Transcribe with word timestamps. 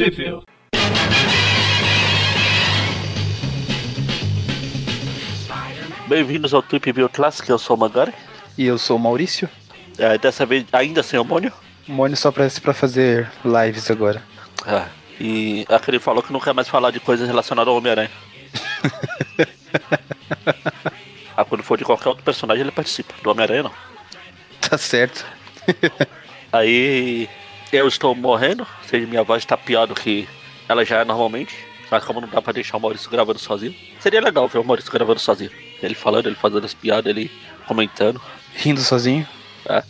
Sheffield. 0.00 0.46
Bem-vindos 6.08 6.54
ao 6.54 6.62
Trip 6.62 6.90
View 6.90 7.08
Classic, 7.10 7.46
eu 7.50 7.58
sou 7.58 7.76
o 7.76 7.78
Magari. 7.78 8.14
E 8.56 8.64
eu 8.64 8.78
sou 8.78 8.96
o 8.96 8.98
Maurício. 8.98 9.46
É, 9.98 10.16
dessa 10.16 10.46
vez 10.46 10.64
ainda 10.72 11.02
sem 11.02 11.20
o 11.20 11.24
Mônio. 11.24 11.52
O 11.86 11.92
Mônio 11.92 12.16
só 12.16 12.30
aparece 12.30 12.62
pra 12.62 12.72
fazer 12.72 13.30
lives 13.44 13.90
agora. 13.90 14.22
É, 14.66 14.86
e 15.20 15.66
aquele 15.68 15.98
falou 15.98 16.22
que 16.22 16.32
não 16.32 16.40
quer 16.40 16.54
mais 16.54 16.66
falar 16.66 16.92
de 16.92 16.98
coisas 16.98 17.28
relacionadas 17.28 17.68
ao 17.68 17.76
Homem-Aranha. 17.76 18.10
ah, 21.36 21.44
quando 21.44 21.62
for 21.62 21.76
de 21.76 21.84
qualquer 21.84 22.08
outro 22.08 22.24
personagem, 22.24 22.62
ele 22.62 22.72
participa. 22.72 23.12
Do 23.22 23.32
Homem-Aranha, 23.32 23.64
não. 23.64 23.72
Tá 24.62 24.78
certo. 24.78 25.26
Aí 26.50 27.28
eu 27.72 27.86
estou 27.86 28.14
morrendo, 28.14 28.62
ou 28.62 28.88
seja, 28.88 29.06
minha 29.06 29.22
voz 29.22 29.42
está 29.42 29.56
pior 29.56 29.86
do 29.86 29.94
que 29.94 30.28
ela 30.68 30.84
já 30.84 30.98
é 30.98 31.04
normalmente. 31.04 31.54
Mas 31.90 32.04
como 32.04 32.20
não 32.20 32.28
dá 32.28 32.40
pra 32.40 32.52
deixar 32.52 32.76
o 32.76 32.80
Maurício 32.80 33.10
gravando 33.10 33.38
sozinho, 33.38 33.74
seria 33.98 34.20
legal 34.20 34.46
ver 34.46 34.58
o 34.58 34.64
Maurício 34.64 34.92
gravando 34.92 35.18
sozinho. 35.18 35.50
Ele 35.82 35.94
falando, 35.94 36.26
ele 36.26 36.36
fazendo 36.36 36.64
as 36.64 36.72
piadas, 36.72 37.10
ele 37.10 37.30
comentando. 37.66 38.20
Rindo 38.54 38.80
sozinho. 38.80 39.26
É. 39.68 39.82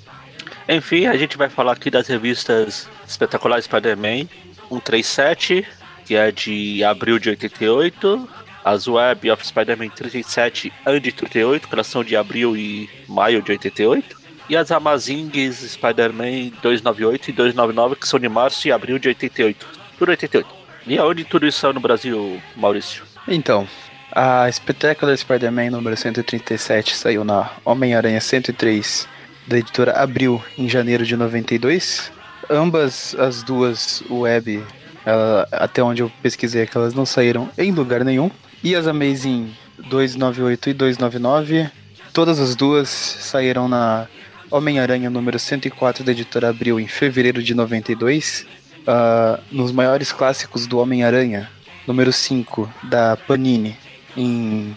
Enfim, 0.68 1.06
a 1.06 1.16
gente 1.16 1.36
vai 1.36 1.50
falar 1.50 1.72
aqui 1.72 1.90
das 1.90 2.08
revistas 2.08 2.88
Espetacular 3.06 3.60
Spider-Man 3.60 4.28
137, 4.68 5.66
que 6.06 6.14
é 6.14 6.32
de 6.32 6.82
abril 6.84 7.18
de 7.18 7.28
88. 7.30 8.28
As 8.64 8.86
Web 8.86 9.30
of 9.30 9.46
Spider-Man 9.46 9.88
37 9.90 10.72
and 10.86 11.00
38, 11.00 11.68
que 11.68 11.74
elas 11.74 11.86
são 11.86 12.04
de 12.04 12.16
abril 12.16 12.56
e 12.56 12.88
maio 13.08 13.42
de 13.42 13.52
88. 13.52 14.19
E 14.50 14.56
as 14.56 14.72
Amazings 14.72 15.58
Spider-Man 15.58 16.50
298 16.60 17.30
e 17.30 17.32
299, 17.32 17.94
que 17.94 18.08
são 18.08 18.18
de 18.18 18.28
março 18.28 18.66
e 18.66 18.72
abril 18.72 18.98
de 18.98 19.06
88. 19.06 19.64
Tudo 19.96 20.08
88. 20.08 20.48
E 20.88 20.98
aonde 20.98 21.22
tudo 21.22 21.46
isso 21.46 21.60
saiu 21.60 21.72
no 21.72 21.78
Brasil, 21.78 22.42
Maurício? 22.56 23.04
Então, 23.28 23.68
a 24.10 24.50
Spectacular 24.50 25.16
Spider-Man 25.16 25.70
número 25.70 25.96
137 25.96 26.96
saiu 26.96 27.22
na 27.22 27.48
Homem-Aranha 27.64 28.20
103 28.20 29.06
da 29.46 29.56
editora 29.56 29.92
Abril 29.92 30.42
em 30.58 30.68
janeiro 30.68 31.06
de 31.06 31.16
92. 31.16 32.10
Ambas 32.50 33.14
as 33.20 33.44
duas 33.44 34.02
web, 34.10 34.64
ela, 35.06 35.46
até 35.52 35.80
onde 35.80 36.02
eu 36.02 36.10
pesquisei, 36.20 36.62
é 36.62 36.66
que 36.66 36.76
elas 36.76 36.92
não 36.92 37.06
saíram 37.06 37.48
em 37.56 37.70
lugar 37.70 38.04
nenhum. 38.04 38.28
E 38.64 38.74
as 38.74 38.88
Amazing 38.88 39.54
298 39.88 40.70
e 40.70 40.74
299, 40.74 41.70
todas 42.12 42.40
as 42.40 42.56
duas 42.56 42.88
saíram 42.88 43.68
na 43.68 44.08
Homem-Aranha 44.50 45.08
número 45.08 45.38
104 45.38 46.02
da 46.02 46.10
editora 46.10 46.48
Abril 46.48 46.80
em 46.80 46.88
fevereiro 46.88 47.40
de 47.40 47.54
92 47.54 48.46
uh, 48.80 49.40
nos 49.52 49.70
maiores 49.70 50.10
clássicos 50.10 50.66
do 50.66 50.78
Homem-Aranha, 50.78 51.48
número 51.86 52.12
5 52.12 52.68
da 52.82 53.16
Panini, 53.16 53.76
em. 54.16 54.76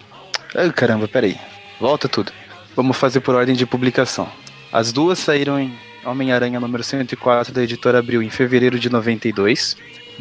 Ai, 0.56 0.72
caramba, 0.72 1.08
peraí. 1.08 1.38
Volta 1.80 2.08
tudo. 2.08 2.32
Vamos 2.76 2.98
fazer 2.98 3.22
por 3.22 3.34
ordem 3.34 3.56
de 3.56 3.66
publicação. 3.66 4.30
As 4.72 4.92
duas 4.92 5.18
saíram 5.18 5.60
em 5.60 5.74
Homem-Aranha 6.06 6.60
número 6.60 6.84
104 6.84 7.52
da 7.52 7.64
editora 7.64 7.98
Abril 7.98 8.22
em 8.22 8.30
fevereiro 8.30 8.78
de 8.78 8.90
92. 8.90 9.76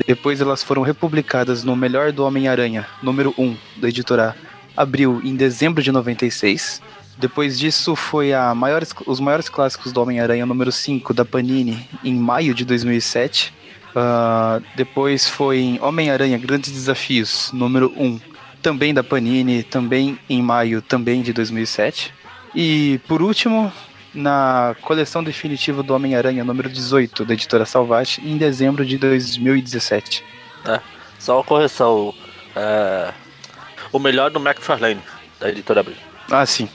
Depois 0.06 0.40
elas 0.40 0.62
foram 0.62 0.80
republicadas 0.80 1.62
no 1.62 1.76
Melhor 1.76 2.10
do 2.10 2.24
Homem-Aranha, 2.24 2.86
número 3.02 3.34
1 3.36 3.56
da 3.76 3.88
editora 3.88 4.34
Abril 4.74 5.20
em 5.22 5.36
dezembro 5.36 5.82
de 5.82 5.92
96. 5.92 6.80
Depois 7.18 7.58
disso 7.58 7.94
foi 7.94 8.32
a 8.32 8.54
maiores, 8.54 8.94
os 9.06 9.20
maiores 9.20 9.48
clássicos 9.48 9.92
do 9.92 10.00
Homem-Aranha 10.00 10.46
número 10.46 10.72
5 10.72 11.12
da 11.12 11.24
Panini 11.24 11.88
em 12.02 12.14
maio 12.14 12.54
de 12.54 12.64
2007. 12.64 13.52
Uh, 13.94 14.64
depois 14.74 15.28
foi 15.28 15.58
em 15.58 15.80
Homem-Aranha 15.80 16.38
Grandes 16.38 16.72
Desafios, 16.72 17.50
número 17.52 17.92
1, 17.96 18.18
também 18.62 18.94
da 18.94 19.04
Panini, 19.04 19.62
também 19.62 20.18
em 20.28 20.40
maio, 20.40 20.80
também 20.80 21.20
de 21.20 21.32
2007. 21.32 22.14
E 22.54 23.00
por 23.06 23.20
último, 23.20 23.70
na 24.14 24.74
coleção 24.80 25.22
definitiva 25.22 25.82
do 25.82 25.94
Homem-Aranha, 25.94 26.44
número 26.44 26.68
18, 26.68 27.24
da 27.24 27.34
editora 27.34 27.66
Salvati, 27.66 28.20
em 28.26 28.36
dezembro 28.36 28.84
de 28.84 28.96
2017. 28.96 30.24
É, 30.66 30.80
só 31.18 31.36
uma 31.36 31.44
correção. 31.44 32.14
É, 32.56 33.12
o 33.92 33.98
melhor 33.98 34.30
do 34.30 34.38
McFarlane, 34.38 35.00
da 35.38 35.50
editora 35.50 35.80
Abril. 35.80 35.96
Ah, 36.30 36.46
sim. 36.46 36.68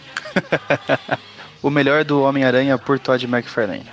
o 1.61 1.69
melhor 1.69 2.03
do 2.03 2.21
Homem-Aranha 2.21 2.77
por 2.77 2.99
Todd 2.99 3.25
McFarlane. 3.25 3.85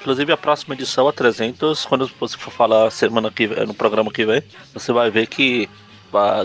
Inclusive 0.00 0.32
a 0.32 0.36
próxima 0.36 0.74
edição, 0.74 1.06
a 1.06 1.12
300, 1.12 1.84
quando 1.84 2.10
você 2.18 2.36
for 2.36 2.50
falar 2.50 2.90
semana 2.90 3.30
que 3.30 3.46
no 3.46 3.74
programa 3.74 4.10
que 4.10 4.24
vem, 4.24 4.42
você 4.72 4.92
vai 4.92 5.10
ver 5.10 5.26
que 5.26 5.68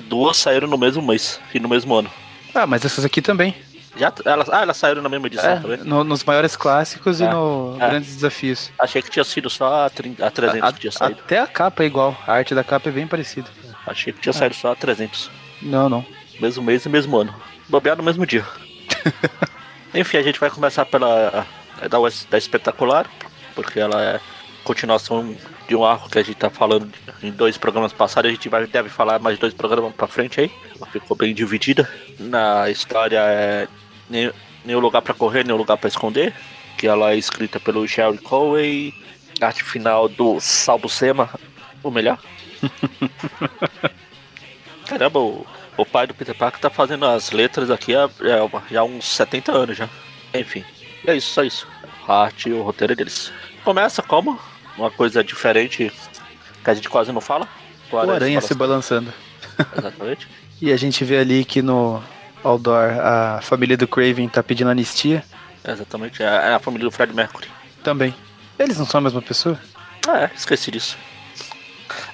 duas 0.09 0.35
saíram 0.35 0.67
no 0.67 0.77
mesmo 0.77 1.01
mês 1.01 1.39
e 1.53 1.59
no 1.59 1.69
mesmo 1.69 1.95
ano. 1.95 2.11
Ah, 2.53 2.67
mas 2.67 2.83
essas 2.83 3.05
aqui 3.05 3.21
também. 3.21 3.55
Já, 3.97 4.11
elas, 4.25 4.49
ah, 4.49 4.61
elas 4.61 4.75
saíram 4.75 5.01
na 5.01 5.07
mesma 5.07 5.27
edição 5.27 5.49
é, 5.49 5.59
também? 5.59 5.77
No, 5.77 6.03
nos 6.03 6.23
maiores 6.25 6.57
clássicos 6.57 7.21
é, 7.21 7.25
e 7.25 7.29
no 7.29 7.77
é. 7.79 7.89
grandes 7.89 8.15
desafios. 8.15 8.71
Achei 8.77 9.01
que 9.01 9.09
tinha 9.09 9.23
sido 9.23 9.49
só 9.49 9.85
a, 9.85 9.89
30, 9.89 10.25
a 10.25 10.29
300 10.29 10.69
a, 10.69 10.73
que 10.73 10.79
tinha 10.81 10.91
saído. 10.91 11.21
Até 11.23 11.39
a 11.39 11.47
capa 11.47 11.83
é 11.83 11.85
igual, 11.85 12.17
a 12.27 12.33
arte 12.33 12.53
da 12.53 12.63
capa 12.63 12.89
é 12.89 12.91
bem 12.91 13.07
parecida. 13.07 13.47
Achei 13.87 14.11
que 14.11 14.19
tinha 14.19 14.33
saído 14.33 14.55
só 14.55 14.73
a 14.73 14.75
300. 14.75 15.31
Não, 15.61 15.87
não. 15.87 16.05
Mesmo 16.41 16.61
mês 16.61 16.85
e 16.85 16.89
mesmo 16.89 17.17
ano. 17.17 17.33
Bobear 17.69 17.95
no 17.95 18.03
mesmo 18.03 18.25
dia. 18.25 18.45
Enfim, 19.93 20.17
a 20.17 20.21
gente 20.21 20.39
vai 20.39 20.49
começar 20.49 20.85
pela 20.85 21.45
da, 21.89 21.97
da 22.29 22.37
espetacular, 22.37 23.09
porque 23.53 23.79
ela 23.79 24.03
é 24.03 24.19
continuação 24.63 25.35
de 25.67 25.75
um 25.75 25.85
arco 25.85 26.09
que 26.09 26.17
a 26.17 26.23
gente 26.23 26.37
tá 26.37 26.49
falando 26.49 26.91
em 27.21 27.31
dois 27.31 27.57
programas 27.57 27.93
passados. 27.93 28.29
A 28.29 28.33
gente 28.33 28.49
vai, 28.49 28.65
deve 28.65 28.89
falar 28.89 29.19
mais 29.19 29.37
dois 29.37 29.53
programas 29.53 29.93
pra 29.93 30.07
frente 30.07 30.41
aí. 30.41 30.51
Ela 30.75 30.87
ficou 30.87 31.15
bem 31.15 31.33
dividida. 31.33 31.89
Na 32.19 32.69
história 32.69 33.19
é 33.19 33.67
nem, 34.09 34.31
nem 34.63 34.75
lugar 34.75 35.01
para 35.01 35.13
correr, 35.13 35.45
nem 35.45 35.55
lugar 35.55 35.77
para 35.77 35.87
esconder. 35.87 36.33
Que 36.77 36.87
ela 36.87 37.11
é 37.11 37.17
escrita 37.17 37.59
pelo 37.59 37.87
Jerry 37.87 38.17
Cowey. 38.17 38.93
Arte 39.41 39.63
final 39.63 40.07
do 40.07 40.39
Salvo 40.39 40.89
Sema, 40.89 41.29
o 41.83 41.91
melhor. 41.91 42.17
Caramba, 44.87 45.19
o, 45.19 45.45
o 45.77 45.85
pai 45.85 46.07
do 46.07 46.13
Peter 46.13 46.35
Parker 46.35 46.59
tá 46.59 46.69
fazendo 46.69 47.05
as 47.05 47.31
letras 47.31 47.69
aqui 47.69 47.95
há, 47.95 48.09
já 48.69 48.81
há 48.81 48.83
uns 48.83 49.05
70 49.05 49.51
anos 49.51 49.77
já. 49.77 49.89
Enfim, 50.33 50.63
é 51.05 51.15
isso, 51.15 51.31
só 51.31 51.43
isso. 51.43 51.67
A 52.07 52.23
arte 52.23 52.49
e 52.49 52.53
o 52.53 52.61
roteiro 52.61 52.93
é 52.93 52.95
deles. 52.95 53.31
Começa 53.63 54.01
como? 54.01 54.39
Uma 54.77 54.91
coisa 54.91 55.23
diferente 55.23 55.91
que 56.63 56.69
a 56.69 56.73
gente 56.73 56.89
quase 56.89 57.11
não 57.11 57.21
fala. 57.21 57.47
O 57.91 57.97
aranha, 57.97 58.11
o 58.11 58.15
aranha 58.15 58.41
se, 58.41 58.53
balançando. 58.53 59.13
Exatamente. 59.77 60.27
e 60.61 60.71
a 60.71 60.77
gente 60.77 61.03
vê 61.03 61.17
ali 61.17 61.45
que 61.45 61.61
no 61.61 62.01
outdoor 62.43 62.99
a 62.99 63.39
família 63.41 63.77
do 63.77 63.87
Craven 63.87 64.27
tá 64.27 64.43
pedindo 64.43 64.69
anistia. 64.69 65.23
Exatamente, 65.67 66.21
é, 66.21 66.25
é 66.25 66.53
a 66.53 66.59
família 66.59 66.85
do 66.85 66.91
Fred 66.91 67.13
Mercury. 67.13 67.47
Também. 67.83 68.13
Eles 68.59 68.77
não 68.77 68.85
são 68.85 68.99
a 68.99 69.01
mesma 69.01 69.21
pessoa? 69.21 69.59
É, 70.07 70.29
esqueci 70.35 70.69
disso. 70.69 70.97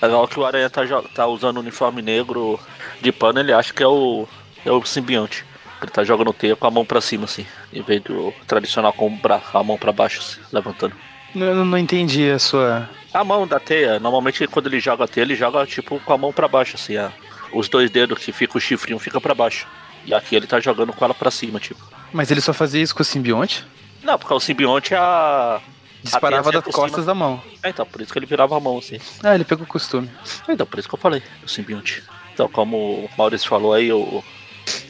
É 0.01 0.05
legal 0.05 0.27
que 0.27 0.39
o 0.39 0.45
Aranha 0.45 0.69
tá, 0.69 0.81
tá 1.13 1.27
usando 1.27 1.57
o 1.57 1.59
uniforme 1.59 2.01
negro 2.01 2.59
de 3.01 3.11
pano, 3.11 3.39
ele 3.39 3.53
acha 3.53 3.73
que 3.73 3.83
é 3.83 3.87
o, 3.87 4.27
é 4.65 4.71
o 4.71 4.83
simbionte. 4.85 5.45
Ele 5.81 5.91
tá 5.91 6.03
jogando 6.03 6.33
teia 6.33 6.55
com 6.55 6.67
a 6.67 6.71
mão 6.71 6.85
pra 6.85 7.01
cima, 7.01 7.25
assim, 7.25 7.45
em 7.73 7.81
vez 7.81 8.01
do 8.03 8.33
tradicional 8.47 8.93
com 8.93 9.19
a 9.53 9.63
mão 9.63 9.77
pra 9.77 9.91
baixo, 9.91 10.19
assim, 10.19 10.39
levantando. 10.51 10.95
Eu 11.35 11.65
não 11.65 11.77
entendi 11.77 12.29
a 12.29 12.37
sua. 12.37 12.89
A 13.13 13.23
mão 13.23 13.47
da 13.47 13.59
teia, 13.59 13.99
normalmente 13.99 14.45
quando 14.47 14.67
ele 14.67 14.79
joga 14.79 15.05
a 15.05 15.07
teia, 15.07 15.23
ele 15.23 15.35
joga 15.35 15.65
tipo 15.65 15.99
com 15.99 16.13
a 16.13 16.17
mão 16.17 16.31
para 16.31 16.47
baixo, 16.47 16.75
assim, 16.75 16.97
a... 16.97 17.11
os 17.51 17.67
dois 17.67 17.89
dedos 17.89 18.19
que 18.19 18.31
fica 18.31 18.57
o 18.57 18.61
chifrinho 18.61 18.99
fica 18.99 19.19
para 19.19 19.33
baixo. 19.33 19.65
E 20.05 20.13
aqui 20.13 20.35
ele 20.35 20.47
tá 20.47 20.59
jogando 20.59 20.93
com 20.93 21.05
ela 21.05 21.13
para 21.13 21.31
cima, 21.31 21.59
tipo. 21.59 21.81
Mas 22.11 22.31
ele 22.31 22.41
só 22.41 22.53
fazia 22.53 22.81
isso 22.81 22.95
com 22.95 23.01
o 23.01 23.05
simbionte? 23.05 23.65
Não, 24.03 24.17
porque 24.17 24.33
o 24.33 24.39
simbionte 24.39 24.93
é 24.93 24.97
a. 24.97 25.59
Disparava 26.03 26.51
das 26.51 26.63
costas 26.65 27.05
da 27.05 27.13
mão. 27.13 27.41
É, 27.61 27.69
então, 27.69 27.85
por 27.85 28.01
isso 28.01 28.11
que 28.11 28.19
ele 28.19 28.25
virava 28.25 28.57
a 28.57 28.59
mão, 28.59 28.77
assim. 28.77 28.99
Ah, 29.23 29.35
ele 29.35 29.43
pegou 29.43 29.65
o 29.65 29.67
costume. 29.67 30.09
É, 30.47 30.53
então, 30.53 30.65
por 30.65 30.79
isso 30.79 30.89
que 30.89 30.95
eu 30.95 30.99
falei, 30.99 31.21
o 31.43 31.47
simbionte. 31.47 32.03
Então, 32.33 32.49
como 32.49 32.77
o 32.77 33.09
Maurício 33.17 33.47
falou 33.47 33.73
aí, 33.73 33.91
o. 33.91 34.23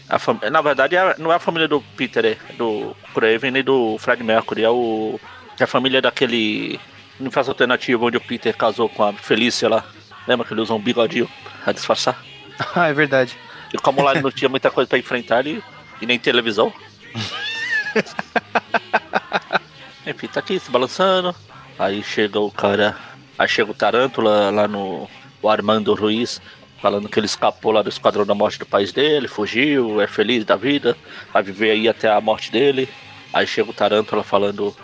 A 0.07 0.19
fam... 0.19 0.39
Na 0.51 0.61
verdade, 0.61 0.95
é 0.95 1.15
não 1.17 1.31
é 1.31 1.35
a 1.35 1.39
família 1.39 1.67
do 1.67 1.81
Peter, 1.95 2.25
é 2.25 2.53
do 2.53 2.95
Craven 3.13 3.51
nem 3.51 3.63
do 3.63 3.97
Fred 3.97 4.23
Mercury, 4.23 4.63
é 4.63 4.69
o 4.69 5.19
que 5.55 5.63
a 5.63 5.67
família 5.67 6.01
daquele 6.01 6.79
universo 7.19 7.51
alternativo 7.51 8.05
onde 8.05 8.17
o 8.17 8.21
Peter 8.21 8.55
casou 8.55 8.89
com 8.89 9.03
a 9.03 9.13
Felícia 9.13 9.69
lá. 9.69 9.85
Lembra 10.27 10.45
que 10.45 10.53
ele 10.53 10.61
usou 10.61 10.77
um 10.77 10.81
bigodinho 10.81 11.29
pra 11.63 11.73
disfarçar? 11.73 12.21
Ah, 12.75 12.89
é 12.89 12.93
verdade. 12.93 13.35
E 13.73 13.77
como 13.77 14.03
lá 14.03 14.11
ele 14.11 14.21
não 14.21 14.29
tinha 14.29 14.47
muita 14.47 14.69
coisa 14.69 14.87
pra 14.87 14.99
enfrentar 14.99 15.39
ele, 15.39 15.63
e 15.99 16.05
nem 16.05 16.19
televisão. 16.19 16.71
Enfim, 20.11 20.27
tá 20.27 20.39
aqui 20.39 20.59
se 20.59 20.69
balançando. 20.69 21.35
Aí 21.79 22.03
chega 22.03 22.39
o 22.39 22.51
cara. 22.51 22.95
Aí 23.37 23.47
chega 23.47 23.71
o 23.71 23.75
Tarântula 23.75 24.51
lá 24.51 24.67
no. 24.67 25.09
O 25.41 25.49
Armando 25.49 25.95
Ruiz, 25.95 26.39
falando 26.79 27.09
que 27.09 27.19
ele 27.19 27.25
escapou 27.25 27.71
lá 27.71 27.81
do 27.81 27.89
esquadrão 27.89 28.23
da 28.23 28.35
morte 28.35 28.59
do 28.59 28.65
país 28.65 28.91
dele, 28.91 29.27
fugiu, 29.27 29.99
é 29.99 30.05
feliz 30.05 30.45
da 30.45 30.55
vida, 30.55 30.95
vai 31.33 31.41
viver 31.41 31.71
aí 31.71 31.89
até 31.89 32.11
a 32.11 32.21
morte 32.21 32.51
dele. 32.51 32.87
Aí 33.33 33.47
chega 33.47 33.71
o 33.71 33.73
Tarântula 33.73 34.23
falando 34.23 34.75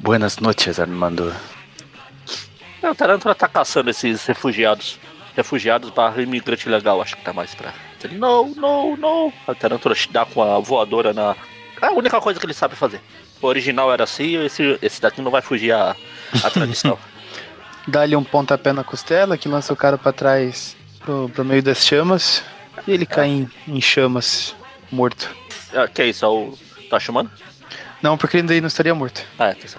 Buenas 0.00 0.38
noches, 0.38 0.80
Armando. 0.80 1.30
É, 2.82 2.90
o 2.90 2.94
Tarântula 2.94 3.34
tá 3.34 3.46
caçando 3.46 3.90
esses 3.90 4.24
refugiados. 4.24 4.98
Refugiados 5.36 5.90
barra 5.90 6.22
imigrante 6.22 6.68
legal, 6.70 7.02
acho 7.02 7.16
que 7.16 7.22
tá 7.22 7.34
mais 7.34 7.54
pra. 7.54 7.74
Ele, 8.02 8.16
não, 8.16 8.48
não, 8.48 8.96
não. 8.96 9.32
A 9.46 9.54
Tarântula 9.54 9.94
dá 10.10 10.24
com 10.24 10.42
a 10.42 10.58
voadora 10.58 11.12
na. 11.12 11.36
É 11.82 11.86
a 11.86 11.92
única 11.92 12.20
coisa 12.20 12.38
que 12.38 12.46
ele 12.46 12.54
sabe 12.54 12.76
fazer. 12.76 13.00
O 13.40 13.46
original 13.46 13.92
era 13.92 14.04
assim, 14.04 14.42
esse, 14.44 14.78
esse 14.82 15.00
daqui 15.00 15.22
não 15.22 15.30
vai 15.30 15.40
fugir 15.42 15.72
a, 15.72 15.96
a 16.44 16.50
tradição. 16.50 16.98
Dá-lhe 17.88 18.14
um 18.14 18.22
pontapé 18.24 18.72
na 18.72 18.84
costela 18.84 19.38
que 19.38 19.48
lança 19.48 19.72
o 19.72 19.76
cara 19.76 19.96
pra 19.96 20.12
trás 20.12 20.76
pro, 21.00 21.28
pro 21.30 21.44
meio 21.44 21.62
das 21.62 21.84
chamas. 21.86 22.44
E 22.86 22.92
ele 22.92 23.06
cai 23.06 23.26
em, 23.28 23.50
em 23.66 23.80
chamas, 23.80 24.54
morto. 24.92 25.28
Ah, 25.74 25.88
que 25.88 26.02
é 26.02 26.06
isso? 26.08 26.24
É 26.24 26.28
o. 26.28 26.56
Tá 26.90 26.98
chamando? 27.00 27.30
Não, 28.02 28.16
porque 28.18 28.36
ele 28.38 28.46
daí 28.48 28.60
não 28.60 28.68
estaria 28.68 28.94
morto. 28.94 29.24
Ah, 29.38 29.48
é, 29.48 29.52
certeza. 29.52 29.78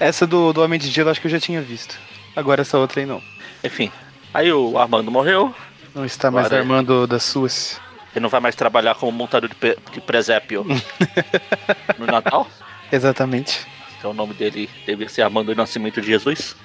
Essa 0.00 0.26
do, 0.26 0.52
do 0.52 0.62
Homem 0.62 0.78
de 0.78 0.88
Gelo 0.90 1.10
acho 1.10 1.20
que 1.20 1.26
eu 1.26 1.30
já 1.30 1.40
tinha 1.40 1.60
visto. 1.60 1.98
Agora 2.34 2.62
essa 2.62 2.78
outra 2.78 3.00
aí 3.00 3.06
não. 3.06 3.22
Enfim. 3.64 3.90
Aí 4.32 4.52
o 4.52 4.78
Armando 4.78 5.10
morreu. 5.10 5.54
Não 5.94 6.04
está 6.04 6.30
mais 6.30 6.46
Agora- 6.46 6.60
armando 6.62 7.06
das 7.06 7.22
suas. 7.22 7.80
Ele 8.16 8.22
não 8.22 8.30
vai 8.30 8.40
mais 8.40 8.56
trabalhar 8.56 8.94
como 8.94 9.12
montador 9.12 9.50
de, 9.50 9.76
de 9.92 10.00
presépio 10.00 10.64
no 11.98 12.06
Natal. 12.06 12.48
Exatamente. 12.90 13.66
É 14.02 14.06
o 14.06 14.14
nome 14.14 14.32
dele 14.32 14.70
deve 14.86 15.06
ser 15.10 15.20
Armando 15.20 15.54
do 15.54 15.54
Nascimento 15.54 16.00
de 16.00 16.06
Jesus. 16.06 16.56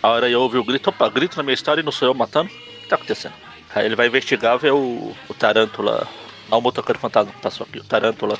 A 0.00 0.08
hora 0.08 0.30
eu 0.30 0.40
ouvi 0.40 0.58
o 0.58 0.64
grito, 0.64 0.90
opa, 0.90 1.08
grito 1.08 1.36
na 1.36 1.42
minha 1.42 1.54
história 1.54 1.80
e 1.80 1.84
não 1.84 1.90
sou 1.90 2.06
eu 2.06 2.14
matando. 2.14 2.52
O 2.52 2.80
que 2.82 2.86
tá 2.86 2.94
acontecendo? 2.94 3.34
Aí 3.74 3.84
ele 3.84 3.96
vai 3.96 4.06
investigar, 4.06 4.56
ver 4.58 4.72
o, 4.72 5.12
o 5.28 5.34
Tarântula. 5.34 6.06
Não, 6.48 6.58
o 6.58 6.62
motoqueiro 6.62 7.00
fantasma 7.00 7.32
que 7.32 7.40
passou 7.40 7.66
aqui. 7.68 7.80
O 7.80 7.84
Tarântula. 7.84 8.38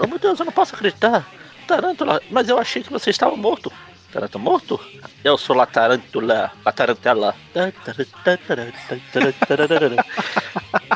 Oh, 0.00 0.06
meu 0.06 0.20
Deus, 0.20 0.38
eu 0.38 0.44
não 0.44 0.52
posso 0.52 0.76
acreditar. 0.76 1.26
Tarântula, 1.66 2.22
mas 2.30 2.48
eu 2.48 2.58
achei 2.58 2.84
que 2.84 2.92
você 2.92 3.10
estava 3.10 3.36
morto. 3.36 3.72
Tarântula 4.12 4.44
morto? 4.44 4.78
Eu 5.24 5.36
sou 5.36 5.56
La 5.56 5.66
Tarântula. 5.66 6.52
La 6.64 6.70
Tarantela. 6.70 7.34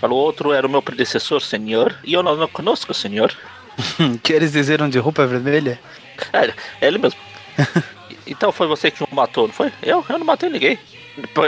Falou 0.00 0.18
outro, 0.18 0.52
era 0.52 0.66
o 0.66 0.70
meu 0.70 0.80
predecessor, 0.80 1.42
senhor. 1.42 1.94
E 2.02 2.14
eu 2.14 2.22
não, 2.22 2.34
não 2.34 2.48
conosco, 2.48 2.94
senhor. 2.94 3.36
Queres 4.22 4.52
dizer 4.52 4.80
um 4.80 4.88
de 4.88 4.98
roupa 4.98 5.26
vermelha? 5.26 5.78
É, 6.32 6.46
é 6.80 6.86
ele 6.86 6.98
mesmo. 6.98 7.18
então 8.26 8.50
foi 8.50 8.66
você 8.66 8.90
que 8.90 9.04
o 9.04 9.08
matou, 9.12 9.46
não 9.46 9.54
foi? 9.54 9.70
Eu? 9.82 10.04
Eu 10.08 10.18
não 10.18 10.26
matei 10.26 10.48
ninguém. 10.48 10.78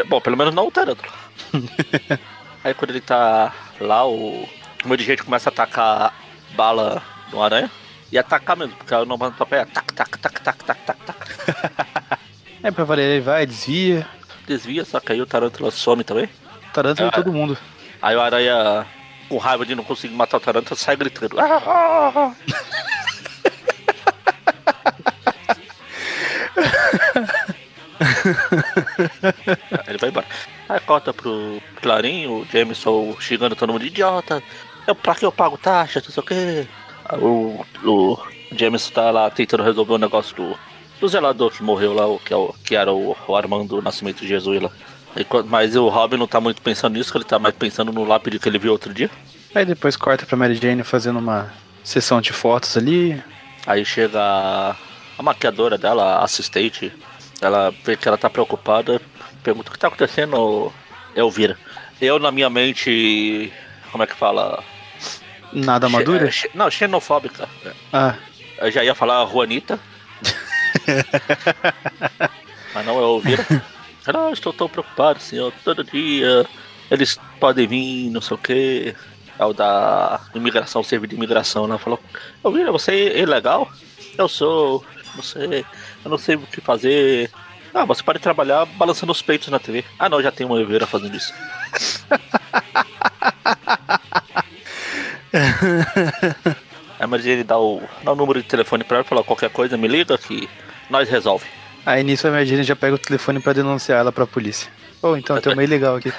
Bom, 0.08 0.20
pelo 0.20 0.36
menos 0.36 0.54
não 0.54 0.66
o 0.66 0.70
Tarântula. 0.70 1.12
Aí 2.62 2.74
quando 2.74 2.90
ele 2.90 3.00
tá 3.00 3.52
lá, 3.80 4.06
o 4.06 4.46
um 4.84 4.88
monte 4.88 5.00
de 5.00 5.06
gente 5.06 5.22
começa 5.22 5.48
a 5.48 5.52
atacar 5.52 6.14
bala 6.54 7.02
no 7.32 7.42
aranha. 7.42 7.70
E 8.10 8.18
atacar 8.18 8.54
mesmo, 8.54 8.76
porque 8.76 8.94
o 8.94 9.06
nome 9.06 9.24
do 9.24 9.32
papel 9.32 9.60
é 9.60 9.64
tac, 9.64 9.94
tac, 9.94 10.18
tac, 10.18 10.40
tac, 10.42 10.64
tac, 10.64 10.84
tac, 10.84 10.98
tac. 11.06 12.18
É 12.62 12.70
pra 12.70 12.84
valer, 12.84 13.04
ele 13.04 13.20
vai, 13.22 13.46
desvia. 13.46 14.06
Desvia, 14.46 14.84
só 14.84 15.00
que 15.00 15.12
aí 15.12 15.20
o 15.22 15.26
Tarântula 15.26 15.70
some 15.70 16.04
também. 16.04 16.28
Tarântula 16.74 17.08
Ah. 17.08 17.12
todo 17.12 17.32
mundo. 17.32 17.56
Aí 18.02 18.16
o 18.16 18.20
aranha, 18.20 18.86
com 19.28 19.38
raiva 19.38 19.64
de 19.64 19.74
não 19.74 19.84
conseguir 19.84 20.14
matar 20.14 20.36
o 20.36 20.40
Tarântula, 20.40 20.76
sai 20.76 20.96
gritando. 20.96 21.38
"Ah, 21.40 21.62
ah, 21.64 22.12
ah." 22.16 22.34
Aí 29.72 29.84
ele 29.88 29.98
vai 29.98 30.10
embora. 30.10 30.26
Aí 30.68 30.80
corta 30.80 31.12
pro 31.12 31.60
Clarim, 31.80 32.26
o 32.26 32.46
Jameson 32.52 33.16
xingando 33.20 33.56
todo 33.56 33.72
mundo 33.72 33.82
de 33.82 33.88
idiota. 33.88 34.42
Eu, 34.86 34.94
pra 34.94 35.14
que 35.14 35.24
eu 35.24 35.32
pago 35.32 35.56
taxa, 35.58 36.02
não 36.04 36.10
sei 36.10 36.22
o. 36.22 36.26
Aí 37.04 37.20
o, 37.20 37.64
o 37.84 38.18
Jameson 38.56 38.90
tá 38.92 39.10
lá 39.10 39.30
tentando 39.30 39.62
resolver 39.62 39.92
o 39.94 39.98
negócio 39.98 40.34
do, 40.34 40.58
do 41.00 41.08
zelador 41.08 41.50
que 41.50 41.62
morreu 41.62 41.92
lá, 41.92 42.04
que, 42.24 42.32
é 42.32 42.36
o, 42.36 42.54
que 42.64 42.74
era 42.76 42.92
o, 42.92 43.16
o 43.26 43.36
Armando 43.36 43.80
Nascimento 43.82 44.20
de 44.20 44.28
Jesus 44.28 44.60
lá. 44.62 44.70
Mas 45.48 45.76
o 45.76 45.88
Robin 45.88 46.16
não 46.16 46.26
tá 46.26 46.40
muito 46.40 46.62
pensando 46.62 46.94
nisso, 46.94 47.12
que 47.12 47.18
ele 47.18 47.24
tá 47.24 47.38
mais 47.38 47.54
pensando 47.54 47.92
no 47.92 48.04
lápide 48.04 48.38
que 48.38 48.48
ele 48.48 48.58
viu 48.58 48.72
outro 48.72 48.92
dia. 48.94 49.10
Aí 49.54 49.64
depois 49.64 49.96
corta 49.96 50.24
pra 50.24 50.36
Mary 50.36 50.54
Jane 50.56 50.82
fazendo 50.82 51.18
uma 51.18 51.52
sessão 51.84 52.20
de 52.20 52.32
fotos 52.32 52.76
ali. 52.76 53.22
Aí 53.66 53.84
chega 53.84 54.18
a, 54.20 54.76
a 55.18 55.22
maquiadora 55.22 55.76
dela, 55.76 56.16
a 56.16 56.24
assistente, 56.24 56.92
ela 57.40 57.72
vê 57.84 57.96
que 57.96 58.08
ela 58.08 58.16
tá 58.18 58.30
preocupada, 58.30 59.00
pergunta 59.42 59.68
o 59.68 59.72
que 59.72 59.78
tá 59.78 59.88
acontecendo, 59.88 60.72
Elvira. 61.14 61.56
Eu 62.00 62.18
na 62.18 62.32
minha 62.32 62.50
mente, 62.50 63.52
como 63.90 64.02
é 64.02 64.06
que 64.06 64.14
fala? 64.14 64.62
Nada 65.52 65.88
madura? 65.88 66.26
é, 66.26 66.30
xe- 66.30 66.50
não, 66.54 66.70
xenofóbica. 66.70 67.48
Ah, 67.92 68.14
Eu 68.58 68.70
já 68.70 68.82
ia 68.82 68.94
falar 68.94 69.24
Juanita. 69.26 69.78
Mas 72.74 72.86
não 72.86 72.98
é 72.98 73.02
Elvira. 73.02 73.46
Ela, 74.06 74.28
"Ah, 74.28 74.32
estou 74.32 74.52
tão 74.52 74.68
preocupado, 74.68 75.20
senhor. 75.20 75.52
Todo 75.64 75.84
dia 75.84 76.46
eles 76.90 77.18
podem 77.40 77.66
vir, 77.66 78.10
não 78.10 78.20
sei 78.20 78.34
o 78.36 78.38
que. 78.38 78.94
É 79.38 79.44
o 79.44 79.52
da 79.52 80.20
imigração, 80.34 80.82
serviço 80.82 81.10
de 81.10 81.16
imigração, 81.16 81.66
né? 81.66 81.78
Falou, 81.78 81.98
Elvira, 82.44 82.70
você 82.70 82.92
é 82.92 83.20
ilegal? 83.20 83.70
Eu 84.16 84.28
sou, 84.28 84.84
não 85.16 85.22
sei, 85.22 85.64
eu 86.04 86.10
não 86.10 86.18
sei 86.18 86.36
o 86.36 86.40
que 86.42 86.60
fazer. 86.60 87.30
Ah, 87.74 87.86
você 87.86 88.02
pode 88.02 88.18
trabalhar 88.18 88.66
balançando 88.66 89.10
os 89.10 89.22
peitos 89.22 89.48
na 89.48 89.58
TV. 89.58 89.84
Ah 89.98 90.08
não, 90.08 90.22
já 90.22 90.30
tem 90.30 90.46
uma 90.46 90.60
Elvira 90.60 90.86
fazendo 90.86 91.16
isso. 91.16 91.32
Aí 97.00 97.06
mas 97.08 97.24
ele 97.24 97.42
dá 97.42 97.58
o, 97.58 97.82
dá 98.04 98.12
o 98.12 98.16
número 98.16 98.42
de 98.42 98.48
telefone 98.48 98.84
pra 98.84 98.98
ela 98.98 99.06
e 99.06 99.08
fala, 99.08 99.24
qualquer 99.24 99.48
coisa 99.50 99.76
me 99.78 99.88
liga 99.88 100.18
que 100.18 100.48
nós 100.90 101.08
resolve. 101.08 101.46
Aí 101.84 102.02
nisso 102.04 102.26
a 102.26 102.30
Mary 102.30 102.46
Jane 102.46 102.62
já 102.64 102.76
pega 102.76 102.94
o 102.94 102.98
telefone 102.98 103.40
pra 103.40 103.52
denunciar 103.52 104.00
ela 104.00 104.12
pra 104.12 104.26
polícia. 104.26 104.70
Oh, 105.02 105.16
então 105.16 105.40
tem 105.40 105.52
uma 105.52 105.64
ilegal 105.64 105.96
aqui. 105.96 106.12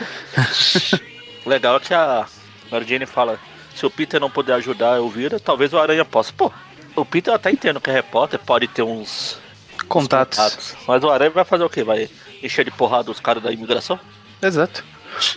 O 1.45 1.49
legal 1.49 1.77
é 1.77 1.79
que 1.79 1.93
a 1.93 2.25
Mary 2.71 2.85
Jane 2.87 3.05
fala, 3.05 3.39
se 3.75 3.85
o 3.85 3.89
Peter 3.91 4.19
não 4.19 4.29
puder 4.29 4.53
ajudar 4.55 4.93
a 4.93 4.97
Elvira, 4.97 5.39
talvez 5.39 5.71
o 5.73 5.79
Aranha 5.79 6.03
possa. 6.05 6.33
Pô, 6.33 6.51
o 6.95 7.05
Peter 7.05 7.31
eu 7.31 7.35
até 7.35 7.49
entendo 7.51 7.79
que 7.79 7.89
é 7.89 7.93
repórter, 7.93 8.39
pode 8.39 8.67
ter 8.67 8.81
uns 8.83 9.39
uns 9.75 9.83
Contatos. 9.87 10.75
Mas 10.87 11.03
o 11.03 11.09
Aranha 11.09 11.31
vai 11.31 11.43
fazer 11.45 11.63
o 11.63 11.69
quê? 11.69 11.83
Vai 11.83 12.09
encher 12.41 12.63
de 12.65 12.71
porrada 12.71 13.11
os 13.11 13.19
caras 13.19 13.41
da 13.43 13.51
imigração? 13.51 13.99
Exato. 14.41 14.83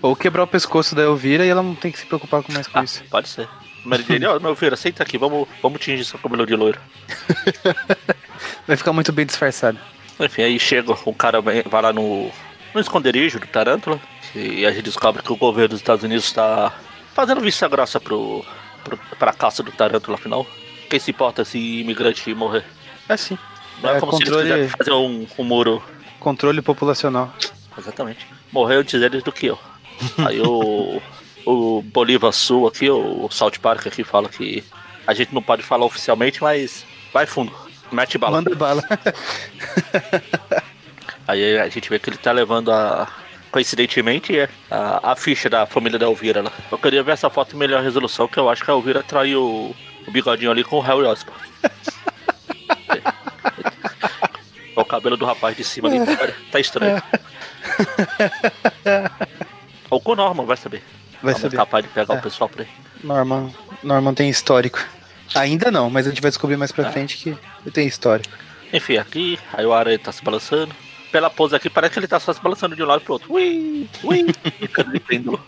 Ou 0.02 0.16
quebrar 0.16 0.42
o 0.44 0.46
pescoço 0.46 0.94
da 0.94 1.02
Elvira 1.02 1.44
e 1.44 1.48
ela 1.48 1.62
não 1.62 1.74
tem 1.74 1.92
que 1.92 1.98
se 1.98 2.06
preocupar 2.06 2.42
com 2.42 2.52
mais 2.52 2.66
com 2.66 2.78
Ah, 2.78 2.84
isso. 2.84 3.02
pode 3.10 3.28
ser. 3.28 3.48
Mary 3.84 4.04
Jane, 4.08 4.26
ó, 4.26 4.40
meu 4.40 4.56
filho, 4.56 4.76
senta 4.76 5.02
aqui, 5.02 5.16
vamos, 5.18 5.46
vamos 5.62 5.80
tingir 5.80 6.04
seu 6.04 6.18
cabelo 6.18 6.44
de 6.46 6.56
loiro. 6.56 6.80
Vai 8.66 8.76
ficar 8.76 8.92
muito 8.92 9.12
bem 9.12 9.24
disfarçado. 9.26 9.78
Enfim, 10.18 10.42
aí 10.42 10.58
chega, 10.58 10.96
um 11.06 11.12
cara 11.12 11.40
vai 11.40 11.62
lá 11.82 11.92
no, 11.92 12.30
no 12.74 12.80
esconderijo 12.80 13.38
do 13.38 13.46
Tarântula 13.46 14.00
e 14.34 14.64
a 14.64 14.70
gente 14.72 14.84
descobre 14.84 15.22
que 15.22 15.32
o 15.32 15.36
governo 15.36 15.70
dos 15.70 15.80
Estados 15.80 16.04
Unidos 16.04 16.24
está 16.24 16.72
fazendo 17.14 17.40
vista 17.40 17.68
grossa 17.68 18.00
pro, 18.00 18.44
pro, 18.82 18.96
pra 19.18 19.32
caça 19.32 19.62
do 19.62 19.72
Tarântula 19.72 20.16
afinal. 20.16 20.46
Quem 20.88 20.98
se 20.98 21.10
importa 21.10 21.44
se 21.44 21.58
imigrante 21.80 22.32
morrer? 22.34 22.64
É 23.08 23.16
sim. 23.16 23.38
Não 23.82 23.90
é, 23.90 23.96
É, 23.96 24.00
como 24.00 24.12
controle- 24.12 24.46
se 24.48 24.52
eles 24.54 24.72
fazer 24.72 24.92
um, 24.92 25.26
um 25.38 25.44
muro. 25.44 25.82
Controle 26.18 26.62
populacional. 26.62 27.32
Exatamente. 27.76 28.26
Morreu 28.50 28.80
antes 28.80 28.98
deles 28.98 29.22
do 29.22 29.30
que 29.32 29.46
eu. 29.46 29.58
Aí 30.26 30.40
o, 30.40 31.00
o 31.44 31.82
Bolívar 31.82 32.32
Sul 32.32 32.66
aqui, 32.66 32.88
o 32.90 33.28
South 33.30 33.52
Park 33.60 33.86
aqui 33.86 34.02
fala 34.02 34.28
que 34.28 34.64
a 35.06 35.12
gente 35.12 35.34
não 35.34 35.42
pode 35.42 35.62
falar 35.62 35.84
oficialmente, 35.84 36.42
mas 36.42 36.86
vai 37.12 37.26
fundo. 37.26 37.52
Mete 37.92 38.18
bala. 38.18 38.36
Manda 38.36 38.54
bala. 38.54 38.82
Aí 41.28 41.58
a 41.58 41.68
gente 41.68 41.88
vê 41.90 41.98
que 41.98 42.08
ele 42.10 42.16
tá 42.18 42.32
levando 42.32 42.70
a. 42.72 43.08
Coincidentemente, 43.50 44.38
é 44.38 44.48
a, 44.70 45.12
a 45.12 45.16
ficha 45.16 45.48
da 45.48 45.66
família 45.66 45.98
da 45.98 46.06
Elvira 46.06 46.42
lá. 46.42 46.52
Eu 46.70 46.78
queria 46.78 47.02
ver 47.02 47.12
essa 47.12 47.30
foto 47.30 47.54
em 47.54 47.58
melhor 47.58 47.82
resolução, 47.82 48.28
que 48.28 48.38
eu 48.38 48.48
acho 48.50 48.64
que 48.64 48.70
a 48.70 48.74
Elvira 48.74 49.02
traiu 49.02 49.42
o, 49.42 49.74
bigodinho 50.10 50.50
ali 50.50 50.62
com 50.62 50.76
o 50.76 50.80
Harry 50.80 51.02
Osborn. 51.04 51.40
o 54.76 54.84
cabelo 54.84 55.16
do 55.16 55.24
rapaz 55.24 55.56
de 55.56 55.64
cima 55.64 55.88
ali 55.88 56.04
tá, 56.04 56.28
tá 56.52 56.60
estranho. 56.60 57.02
Ou 59.90 60.00
com 60.00 60.12
o 60.12 60.16
Norman, 60.16 60.44
vai 60.44 60.56
saber. 60.56 60.82
Vai 61.22 61.32
Norman 61.32 61.38
é 61.38 61.42
saber. 61.42 61.56
capaz 61.56 61.84
de 61.84 61.90
pegar 61.90 62.14
É. 62.14 62.18
o 62.18 62.22
pessoal 62.22 62.48
por 62.50 62.60
aí. 62.60 62.68
Norman, 63.02 63.50
Norman 63.82 64.14
tem 64.14 64.28
histórico. 64.28 64.78
Ainda 65.34 65.70
não, 65.70 65.88
mas 65.88 66.06
a 66.06 66.10
gente 66.10 66.20
vai 66.20 66.30
descobrir 66.30 66.56
mais 66.56 66.72
pra 66.72 66.88
Ah. 66.88 66.92
frente 66.92 67.16
que 67.16 67.36
ele 67.66 67.72
tem 67.72 67.86
histórico. 67.86 68.32
Enfim, 68.72 68.96
aqui, 68.96 69.38
aí 69.52 69.66
o 69.66 69.72
aranha 69.72 69.98
tá 69.98 70.12
se 70.12 70.22
balançando. 70.22 70.72
Pela 71.10 71.28
pose 71.28 71.54
aqui, 71.54 71.68
parece 71.68 71.94
que 71.94 71.98
ele 71.98 72.06
tá 72.06 72.20
só 72.20 72.32
se 72.32 72.40
balançando 72.40 72.76
de 72.76 72.82
um 72.82 72.86
lado 72.86 73.00
pro 73.00 73.14
outro. 73.14 73.32
Ui, 73.32 73.88
ui, 74.04 74.26
ficando 74.58 74.92
de 74.92 75.00
pêndulo. 75.00 75.44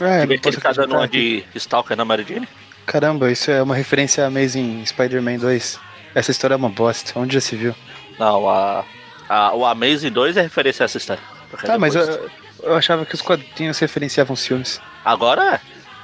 É, 0.00 0.26
que 0.26 0.48
ele 0.48 0.56
tá 0.56 0.72
dando 0.72 0.94
uma 0.94 1.06
de 1.06 1.44
Stalker 1.54 1.96
na 1.96 2.04
Mary 2.04 2.24
Jane. 2.26 2.48
Caramba, 2.86 3.30
isso 3.30 3.50
é 3.50 3.62
uma 3.62 3.74
referência 3.74 4.24
a 4.24 4.28
Amazing 4.28 4.84
Spider-Man 4.86 5.38
2. 5.38 5.80
Essa 6.14 6.30
história 6.30 6.54
é 6.54 6.56
uma 6.56 6.70
bosta. 6.70 7.18
Onde 7.18 7.34
já 7.34 7.40
se 7.40 7.56
viu? 7.56 7.74
Não, 8.18 8.48
a, 8.48 8.84
a, 9.28 9.54
o 9.54 9.66
Amazing 9.66 10.10
2 10.10 10.36
é 10.36 10.42
referência 10.42 10.84
a 10.84 10.86
essa 10.86 10.96
história. 10.96 11.22
Tá, 11.64 11.78
mas 11.78 11.94
eu, 11.94 12.30
eu 12.62 12.76
achava 12.76 13.04
que 13.04 13.14
os 13.14 13.22
quadrinhos 13.22 13.78
referenciavam 13.78 14.34
os 14.34 14.46
filmes. 14.46 14.80
Agora 15.04 15.54
é. 15.56 15.60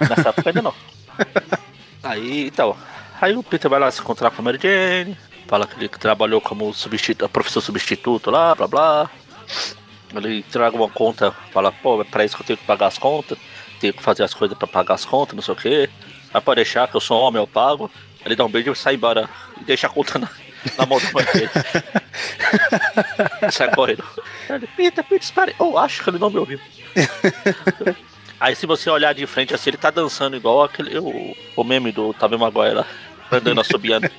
Nessa 0.07 0.29
época 0.31 0.51
ainda 0.51 0.63
não. 0.63 0.75
Aí, 2.03 2.49
então. 2.49 2.77
Aí 3.25 3.35
o 3.35 3.43
Peter 3.43 3.71
vai 3.71 3.81
lá 3.81 3.91
se 3.91 4.03
encontrar 4.03 4.31
com 4.31 4.43
a 4.43 4.45
Mary 4.45 4.59
Jane. 4.63 5.17
Fala 5.47 5.67
que 5.67 5.79
ele 5.79 5.89
trabalhou 5.89 6.43
como 6.43 6.75
substitu 6.75 7.27
professor 7.31 7.63
substituto 7.63 8.31
lá, 8.31 8.55
blá 8.55 8.69
blá. 8.69 9.11
Ele 10.15 10.43
traga 10.43 10.77
uma 10.77 10.91
conta, 10.91 11.33
fala, 11.51 11.73
pô, 11.73 12.03
é 12.03 12.05
pra 12.05 12.23
isso 12.23 12.37
que 12.37 12.43
eu 12.43 12.47
tenho 12.47 12.59
que 12.59 12.67
pagar 12.67 12.89
as 12.89 12.99
contas, 12.99 13.39
tenho 13.81 13.95
que 13.95 14.03
fazer 14.03 14.25
as 14.25 14.35
coisas 14.35 14.57
pra 14.59 14.67
pagar 14.67 14.93
as 14.93 15.07
contas, 15.07 15.35
não 15.35 15.43
sei 15.43 15.55
o 15.55 15.57
que. 15.57 15.89
Mas 16.35 16.45
pode 16.45 16.57
deixar 16.57 16.87
que 16.87 16.97
eu 16.97 17.01
sou 17.01 17.19
homem, 17.19 17.41
eu 17.41 17.47
pago. 17.47 17.91
Ele 18.27 18.37
dá 18.37 18.45
um 18.45 18.51
beijo 18.51 18.71
e 18.73 18.77
sai 18.77 18.95
embora 18.95 19.27
e 19.59 19.65
deixa 19.65 19.87
a 19.87 19.91
conta 19.91 20.19
na, 20.19 20.29
na 20.77 20.85
mão 20.85 20.99
do 20.99 21.11
pai 21.11 21.25
dele. 21.33 21.51
sai 23.51 23.75
correndo. 23.75 24.05
Ele, 24.51 24.67
Pita, 24.67 25.03
Pita, 25.03 25.25
espere. 25.25 25.57
Eu 25.59 25.79
acho 25.79 26.05
que 26.05 26.11
ele 26.11 26.19
não 26.19 26.29
me 26.29 26.37
ouviu. 26.37 26.61
Aí 28.39 28.55
se 28.55 28.67
você 28.67 28.91
olhar 28.91 29.15
de 29.15 29.27
frente 29.27 29.55
assim, 29.55 29.71
ele 29.71 29.79
tá 29.79 29.91
dançando 29.91 30.37
igual 30.37 30.65
aquele. 30.65 30.99
O, 30.99 31.35
o 31.57 31.65
meme 31.65 31.91
do 31.91 32.13
Tobey 32.13 32.39
Maguire 32.39 32.75
lá, 32.75 32.87
andando 33.31 33.61
assobiando. 33.61 34.11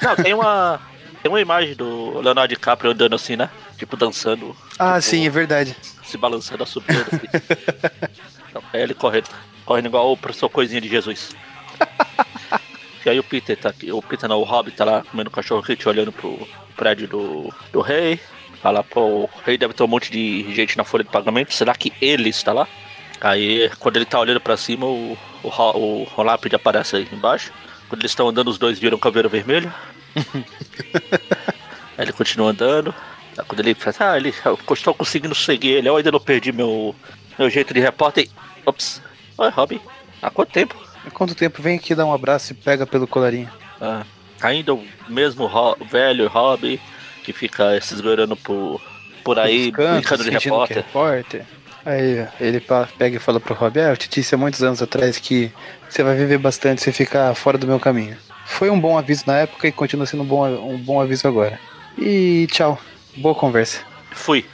Não, 0.00 0.16
tem 0.16 0.34
uma. 0.34 0.80
Tem 1.22 1.30
uma 1.30 1.40
imagem 1.40 1.74
do 1.76 2.20
Leonardo 2.20 2.52
DiCaprio 2.52 2.90
andando 2.90 3.14
assim, 3.14 3.36
né? 3.36 3.48
Tipo, 3.78 3.96
dançando. 3.96 4.56
Ah, 4.76 4.98
tipo, 4.98 5.02
sim, 5.02 5.26
é 5.26 5.30
verdade. 5.30 5.76
Se 6.02 6.18
balançando, 6.18 6.64
assobiando 6.64 7.06
assim. 7.12 7.28
então, 8.50 8.62
é 8.72 8.82
ele 8.82 8.92
correndo. 8.92 9.28
Correndo 9.64 9.86
igual 9.86 10.12
o 10.12 10.16
professor 10.16 10.48
Coisinha 10.48 10.80
de 10.80 10.88
Jesus. 10.88 11.30
e 13.06 13.08
aí 13.08 13.18
o 13.20 13.22
Peter 13.24 13.56
tá 13.56 13.68
aqui. 13.68 13.92
O 13.92 14.02
Peter 14.02 14.28
não, 14.28 14.40
o 14.40 14.44
Hobbit 14.44 14.76
tá 14.76 14.84
lá 14.84 15.04
comendo 15.04 15.30
cachorro 15.30 15.62
quente, 15.62 15.88
olhando 15.88 16.10
pro 16.10 16.48
prédio 16.76 17.06
do, 17.06 17.54
do 17.72 17.80
rei. 17.80 18.20
Fala, 18.60 18.82
pô, 18.82 19.00
o 19.00 19.30
rei 19.44 19.56
deve 19.56 19.74
ter 19.74 19.82
um 19.84 19.88
monte 19.88 20.10
de 20.10 20.52
gente 20.52 20.76
na 20.76 20.84
folha 20.84 21.04
de 21.04 21.10
pagamento. 21.10 21.54
Será 21.54 21.74
que 21.74 21.92
ele 22.00 22.30
está 22.30 22.52
lá? 22.52 22.66
Aí, 23.20 23.70
quando 23.78 23.96
ele 23.96 24.04
tá 24.04 24.18
olhando 24.18 24.40
pra 24.40 24.56
cima, 24.56 24.86
o, 24.86 25.16
o, 25.42 25.48
o, 25.48 26.08
o 26.16 26.22
lápide 26.22 26.56
aparece 26.56 26.96
aí 26.96 27.08
embaixo. 27.12 27.52
Quando 27.92 28.00
eles 28.00 28.12
estão 28.12 28.26
andando, 28.26 28.48
os 28.48 28.56
dois 28.56 28.78
viram 28.78 28.96
caveira 28.96 29.28
vermelho. 29.28 29.70
aí 30.16 30.44
ele 32.00 32.12
continua 32.14 32.50
andando. 32.50 32.94
Aí 33.36 33.44
quando 33.46 33.60
ele 33.60 33.74
faz, 33.74 34.00
ah, 34.00 34.16
ele, 34.16 34.34
eu 34.46 34.58
estou 34.72 34.94
conseguindo 34.94 35.34
seguir 35.34 35.72
ele, 35.72 35.90
eu 35.90 35.96
ainda 35.98 36.10
não 36.10 36.18
perdi 36.18 36.52
meu, 36.52 36.94
meu 37.38 37.50
jeito 37.50 37.74
de 37.74 37.80
repórter. 37.80 38.30
Ops, 38.64 39.02
oi, 39.36 39.50
Robin, 39.50 39.78
há 40.22 40.30
quanto 40.30 40.52
tempo? 40.52 40.74
Há 41.06 41.10
quanto 41.10 41.34
tempo? 41.34 41.60
Vem 41.60 41.76
aqui 41.76 41.94
dar 41.94 42.06
um 42.06 42.14
abraço 42.14 42.52
e 42.52 42.56
pega 42.56 42.86
pelo 42.86 43.06
colarinho. 43.06 43.50
Ah, 43.78 44.06
ainda 44.40 44.72
o 44.72 44.82
mesmo 45.06 45.44
ro 45.44 45.76
velho 45.90 46.28
Robin 46.28 46.80
que 47.22 47.34
fica 47.34 47.78
se 47.82 47.92
esgorando 47.92 48.38
por, 48.38 48.80
por 49.22 49.38
aí, 49.38 49.70
brincando 49.70 50.24
de 50.24 50.30
repórter. 50.30 50.78
repórter. 50.78 51.44
Aí 51.84 52.26
ele 52.40 52.62
pega 52.96 53.16
e 53.16 53.20
fala 53.20 53.40
pro 53.40 53.54
Rob, 53.54 53.80
ah, 53.80 53.90
eu 53.90 53.96
te 53.96 54.08
disse 54.08 54.34
há 54.34 54.38
muitos 54.38 54.62
anos 54.62 54.80
atrás 54.80 55.18
que 55.18 55.50
você 55.88 56.02
vai 56.02 56.16
viver 56.16 56.38
bastante 56.38 56.80
se 56.80 56.92
ficar 56.92 57.34
fora 57.34 57.58
do 57.58 57.66
meu 57.66 57.80
caminho. 57.80 58.16
Foi 58.46 58.70
um 58.70 58.78
bom 58.78 58.96
aviso 58.96 59.24
na 59.26 59.38
época 59.38 59.66
e 59.66 59.72
continua 59.72 60.06
sendo 60.06 60.22
um 60.22 60.26
bom, 60.26 60.46
um 60.46 60.78
bom 60.78 61.00
aviso 61.00 61.26
agora. 61.26 61.58
E 61.98 62.46
tchau. 62.50 62.78
Boa 63.16 63.34
conversa. 63.34 63.80
Fui. 64.12 64.44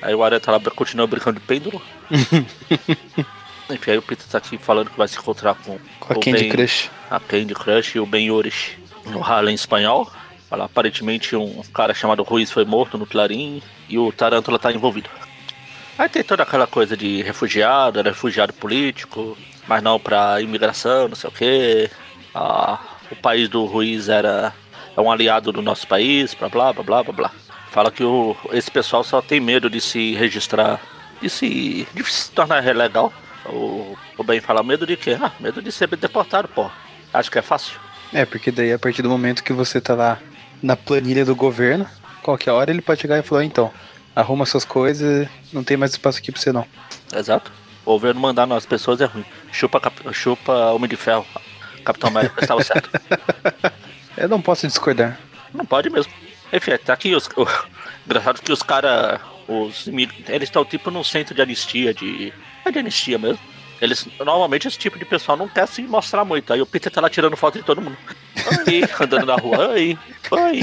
Aí 0.00 0.14
o 0.14 0.22
Aranha 0.22 0.40
tá 0.40 0.52
lá, 0.52 0.60
continua 0.60 1.06
brincando 1.06 1.40
de 1.40 1.46
pêndulo. 1.46 1.82
Enfim, 3.70 3.92
aí 3.92 3.98
o 3.98 4.02
Peter 4.02 4.26
tá 4.26 4.38
aqui 4.38 4.58
falando 4.58 4.90
que 4.90 4.98
vai 4.98 5.08
se 5.08 5.18
encontrar 5.18 5.54
com, 5.54 5.78
com 5.98 6.12
a 6.12 6.16
Candy 6.16 6.32
ben, 6.32 6.48
Crush. 6.50 6.90
A 7.10 7.18
Candy 7.18 7.54
Crush 7.54 7.94
e 7.94 8.00
o 8.00 8.06
Ben 8.06 8.26
Yorish 8.26 8.78
no 9.06 9.22
Harlem 9.22 9.54
espanhol. 9.54 10.10
Fala, 10.48 10.66
aparentemente 10.66 11.34
um 11.34 11.62
cara 11.72 11.94
chamado 11.94 12.22
Ruiz 12.22 12.50
foi 12.50 12.64
morto 12.64 12.98
no 12.98 13.06
Clarim 13.06 13.62
e 13.88 13.98
o 13.98 14.12
Tarântula 14.12 14.58
tá 14.58 14.70
envolvido. 14.70 15.08
Aí 15.96 16.08
tem 16.08 16.24
toda 16.24 16.42
aquela 16.42 16.66
coisa 16.66 16.96
de 16.96 17.22
refugiado, 17.22 18.02
refugiado 18.02 18.52
político, 18.52 19.38
mas 19.66 19.82
não 19.82 19.98
pra 19.98 20.40
imigração, 20.40 21.08
não 21.08 21.14
sei 21.14 21.30
o 21.30 21.32
quê. 21.32 21.90
Ah, 22.34 22.80
o 23.10 23.16
país 23.16 23.48
do 23.48 23.64
Ruiz 23.64 24.08
era 24.08 24.52
é 24.96 25.00
um 25.00 25.10
aliado 25.10 25.52
do 25.52 25.62
nosso 25.62 25.86
país, 25.86 26.34
blá 26.34 26.48
blá 26.48 26.72
blá 26.72 27.02
blá 27.02 27.12
blá. 27.12 27.30
Fala 27.70 27.90
que 27.90 28.04
o, 28.04 28.36
esse 28.52 28.70
pessoal 28.70 29.02
só 29.02 29.20
tem 29.20 29.40
medo 29.40 29.68
de 29.68 29.80
se 29.80 30.14
registrar, 30.14 30.80
de 31.20 31.28
se, 31.28 31.86
de 31.92 32.04
se 32.04 32.30
tornar 32.30 32.64
legal. 32.74 33.12
O, 33.46 33.96
o 34.16 34.40
fala 34.42 34.62
medo 34.62 34.86
de 34.86 34.96
quê? 34.96 35.16
Ah, 35.20 35.32
medo 35.40 35.60
de 35.60 35.70
ser 35.70 35.88
deportado, 35.88 36.48
pô. 36.48 36.70
Acho 37.12 37.30
que 37.30 37.38
é 37.38 37.42
fácil. 37.42 37.78
É, 38.12 38.24
porque 38.24 38.50
daí 38.50 38.72
a 38.72 38.78
partir 38.78 39.02
do 39.02 39.10
momento 39.10 39.42
que 39.42 39.52
você 39.52 39.80
tá 39.80 39.94
lá 39.94 40.18
na 40.62 40.76
planilha 40.76 41.24
do 41.24 41.34
governo, 41.34 41.86
qualquer 42.22 42.52
hora 42.52 42.70
ele 42.70 42.80
pode 42.80 43.00
chegar 43.00 43.18
e 43.18 43.22
falar, 43.22 43.44
então, 43.44 43.72
arruma 44.14 44.46
suas 44.46 44.64
coisas, 44.64 45.28
não 45.52 45.64
tem 45.64 45.76
mais 45.76 45.92
espaço 45.92 46.18
aqui 46.18 46.30
pra 46.30 46.40
você 46.40 46.52
não. 46.52 46.66
Exato. 47.14 47.52
O 47.84 47.92
governo 47.92 48.20
mandar 48.20 48.46
nas 48.46 48.64
pessoas 48.64 49.00
é 49.00 49.04
ruim. 49.04 49.24
Chupa, 49.52 49.80
cap... 49.80 49.94
chupa 50.12 50.52
Homem 50.72 50.88
de 50.88 50.96
Ferro. 50.96 51.26
Capitão 51.84 52.08
América 52.08 52.42
estava 52.42 52.62
certo. 52.64 52.90
Eu 54.16 54.28
não 54.28 54.40
posso 54.40 54.66
discordar. 54.66 55.18
Não 55.52 55.66
pode 55.66 55.90
mesmo. 55.90 56.10
Enfim, 56.52 56.76
tá 56.78 56.94
aqui 56.94 57.14
os. 57.14 57.26
O... 57.36 57.46
Engraçado 58.06 58.40
que 58.40 58.52
os 58.52 58.62
caras. 58.62 59.20
Os, 59.46 59.86
eles 59.86 60.48
estão 60.48 60.64
tipo 60.64 60.90
num 60.90 61.04
centro 61.04 61.34
de 61.34 61.42
anistia, 61.42 61.92
de. 61.92 62.32
É 62.64 62.70
de 62.70 62.78
anistia 62.78 63.18
mesmo. 63.18 63.40
Eles, 63.80 64.06
normalmente 64.18 64.66
esse 64.66 64.78
tipo 64.78 64.98
de 64.98 65.04
pessoal 65.04 65.36
não 65.36 65.48
quer 65.48 65.66
se 65.68 65.82
mostrar 65.82 66.24
muito. 66.24 66.52
Aí 66.52 66.62
o 66.62 66.66
Peter 66.66 66.90
tá 66.90 67.02
lá 67.02 67.10
tirando 67.10 67.36
foto 67.36 67.58
de 67.58 67.64
todo 67.64 67.82
mundo. 67.82 67.98
Aí, 68.66 68.82
andando 68.98 69.26
na 69.26 69.36
rua. 69.36 69.72
Aí, 69.72 69.98
aí. 70.32 70.60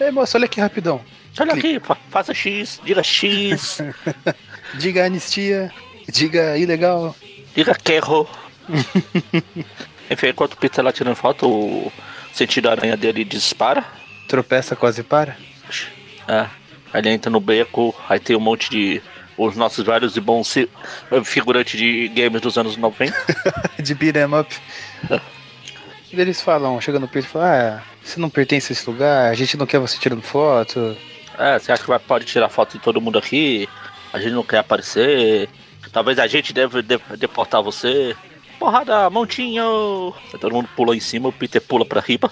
Ei, 0.00 0.10
moço, 0.10 0.36
olha 0.36 0.46
aqui 0.46 0.60
rapidão. 0.60 1.00
Olha 1.38 1.52
aqui, 1.52 1.80
faça 2.08 2.32
X, 2.32 2.80
diga 2.82 3.02
X. 3.02 3.82
diga 4.74 5.04
anistia, 5.04 5.70
diga 6.08 6.56
ilegal. 6.56 7.14
Diga 7.54 7.74
quero. 7.74 8.26
Enfim, 10.10 10.28
enquanto 10.28 10.54
o 10.54 10.56
Peter 10.56 10.76
tá 10.76 10.82
lá 10.82 10.92
tirando 10.92 11.14
foto, 11.14 11.48
o 11.48 11.92
sentido 12.32 12.70
aranha 12.70 12.96
dele 12.96 13.24
dispara. 13.24 13.84
Tropeça, 14.26 14.74
quase 14.74 15.02
para. 15.02 15.36
É. 16.26 16.46
Aí 16.92 17.00
ele 17.00 17.10
entra 17.10 17.30
no 17.30 17.38
beco, 17.38 17.94
aí 18.08 18.18
tem 18.18 18.34
um 18.34 18.40
monte 18.40 18.70
de. 18.70 19.02
Os 19.36 19.56
nossos 19.56 19.86
vários 19.86 20.16
e 20.16 20.20
bons 20.20 20.54
figurantes 21.24 21.78
de 21.78 22.08
games 22.08 22.42
dos 22.42 22.58
anos 22.58 22.76
90. 22.76 23.14
de 23.82 23.94
beat'em 23.94 24.34
up. 24.38 24.54
É. 25.10 25.39
Eles 26.12 26.40
falam, 26.40 26.80
chega 26.80 26.98
no 26.98 27.06
Peter 27.06 27.24
e 27.24 27.32
falam, 27.32 27.48
ah, 27.48 27.82
você 28.02 28.18
não 28.18 28.28
pertence 28.28 28.72
a 28.72 28.74
esse 28.74 28.88
lugar, 28.88 29.30
a 29.30 29.34
gente 29.34 29.56
não 29.56 29.66
quer 29.66 29.78
você 29.78 29.98
tirando 29.98 30.22
foto. 30.22 30.96
É, 31.38 31.58
você 31.58 31.70
acha 31.70 31.82
que 31.82 31.88
vai, 31.88 31.98
pode 31.98 32.24
tirar 32.24 32.48
foto 32.48 32.72
de 32.72 32.82
todo 32.82 33.00
mundo 33.00 33.18
aqui? 33.18 33.68
A 34.12 34.18
gente 34.18 34.32
não 34.32 34.42
quer 34.42 34.58
aparecer. 34.58 35.48
Talvez 35.92 36.18
a 36.18 36.26
gente 36.26 36.52
deve 36.52 36.82
deportar 37.16 37.62
você. 37.62 38.16
Porrada, 38.58 39.08
montinho! 39.08 40.12
Aí 40.32 40.38
todo 40.38 40.54
mundo 40.54 40.68
pula 40.76 40.94
em 40.94 41.00
cima, 41.00 41.28
o 41.28 41.32
Peter 41.32 41.62
pula 41.62 41.84
pra 41.84 42.00
riba. 42.00 42.30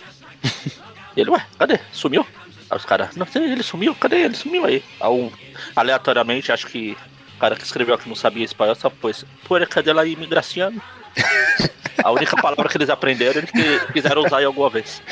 e 1.16 1.20
ele, 1.20 1.30
ué, 1.30 1.46
cadê? 1.58 1.80
Sumiu? 1.92 2.26
Aí 2.70 2.76
os 2.76 2.84
caras, 2.84 3.16
não 3.16 3.26
sei, 3.26 3.44
ele 3.44 3.62
sumiu, 3.62 3.94
cadê 3.94 4.24
ele? 4.24 4.34
Sumiu 4.34 4.66
aí. 4.66 4.82
aí 5.00 5.08
um, 5.08 5.30
aleatoriamente, 5.74 6.52
acho 6.52 6.66
que 6.66 6.96
o 7.36 7.38
cara 7.38 7.56
que 7.56 7.64
escreveu 7.64 7.96
que 7.96 8.08
não 8.08 8.16
sabia 8.16 8.44
espanhol 8.44 8.74
só 8.74 8.90
pôs, 8.90 9.24
pô, 9.44 9.54
cadê 9.66 9.92
lá 9.92 10.04
imigração? 10.04 10.74
A 12.02 12.10
única 12.12 12.36
palavra 12.36 12.68
que 12.68 12.76
eles 12.76 12.88
aprenderam 12.88 13.40
eles 13.40 13.50
que 13.50 13.92
quiseram 13.92 14.24
usar 14.24 14.40
em 14.40 14.44
alguma 14.44 14.70
vez. 14.70 15.02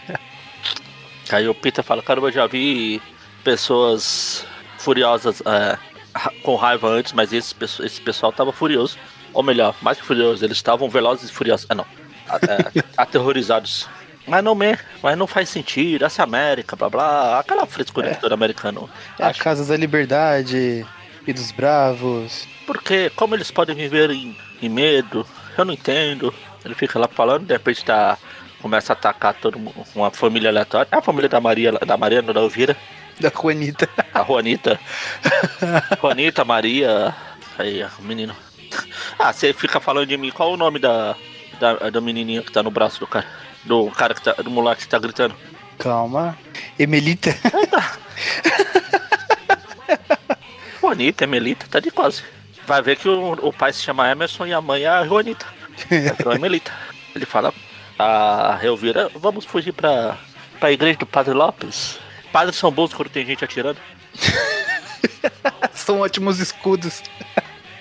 Aí 1.30 1.46
o 1.48 1.54
Peter 1.54 1.84
fala, 1.84 2.02
caramba, 2.02 2.28
eu 2.28 2.32
já 2.32 2.46
vi 2.46 3.00
pessoas 3.44 4.44
furiosas 4.78 5.42
é, 5.42 5.78
com 6.42 6.56
raiva 6.56 6.88
antes, 6.88 7.12
mas 7.12 7.32
esse, 7.32 7.54
esse 7.84 8.00
pessoal 8.00 8.32
tava 8.32 8.52
furioso. 8.52 8.98
Ou 9.32 9.42
melhor, 9.42 9.76
mais 9.80 9.98
que 9.98 10.04
furioso, 10.04 10.44
eles 10.44 10.56
estavam 10.56 10.88
velozes 10.88 11.30
e 11.30 11.32
furiosos. 11.32 11.66
Ah 11.68 11.74
não. 11.74 11.86
É, 12.48 12.82
aterrorizados. 12.96 13.88
Mas 14.26 14.44
não, 14.44 14.54
me, 14.54 14.78
mas 15.02 15.16
não 15.16 15.26
faz 15.26 15.48
sentido, 15.48 16.04
essa 16.04 16.22
América, 16.22 16.76
blá 16.76 16.88
blá, 16.88 17.40
aquela 17.40 17.66
frescura 17.66 18.10
é. 18.10 18.14
do 18.14 18.32
americano. 18.32 18.88
É 19.18 19.24
a 19.24 19.34
Casa 19.34 19.64
da 19.64 19.76
Liberdade 19.76 20.86
e 21.26 21.32
dos 21.32 21.50
Bravos. 21.50 22.46
Porque 22.66 23.10
como 23.10 23.34
eles 23.34 23.50
podem 23.50 23.74
viver 23.74 24.10
em, 24.10 24.36
em 24.62 24.68
medo, 24.68 25.26
eu 25.56 25.64
não 25.64 25.74
entendo. 25.74 26.32
Ele 26.64 26.74
fica 26.74 26.98
lá 26.98 27.08
falando, 27.08 27.46
de 27.46 27.52
repente 27.52 27.84
tá, 27.84 28.18
começa 28.60 28.92
a 28.92 28.94
atacar 28.94 29.34
todo 29.34 29.58
mundo, 29.58 29.74
uma 29.94 30.10
família 30.10 30.50
aleatória. 30.50 30.88
É 30.90 30.96
a 30.96 31.02
família 31.02 31.28
da 31.28 31.40
Maria, 31.40 31.72
da 31.72 31.96
Mariana 31.96 32.32
da 32.32 32.40
Elvira. 32.40 32.76
Da 33.18 33.30
Juanita. 33.30 33.88
A 34.14 34.24
Juanita. 34.24 34.80
Juanita, 36.00 36.44
Maria. 36.44 37.14
Aí, 37.58 37.84
o 37.98 38.02
menino. 38.02 38.34
Ah, 39.18 39.30
você 39.30 39.52
fica 39.52 39.78
falando 39.78 40.06
de 40.06 40.16
mim. 40.16 40.30
Qual 40.30 40.52
o 40.52 40.56
nome 40.56 40.78
da, 40.78 41.14
da, 41.58 41.90
da 41.90 42.00
menininha 42.00 42.42
que 42.42 42.50
tá 42.50 42.62
no 42.62 42.70
braço 42.70 42.98
do 42.98 43.06
cara? 43.06 43.26
Do 43.64 43.90
cara 43.90 44.14
que 44.14 44.22
tá. 44.22 44.32
Do 44.32 44.50
moleque 44.50 44.82
que 44.82 44.88
tá 44.88 44.98
gritando? 44.98 45.34
Calma. 45.78 46.38
Emelita. 46.78 47.36
Juanita, 50.80 51.24
Emelita, 51.24 51.66
tá 51.68 51.78
de 51.78 51.90
quase 51.90 52.22
vai 52.70 52.80
ver 52.82 52.96
que 52.96 53.08
o, 53.08 53.32
o 53.32 53.52
pai 53.52 53.72
se 53.72 53.82
chama 53.82 54.08
Emerson 54.08 54.46
e 54.46 54.52
a 54.52 54.60
mãe 54.60 54.84
é 54.84 54.88
a 54.88 55.04
Juanita. 55.04 55.46
É 55.90 56.38
Melita. 56.38 56.72
Ele 57.16 57.26
fala, 57.26 57.52
a 57.98 58.60
Elvira, 58.62 59.10
vamos 59.16 59.44
fugir 59.44 59.72
pra, 59.72 60.16
pra 60.60 60.70
igreja 60.70 60.98
do 60.98 61.06
Padre 61.06 61.34
Lopes. 61.34 61.98
Padres 62.30 62.56
são 62.56 62.70
bons 62.70 62.94
quando 62.94 63.08
tem 63.08 63.26
gente 63.26 63.44
atirando. 63.44 63.78
são 65.74 66.00
ótimos 66.00 66.38
escudos. 66.38 67.02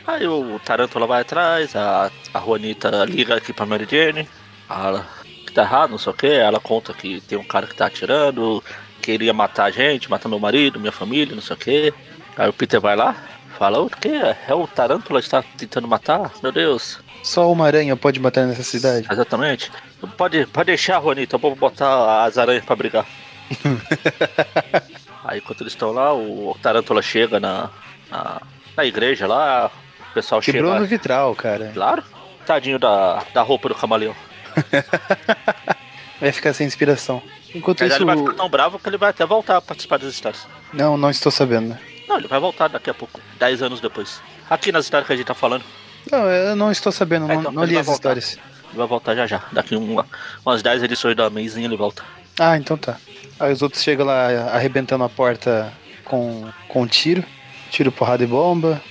Aí 0.08 0.28
o 0.28 0.60
Tarantula 0.66 1.06
vai 1.06 1.22
atrás, 1.22 1.76
a, 1.76 2.10
a 2.34 2.40
Juanita 2.40 3.06
liga 3.06 3.36
aqui 3.36 3.54
pra 3.54 3.68
Mary 3.68 3.88
Jane. 3.90 4.28
Fala, 4.68 5.06
tá 5.54 5.62
errado, 5.62 5.92
não 5.92 6.00
sei 6.00 6.12
o 6.12 6.16
que. 6.16 6.28
Ela 6.28 6.60
conta 6.60 6.94
que 6.94 7.22
tem 7.22 7.38
um 7.38 7.44
cara 7.44 7.68
que 7.68 7.76
tá 7.76 7.86
atirando, 7.86 8.64
queria 9.04 9.34
matar 9.34 9.66
a 9.66 9.72
gente, 9.72 10.10
matar 10.10 10.30
meu 10.30 10.40
marido, 10.40 10.80
minha 10.80 10.92
família, 10.92 11.36
não 11.36 11.44
sei 11.44 11.56
o 11.56 11.60
que. 11.60 11.94
Aí 12.36 12.50
o 12.50 12.54
Peter 12.54 12.82
vai 12.82 12.96
lá, 12.96 13.16
fala, 13.60 13.80
o 13.82 13.90
que? 13.90 14.10
É 14.48 14.54
o 14.56 14.66
Tarântula 14.66 15.20
que 15.20 15.28
está 15.28 15.44
tentando 15.58 15.88
matar? 15.88 16.32
Meu 16.42 16.52
Deus. 16.52 17.00
Só 17.22 17.52
uma 17.52 17.66
aranha 17.68 17.96
pode 17.98 18.20
matar 18.20 18.48
nessa 18.48 18.64
cidade. 18.64 19.06
Exatamente. 19.12 19.70
Pode, 20.18 20.46
pode 20.48 20.68
deixar, 20.68 21.02
Juanito, 21.02 21.36
eu 21.36 21.40
vou 21.40 21.54
botar 21.56 22.24
as 22.24 22.38
aranhas 22.38 22.64
pra 22.64 22.76
brigar. 22.78 23.06
Aí 25.26 25.40
enquanto 25.40 25.62
eles 25.62 25.74
estão 25.74 25.92
lá, 25.92 26.14
o 26.14 26.56
Tarântula 26.62 27.02
chega 27.02 27.40
na, 27.40 27.70
na, 28.10 28.42
na 28.78 28.86
igreja 28.86 29.28
lá, 29.28 29.70
o 30.10 30.14
pessoal 30.14 30.40
Quebrou 30.42 30.72
chega. 30.72 30.80
no 30.80 30.88
vitral, 30.88 31.36
cara. 31.36 31.72
Claro. 31.74 32.04
Tadinho 32.46 32.80
da, 32.80 33.24
da 33.34 33.42
roupa 33.42 33.68
do 33.70 33.76
camaleão. 33.76 34.16
Vai 36.20 36.32
ficar 36.32 36.54
sem 36.54 36.66
inspiração. 36.68 37.22
Enquanto 37.56 37.80
Mas 37.80 37.92
isso. 37.94 37.98
ele 38.00 38.06
vai 38.06 38.18
ficar 38.18 38.34
tão 38.34 38.50
bravo 38.50 38.78
que 38.78 38.90
ele 38.90 38.98
vai 38.98 39.10
até 39.10 39.26
voltar 39.26 39.58
a 39.58 39.62
participar 39.62 39.98
das 39.98 40.14
histórias. 40.14 40.46
Não, 40.74 40.98
não 40.98 41.10
estou 41.10 41.32
sabendo. 41.32 41.78
Não, 42.10 42.18
ele 42.18 42.28
vai 42.28 42.40
voltar 42.40 42.68
daqui 42.68 42.90
a 42.90 42.94
pouco, 42.94 43.22
10 43.40 43.62
anos 43.62 43.80
depois. 43.80 44.20
Aqui 44.50 44.72
nas 44.72 44.86
histórias 44.86 45.06
que 45.08 45.14
a 45.14 45.16
gente 45.16 45.28
tá 45.28 45.36
falando, 45.36 45.64
Não, 46.12 46.28
eu 46.28 46.56
não 46.56 46.72
estou 46.72 46.92
sabendo, 46.92 47.26
É, 47.26 47.36
não, 47.36 47.40
então, 47.42 47.52
não 47.52 47.64
li 47.64 47.78
as 47.78 47.86
voltar. 47.86 48.18
histórias. 48.18 48.34
ele 48.70 48.78
vai 48.78 48.88
voltar 48.88 49.16
já 49.16 49.28
já. 49.28 49.44
Daqui 49.52 49.76
uma, 49.76 50.06
umas 50.46 50.62
10 50.64 50.82
edições 50.84 51.16
da 51.16 51.26
Amazing 51.28 51.64
ele 51.64 51.78
volta. 51.78 52.04
Ah, 52.40 52.58
então 52.58 52.76
tá. 52.78 52.98
Aí 53.40 53.54
os 53.54 53.62
outros 53.62 53.84
chegam 53.84 54.06
lá 54.08 54.28
arrebentando 54.54 55.04
a 55.04 55.10
porta 55.10 55.72
com, 56.04 56.50
com 56.68 56.88
tiro. 56.88 57.24
Tiro, 57.70 57.92
porrada 57.92 58.24
e 58.24 58.28
bomba. 58.28 58.82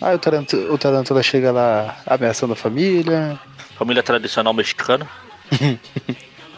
Aí 0.00 0.14
o, 0.14 0.18
taranto, 0.18 0.56
o 0.56 0.76
Tarantula 0.76 1.22
chega 1.22 1.52
lá 1.52 1.96
ameaçando 2.06 2.52
a 2.52 2.56
família. 2.56 3.38
Família 3.78 4.02
tradicional 4.02 4.52
mexicana. 4.52 5.08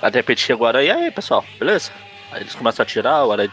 Aí 0.01 0.11
de 0.11 0.17
repente 0.19 0.41
chega 0.41 0.63
o 0.63 0.67
aranha, 0.67 0.95
e 0.95 1.05
aí 1.05 1.11
pessoal, 1.11 1.45
beleza? 1.59 1.91
Aí 2.31 2.43
eles 2.43 2.55
começam 2.55 2.83
a 2.83 2.85
atirar, 2.85 3.25
o 3.27 3.33
aranha 3.33 3.51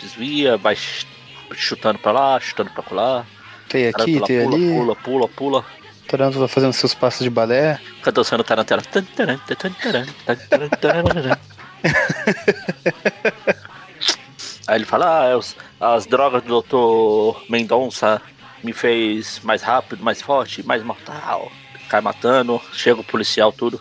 desvia, 0.00 0.56
vai 0.56 0.74
ch- 0.74 1.06
chutando 1.54 1.98
pra 1.98 2.12
lá, 2.12 2.40
chutando 2.40 2.70
pra 2.70 2.84
lá. 2.94 3.26
Tem 3.68 3.88
aqui, 3.88 4.20
tem 4.22 4.42
pula, 4.44 4.56
ali. 4.56 4.70
pula, 4.72 4.96
pula, 4.96 5.28
pula. 5.28 5.64
Tarantula 6.08 6.48
fazendo 6.48 6.72
seus 6.72 6.94
passos 6.94 7.20
de 7.22 7.28
balé. 7.30 7.78
Fica 7.98 8.10
dançando 8.12 8.42
tarantela. 8.42 8.82
Aí 14.66 14.76
ele 14.76 14.84
fala, 14.84 15.32
ah, 15.32 15.36
os- 15.36 15.56
as 15.80 16.06
drogas 16.06 16.42
do 16.42 16.60
Dr. 16.62 17.40
Mendonça 17.50 18.20
me 18.62 18.72
fez 18.72 19.40
mais 19.42 19.62
rápido, 19.62 20.02
mais 20.02 20.20
forte, 20.20 20.62
mais 20.62 20.82
mortal. 20.82 21.50
Cai 21.88 22.00
matando, 22.00 22.60
chega 22.72 23.00
o 23.00 23.04
policial, 23.04 23.52
tudo. 23.52 23.80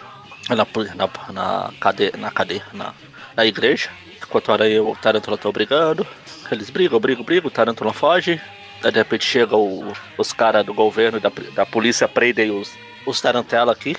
Na, 0.50 0.56
na, 0.56 1.10
na 1.34 1.74
cadeia, 1.80 2.14
na 2.18 2.32
cadeia, 2.32 2.64
na, 2.74 2.94
na 3.36 3.46
igreja. 3.46 3.90
Enquanto 4.28 4.50
o 4.50 4.54
aranha 4.54 4.76
e 4.76 4.80
o 4.80 4.96
Tarantula 4.96 5.36
estão 5.36 5.52
brigando. 5.52 6.06
Eles 6.52 6.70
brigam, 6.70 7.00
brigam, 7.00 7.24
brigam, 7.24 7.48
o 7.48 7.52
Tarantula 7.52 7.94
foge. 7.94 8.40
Aí 8.84 8.92
de 8.92 8.98
repente 8.98 9.26
chega 9.26 9.56
o- 9.56 9.92
os 10.18 10.34
caras 10.34 10.66
do 10.66 10.74
governo 10.74 11.18
e 11.18 11.22
da, 11.22 11.32
da 11.56 11.66
polícia, 11.66 12.08
prendem 12.08 12.52
os, 12.52 12.72
os 13.06 13.20
Tarantela 13.22 13.72
aqui. 13.72 13.96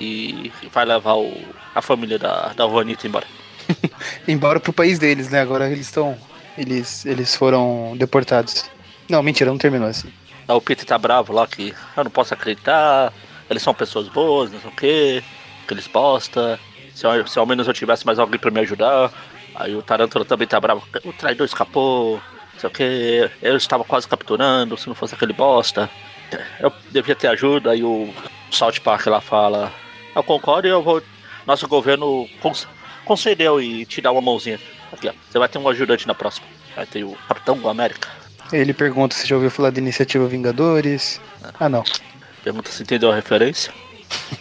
e 0.00 0.52
vai 0.70 0.84
levar 0.84 1.14
o, 1.14 1.32
a 1.74 1.80
família 1.80 2.18
da, 2.18 2.48
da 2.52 2.68
Juanita 2.68 3.06
embora. 3.06 3.26
Embora 4.28 4.60
pro 4.60 4.72
país 4.72 4.98
deles, 4.98 5.30
né? 5.30 5.40
Agora 5.40 5.70
eles 5.70 5.86
estão. 5.86 6.16
Eles, 6.58 7.06
eles 7.06 7.34
foram 7.34 7.94
deportados. 7.96 8.68
Não, 9.08 9.22
mentira, 9.22 9.50
não 9.50 9.56
terminou 9.58 9.88
assim. 9.88 10.12
Aí 10.46 10.54
o 10.54 10.60
Peter 10.60 10.84
tá 10.84 10.98
bravo 10.98 11.32
lá 11.32 11.46
que 11.46 11.72
eu 11.96 12.04
não 12.04 12.10
posso 12.10 12.34
acreditar, 12.34 13.12
eles 13.48 13.62
são 13.62 13.72
pessoas 13.72 14.08
boas, 14.08 14.50
não 14.52 14.60
sei 14.60 14.70
o 14.70 14.74
que, 14.74 15.24
que 15.66 15.74
eles 15.74 15.86
bosta. 15.86 16.58
Se, 17.00 17.06
ao- 17.06 17.26
se 17.26 17.38
ao 17.38 17.46
menos 17.46 17.66
eu 17.66 17.72
tivesse 17.72 18.04
mais 18.04 18.18
alguém 18.18 18.38
pra 18.38 18.50
me 18.50 18.60
ajudar. 18.60 19.10
Aí 19.54 19.74
o 19.74 19.80
Tarantula 19.82 20.24
também 20.24 20.46
tá 20.46 20.60
bravo, 20.60 20.86
o 21.04 21.12
traidor 21.14 21.46
escapou, 21.46 22.20
não 22.52 22.60
sei 22.60 22.68
o 22.68 22.72
que, 22.72 23.30
eu 23.42 23.56
estava 23.56 23.82
quase 23.84 24.06
capturando, 24.06 24.76
se 24.76 24.86
não 24.86 24.94
fosse 24.94 25.14
aquele 25.14 25.32
bosta. 25.32 25.88
Eu 26.60 26.72
devia 26.90 27.16
ter 27.16 27.26
ajuda, 27.28 27.70
aí 27.72 27.82
o 27.82 28.12
Salt 28.52 28.78
Park 28.80 29.06
lá 29.06 29.20
fala, 29.20 29.72
eu 30.14 30.22
concordo 30.22 30.68
e 30.68 30.70
eu 30.70 30.82
vou. 30.82 31.02
Nosso 31.46 31.66
governo 31.66 32.28
cons- 32.40 32.68
concedeu 33.04 33.60
e 33.60 33.84
te 33.86 34.00
dá 34.02 34.12
uma 34.12 34.20
mãozinha. 34.20 34.60
Aqui, 34.92 35.08
ó. 35.08 35.12
Você 35.28 35.38
vai 35.38 35.48
ter 35.48 35.58
um 35.58 35.68
ajudante 35.68 36.06
na 36.06 36.14
próxima. 36.14 36.46
Vai 36.76 36.84
ter 36.86 37.02
o 37.02 37.16
Capitão 37.26 37.68
América. 37.68 38.08
Ele 38.52 38.72
pergunta 38.74 39.14
se 39.16 39.26
já 39.26 39.34
ouviu 39.36 39.50
falar 39.50 39.70
da 39.70 39.78
iniciativa 39.80 40.26
Vingadores. 40.28 41.20
Ah, 41.58 41.68
não. 41.68 41.82
Pergunta 42.44 42.70
se 42.70 42.82
entendeu 42.82 43.10
a 43.10 43.14
referência. 43.14 43.72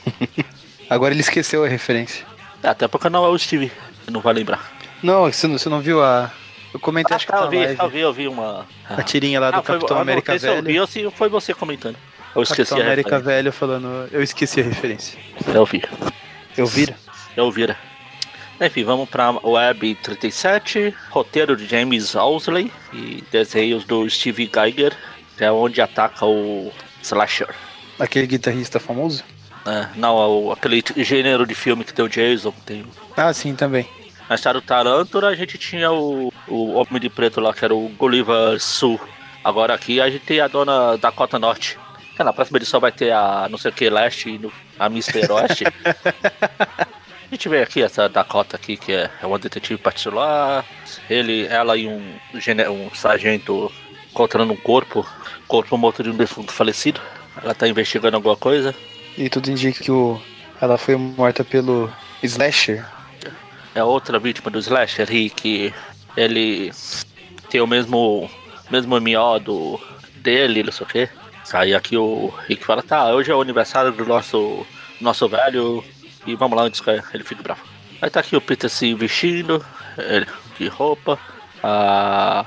Agora 0.89 1.13
ele 1.13 1.21
esqueceu 1.21 1.63
a 1.63 1.67
referência. 1.67 2.25
É, 2.63 2.69
até 2.69 2.87
porque 2.87 3.09
não 3.09 3.25
é 3.25 3.29
o 3.29 3.37
Steve. 3.37 3.71
Você 4.03 4.11
não 4.11 4.21
vai 4.21 4.33
lembrar. 4.33 4.71
Não, 5.01 5.31
você 5.31 5.47
não, 5.47 5.57
você 5.57 5.69
não 5.69 5.79
viu 5.79 6.03
a. 6.03 6.31
Eu 6.73 6.79
comentei, 6.79 7.15
acho 7.15 7.25
que 7.25 7.31
ah, 7.33 7.37
tá 7.37 7.43
eu 7.45 7.49
vi, 7.49 7.57
eu 7.57 7.89
vi, 7.89 7.99
eu 7.99 8.13
vi 8.13 8.27
uma. 8.27 8.67
A 8.87 9.01
tirinha 9.01 9.39
lá 9.39 9.49
do 9.51 9.57
Ah, 9.59 9.63
foi- 9.63 9.75
Capitão 9.75 9.95
ah, 9.97 9.99
não, 9.99 10.01
América 10.03 10.35
esse 10.35 10.45
eu 10.47 10.55
vi, 10.57 10.73
Velho. 10.73 11.05
ou 11.05 11.11
foi 11.11 11.29
você 11.29 11.53
comentando. 11.53 11.95
Eu 12.35 12.43
esqueci 12.43 12.69
Capitão 12.69 12.77
a 12.77 12.81
América 12.81 13.09
referência. 13.17 13.35
Velho 13.35 13.51
falando. 13.53 14.09
Eu 14.11 14.21
esqueci 14.21 14.59
a 14.59 14.63
referência. 14.63 15.17
Eu 15.47 15.65
vi. 15.65 15.83
Eu 16.55 16.67
vira? 16.67 16.95
Eu 17.35 17.51
vira. 17.51 17.77
Enfim, 18.61 18.83
vamos 18.83 19.09
pra 19.09 19.31
Web 19.41 19.95
37, 19.95 20.93
roteiro 21.09 21.55
de 21.55 21.65
James 21.65 22.13
Owsley 22.13 22.71
e 22.93 23.23
desenhos 23.31 23.85
do 23.85 24.07
Steve 24.09 24.51
Geiger, 24.53 24.95
que 25.37 25.45
é 25.45 25.51
onde 25.51 25.81
ataca 25.81 26.25
o 26.25 26.71
Slasher. 27.01 27.47
Aquele 27.97 28.27
guitarrista 28.27 28.79
famoso? 28.79 29.23
É, 29.69 29.87
não, 29.95 30.21
é 30.21 30.27
o- 30.27 30.51
aquele 30.51 30.83
gênero 30.97 31.45
de 31.45 31.53
filme 31.53 31.83
que 31.83 31.93
tem 31.93 32.03
o 32.03 32.09
Jason, 32.09 32.51
tem 32.65 32.81
o 32.81 32.87
Ah, 33.15 33.31
sim, 33.33 33.55
também. 33.55 33.87
Na 34.27 34.35
história 34.35 34.59
do 34.59 34.65
Tarântula, 34.65 35.29
a 35.29 35.35
gente 35.35 35.57
tinha 35.57 35.91
o, 35.91 36.31
o 36.47 36.73
Homem 36.73 36.99
de 36.99 37.09
Preto 37.09 37.39
lá, 37.41 37.53
que 37.53 37.65
era 37.65 37.73
o 37.73 37.89
Gulliver 37.97 38.59
Sul. 38.59 38.99
Agora 39.43 39.73
aqui 39.73 39.99
a 39.99 40.09
gente 40.09 40.25
tem 40.25 40.39
a 40.39 40.47
dona 40.47 40.97
Dakota 40.97 41.39
Norte. 41.39 41.77
Que 42.15 42.23
na 42.23 42.33
próxima 42.33 42.57
edição 42.57 42.79
vai 42.79 42.91
ter 42.91 43.11
a 43.11 43.47
não 43.49 43.57
sei 43.57 43.71
o 43.71 43.73
que 43.73 43.89
Leste, 43.89 44.29
e 44.29 44.51
a 44.77 44.89
Mister 44.89 45.31
Oeste. 45.31 45.63
a 46.67 46.87
gente 47.31 47.47
vê 47.49 47.61
aqui 47.61 47.81
essa 47.81 48.09
Dakota 48.09 48.55
aqui, 48.55 48.75
que 48.77 48.91
é, 48.91 49.09
é 49.21 49.25
uma 49.25 49.39
detetive 49.39 49.79
particular. 49.79 50.65
Ele, 51.09 51.45
ela 51.47 51.77
e 51.77 51.87
um, 51.87 52.01
um 52.33 52.93
sargento 52.93 53.71
encontrando 54.11 54.51
um 54.53 54.57
corpo, 54.57 55.07
corpo 55.47 55.77
morto 55.77 56.03
de 56.03 56.09
um 56.09 56.17
defunto 56.17 56.51
falecido. 56.51 56.99
Ela 57.41 57.55
tá 57.55 57.67
investigando 57.67 58.17
alguma 58.17 58.35
coisa. 58.35 58.75
E 59.19 59.29
tudo 59.29 59.51
indica 59.51 59.83
que 59.83 59.91
o, 59.91 60.17
ela 60.61 60.77
foi 60.77 60.95
morta 60.95 61.43
pelo 61.43 61.91
Slasher. 62.23 62.85
é 63.75 63.83
outra 63.83 64.17
vítima 64.17 64.49
do 64.49 64.59
Slasher 64.59 65.05
que 65.35 65.73
ele 66.15 66.71
tem 67.49 67.59
o 67.59 67.67
mesmo 67.67 68.31
mesmo 68.71 68.95
MO 68.95 69.39
do 69.41 69.77
dele, 70.15 70.63
não 70.63 70.71
sei 70.71 70.85
o 70.85 70.89
que. 70.89 71.09
Aí 71.51 71.75
aqui 71.75 71.97
o 71.97 72.33
Rick 72.47 72.63
fala, 72.63 72.81
tá, 72.81 73.13
hoje 73.13 73.29
é 73.29 73.35
o 73.35 73.41
aniversário 73.41 73.91
do 73.91 74.05
nosso 74.05 74.65
nosso 75.01 75.27
velho 75.27 75.83
e 76.25 76.33
vamos 76.35 76.57
lá 76.57 76.63
antes 76.63 76.79
que 76.79 76.89
ele 76.89 77.25
fique 77.25 77.43
bravo. 77.43 77.65
Aí 78.01 78.09
tá 78.09 78.21
aqui 78.21 78.37
o 78.37 78.41
Peter 78.41 78.69
se 78.69 78.93
vestindo, 78.93 79.65
de 80.57 80.69
roupa, 80.69 81.19
a, 81.61 82.45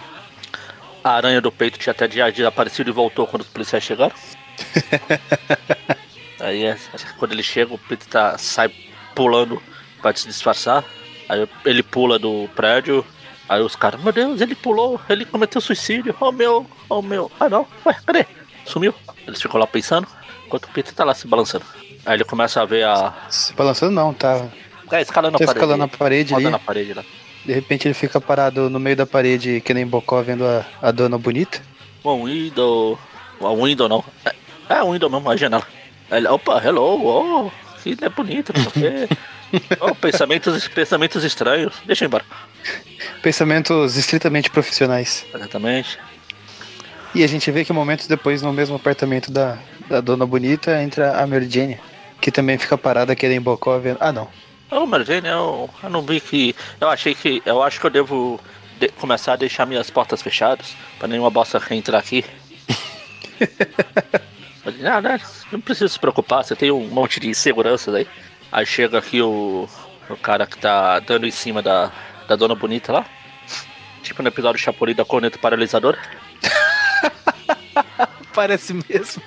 a 1.04 1.10
aranha 1.10 1.42
do 1.42 1.52
peito 1.52 1.78
tinha 1.78 1.90
até 1.90 2.10
já 2.10 2.30
desaparecido 2.30 2.88
e 2.88 2.94
voltou 2.94 3.26
quando 3.26 3.42
os 3.42 3.48
policiais 3.48 3.84
chegaram. 3.84 4.14
Aí 6.42 6.64
é, 6.64 6.76
quando 7.18 7.32
ele 7.32 7.42
chega, 7.42 7.72
o 7.72 7.78
Peter 7.78 8.06
tá, 8.08 8.36
sai 8.36 8.68
pulando 9.14 9.62
pra 10.02 10.14
se 10.14 10.26
disfarçar. 10.26 10.84
Aí 11.28 11.48
ele 11.64 11.82
pula 11.82 12.18
do 12.18 12.48
prédio. 12.54 13.04
Aí 13.48 13.60
os 13.62 13.76
caras, 13.76 14.02
meu 14.02 14.12
Deus, 14.12 14.40
ele 14.40 14.54
pulou, 14.54 15.00
ele 15.08 15.24
cometeu 15.24 15.60
suicídio. 15.60 16.14
Oh 16.20 16.32
meu, 16.32 16.66
oh 16.88 17.00
meu. 17.02 17.30
Ah 17.38 17.48
não, 17.48 17.66
ué, 17.86 17.96
cadê? 18.04 18.26
Sumiu. 18.64 18.94
Eles 19.26 19.40
ficam 19.40 19.60
lá 19.60 19.66
pensando, 19.66 20.06
enquanto 20.46 20.64
o 20.64 20.68
Peter 20.68 20.92
tá 20.92 21.04
lá 21.04 21.14
se 21.14 21.26
balançando. 21.26 21.64
Aí 22.04 22.16
ele 22.16 22.24
começa 22.24 22.60
a 22.60 22.64
ver 22.64 22.84
a. 22.84 23.14
Se 23.28 23.52
balançando 23.52 23.92
não, 23.92 24.12
tá. 24.12 24.46
É, 24.90 25.00
escalando 25.00 25.38
Tá 25.38 25.44
a 25.44 25.46
parede. 25.46 25.58
escalando 25.58 25.78
na 25.78 25.88
parede 25.88 26.34
ali. 26.34 26.44
roda 26.44 26.50
na 26.52 26.58
parede 26.58 26.94
lá. 26.94 27.04
De 27.44 27.52
repente 27.52 27.86
ele 27.88 27.94
fica 27.94 28.20
parado 28.20 28.68
no 28.68 28.78
meio 28.80 28.96
da 28.96 29.06
parede, 29.06 29.60
que 29.60 29.72
nem 29.74 29.86
Bocó 29.86 30.22
vendo 30.22 30.44
a, 30.46 30.64
a 30.80 30.90
dona 30.90 31.16
bonita. 31.18 31.60
Um 32.04 32.24
window. 32.24 32.98
Um 33.40 33.64
window 33.64 33.88
não. 33.88 34.04
É, 34.24 34.34
é 34.76 34.82
um 34.82 34.92
window 34.92 35.08
mesmo, 35.10 35.30
a 35.30 35.36
janela. 35.36 35.66
Ele, 36.12 36.28
opa, 36.28 36.62
hello, 36.64 37.00
oh, 37.46 37.50
que 37.82 37.96
é 38.00 38.08
bonito, 38.08 38.52
não 38.54 38.70
sei 38.70 39.04
o 39.04 39.08
quê. 39.08 39.16
Oh, 39.80 39.94
pensamentos, 39.94 40.66
pensamentos 40.68 41.22
estranhos. 41.24 41.74
Deixa 41.84 42.04
eu 42.04 42.06
ir 42.06 42.08
embora. 42.08 42.24
Pensamentos 43.22 43.96
estritamente 43.98 44.48
profissionais. 44.48 45.26
Exatamente. 45.34 45.98
E 47.14 47.22
a 47.22 47.26
gente 47.26 47.50
vê 47.50 47.62
que 47.62 47.70
momentos 47.70 48.06
depois, 48.06 48.40
no 48.40 48.50
mesmo 48.50 48.76
apartamento 48.76 49.30
da, 49.30 49.58
da 49.90 50.00
dona 50.00 50.24
bonita, 50.24 50.82
entra 50.82 51.20
a 51.22 51.26
Mary 51.26 51.50
Jane, 51.50 51.78
que 52.18 52.30
também 52.32 52.56
fica 52.56 52.78
parada 52.78 53.14
que 53.14 53.28
nem 53.28 53.38
Bocó 53.42 53.78
vendo. 53.78 53.98
Ah, 54.00 54.10
não. 54.10 54.26
Ô, 54.70 54.86
Mary 54.86 55.04
Jane, 55.04 55.28
eu, 55.28 55.68
eu 55.82 55.90
não 55.90 56.00
vi 56.00 56.18
que. 56.18 56.56
Eu 56.80 56.88
achei 56.88 57.14
que. 57.14 57.42
Eu 57.44 57.62
acho 57.62 57.78
que 57.78 57.84
eu 57.84 57.90
devo 57.90 58.40
de- 58.80 58.88
começar 58.88 59.34
a 59.34 59.36
deixar 59.36 59.66
minhas 59.66 59.90
portas 59.90 60.22
fechadas. 60.22 60.74
Pra 60.98 61.06
nenhuma 61.06 61.28
bosta 61.28 61.60
entrar 61.72 61.98
aqui. 61.98 62.24
Ah, 64.84 65.00
né? 65.00 65.20
Não 65.50 65.60
precisa 65.60 65.88
se 65.88 65.98
preocupar, 65.98 66.44
você 66.44 66.56
tem 66.56 66.70
um 66.70 66.88
monte 66.88 67.20
de 67.20 67.34
seguranças 67.34 67.94
aí. 67.94 68.06
Aí 68.50 68.66
chega 68.66 68.98
aqui 68.98 69.20
o, 69.22 69.68
o 70.08 70.16
cara 70.16 70.46
que 70.46 70.58
tá 70.58 70.98
dando 71.00 71.26
em 71.26 71.30
cima 71.30 71.62
da, 71.62 71.90
da 72.28 72.36
dona 72.36 72.54
bonita 72.54 72.92
lá. 72.92 73.06
Tipo 74.02 74.22
no 74.22 74.28
episódio 74.28 74.60
Chapolin 74.60 74.94
da 74.94 75.04
corneta 75.04 75.38
paralisadora. 75.38 75.98
Parece 78.34 78.74
mesmo. 78.74 79.22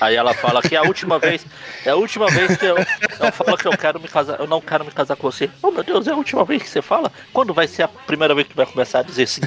Aí 0.00 0.16
ela 0.16 0.34
fala 0.34 0.60
que 0.60 0.74
é 0.74 0.78
a 0.78 0.82
última 0.82 1.18
vez, 1.18 1.46
é 1.84 1.90
a 1.90 1.96
última 1.96 2.28
vez 2.28 2.56
que 2.56 2.66
eu, 2.66 2.76
eu 2.76 3.32
falo 3.32 3.56
que 3.56 3.66
eu 3.66 3.76
quero 3.76 4.00
me 4.00 4.08
casar, 4.08 4.38
eu 4.38 4.46
não 4.46 4.60
quero 4.60 4.84
me 4.84 4.90
casar 4.90 5.16
com 5.16 5.30
você. 5.30 5.48
Oh 5.62 5.70
meu 5.70 5.82
Deus, 5.82 6.06
é 6.06 6.10
a 6.10 6.16
última 6.16 6.44
vez 6.44 6.62
que 6.62 6.68
você 6.68 6.82
fala? 6.82 7.10
Quando 7.32 7.54
vai 7.54 7.66
ser 7.66 7.84
a 7.84 7.88
primeira 7.88 8.34
vez 8.34 8.46
que 8.46 8.56
vai 8.56 8.66
começar 8.66 8.98
a 9.00 9.02
dizer 9.02 9.26
sim? 9.26 9.42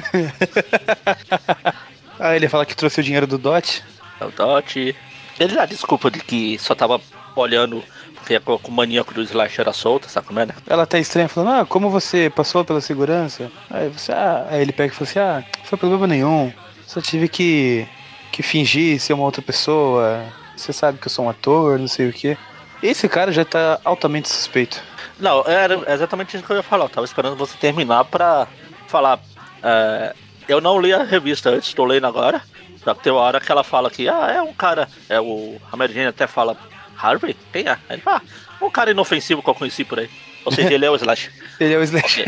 Aí 2.18 2.36
ele 2.36 2.48
fala 2.48 2.66
que 2.66 2.74
trouxe 2.74 3.00
o 3.00 3.04
dinheiro 3.04 3.26
do 3.26 3.38
Dot. 3.38 3.84
É 4.20 4.24
o 4.24 4.30
Dot. 4.30 4.96
Ele 5.38 5.54
dá 5.54 5.66
desculpa 5.66 6.10
de 6.10 6.20
que 6.20 6.58
só 6.58 6.74
tava 6.74 7.00
olhando 7.36 7.82
porque 8.28 8.40
o 8.46 8.70
maníaco 8.70 9.14
do 9.14 9.22
Slash 9.22 9.60
era 9.60 9.72
solta, 9.72 10.08
sabe 10.08 10.26
como 10.26 10.40
é, 10.40 10.46
né? 10.46 10.54
Ela 10.66 10.86
tá 10.86 10.98
estranha, 10.98 11.28
falando, 11.28 11.60
ah, 11.60 11.66
como 11.66 11.88
você 11.88 12.28
passou 12.28 12.62
pela 12.64 12.80
segurança? 12.80 13.50
Aí 13.70 13.88
você, 13.88 14.12
ah, 14.12 14.46
aí 14.50 14.60
ele 14.60 14.72
pega 14.72 14.92
e 14.92 14.96
fala 14.96 15.10
assim, 15.10 15.18
ah, 15.18 15.44
não 15.58 15.64
foi 15.64 15.78
problema 15.78 16.06
nenhum. 16.06 16.52
Só 16.86 17.00
tive 17.00 17.28
que, 17.28 17.86
que 18.30 18.42
fingir 18.42 19.00
ser 19.00 19.14
uma 19.14 19.24
outra 19.24 19.40
pessoa. 19.40 20.22
Você 20.54 20.72
sabe 20.72 20.98
que 20.98 21.06
eu 21.06 21.10
sou 21.10 21.24
um 21.24 21.30
ator, 21.30 21.78
não 21.78 21.88
sei 21.88 22.08
o 22.08 22.12
quê. 22.12 22.36
Esse 22.82 23.08
cara 23.08 23.32
já 23.32 23.44
tá 23.44 23.80
altamente 23.84 24.28
suspeito. 24.28 24.82
Não, 25.18 25.42
era 25.46 25.92
exatamente 25.92 26.36
isso 26.36 26.44
que 26.44 26.52
eu 26.52 26.56
ia 26.56 26.62
falar. 26.62 26.84
Eu 26.84 26.90
tava 26.90 27.04
esperando 27.04 27.36
você 27.36 27.56
terminar 27.56 28.04
pra 28.04 28.46
falar. 28.86 29.20
É, 29.62 30.14
eu 30.46 30.60
não 30.60 30.80
li 30.80 30.92
a 30.92 31.02
revista 31.02 31.50
antes, 31.50 31.68
estou 31.68 31.86
lendo 31.86 32.06
agora. 32.06 32.42
Só 32.82 32.94
que 32.94 33.02
tem 33.02 33.12
uma 33.12 33.22
hora 33.22 33.40
que 33.40 33.50
ela 33.50 33.64
fala 33.64 33.90
que, 33.90 34.08
ah, 34.08 34.30
é 34.30 34.42
um 34.42 34.54
cara. 34.54 34.88
É 35.08 35.20
o. 35.20 35.60
A 35.70 35.76
Mary 35.76 35.92
Jane 35.92 36.06
até 36.06 36.26
fala, 36.26 36.56
Harvey? 36.96 37.36
Quem 37.52 37.68
é? 37.68 37.78
Ele 37.90 38.02
fala, 38.02 38.22
ah, 38.24 38.64
um 38.64 38.70
cara 38.70 38.90
inofensivo 38.90 39.42
que 39.42 39.50
eu 39.50 39.54
conheci 39.54 39.84
por 39.84 39.98
aí. 39.98 40.10
Ou 40.44 40.52
seja, 40.52 40.72
ele 40.72 40.84
é 40.84 40.90
o 40.90 40.96
Slash. 40.96 41.30
ele 41.60 41.74
é 41.74 41.78
o 41.78 41.82
Slash. 41.82 42.24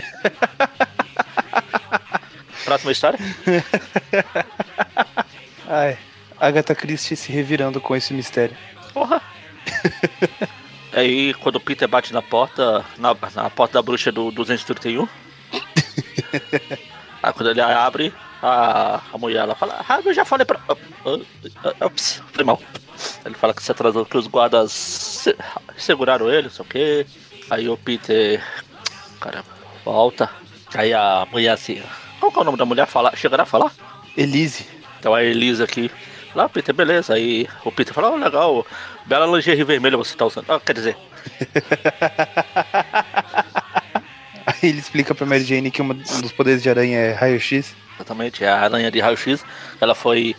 Próxima 2.64 2.92
história? 2.92 3.18
Ai, 5.66 5.98
Agatha 6.38 6.74
Christie 6.74 7.16
se 7.16 7.32
revirando 7.32 7.80
com 7.80 7.96
esse 7.96 8.12
mistério. 8.12 8.56
Porra! 8.92 9.22
Aí 10.92 11.32
quando 11.34 11.56
o 11.56 11.60
Peter 11.60 11.88
bate 11.88 12.12
na 12.12 12.20
porta, 12.20 12.84
na, 12.98 13.16
na 13.34 13.50
porta 13.50 13.74
da 13.74 13.82
bruxa 13.82 14.10
do 14.10 14.30
231. 14.32 15.06
aí 17.22 17.32
quando 17.32 17.50
ele 17.50 17.60
abre, 17.60 18.12
a, 18.42 19.00
a 19.12 19.18
mulher 19.18 19.40
ela 19.40 19.54
fala, 19.54 19.84
ah, 19.88 20.00
eu 20.04 20.14
já 20.14 20.24
falei 20.24 20.44
pra. 20.44 20.60
Ups, 21.84 22.22
foi 22.32 22.44
mal. 22.44 22.60
Ele 23.24 23.34
fala 23.34 23.54
que 23.54 23.62
se 23.62 23.70
atrasou, 23.70 24.04
que 24.04 24.16
os 24.16 24.26
guardas 24.26 24.72
se, 24.72 25.36
seguraram 25.76 26.30
ele, 26.30 26.44
não 26.44 26.50
sei 26.50 26.64
o 26.64 26.68
quê. 26.68 27.06
Aí 27.50 27.68
o 27.68 27.76
Peter. 27.76 28.42
Caramba, 29.20 29.48
volta. 29.84 30.30
Aí 30.74 30.92
a 30.92 31.26
mulher 31.30 31.50
assim. 31.50 31.82
Qual 32.18 32.30
que 32.30 32.38
é 32.38 32.42
o 32.42 32.44
nome 32.44 32.58
da 32.58 32.64
mulher? 32.64 32.86
Fala, 32.86 33.14
chegará 33.16 33.42
a 33.42 33.46
falar? 33.46 33.72
Elise. 34.16 34.66
Então 34.98 35.14
a 35.14 35.22
Elise 35.22 35.62
aqui. 35.62 35.90
Lá, 36.34 36.48
Peter, 36.48 36.74
beleza. 36.74 37.14
Aí 37.14 37.48
o 37.64 37.72
Peter 37.72 37.92
fala, 37.92 38.10
oh, 38.10 38.16
legal, 38.16 38.66
bela 39.06 39.26
lingerie 39.26 39.64
vermelha 39.64 39.96
você 39.96 40.16
tá 40.16 40.26
usando. 40.26 40.50
Ah, 40.50 40.60
quer 40.60 40.74
dizer. 40.74 40.96
Ele 44.62 44.78
explica 44.78 45.14
pra 45.14 45.26
Mary 45.26 45.44
Jane 45.44 45.70
que 45.70 45.82
um 45.82 45.88
dos 45.94 46.32
poderes 46.32 46.62
de 46.62 46.70
aranha 46.70 46.98
é 46.98 47.12
raio-x. 47.12 47.74
Exatamente, 47.96 48.44
é 48.44 48.48
a 48.48 48.60
aranha 48.60 48.90
de 48.90 49.00
raio-x. 49.00 49.44
Ela 49.80 49.94
foi. 49.94 50.34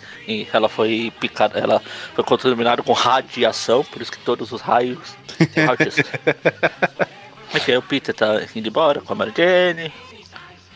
Ela 0.52 0.70
foi 0.70 1.12
picada. 1.20 1.60
Ela 1.60 1.82
foi 2.14 2.24
contaminada 2.24 2.82
com 2.82 2.94
radiação, 2.94 3.84
por 3.84 4.02
isso 4.02 4.12
que 4.12 4.20
todos 4.20 4.52
os 4.52 4.62
raios 4.62 5.16
têm 5.54 5.66
raio-x. 5.66 5.96
Enfim, 7.54 7.76
o 7.76 7.82
Peter 7.82 8.16
tá 8.16 8.42
indo 8.56 8.68
embora 8.68 9.02
com 9.02 9.14
a 9.14 9.16
Mary 9.16 9.34
Jane. 9.36 9.94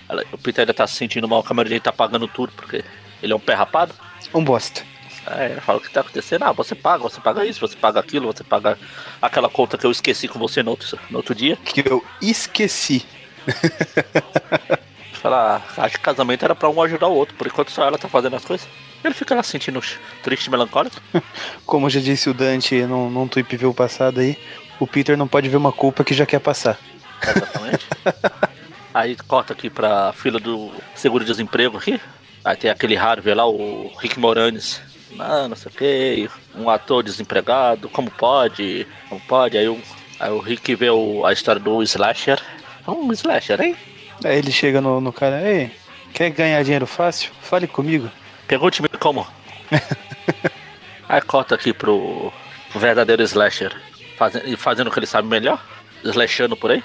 Ela, 0.07 0.23
o 0.31 0.37
Peter 0.37 0.61
ainda 0.61 0.73
tá 0.73 0.85
se 0.85 0.95
sentindo 0.95 1.27
mal, 1.27 1.43
a 1.47 1.53
Mary 1.53 1.69
Jane 1.69 1.81
tá 1.81 1.91
pagando 1.91 2.27
tudo, 2.27 2.51
porque 2.55 2.83
ele 3.23 3.33
é 3.33 3.35
um 3.35 3.39
pé 3.39 3.53
rapado. 3.53 3.93
Um 4.33 4.43
bosta. 4.43 4.83
É, 5.27 5.53
ela 5.53 5.61
fala 5.61 5.79
o 5.79 5.81
que 5.81 5.89
tá 5.89 6.01
acontecendo. 6.01 6.43
Ah, 6.43 6.51
você 6.51 6.75
paga, 6.75 7.01
você 7.01 7.19
paga 7.19 7.43
isso, 7.45 7.59
você 7.59 7.75
paga 7.75 7.99
aquilo, 7.99 8.27
você 8.27 8.43
paga 8.43 8.77
aquela 9.19 9.49
conta 9.49 9.77
que 9.77 9.85
eu 9.85 9.91
esqueci 9.91 10.27
com 10.27 10.37
você 10.37 10.61
no 10.61 10.71
outro, 10.71 10.99
no 11.09 11.17
outro 11.17 11.33
dia. 11.33 11.57
Que 11.57 11.83
eu 11.87 12.05
esqueci. 12.21 13.05
Fala, 15.13 15.63
acho 15.77 15.95
que 15.95 16.01
casamento 16.03 16.45
era 16.45 16.55
pra 16.55 16.69
um 16.69 16.81
ajudar 16.81 17.07
o 17.07 17.15
outro, 17.15 17.35
por 17.35 17.47
enquanto 17.47 17.71
só 17.71 17.85
ela 17.85 17.97
tá 17.97 18.07
fazendo 18.07 18.35
as 18.35 18.45
coisas. 18.45 18.67
Ele 19.03 19.13
fica 19.13 19.35
lá 19.35 19.43
sentindo 19.43 19.81
triste 20.21 20.47
e 20.47 20.49
melancólico. 20.51 21.01
Como 21.65 21.89
já 21.89 21.99
disse 21.99 22.29
o 22.29 22.33
Dante 22.33 22.83
num, 22.83 23.09
num 23.09 23.27
tweet 23.27 23.57
viu 23.57 23.73
passado 23.73 24.19
aí, 24.19 24.37
o 24.79 24.85
Peter 24.85 25.17
não 25.17 25.27
pode 25.27 25.49
ver 25.49 25.57
uma 25.57 25.71
culpa 25.71 26.03
que 26.03 26.13
já 26.13 26.25
quer 26.25 26.39
passar. 26.39 26.77
Exatamente. 27.21 27.87
aí 28.93 29.15
corta 29.27 29.53
aqui 29.53 29.69
pra 29.69 30.13
fila 30.13 30.39
do 30.39 30.71
seguro-desemprego 30.93 31.77
aqui. 31.77 31.99
Aí 32.43 32.55
tem 32.55 32.69
aquele 32.69 32.95
Harvey 32.95 33.33
lá, 33.33 33.47
o 33.47 33.91
Rick 33.97 34.19
Moranes. 34.19 34.81
Ah, 35.17 35.47
não 35.47 35.55
sei 35.55 35.71
o 35.71 35.75
que, 35.75 36.29
um 36.55 36.69
ator 36.69 37.01
desempregado, 37.01 37.89
como 37.89 38.11
pode? 38.11 38.85
Como 39.09 39.21
pode? 39.21 39.57
Aí 39.57 39.67
o, 39.67 39.79
aí 40.19 40.29
o 40.29 40.39
Rick 40.39 40.75
vê 40.75 40.89
o, 40.89 41.25
a 41.25 41.33
história 41.33 41.59
do 41.59 41.81
Slasher. 41.81 42.39
Um 42.87 43.11
Slasher, 43.11 43.61
hein? 43.61 43.75
Aí 44.23 44.37
ele 44.37 44.51
chega 44.51 44.79
no, 44.79 45.01
no 45.01 45.11
cara, 45.11 45.41
ei, 45.41 45.71
quer 46.13 46.29
ganhar 46.29 46.63
dinheiro 46.63 46.87
fácil? 46.87 47.31
Fale 47.41 47.67
comigo. 47.67 48.09
Pergunte-me 48.47 48.87
como. 48.99 49.27
aí 51.09 51.21
corta 51.21 51.55
aqui 51.55 51.73
pro 51.73 52.31
verdadeiro 52.75 53.23
Slasher, 53.23 53.75
fazendo, 54.17 54.57
fazendo 54.57 54.87
o 54.87 54.91
que 54.91 54.99
ele 54.99 55.07
sabe 55.07 55.27
melhor, 55.27 55.63
slashando 56.03 56.55
por 56.55 56.71
aí. 56.71 56.83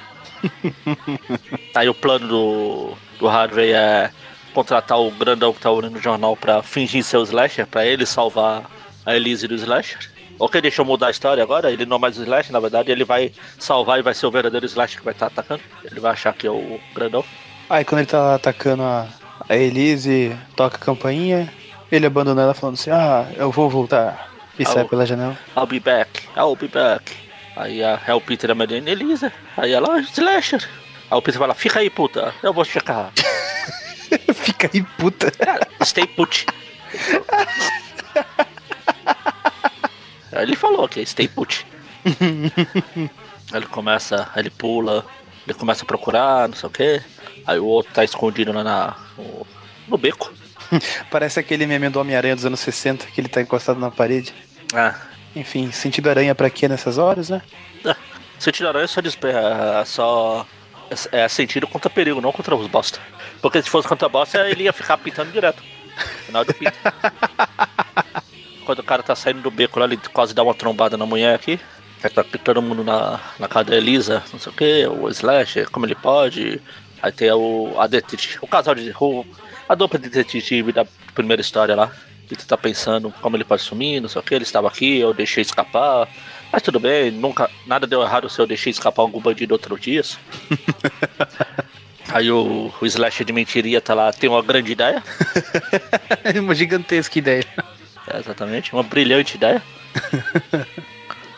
aí 1.75 1.89
o 1.89 1.95
plano 1.95 2.27
do, 2.27 2.95
do 3.19 3.29
Harvey 3.29 3.73
é 3.73 4.11
contratar 4.55 4.99
o 4.99 5.11
grandão 5.11 5.53
que 5.53 5.61
tá 5.61 5.71
olhando 5.71 5.95
no 5.95 6.03
jornal 6.03 6.37
pra 6.37 6.63
fingir 6.63 7.05
ser 7.05 7.19
o 7.19 7.23
Slasher, 7.23 7.67
pra 7.67 7.87
ele 7.87 8.07
salvar 8.07 8.65
a 9.05 9.15
Elise 9.15 9.47
do 9.47 9.55
Slasher. 9.55 10.10
Ok, 10.41 10.59
deixa 10.59 10.81
eu 10.81 10.87
mudar 10.87 11.09
a 11.09 11.11
história 11.11 11.43
agora. 11.43 11.71
Ele 11.71 11.85
não 11.85 11.99
é 11.99 12.01
mais 12.01 12.17
o 12.19 12.23
Slasher, 12.23 12.51
na 12.51 12.61
verdade, 12.61 12.91
ele 12.91 13.05
vai 13.05 13.31
salvar 13.59 13.99
e 13.99 14.03
vai 14.03 14.15
ser 14.15 14.25
o 14.25 14.31
verdadeiro 14.31 14.65
Slasher 14.65 14.99
que 14.99 15.05
vai 15.05 15.13
estar 15.13 15.29
tá 15.29 15.43
atacando. 15.43 15.61
Ele 15.85 16.01
vai 16.01 16.13
achar 16.13 16.33
que 16.33 16.47
é 16.47 16.51
o 16.51 16.81
grandão. 16.95 17.23
Aí 17.69 17.85
quando 17.85 17.99
ele 18.01 18.09
tá 18.09 18.37
atacando 18.37 18.83
a, 18.83 19.07
a 19.47 19.55
Elise, 19.55 20.35
toca 20.57 20.77
a 20.77 20.81
campainha, 20.81 21.53
ele 21.93 22.07
abandona 22.07 22.41
ela 22.41 22.55
falando 22.55 22.77
assim, 22.77 22.91
ah, 22.91 23.31
eu 23.37 23.51
vou 23.51 23.69
voltar. 23.69 24.31
E 24.59 24.65
sai 24.65 24.85
pela 24.87 25.05
janela. 25.05 25.39
I'll 25.55 25.67
be 25.67 25.79
back, 25.79 26.23
I'll 26.35 26.57
be 26.57 26.69
back. 26.69 27.15
Aí 27.55 27.85
a, 27.85 28.01
é 28.07 28.15
o 28.15 28.21
Peter 28.21 28.51
a 28.51 28.55
Mariana 28.55 28.91
Elisa. 28.91 29.31
Aí 29.59 29.73
ela, 29.73 29.99
ah, 29.99 30.01
Slasher. 30.01 30.67
Aí 31.11 31.19
o 31.19 31.21
Peter 31.21 31.39
fala, 31.39 31.55
fica 31.55 31.81
aí, 31.81 31.91
puta, 31.91 32.35
eu 32.43 32.55
vou 32.55 32.65
checar. 32.65 33.13
fica 34.35 34.71
aí, 34.73 34.83
puta. 34.83 35.31
Cara, 35.33 35.69
stay 35.85 36.07
put. 36.07 36.47
ele 40.33 40.57
falou 40.57 40.89
que 40.89 41.01
é 41.01 41.05
stay 41.05 41.29
put. 41.29 41.67
ele 43.53 43.67
começa, 43.67 44.31
ele 44.37 44.51
pula, 44.51 45.05
ele 45.47 45.55
começa 45.55 45.85
a 45.85 45.87
procurar, 45.87 46.49
não 46.49 46.57
sei 46.57 46.69
o 46.69 46.73
que. 46.73 47.03
Aí 47.47 47.59
o 47.59 47.67
outro 47.67 47.93
tá 47.93 48.05
escondido 48.05 48.53
lá 48.53 48.63
na, 48.63 48.97
no, 49.17 49.47
no 49.89 49.99
beco. 49.99 50.33
Parece 51.11 51.41
aquele 51.41 51.67
meme 51.67 51.89
do 51.89 52.01
Homem-Aranha 52.01 52.37
dos 52.37 52.45
anos 52.45 52.61
60, 52.61 53.07
que 53.07 53.21
ele 53.21 53.29
tá 53.29 53.41
encostado 53.41 53.81
na 53.81 53.91
parede. 53.91 54.33
Ah. 54.73 54.95
Enfim, 55.35 55.71
sentido 55.71 56.11
aranha 56.11 56.35
pra 56.35 56.51
quê 56.51 56.69
nessas 56.69 56.99
horas, 56.99 57.31
né? 57.31 57.41
Ah, 57.85 57.97
sentido 58.39 58.69
aranha 58.69 58.87
só, 58.87 59.01
é 59.01 59.85
só 59.85 60.47
é 61.13 61.29
sentido 61.29 61.67
contra 61.67 61.89
perigo, 61.89 62.21
não 62.21 62.33
contra 62.33 62.55
os 62.55 62.67
bosta. 62.67 62.99
Porque 63.41 63.63
se 63.63 63.71
fosse 63.71 63.87
contra 63.87 64.09
bosta, 64.09 64.49
ele 64.49 64.65
ia 64.65 64.73
ficar 64.73 64.99
pintando 64.99 65.31
direto. 65.31 65.63
Final 66.27 66.45
do 66.45 66.55
pinto. 66.55 66.79
Quando 68.71 68.79
o 68.79 68.85
cara 68.85 69.03
tá 69.03 69.17
saindo 69.17 69.43
do 69.43 69.51
beco 69.51 69.81
lá, 69.81 69.85
ele 69.85 69.99
quase 70.13 70.33
dá 70.33 70.45
uma 70.45 70.55
trombada 70.55 70.97
na 70.97 71.05
mulher 71.05 71.35
aqui. 71.35 71.59
Aí 72.05 72.09
tá 72.09 72.23
todo 72.23 72.63
mundo 72.63 72.85
na, 72.85 73.19
na 73.37 73.49
casa 73.49 73.71
da 73.71 73.77
Elisa, 73.77 74.23
não 74.33 74.39
sei 74.39 74.53
o 74.53 74.55
que, 74.55 74.87
o 74.87 75.09
Slash, 75.09 75.67
como 75.73 75.87
ele 75.87 75.97
pode. 75.97 76.63
Aí 77.03 77.11
tem 77.11 77.33
o, 77.33 77.75
a 77.77 77.89
detetive, 77.89 78.39
o 78.41 78.47
casal 78.47 78.77
de. 78.77 78.95
O, 79.01 79.27
a 79.69 79.75
dupla 79.75 79.99
de 79.99 80.09
detetive 80.09 80.71
da 80.71 80.87
primeira 81.17 81.43
história 81.43 81.75
lá. 81.75 81.91
Ele 82.31 82.41
tá 82.47 82.57
pensando 82.57 83.13
como 83.21 83.37
ele 83.37 83.43
pode 83.43 83.63
sumir, 83.63 84.01
não 84.01 84.09
sei 84.09 84.21
o 84.21 84.23
que, 84.23 84.37
ele 84.37 84.45
estava 84.45 84.69
aqui, 84.69 85.01
eu 85.01 85.13
deixei 85.13 85.43
escapar. 85.43 86.09
Mas 86.53 86.63
tudo 86.63 86.79
bem, 86.79 87.11
nunca, 87.11 87.51
nada 87.67 87.89
deu 87.89 88.03
errado 88.03 88.31
se 88.31 88.39
eu 88.39 88.47
deixei 88.47 88.71
escapar 88.71 89.03
algum 89.03 89.21
bandido 89.21 89.53
outro 89.53 89.77
dia. 89.77 90.03
Aí 92.15 92.31
o, 92.31 92.73
o 92.81 92.87
Slash 92.87 93.25
de 93.25 93.33
mentiria 93.33 93.81
tá 93.81 93.95
lá, 93.95 94.13
tem 94.13 94.31
uma 94.31 94.41
grande 94.41 94.71
ideia. 94.71 95.03
uma 96.41 96.55
gigantesca 96.55 97.19
ideia. 97.19 97.45
É, 98.13 98.19
exatamente, 98.19 98.73
uma 98.73 98.83
brilhante 98.83 99.37
ideia. 99.37 99.63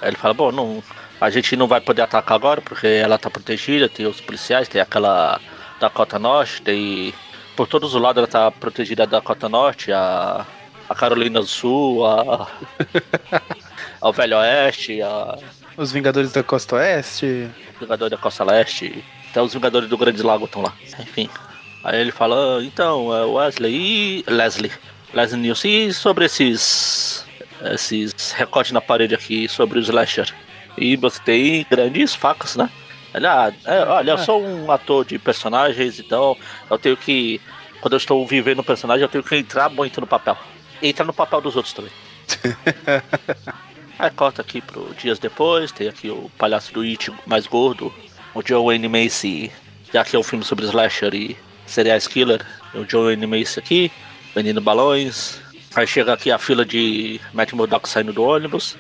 Aí 0.01 0.09
ele 0.09 0.17
fala, 0.17 0.35
bom, 0.35 0.51
não, 0.51 0.83
a 1.21 1.31
gente 1.31 1.55
não 1.55 1.69
vai 1.69 1.81
poder 1.81 2.03
atacar 2.03 2.35
agora 2.35 2.61
porque 2.61 2.87
ela 2.87 3.19
tá 3.19 3.31
protegida, 3.31 3.89
tem 3.89 4.07
os 4.07 4.21
policiais, 4.21 4.69
tem 4.69 4.81
aquela 4.81 5.41
Dakota 5.79 6.19
Norte, 6.19 6.63
tem. 6.63 7.15
Por 7.55 7.69
todos 7.69 7.95
os 7.95 8.01
lados 8.01 8.19
ela 8.19 8.27
tá 8.27 8.51
protegida 8.51 9.07
da 9.07 9.19
Dakota 9.19 9.49
Norte, 9.49 9.93
a, 9.93 10.47
a 10.89 10.95
Carolina 10.95 11.41
do 11.41 11.47
Sul, 11.47 12.05
a, 12.07 12.49
ao 14.01 14.13
Velho 14.13 14.39
Oeste, 14.39 15.03
a 15.03 15.39
Os 15.77 15.93
Vingadores 15.93 16.33
da 16.33 16.43
Costa 16.43 16.77
Oeste. 16.77 17.51
Vingadores 17.79 18.11
da 18.11 18.17
Costa 18.17 18.45
Leste, 18.45 19.05
até 19.31 19.43
os 19.43 19.53
Vingadores 19.53 19.89
do 19.89 19.99
Grande 19.99 20.23
Lago 20.23 20.47
estão 20.47 20.63
lá. 20.63 20.73
Enfim. 20.99 21.29
Aí 21.85 22.01
ele 22.01 22.13
fala, 22.13 22.59
"Ah, 22.59 22.65
então, 22.65 23.15
é 23.15 23.25
Wesley 23.25 23.75
e. 23.75 24.25
Leslie. 24.29 24.73
Leslie 25.13 25.41
Nielsen, 25.41 25.89
e 25.89 25.93
sobre 25.93 26.25
esses. 26.25 27.25
esses 27.73 28.33
recortes 28.33 28.73
na 28.73 28.81
parede 28.81 29.15
aqui 29.15 29.49
sobre 29.49 29.79
os 29.79 29.87
slasher? 29.87 30.33
E 30.77 30.97
você 30.97 31.21
tem 31.23 31.67
grandes 31.71 32.15
facas, 32.15 32.57
né? 32.57 32.71
Ah, 33.15 33.53
é, 33.67 33.85
olha, 33.85 34.13
eu 34.13 34.19
sou 34.19 34.43
um 34.43 34.71
ator 34.71 35.05
de 35.05 35.19
personagens, 35.19 35.99
então 36.01 36.37
eu 36.71 36.79
tenho 36.79 36.97
que. 36.97 37.41
Quando 37.81 37.95
eu 37.95 37.99
estou 37.99 38.27
vivendo 38.27 38.61
um 38.61 38.65
personagem, 38.65 39.03
eu 39.03 39.09
tenho 39.09 39.25
que 39.25 39.37
entrar 39.37 39.69
muito 39.69 40.01
no 40.01 40.07
papel. 40.07 40.37
Entrar 40.81 41.05
no 41.05 41.13
papel 41.13 41.41
dos 41.41 41.57
outros 41.57 41.75
também. 41.75 41.93
Aí 43.99 44.11
corta 44.11 44.41
aqui 44.41 44.61
pro 44.61 44.95
dias 44.95 45.19
depois, 45.19 45.71
tem 45.71 45.89
aqui 45.89 46.09
o 46.09 46.31
palhaço 46.39 46.73
do 46.73 46.81
It 46.81 47.13
mais 47.27 47.47
gordo, 47.47 47.93
o 48.35 48.43
Joe 48.45 48.65
Wayne 48.65 48.89
Macy, 48.89 49.53
já 49.93 50.05
que 50.05 50.17
é 50.17 50.19
um 50.19 50.23
filme 50.23 50.45
sobre 50.45 50.65
slasher 50.65 51.15
e 51.15 51.37
serial 51.67 52.01
killer, 52.01 52.45
o 52.75 52.85
Joe 52.89 53.15
Wayne 53.15 53.27
Macy 53.27 53.59
aqui, 53.59 53.93
vendendo 54.35 54.61
balões. 54.61 55.41
Aí 55.75 55.87
chega 55.87 56.13
aqui 56.13 56.31
a 56.31 56.39
fila 56.39 56.65
de 56.65 57.21
Matt 57.33 57.53
Murdock 57.53 57.89
saindo 57.89 58.13
do 58.13 58.23
ônibus. 58.23 58.77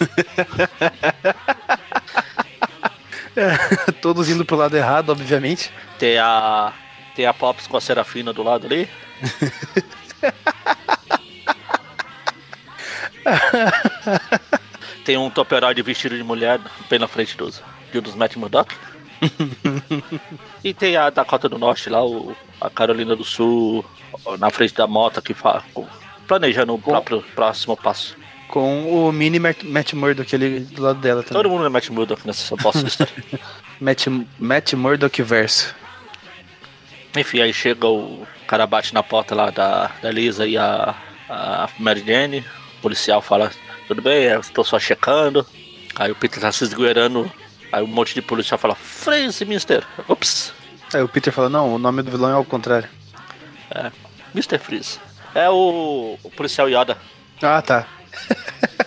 Todos 4.00 4.28
indo 4.28 4.44
pro 4.44 4.56
lado 4.56 4.76
errado, 4.76 5.10
obviamente. 5.10 5.72
Tem 5.98 6.18
a. 6.18 6.72
Tem 7.14 7.26
a 7.26 7.34
Pops 7.34 7.66
com 7.66 7.76
a 7.76 7.80
Serafina 7.80 8.32
do 8.32 8.42
lado 8.42 8.66
ali. 8.66 8.88
tem 15.04 15.16
um 15.16 15.30
toperoide 15.30 15.80
vestido 15.82 16.16
de 16.16 16.24
mulher 16.24 16.60
bem 16.88 16.98
na 16.98 17.06
frente 17.06 17.36
dos, 17.36 17.62
de 17.92 17.98
um 17.98 18.02
dos 18.02 18.14
Matt 18.14 18.36
Murdock. 18.36 18.74
e 20.64 20.74
tem 20.74 20.96
a 20.96 21.10
Dakota 21.10 21.48
do 21.48 21.58
Norte 21.58 21.90
lá, 21.90 22.04
o, 22.04 22.34
a 22.60 22.68
Carolina 22.70 23.14
do 23.14 23.24
Sul, 23.24 23.84
na 24.38 24.50
frente 24.50 24.74
da 24.74 24.86
moto 24.86 25.20
que 25.20 25.34
fala, 25.34 25.64
planejando 26.26 26.74
o 26.74 26.78
próprio 26.78 27.22
próximo 27.34 27.76
passo. 27.76 28.16
Com 28.48 29.08
o 29.08 29.12
mini 29.12 29.38
Matt, 29.38 29.62
Matt 29.62 29.94
Murdock 29.94 30.34
ali 30.34 30.60
do 30.60 30.82
lado 30.82 31.00
dela 31.00 31.22
também. 31.22 31.42
Todo 31.42 31.50
mundo 31.50 31.64
é 31.64 31.68
Matt 31.70 31.88
Murdock 31.88 32.26
nessa 32.26 32.54
bosta 32.56 32.84
história. 32.86 33.12
Matt, 33.80 34.06
Matt 34.38 34.74
Murdock 34.74 35.22
verso. 35.22 35.74
Enfim, 37.16 37.40
aí 37.40 37.52
chega 37.52 37.86
o 37.86 38.26
cara 38.46 38.66
bate 38.66 38.92
na 38.92 39.02
porta 39.02 39.34
lá 39.34 39.50
da, 39.50 39.90
da 40.02 40.10
Lisa 40.10 40.46
e 40.46 40.58
a, 40.58 40.94
a 41.28 41.68
Mary 41.78 42.04
Jane. 42.06 42.44
O 42.78 42.82
policial 42.82 43.22
fala, 43.22 43.50
tudo 43.88 44.02
bem, 44.02 44.24
eu 44.24 44.40
estou 44.40 44.64
só 44.64 44.78
checando. 44.78 45.46
Aí 45.96 46.10
o 46.10 46.14
Peter 46.14 46.40
tá 46.40 46.52
se 46.52 46.64
esgueirando. 46.64 47.30
Aí 47.70 47.82
um 47.82 47.86
monte 47.86 48.14
de 48.14 48.22
policial 48.22 48.58
fala, 48.58 48.74
Freeze, 48.74 49.44
mister. 49.44 49.82
Ups. 50.08 50.52
Aí 50.92 51.02
o 51.02 51.08
Peter 51.08 51.32
fala, 51.32 51.48
não, 51.48 51.74
o 51.74 51.78
nome 51.78 52.02
do 52.02 52.10
vilão 52.10 52.30
é 52.30 52.34
ao 52.34 52.44
contrário. 52.44 52.88
É, 53.70 53.90
Mr. 54.34 54.58
Freeze. 54.58 54.98
É 55.34 55.48
o, 55.48 56.18
o 56.22 56.30
policial 56.30 56.68
Yoda. 56.68 56.96
Ah, 57.42 57.62
tá. 57.62 57.86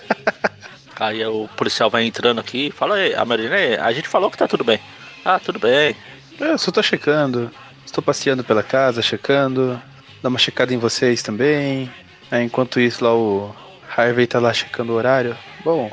Aí 1.00 1.26
o 1.26 1.48
policial 1.58 1.90
vai 1.90 2.06
entrando 2.06 2.40
aqui 2.40 2.68
e 2.68 2.72
fala, 2.72 3.02
Ei, 3.02 3.14
a 3.16 3.26
Mary 3.26 3.48
Jane, 3.48 3.76
a 3.76 3.92
gente 3.92 4.08
falou 4.08 4.32
que 4.32 4.38
tá 4.38 4.48
tudo 4.48 4.64
bem. 4.64 4.80
Ah, 5.24 5.40
tudo 5.40 5.60
bem. 5.60 5.96
Eu 6.40 6.58
só 6.58 6.72
tô 6.72 6.82
checando. 6.82 7.52
Estou 7.86 8.04
passeando 8.04 8.44
pela 8.44 8.64
casa, 8.64 9.02
checando. 9.02 9.82
Dá 10.22 10.30
uma 10.30 10.40
checada 10.40 10.74
em 10.74 10.78
vocês 10.78 11.22
também. 11.22 11.92
Aí, 12.32 12.44
enquanto 12.44 12.80
isso, 12.80 13.04
lá 13.04 13.14
o 13.14 13.56
Harvey 13.96 14.28
tá 14.28 14.40
lá 14.40 14.54
checando 14.54 14.94
o 14.94 14.96
horário. 14.96 15.38
Bom, 15.64 15.92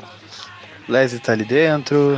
Leslie 0.87 1.21
tá 1.21 1.33
ali 1.33 1.45
dentro. 1.45 2.17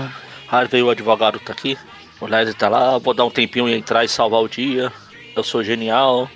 Harvey, 0.49 0.81
o 0.81 0.89
advogado, 0.89 1.39
tá 1.39 1.53
aqui. 1.53 1.77
O 2.19 2.27
Leslie 2.27 2.55
tá 2.55 2.69
lá, 2.69 2.97
vou 2.97 3.13
dar 3.13 3.25
um 3.25 3.31
tempinho 3.31 3.67
e 3.67 3.73
entrar 3.73 4.03
e 4.03 4.07
salvar 4.07 4.41
o 4.41 4.47
dia. 4.47 4.91
Eu 5.35 5.43
sou 5.43 5.63
genial. 5.63 6.29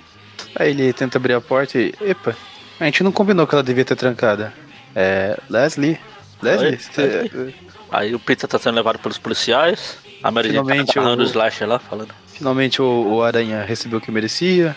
Aí 0.56 0.70
ele 0.70 0.92
tenta 0.92 1.18
abrir 1.18 1.34
a 1.34 1.40
porta 1.40 1.78
e. 1.78 1.94
Epa, 2.00 2.36
a 2.78 2.84
gente 2.84 3.02
não 3.02 3.12
combinou 3.12 3.46
que 3.46 3.54
ela 3.54 3.62
devia 3.62 3.84
ter 3.84 3.96
trancada. 3.96 4.52
É. 4.94 5.36
Leslie? 5.48 5.98
Leslie? 6.42 6.76
Você- 6.78 7.02
Leslie? 7.32 7.54
Aí 7.92 8.14
o 8.14 8.18
Peter 8.20 8.48
tá 8.48 8.58
sendo 8.58 8.74
levado 8.76 8.98
pelos 8.98 9.18
policiais. 9.18 9.98
A 10.22 10.30
Mary 10.30 10.48
tá 10.48 10.52
Finalmente 10.60 10.98
agarrando 10.98 11.22
o- 11.22 11.26
Slasher 11.26 11.68
lá, 11.68 11.78
falando. 11.78 12.14
Finalmente 12.32 12.80
o, 12.80 13.14
o 13.14 13.22
Aranha 13.22 13.62
recebeu 13.64 13.98
o 13.98 14.02
que 14.02 14.10
merecia. 14.10 14.76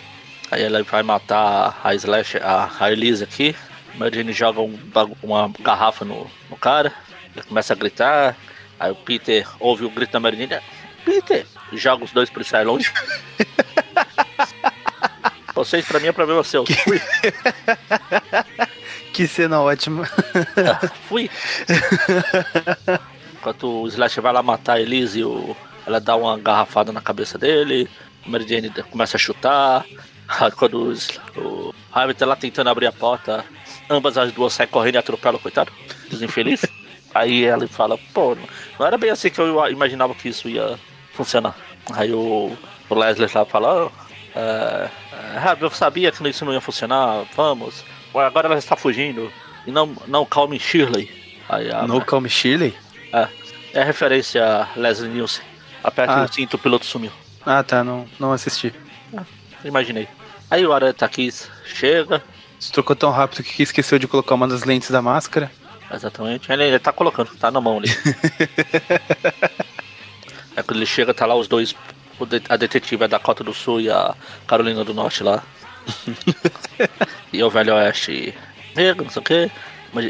Aí 0.51 0.61
ela 0.63 0.83
vai 0.83 1.01
matar 1.03 1.79
a 1.83 1.95
Slasher, 1.95 2.41
a, 2.45 2.69
a 2.79 2.91
Elise 2.91 3.23
aqui. 3.23 3.55
A 3.93 3.97
Mary 3.97 4.15
Jane 4.17 4.33
joga 4.33 4.61
um 4.61 4.77
uma 5.21 5.51
garrafa 5.59 6.03
no, 6.05 6.27
no 6.49 6.57
cara. 6.57 6.91
Ele 7.35 7.45
começa 7.45 7.73
a 7.73 7.75
gritar. 7.75 8.35
Aí 8.79 8.91
o 8.91 8.95
Peter 8.95 9.47
ouve 9.59 9.85
o 9.85 9.89
grito 9.89 10.11
da 10.11 10.19
Mary 10.19 10.37
Jane. 10.37 10.61
Peter! 11.05 11.45
E 11.71 11.77
joga 11.77 12.03
os 12.03 12.11
dois 12.11 12.29
policiais 12.29 12.65
longe. 12.65 12.91
Vocês, 15.53 15.85
pra 15.85 15.99
mim, 15.99 16.07
é 16.07 16.11
problema 16.11 16.43
seu. 16.43 16.65
Fui. 16.65 17.01
Que 19.13 19.27
cena 19.27 19.61
ótima. 19.61 20.09
Fui. 21.07 21.29
Enquanto 23.33 23.83
o 23.83 23.87
Slash 23.87 24.19
vai 24.19 24.33
lá 24.33 24.41
matar 24.41 24.77
a 24.77 24.81
Elise, 24.81 25.23
o... 25.23 25.55
ela 25.85 26.01
dá 26.01 26.15
uma 26.15 26.35
garrafada 26.37 26.91
na 26.91 26.99
cabeça 26.99 27.37
dele. 27.37 27.87
A 28.25 28.29
Mary 28.29 28.47
Jane 28.47 28.71
começa 28.89 29.15
a 29.15 29.19
chutar. 29.19 29.85
Quando 30.57 30.91
o, 31.37 31.39
o 31.39 31.75
Harvey 31.91 32.15
tá 32.15 32.25
lá 32.25 32.35
tentando 32.35 32.71
abrir 32.71 32.87
a 32.87 32.91
porta, 32.91 33.45
ambas 33.87 34.17
as 34.17 34.31
duas 34.31 34.53
saem 34.53 34.67
correndo 34.69 34.95
e 34.95 34.97
atropelam, 34.97 35.39
coitado, 35.39 35.71
dos 36.09 36.23
infelizes. 36.23 36.67
Aí 37.13 37.43
ela 37.45 37.67
fala, 37.67 37.99
pô, 38.15 38.35
não 38.79 38.87
era 38.87 38.97
bem 38.97 39.11
assim 39.11 39.29
que 39.29 39.39
eu 39.39 39.69
imaginava 39.69 40.15
que 40.15 40.29
isso 40.29 40.49
ia 40.49 40.79
funcionar. 41.13 41.55
Aí 41.91 42.11
o, 42.11 42.57
o 42.89 42.95
Leslie 42.95 43.29
lá 43.31 43.45
fala, 43.45 43.91
"Ah, 44.35 44.39
é, 44.39 44.89
Harvey, 45.37 45.65
eu 45.65 45.71
sabia 45.71 46.11
que 46.11 46.27
isso 46.29 46.45
não 46.45 46.53
ia 46.53 46.61
funcionar, 46.61 47.25
vamos. 47.35 47.83
Agora 48.13 48.47
ela 48.47 48.57
está 48.57 48.75
fugindo. 48.75 49.31
E 49.65 49.71
não, 49.71 49.95
não 50.07 50.25
calme 50.25 50.59
Shirley. 50.59 51.09
Aí 51.47 51.71
a, 51.71 51.87
No 51.87 52.03
Calm 52.03 52.25
Shirley? 52.27 52.75
é, 53.11 53.27
é 53.73 53.83
referência 53.83 54.43
a 54.43 54.67
Leslie 54.79 55.09
Nielsen. 55.09 55.43
Aperta 55.83 56.13
Ah. 56.13 56.23
o 56.23 56.33
cinto, 56.33 56.55
o 56.55 56.59
piloto 56.59 56.85
sumiu. 56.85 57.11
Ah, 57.45 57.61
tá, 57.63 57.83
não, 57.83 58.05
não 58.19 58.31
assisti. 58.31 58.73
Imaginei. 59.65 60.07
Aí 60.49 60.65
o 60.65 60.93
tá 60.93 61.05
aqui, 61.05 61.29
chega, 61.65 62.23
Você 62.59 62.71
trocou 62.71 62.95
tão 62.95 63.11
rápido 63.11 63.43
que 63.43 63.63
esqueceu 63.63 63.97
de 63.99 64.07
colocar 64.07 64.35
uma 64.35 64.47
das 64.47 64.63
lentes 64.63 64.91
da 64.91 65.01
máscara. 65.01 65.51
exatamente. 65.91 66.51
Ele, 66.51 66.63
ele 66.63 66.79
tá 66.79 66.93
colocando, 66.93 67.31
tá 67.35 67.51
na 67.51 67.59
mão 67.59 67.77
ali. 67.79 67.89
é 70.55 70.63
quando 70.63 70.77
ele 70.77 70.85
chega, 70.85 71.13
tá 71.13 71.25
lá 71.25 71.35
os 71.35 71.47
dois, 71.47 71.75
a 72.49 72.57
detetive 72.57 73.03
é 73.03 73.07
da 73.07 73.19
Cota 73.19 73.43
do 73.43 73.53
Sul 73.53 73.81
e 73.81 73.89
a 73.89 74.15
Carolina 74.47 74.83
do 74.83 74.93
Norte 74.93 75.23
lá. 75.23 75.43
e 77.31 77.43
o 77.43 77.49
Velho 77.49 77.75
Oeste 77.75 78.33
chega, 78.73 79.03
não 79.03 79.09
sei 79.09 79.21
o 79.21 79.25
que. 79.25 79.51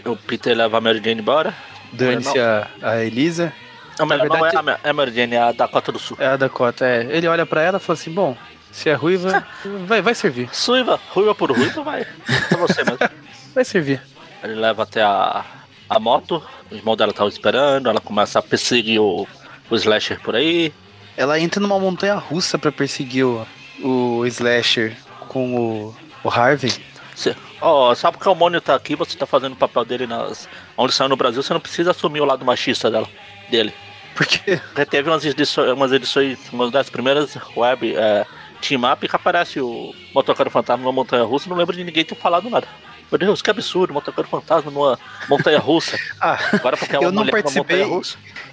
O 0.05 0.15
Peter 0.15 0.55
leva 0.55 0.77
a 0.77 0.81
Mary 0.81 1.01
Jane 1.03 1.21
embora. 1.21 1.53
Dane-se 1.91 2.39
a, 2.39 2.67
a 2.81 3.03
Elisa. 3.03 3.53
Não, 3.99 4.05
mas 4.05 4.19
não 4.19 4.29
verdade- 4.29 4.55
é 4.55 4.59
a 4.59 4.79
é 4.83 4.89
a 4.89 4.93
Mary 4.93 5.13
Jane, 5.13 5.35
é 5.35 5.41
a 5.41 5.51
Dakota 5.51 5.91
do 5.91 5.99
Sul. 5.99 6.17
É 6.19 6.27
a 6.27 6.37
Dakota, 6.37 6.85
é. 6.85 7.07
Ele 7.11 7.27
olha 7.27 7.45
pra 7.45 7.61
ela 7.61 7.77
e 7.77 7.81
fala 7.81 7.97
assim: 7.99 8.11
bom, 8.11 8.35
se 8.71 8.89
é 8.89 8.93
ruiva, 8.93 9.45
vai, 9.85 10.01
vai 10.01 10.15
servir. 10.15 10.49
Suiva, 10.51 10.99
ruiva 11.11 11.35
por 11.35 11.51
ruiva, 11.51 11.83
vai. 11.83 12.05
Pra 12.49 12.57
você 12.57 12.83
mesmo. 12.83 12.99
Vai 13.53 13.63
servir. 13.63 14.01
Ele 14.43 14.55
leva 14.55 14.81
até 14.81 15.03
a, 15.03 15.45
a 15.87 15.99
moto, 15.99 16.43
o 16.71 16.73
irmão 16.75 16.97
dela 16.97 17.13
tava 17.13 17.29
esperando, 17.29 17.87
ela 17.87 18.01
começa 18.01 18.39
a 18.39 18.41
perseguir 18.41 18.99
o, 18.99 19.27
o 19.69 19.75
Slasher 19.75 20.19
por 20.21 20.35
aí. 20.35 20.73
Ela 21.15 21.39
entra 21.39 21.59
numa 21.61 21.79
montanha 21.79 22.15
russa 22.15 22.57
pra 22.57 22.71
perseguir 22.71 23.25
o, 23.25 23.45
o 23.81 24.25
Slasher 24.25 24.95
com 25.27 25.55
o, 25.55 25.95
o 26.23 26.29
Harvey. 26.29 26.71
Cê- 27.15 27.35
Ó, 27.61 27.93
só 27.95 28.11
porque 28.11 28.27
o 28.27 28.35
Mônio 28.35 28.59
tá 28.59 28.75
aqui, 28.75 28.95
você 28.95 29.17
tá 29.17 29.25
fazendo 29.25 29.53
o 29.53 29.57
papel 29.57 29.85
dele 29.85 30.07
nas. 30.07 30.49
Onde 30.75 30.93
saiu 30.93 31.07
no 31.09 31.15
Brasil, 31.15 31.41
você 31.43 31.53
não 31.53 31.61
precisa 31.61 31.91
assumir 31.91 32.21
o 32.21 32.25
lado 32.25 32.43
machista 32.43 32.89
dela, 32.91 33.07
dele. 33.49 33.73
Porque 34.15 34.57
Porque 34.73 34.85
teve 34.85 35.09
umas 35.09 35.23
edições, 35.23 35.71
umas 35.71 35.91
edições, 35.91 36.39
umas 36.51 36.71
das 36.71 36.89
primeiras 36.89 37.37
web 37.55 37.95
é, 37.95 38.25
team 38.61 38.81
up 38.91 39.07
que 39.07 39.15
aparece 39.15 39.59
o 39.61 39.93
motoqueiro 40.13 40.49
fantasma 40.51 40.83
numa 40.83 40.91
montanha 40.91 41.23
russa, 41.23 41.47
não 41.49 41.55
lembro 41.55 41.75
de 41.75 41.83
ninguém 41.83 42.03
ter 42.03 42.15
falado 42.15 42.49
nada. 42.49 42.67
Meu 43.13 43.19
Deus, 43.19 43.43
que 43.43 43.51
absurdo, 43.51 43.93
motoqueiro 43.93 44.27
fantasma 44.27 44.71
numa 44.71 44.97
montanha 45.29 45.59
russa. 45.59 45.95
Ah, 46.19 46.39
Agora 46.53 46.75
porque 46.75 46.95
é 46.95 46.99
uma 46.99 47.07
Eu 47.09 47.11
não 47.11 47.27
participei. 47.27 47.85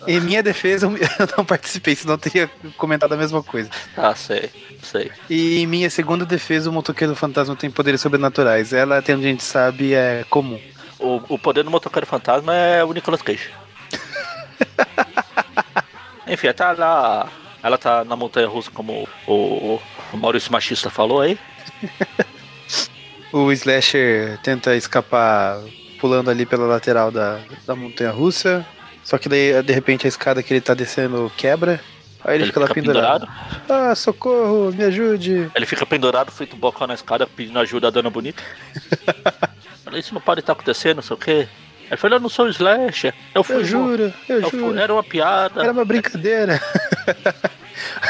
em 0.07 0.21
minha 0.21 0.43
defesa, 0.43 0.87
eu 1.19 1.29
não 1.39 1.45
participei, 1.47 1.95
senão 1.97 2.15
eu 2.15 2.19
teria 2.19 2.51
comentado 2.77 3.13
a 3.15 3.17
mesma 3.17 3.43
coisa. 3.43 3.71
Ah, 3.97 4.15
sei, 4.15 4.51
sei. 4.83 5.11
E 5.31 5.61
em 5.61 5.67
minha 5.67 5.89
segunda 5.89 6.27
defesa, 6.27 6.69
o 6.69 6.73
motoqueiro 6.73 7.15
fantasma 7.17 7.57
tem 7.57 7.71
poderes 7.71 8.03
sobrenaturais. 8.03 8.75
Ela, 8.75 8.99
até 8.99 9.15
onde 9.15 9.27
a 9.27 9.31
gente 9.31 9.43
sabe, 9.43 9.95
é 9.95 10.27
comum. 10.29 10.61
O, 10.99 11.23
o 11.29 11.39
poder 11.39 11.63
do 11.63 11.71
motoqueiro 11.71 12.07
fantasma 12.07 12.55
é 12.55 12.85
o 12.85 12.93
Nicolas 12.93 13.23
Cage. 13.23 13.49
Enfim, 16.29 16.53
tá 16.53 16.73
lá. 16.73 17.29
Ela 17.63 17.79
tá 17.79 18.05
na 18.05 18.15
montanha 18.15 18.49
russa, 18.49 18.71
como 18.71 19.09
o, 19.27 19.81
o 20.13 20.17
Maurício 20.19 20.53
Machista 20.53 20.91
falou 20.91 21.23
aí. 21.23 21.39
O 23.33 23.53
Slasher 23.53 24.39
tenta 24.43 24.75
escapar 24.77 25.59
pulando 26.01 26.31
ali 26.31 26.45
pela 26.47 26.67
lateral 26.67 27.11
da, 27.11 27.39
da 27.67 27.75
montanha 27.77 28.11
russa. 28.11 28.67
Só 29.05 29.19
que 29.19 29.29
daí, 29.29 29.63
de 29.63 29.73
repente, 29.73 30.07
a 30.07 30.09
escada 30.09 30.43
que 30.43 30.53
ele 30.53 30.61
tá 30.61 30.75
descendo 30.75 31.31
quebra. 31.37 31.81
Aí 32.25 32.35
ele, 32.35 32.43
Ele 32.45 32.47
fica 32.49 32.61
lá 32.61 32.67
fica 32.67 32.81
pendurado. 32.83 33.29
Ah, 33.69 33.95
socorro, 33.95 34.73
me 34.73 34.85
ajude. 34.85 35.51
Ele 35.55 35.67
fica 35.67 35.87
pendurado, 35.87 36.31
feito 36.31 36.55
bocão 36.57 36.87
na 36.87 36.95
escada, 36.95 37.27
pedindo 37.27 37.59
ajuda 37.59 37.89
a 37.89 37.91
dona 37.91 38.11
bonita. 38.11 38.43
Isso 39.95 40.13
não 40.15 40.21
pode 40.21 40.41
estar 40.41 40.53
acontecendo, 40.53 40.97
não 40.97 41.03
sei 41.03 41.15
o 41.15 41.19
quê. 41.19 41.49
Ele 41.89 41.97
falou, 41.97 42.17
eu 42.19 42.21
não 42.21 42.29
sou 42.29 42.45
o 42.47 42.49
Slasher. 42.51 43.13
Eu 43.35 43.43
fui. 43.43 43.57
Eu 43.57 43.65
juro, 43.65 44.13
eu 44.29 44.41
eu 44.43 44.51
fui- 44.51 44.61
juro. 44.61 44.79
era 44.79 44.93
uma 44.93 45.03
piada. 45.03 45.61
Era 45.63 45.73
uma 45.73 45.85
brincadeira. 45.85 46.61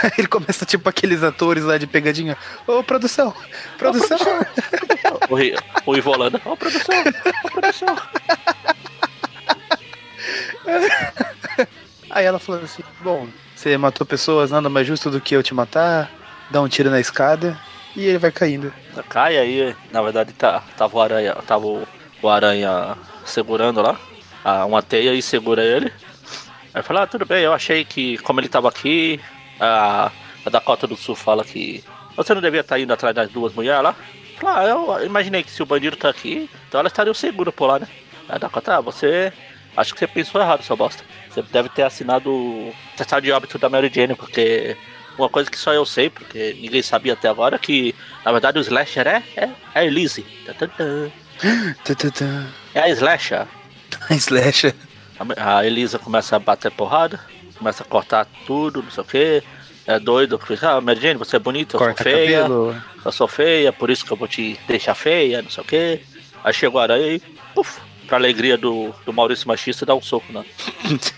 Aí 0.02 0.10
ele 0.18 0.26
começa 0.28 0.64
tipo 0.66 0.88
aqueles 0.88 1.22
atores 1.22 1.64
lá 1.64 1.78
de 1.78 1.86
pegadinha. 1.86 2.36
Ô, 2.66 2.82
produção! 2.82 3.34
Produção! 3.78 4.18
O, 5.28 5.34
Ri- 5.34 5.56
o 5.86 5.96
Ivo 5.96 6.10
Holanda. 6.10 6.40
Ó, 6.44 6.56
produção, 6.56 6.94
ó, 7.44 7.50
produção. 7.50 7.96
Aí 12.10 12.24
ela 12.24 12.38
falou 12.38 12.62
assim: 12.62 12.82
Bom, 13.00 13.28
você 13.54 13.76
matou 13.76 14.06
pessoas, 14.06 14.50
nada 14.50 14.68
mais 14.68 14.86
justo 14.86 15.10
do 15.10 15.20
que 15.20 15.34
eu 15.34 15.42
te 15.42 15.54
matar. 15.54 16.10
Dá 16.50 16.60
um 16.60 16.68
tiro 16.68 16.90
na 16.90 17.00
escada 17.00 17.58
e 17.96 18.04
ele 18.04 18.18
vai 18.18 18.32
caindo. 18.32 18.72
Cai 19.08 19.36
aí, 19.38 19.74
na 19.92 20.02
verdade 20.02 20.32
tá, 20.32 20.62
tava 20.76 20.96
o 20.96 21.00
aranha, 21.00 21.34
tava 21.46 21.66
o, 21.66 21.86
o 22.20 22.28
aranha 22.28 22.96
segurando 23.24 23.80
lá, 23.80 23.96
a- 24.44 24.64
uma 24.64 24.82
teia 24.82 25.14
e 25.14 25.22
segura 25.22 25.62
ele. 25.62 25.92
Aí 26.72 26.82
fala, 26.82 27.02
ah, 27.02 27.06
tudo 27.06 27.26
bem, 27.26 27.42
eu 27.42 27.52
achei 27.52 27.84
que 27.84 28.16
como 28.18 28.40
ele 28.40 28.48
tava 28.48 28.68
aqui, 28.68 29.20
a, 29.58 30.10
a 30.44 30.50
Dakota 30.50 30.86
do 30.86 30.96
Sul 30.96 31.16
fala 31.16 31.44
que 31.44 31.82
você 32.16 32.34
não 32.34 32.40
devia 32.40 32.60
estar 32.60 32.78
indo 32.78 32.92
atrás 32.92 33.14
das 33.14 33.30
duas 33.30 33.52
mulheres 33.52 33.82
lá. 33.82 33.94
Fala, 34.38 34.60
ah, 34.60 34.68
eu 34.68 35.06
imaginei 35.06 35.42
que 35.42 35.50
se 35.50 35.62
o 35.62 35.66
bandido 35.66 35.96
tá 35.96 36.08
aqui, 36.08 36.48
então 36.68 36.80
elas 36.80 36.92
estariam 36.92 37.14
seguras 37.14 37.54
por 37.54 37.66
lá, 37.66 37.78
né? 37.78 37.88
Aí 38.28 38.36
a 38.36 38.38
Dakota, 38.38 38.76
ah, 38.76 38.80
você. 38.80 39.32
Acho 39.76 39.94
que 39.94 40.00
você 40.00 40.06
pensou 40.06 40.40
errado, 40.40 40.64
seu 40.64 40.76
bosta. 40.76 41.04
Você 41.28 41.42
deve 41.42 41.68
ter 41.68 41.82
assinado 41.82 42.28
o 42.30 42.74
testado 42.96 43.22
de 43.22 43.30
óbito 43.30 43.56
da 43.56 43.68
Mary 43.68 43.90
Jane, 43.92 44.16
porque 44.16 44.76
uma 45.16 45.28
coisa 45.28 45.50
que 45.50 45.56
só 45.56 45.72
eu 45.72 45.86
sei, 45.86 46.10
porque 46.10 46.56
ninguém 46.60 46.82
sabia 46.82 47.12
até 47.12 47.28
agora, 47.28 47.58
que 47.58 47.94
na 48.24 48.32
verdade 48.32 48.58
o 48.58 48.62
Slasher 48.62 49.06
é, 49.06 49.22
é, 49.36 49.44
é 49.74 49.80
a 49.80 49.84
Elise. 49.84 50.26
Tá, 50.44 50.54
tá, 50.54 50.66
tá. 50.66 52.46
É 52.74 52.80
a 52.80 52.88
Slasher. 52.88 53.46
Slasher. 54.10 54.74
A 55.36 55.58
a 55.58 55.66
Elisa 55.66 55.98
começa 55.98 56.34
a 56.34 56.38
bater 56.38 56.70
porrada, 56.70 57.20
começa 57.56 57.82
a 57.82 57.86
cortar 57.86 58.26
tudo, 58.46 58.82
não 58.82 58.90
sei 58.90 59.02
o 59.02 59.06
que. 59.06 59.42
É 59.86 59.98
doido, 59.98 60.38
fica, 60.38 60.72
ah, 60.72 60.80
Mary 60.80 61.00
Jane, 61.00 61.18
você 61.18 61.36
é 61.36 61.38
bonita, 61.38 61.76
eu 61.76 61.78
sou 61.78 61.88
Corta 61.88 62.02
feia, 62.04 62.42
cabelo. 62.42 62.82
eu 63.04 63.12
sou 63.12 63.26
feia, 63.28 63.72
por 63.72 63.90
isso 63.90 64.04
que 64.04 64.12
eu 64.12 64.16
vou 64.16 64.28
te 64.28 64.58
deixar 64.68 64.94
feia, 64.94 65.42
não 65.42 65.50
sei 65.50 65.62
o 65.62 65.66
que. 65.66 66.00
Aí 66.44 66.52
chega 66.52 66.76
o 66.76 66.78
aranha 66.78 67.14
e, 67.14 67.20
puf, 67.54 67.80
pra 68.06 68.16
alegria 68.16 68.56
do, 68.56 68.94
do 69.04 69.12
Maurício 69.12 69.48
Machista, 69.48 69.84
dá 69.84 69.94
um 69.94 70.02
soco 70.02 70.32
na, 70.32 70.44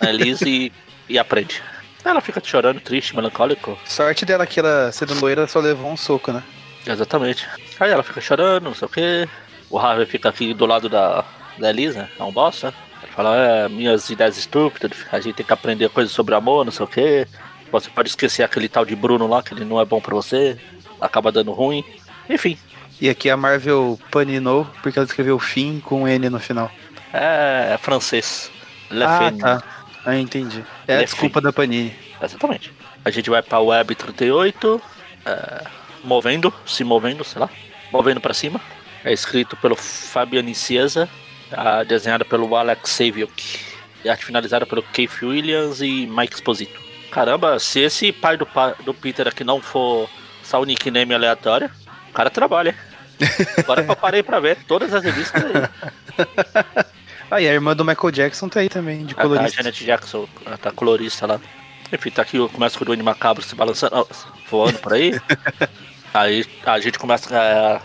na 0.00 0.10
Elise 0.10 0.48
e, 0.48 0.72
e 1.08 1.18
aprende. 1.18 1.62
Ela 2.04 2.20
fica 2.20 2.40
chorando, 2.42 2.80
triste, 2.80 3.14
melancólico. 3.14 3.78
Sorte 3.84 4.24
dela 4.24 4.46
que 4.46 4.58
ela, 4.58 4.90
sendo 4.90 5.18
loira, 5.20 5.46
só 5.46 5.60
levou 5.60 5.90
um 5.90 5.96
soco, 5.96 6.32
né? 6.32 6.42
Exatamente. 6.86 7.46
Aí 7.78 7.90
ela 7.90 8.02
fica 8.02 8.20
chorando, 8.20 8.64
não 8.64 8.74
sei 8.74 8.86
o 8.86 8.90
que. 8.90 9.28
O 9.70 9.78
Harvey 9.78 10.06
fica 10.06 10.28
aqui 10.28 10.52
do 10.52 10.66
lado 10.66 10.88
da, 10.88 11.24
da 11.58 11.70
Elisa, 11.70 12.08
é 12.18 12.22
um 12.22 12.32
bosta. 12.32 12.74
Fala, 13.14 13.36
é, 13.36 13.68
minhas 13.68 14.08
ideias 14.08 14.38
estúpidas, 14.38 14.90
a 15.12 15.20
gente 15.20 15.34
tem 15.36 15.46
que 15.46 15.52
aprender 15.52 15.88
coisas 15.90 16.12
sobre 16.12 16.34
amor, 16.34 16.64
não 16.64 16.72
sei 16.72 16.84
o 16.84 16.88
que. 16.88 17.26
Você 17.70 17.90
pode 17.90 18.08
esquecer 18.08 18.42
aquele 18.42 18.68
tal 18.68 18.84
de 18.84 18.96
Bruno 18.96 19.26
lá, 19.26 19.42
que 19.42 19.52
ele 19.54 19.64
não 19.64 19.80
é 19.80 19.84
bom 19.84 20.00
pra 20.00 20.14
você. 20.14 20.58
Acaba 21.00 21.30
dando 21.32 21.52
ruim. 21.52 21.84
Enfim, 22.28 22.56
E 23.00 23.08
aqui 23.10 23.28
a 23.28 23.36
Marvel 23.36 23.98
paninou 24.10 24.66
porque 24.82 24.98
ela 24.98 25.06
escreveu 25.06 25.38
fim 25.38 25.80
com 25.80 26.06
N 26.06 26.30
no 26.30 26.38
final. 26.38 26.70
é, 27.12 27.72
é 27.74 27.78
francês. 27.78 28.50
Le 28.90 29.04
ah, 29.04 29.30
Fin. 29.30 29.38
tá. 29.38 29.62
Ah, 30.04 30.16
entendi. 30.16 30.64
É 30.86 30.96
a 30.96 30.98
Le 30.98 31.04
desculpa 31.04 31.40
da 31.40 31.52
Panini. 31.52 31.94
Exatamente. 32.22 32.72
A 33.04 33.10
gente 33.10 33.28
vai 33.28 33.42
pra 33.42 33.58
Web 33.58 33.94
38, 33.94 34.80
é, 35.26 35.64
movendo, 36.04 36.52
se 36.64 36.84
movendo, 36.84 37.24
sei 37.24 37.40
lá, 37.40 37.50
movendo 37.92 38.20
pra 38.20 38.32
cima. 38.34 38.60
É 39.04 39.12
escrito 39.12 39.56
pelo 39.56 39.74
Fabian 39.74 40.52
Ciesa, 40.54 41.08
a 41.56 41.82
desenhada 41.84 42.24
pelo 42.24 42.54
Alex 42.56 42.90
Saviuk, 42.90 43.60
e 44.04 44.08
arte 44.08 44.24
finalizada 44.24 44.66
pelo 44.66 44.82
Keith 44.82 45.22
Williams 45.22 45.80
e 45.80 46.06
Mike 46.06 46.34
Exposito. 46.34 46.80
Caramba, 47.10 47.58
se 47.58 47.80
esse 47.80 48.10
pai 48.12 48.36
do, 48.36 48.46
do 48.84 48.94
Peter 48.94 49.28
aqui 49.28 49.44
não 49.44 49.60
for 49.60 50.08
só 50.42 50.60
o 50.60 50.64
nickname 50.64 51.14
aleatório, 51.14 51.70
o 52.10 52.12
cara 52.12 52.30
trabalha. 52.30 52.74
Agora 53.58 53.84
que 53.84 53.90
eu 53.90 53.96
parei 53.96 54.22
pra 54.22 54.40
ver 54.40 54.58
todas 54.66 54.92
as 54.92 55.02
revistas 55.02 55.42
aí. 55.44 56.92
Ah, 57.32 57.40
e 57.40 57.48
a 57.48 57.54
irmã 57.54 57.74
do 57.74 57.82
Michael 57.82 58.10
Jackson 58.10 58.46
tá 58.46 58.60
aí 58.60 58.68
também, 58.68 59.06
de 59.06 59.14
A, 59.14 59.20
a 59.20 59.22
colorista. 59.22 59.62
Janet 59.62 59.86
Jackson, 59.86 60.28
tá 60.60 60.70
colorista 60.70 61.26
lá. 61.26 61.40
Enfim, 61.90 62.10
tá 62.10 62.20
aqui, 62.20 62.36
começa 62.50 62.76
com 62.76 62.84
o 62.84 62.86
Duende 62.86 63.02
Macabro 63.02 63.42
se 63.42 63.54
balançando, 63.54 64.06
voando 64.50 64.78
por 64.80 64.92
aí. 64.92 65.18
aí 66.12 66.44
a 66.66 66.78
gente 66.78 66.98
começa 66.98 67.34
a. 67.34 67.80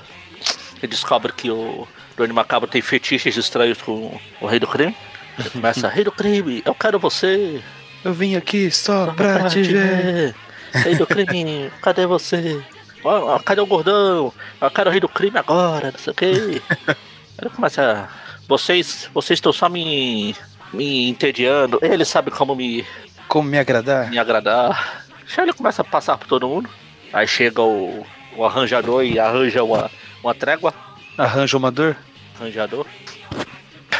Ele 0.83 0.91
descobre 0.91 1.31
que 1.31 1.49
o 1.49 1.87
Duende 2.17 2.33
Macabro 2.33 2.67
tem 2.67 2.81
fetiches 2.81 3.37
estranhos 3.37 3.79
com 3.79 4.19
o 4.41 4.47
Rei 4.47 4.59
do 4.59 4.67
Crime. 4.67 4.95
Ele 5.37 5.49
começa, 5.51 5.87
Rei 5.87 6.03
do 6.03 6.11
Crime, 6.11 6.63
eu 6.65 6.73
quero 6.73 6.97
você. 6.99 7.61
Eu 8.03 8.11
vim 8.11 8.35
aqui 8.35 8.71
só 8.71 9.13
pra 9.13 9.47
te 9.47 9.61
ver. 9.61 10.35
Rei 10.73 10.95
do 10.95 11.05
Crime, 11.05 11.71
cadê 11.81 12.07
você? 12.07 12.59
Ó, 13.03 13.37
cadê 13.39 13.61
o 13.61 13.67
gordão? 13.67 14.33
Eu 14.59 14.71
quero 14.71 14.89
o 14.89 14.91
Rei 14.91 14.99
do 14.99 15.07
Crime 15.07 15.37
agora, 15.37 15.91
não 15.91 15.99
sei 15.99 16.11
o 16.11 16.15
quê. 16.15 16.61
Ele 17.39 17.49
começa. 17.55 18.09
Vocês, 18.47 19.07
vocês 19.13 19.37
estão 19.37 19.53
só 19.53 19.69
me, 19.69 20.35
me 20.73 21.07
entediando. 21.07 21.77
Ele 21.83 22.03
sabe 22.03 22.31
como 22.31 22.55
me, 22.55 22.83
Como 23.27 23.47
me 23.47 23.59
agradar? 23.59 24.09
me 24.09 24.17
agradar. 24.17 25.05
Aí 25.37 25.43
ele 25.43 25.53
começa 25.53 25.81
a 25.81 25.85
passar 25.85 26.17
por 26.17 26.27
todo 26.27 26.47
mundo. 26.47 26.69
Aí 27.11 27.27
chega 27.27 27.61
o, 27.61 28.07
o 28.35 28.45
arranjador 28.45 29.03
e 29.03 29.19
arranja 29.19 29.61
uma, 29.63 29.91
uma 30.23 30.33
trégua. 30.33 30.73
Arranja 31.17 31.57
uma 31.57 31.71
dor? 31.71 31.97
Arranjador. 32.39 32.85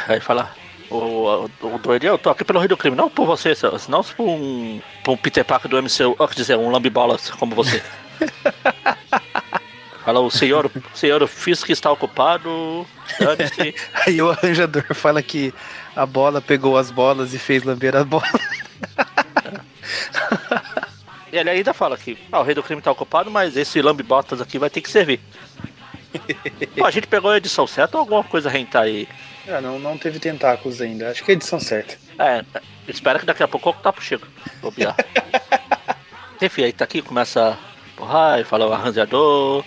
Aí 0.07 0.19
fala. 0.19 0.51
O, 0.89 0.95
o, 0.95 1.75
o 1.75 1.79
doido, 1.79 2.05
eu 2.05 2.17
tô 2.17 2.29
aqui 2.29 2.45
pelo 2.45 2.59
Rei 2.59 2.67
do 2.69 2.77
Crime, 2.77 2.95
não 2.95 3.09
por 3.09 3.25
você, 3.25 3.53
senão 3.53 4.01
por 4.03 4.25
um, 4.25 4.81
por 5.03 5.11
um 5.11 5.17
Peter 5.17 5.43
Parker 5.43 5.69
do 5.69 5.83
MCU, 5.83 6.15
ó, 6.17 6.25
quer 6.27 6.35
dizer, 6.35 6.57
um 6.57 6.71
lambibolas 6.71 7.29
como 7.31 7.53
você. 7.53 7.83
Fala, 10.07 10.21
o 10.21 10.31
senhor, 10.31 10.67
o 10.67 10.97
senhor 10.97 11.27
Fisk 11.27 11.69
está 11.69 11.91
ocupado. 11.91 12.87
Aí 14.07 14.21
o 14.21 14.29
arranjador 14.31 14.85
fala 14.93 15.21
que 15.21 15.53
a 15.93 16.05
bola 16.05 16.39
pegou 16.39 16.77
as 16.77 16.89
bolas 16.89 17.33
e 17.33 17.37
fez 17.37 17.61
lamber 17.63 17.93
as 17.93 18.05
bolas. 18.05 18.31
E 21.29 21.35
ele 21.37 21.49
ainda 21.49 21.73
fala 21.73 21.97
que 21.97 22.17
ah, 22.31 22.39
o 22.39 22.43
rei 22.43 22.55
do 22.55 22.63
crime 22.63 22.81
tá 22.81 22.89
ocupado, 22.89 23.29
mas 23.29 23.57
esse 23.57 23.81
lambibotas 23.81 24.39
aqui 24.39 24.57
vai 24.57 24.69
ter 24.69 24.79
que 24.79 24.89
servir. 24.89 25.19
Pô, 26.77 26.85
a 26.85 26.91
gente 26.91 27.07
pegou 27.07 27.31
a 27.31 27.37
edição 27.37 27.65
certa 27.67 27.97
ou 27.97 28.01
alguma 28.01 28.23
coisa 28.23 28.49
rentar 28.49 28.83
aí? 28.83 29.07
Ah, 29.47 29.61
não, 29.61 29.79
não 29.79 29.97
teve 29.97 30.19
tentáculos 30.19 30.81
ainda. 30.81 31.09
Acho 31.09 31.23
que 31.23 31.31
é 31.31 31.33
a 31.33 31.37
edição 31.37 31.59
certa. 31.59 31.97
É, 32.19 32.43
espera 32.87 33.19
que 33.19 33.25
daqui 33.25 33.43
a 33.43 33.47
pouco 33.47 33.69
o 33.69 33.73
tá 33.73 33.93
pro 33.93 34.03
chego. 34.03 34.27
Bobear. 34.61 34.95
Enfim, 36.41 36.63
aí 36.63 36.73
tá 36.73 36.83
aqui, 36.83 37.01
começa 37.01 37.51
a 37.51 37.57
porrar 37.95 38.39
e 38.39 38.43
fala 38.43 38.67
o 38.67 38.73
arranjador, 38.73 39.63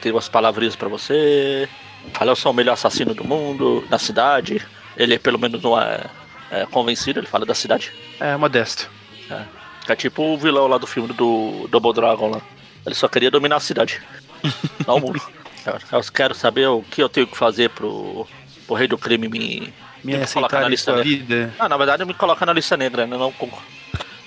tenho 0.00 0.14
umas 0.14 0.28
palavrinhas 0.28 0.76
pra 0.76 0.88
você. 0.88 1.68
Fala, 2.12 2.32
eu 2.32 2.36
sou 2.36 2.52
o 2.52 2.54
melhor 2.54 2.72
assassino 2.72 3.14
do 3.14 3.24
mundo, 3.24 3.84
na 3.90 3.98
cidade. 3.98 4.66
Ele 4.96 5.18
pelo 5.18 5.38
menos 5.38 5.62
não 5.62 5.80
é, 5.80 6.04
é 6.50 6.66
convencido, 6.66 7.20
ele 7.20 7.26
fala 7.26 7.44
da 7.44 7.54
cidade. 7.54 7.92
É, 8.18 8.36
modesto. 8.36 8.90
É. 9.30 9.44
É 9.88 9.96
tipo 9.96 10.22
o 10.22 10.38
vilão 10.38 10.66
lá 10.66 10.78
do 10.78 10.86
filme 10.86 11.12
do 11.12 11.68
Double 11.68 11.92
Dragon 11.92 12.30
lá. 12.30 12.40
Ele 12.86 12.94
só 12.94 13.08
queria 13.08 13.30
dominar 13.30 13.56
a 13.56 13.60
cidade. 13.60 14.00
não 14.86 14.96
o 14.96 15.00
mundo. 15.00 15.20
Eu- 15.66 16.02
quero 16.12 16.34
saber 16.34 16.66
o 16.68 16.82
que 16.82 17.02
eu 17.02 17.08
tenho 17.08 17.26
que 17.26 17.36
fazer 17.36 17.70
pro, 17.70 18.26
pro 18.66 18.74
rei 18.76 18.88
do 18.88 18.98
crime 18.98 19.28
me. 19.28 19.72
Me 20.02 20.14
colocar 20.34 20.56
na 20.62 20.68
lista 20.70 20.92
negra. 21.04 21.54
Ah, 21.58 21.68
na 21.68 21.76
verdade 21.76 22.04
me 22.06 22.14
colocar 22.14 22.46
na 22.46 22.52
lista 22.54 22.76
negra, 22.76 23.06
né? 23.06 23.16
Não, 23.18 23.32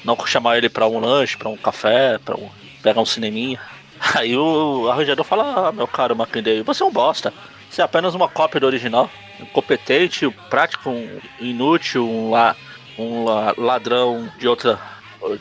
não 0.05 0.25
chamar 0.27 0.57
ele 0.57 0.69
pra 0.69 0.87
um 0.87 0.99
lanche, 0.99 1.35
pra 1.35 1.49
um 1.49 1.57
café, 1.57 2.19
pra 2.23 2.35
um, 2.37 2.49
pegar 2.81 3.01
um 3.01 3.05
cineminha. 3.05 3.59
Aí 4.15 4.37
o 4.37 4.87
arranjador 4.91 5.25
fala, 5.25 5.69
ah, 5.69 5.71
meu 5.71 5.87
caro 5.87 6.15
Mackenday, 6.15 6.61
você 6.61 6.83
é 6.83 6.85
um 6.85 6.91
bosta. 6.91 7.33
Você 7.69 7.81
é 7.81 7.85
apenas 7.85 8.13
uma 8.13 8.27
cópia 8.29 8.59
do 8.59 8.67
original. 8.67 9.09
Incompetente, 9.39 10.29
prático, 10.49 10.89
um 10.91 11.19
inútil, 11.39 12.07
um, 12.07 12.29
la, 12.29 12.55
um 12.97 13.23
la- 13.25 13.53
ladrão 13.57 14.31
de 14.37 14.47
outra. 14.47 14.79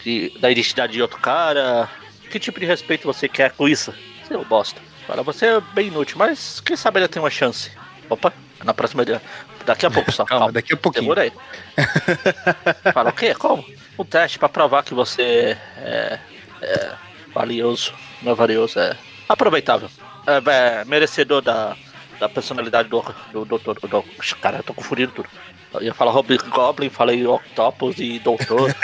de- 0.03 0.33
da 0.39 0.51
identidade 0.51 0.93
de 0.95 1.03
outro 1.03 1.19
cara. 1.19 1.89
Que 2.31 2.39
tipo 2.39 2.59
de 2.61 2.65
respeito 2.65 3.05
você 3.07 3.29
quer 3.29 3.51
com 3.53 3.69
isso? 3.69 3.93
Você 4.25 4.33
é 4.33 4.39
um 4.39 4.45
bosta. 4.45 4.81
Fala, 5.07 5.23
você 5.23 5.47
é 5.47 5.61
bem 5.61 5.89
inútil, 5.89 6.17
mas 6.19 6.61
quem 6.61 6.77
sabe 6.77 7.01
ele 7.01 7.09
tem 7.09 7.21
uma 7.23 7.31
chance. 7.31 7.71
Opa, 8.09 8.33
na 8.65 8.73
próxima. 8.73 9.05
Daqui 9.65 9.87
a 9.87 9.91
pouco 9.91 10.13
só. 10.13 10.25
Calma, 10.25 10.53
daqui 10.53 10.75
a 10.75 10.77
pouquinho. 10.77 11.05
Segura 11.05 11.23
aí. 11.23 11.33
Fala 12.93 13.11
o 13.11 13.13
quê? 13.13 13.35
Como? 13.35 13.65
Um 13.99 14.05
teste 14.05 14.39
pra 14.39 14.49
provar 14.49 14.83
que 14.83 14.95
você 14.95 15.57
é, 15.79 16.19
é 16.61 16.93
valioso. 17.35 17.93
Não 18.23 18.33
é 18.33 18.35
valioso, 18.35 18.79
é 18.79 18.97
aproveitável. 19.29 19.89
É, 20.27 20.81
é 20.81 20.85
merecedor 20.85 21.43
da, 21.43 21.77
da 22.19 22.29
personalidade 22.29 22.89
do, 22.89 23.05
do 23.33 23.45
doutor. 23.45 23.79
Do, 23.81 24.05
cara, 24.41 24.59
eu 24.59 24.63
tô 24.63 24.75
confundindo 24.75 25.13
tudo. 25.13 25.29
Eu 25.75 25.83
ia 25.83 25.95
falar 25.95 26.13
Robin 26.13 26.37
Goblin, 26.51 26.91
falei 26.91 27.27
Octopus 27.27 27.99
e 27.99 28.19
Doutor. 28.19 28.75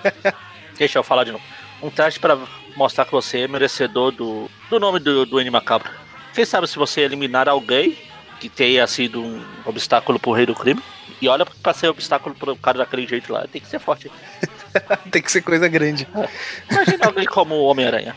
Deixa 0.78 0.98
eu 0.98 1.02
falar 1.02 1.24
de 1.24 1.32
novo. 1.32 1.44
Um 1.82 1.90
teste 1.90 2.18
para 2.18 2.38
mostrar 2.76 3.04
que 3.04 3.12
você 3.12 3.40
é 3.40 3.48
merecedor 3.48 4.12
do, 4.12 4.50
do 4.70 4.80
nome 4.80 4.98
do, 4.98 5.24
do 5.26 5.52
Macabro. 5.52 5.90
Quem 6.34 6.44
sabe 6.44 6.66
se 6.66 6.76
você 6.76 7.02
eliminar 7.02 7.48
alguém 7.48 7.96
que 8.40 8.48
tenha 8.48 8.86
sido 8.86 9.22
um 9.22 9.42
obstáculo 9.64 10.18
pro 10.18 10.32
rei 10.32 10.44
do 10.44 10.54
crime. 10.54 10.82
E 11.20 11.28
olha, 11.28 11.46
pra 11.46 11.72
ser 11.72 11.88
obstáculo 11.88 12.34
pro 12.34 12.54
cara 12.56 12.78
daquele 12.78 13.06
jeito 13.06 13.32
lá, 13.32 13.46
tem 13.50 13.60
que 13.60 13.66
ser 13.66 13.78
forte. 13.78 14.10
tem 15.10 15.22
que 15.22 15.32
ser 15.32 15.40
coisa 15.40 15.66
grande. 15.66 16.06
É. 16.14 16.28
Imagina 16.70 17.06
alguém 17.06 17.24
como 17.24 17.54
o 17.54 17.64
Homem-Aranha. 17.64 18.14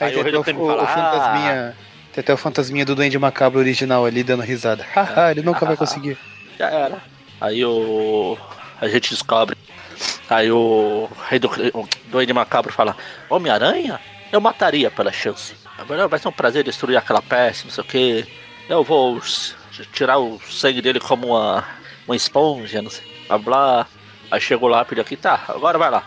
Aí, 0.00 0.08
Aí 0.12 0.16
o 0.16 0.22
rei 0.22 0.32
do 0.32 0.42
crime 0.42 0.58
o, 0.58 0.66
fala, 0.66 0.82
o 0.82 0.86
fantasminha. 0.86 1.76
Ah, 1.76 1.84
tem 2.12 2.22
até 2.22 2.34
o 2.34 2.36
fantasminha 2.36 2.84
do 2.84 2.96
Duende 2.96 3.18
Macabro 3.18 3.60
original 3.60 4.04
ali 4.04 4.24
dando 4.24 4.42
risada. 4.42 4.84
Haha, 4.92 5.30
ele 5.30 5.42
nunca 5.42 5.64
vai 5.64 5.76
conseguir. 5.78 6.18
Já 6.58 6.68
era. 6.68 6.98
Aí 7.40 7.64
o. 7.64 8.36
A 8.80 8.88
gente 8.88 9.10
descobre. 9.10 9.56
Aí 10.28 10.50
o 10.50 11.08
rei 11.28 11.38
do 11.38 11.48
o 11.74 11.88
Duende 12.06 12.32
Macabro 12.32 12.72
fala: 12.72 12.96
Homem-Aranha? 13.28 14.00
Eu 14.32 14.40
mataria 14.40 14.90
pela 14.90 15.12
chance. 15.12 15.54
Vai 16.08 16.18
ser 16.18 16.28
um 16.28 16.32
prazer 16.32 16.62
destruir 16.62 16.96
aquela 16.96 17.20
peça, 17.20 17.64
não 17.64 17.70
sei 17.70 17.82
o 17.82 17.86
que. 17.86 18.26
Eu 18.68 18.84
vou 18.84 19.20
tirar 19.92 20.18
o 20.18 20.40
sangue 20.48 20.80
dele 20.80 21.00
como 21.00 21.28
uma, 21.28 21.64
uma 22.06 22.14
esponja, 22.14 22.80
não 22.80 22.90
sei. 22.90 23.04
Blá 23.26 23.38
blá. 23.38 23.86
Aí 24.30 24.40
chega 24.40 24.64
o 24.64 24.68
lápide 24.68 25.00
aqui, 25.00 25.16
tá, 25.16 25.42
agora 25.48 25.76
vai 25.76 25.90
lá. 25.90 26.04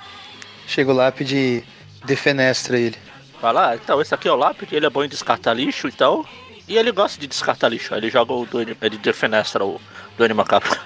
Chega 0.66 0.92
o 0.92 0.96
lápide 0.96 1.36
e 1.36 1.64
defenestra 2.06 2.80
ele. 2.80 2.98
Vai 3.42 3.52
lá, 3.52 3.76
então 3.76 4.02
esse 4.02 4.16
aqui 4.16 4.30
é 4.30 4.32
o 4.32 4.38
lápide, 4.38 4.76
ele 4.76 4.86
é 4.86 4.90
bom 4.90 5.04
em 5.04 5.10
descartar 5.10 5.54
lixo, 5.54 5.88
então. 5.90 6.26
E 6.66 6.78
ele 6.78 6.92
gosta 6.94 7.20
de 7.20 7.28
descartar 7.28 7.68
lixo. 7.68 7.94
Aí 7.94 8.00
ele 8.00 8.10
joga 8.10 8.32
o 8.32 8.46
Duende, 8.46 8.78
ele 8.82 8.98
defenestra 8.98 9.66
o 9.66 9.82
Duende 10.18 10.34
Macabro. 10.34 10.80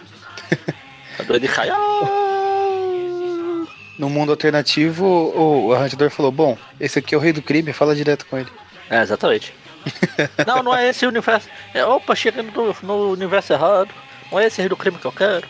a 1.20 1.24
Duende 1.24 1.48
cai. 1.48 1.70
No 3.98 4.10
mundo 4.10 4.32
alternativo, 4.32 5.06
o 5.06 5.74
arranjador 5.74 6.10
falou: 6.10 6.32
Bom, 6.32 6.58
esse 6.80 7.00
aqui 7.00 7.16
é 7.16 7.18
o 7.18 7.22
rei 7.22 7.34
do 7.34 7.42
crime, 7.42 7.74
fala 7.74 7.96
direto 7.96 8.26
com 8.26 8.38
ele. 8.38 8.50
É, 8.90 9.02
exatamente. 9.02 9.54
não, 10.46 10.64
não 10.64 10.76
é 10.76 10.90
esse 10.90 11.06
o 11.06 11.10
universo. 11.10 11.50
É, 11.74 11.84
opa, 11.84 12.16
chegando 12.16 12.52
no, 12.52 12.76
no 12.84 13.12
universo 13.12 13.54
errado. 13.54 13.90
Não 14.32 14.40
é 14.40 14.46
esse 14.46 14.62
rei 14.62 14.70
do 14.70 14.78
crime 14.78 14.98
que 14.98 15.06
eu 15.06 15.12
quero. 15.12 15.48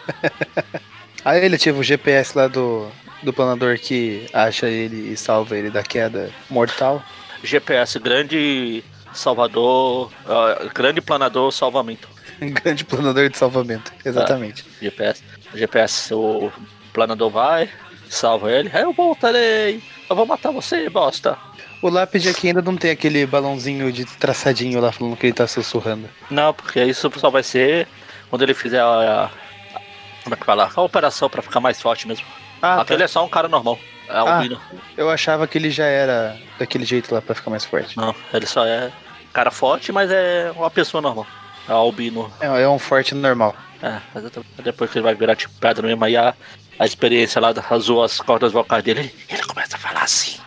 Aí 1.24 1.44
ele 1.44 1.56
ativa 1.56 1.78
o 1.78 1.82
GPS 1.82 2.36
lá 2.36 2.48
do, 2.48 2.90
do 3.22 3.32
planador 3.32 3.78
que 3.78 4.26
acha 4.32 4.68
ele 4.68 5.12
e 5.12 5.16
salva 5.16 5.56
ele 5.56 5.70
da 5.70 5.82
queda 5.82 6.30
mortal. 6.48 7.02
GPS, 7.42 7.98
grande 7.98 8.82
salvador, 9.12 10.10
uh, 10.24 10.70
grande 10.74 11.00
planador 11.00 11.52
salvamento. 11.52 12.08
grande 12.40 12.84
planador 12.84 13.28
de 13.28 13.36
salvamento, 13.36 13.92
exatamente. 14.04 14.64
Ah, 14.66 14.84
GPS, 14.84 15.22
GPS, 15.54 16.14
o 16.14 16.52
planador 16.90 17.30
vai, 17.30 17.70
salva 18.08 18.50
ele, 18.50 18.70
eu 18.74 18.92
voltarei, 18.92 19.82
eu 20.08 20.16
vou 20.16 20.26
matar 20.26 20.50
você, 20.50 20.88
bosta. 20.88 21.38
O 21.82 21.88
lápide 21.88 22.28
aqui 22.28 22.48
ainda 22.48 22.60
não 22.60 22.76
tem 22.76 22.90
aquele 22.90 23.24
balãozinho 23.24 23.90
de 23.90 24.04
traçadinho 24.04 24.80
lá 24.80 24.92
falando 24.92 25.16
que 25.16 25.26
ele 25.26 25.32
tá 25.32 25.46
sussurrando. 25.46 26.10
Não, 26.30 26.52
porque 26.52 26.82
isso 26.84 27.10
só 27.16 27.30
vai 27.30 27.42
ser 27.42 27.88
quando 28.28 28.42
ele 28.42 28.52
fizer 28.52 28.80
a. 28.80 29.24
a 29.24 29.30
como 30.22 30.34
é 30.34 30.36
que 30.36 30.44
fala? 30.44 30.70
A 30.74 30.80
operação 30.82 31.30
pra 31.30 31.40
ficar 31.40 31.60
mais 31.60 31.80
forte 31.80 32.06
mesmo. 32.06 32.26
Ah, 32.60 32.82
Aquele 32.82 32.98
tá. 32.98 33.04
é 33.04 33.08
só 33.08 33.24
um 33.24 33.28
cara 33.28 33.48
normal. 33.48 33.78
É 34.06 34.12
ah, 34.12 34.42
Eu 34.96 35.08
achava 35.08 35.46
que 35.46 35.56
ele 35.56 35.70
já 35.70 35.86
era 35.86 36.36
daquele 36.58 36.84
jeito 36.84 37.14
lá 37.14 37.22
pra 37.22 37.34
ficar 37.34 37.50
mais 37.50 37.64
forte. 37.64 37.96
Não, 37.96 38.14
ele 38.34 38.44
só 38.44 38.66
é 38.66 38.92
cara 39.32 39.50
forte, 39.50 39.92
mas 39.92 40.10
é 40.10 40.52
uma 40.54 40.70
pessoa 40.70 41.00
normal. 41.00 41.26
É 41.68 41.72
albino. 41.72 42.30
É, 42.40 42.62
é 42.62 42.68
um 42.68 42.78
forte 42.78 43.14
normal. 43.14 43.54
É, 43.82 44.00
exatamente. 44.18 44.50
Depois 44.62 44.90
que 44.90 44.98
ele 44.98 45.04
vai 45.04 45.14
virar 45.14 45.36
tipo 45.36 45.54
pedra 45.58 45.86
mesmo, 45.86 46.04
aí 46.04 46.16
a, 46.16 46.34
a 46.80 46.86
experiência 46.86 47.38
lá 47.42 47.52
rasou 47.52 48.02
as 48.02 48.18
cordas 48.22 48.52
vocais 48.52 48.82
dele, 48.82 49.00
ele, 49.00 49.14
ele 49.28 49.42
começa 49.42 49.76
a 49.76 49.78
falar 49.78 50.02
assim. 50.02 50.38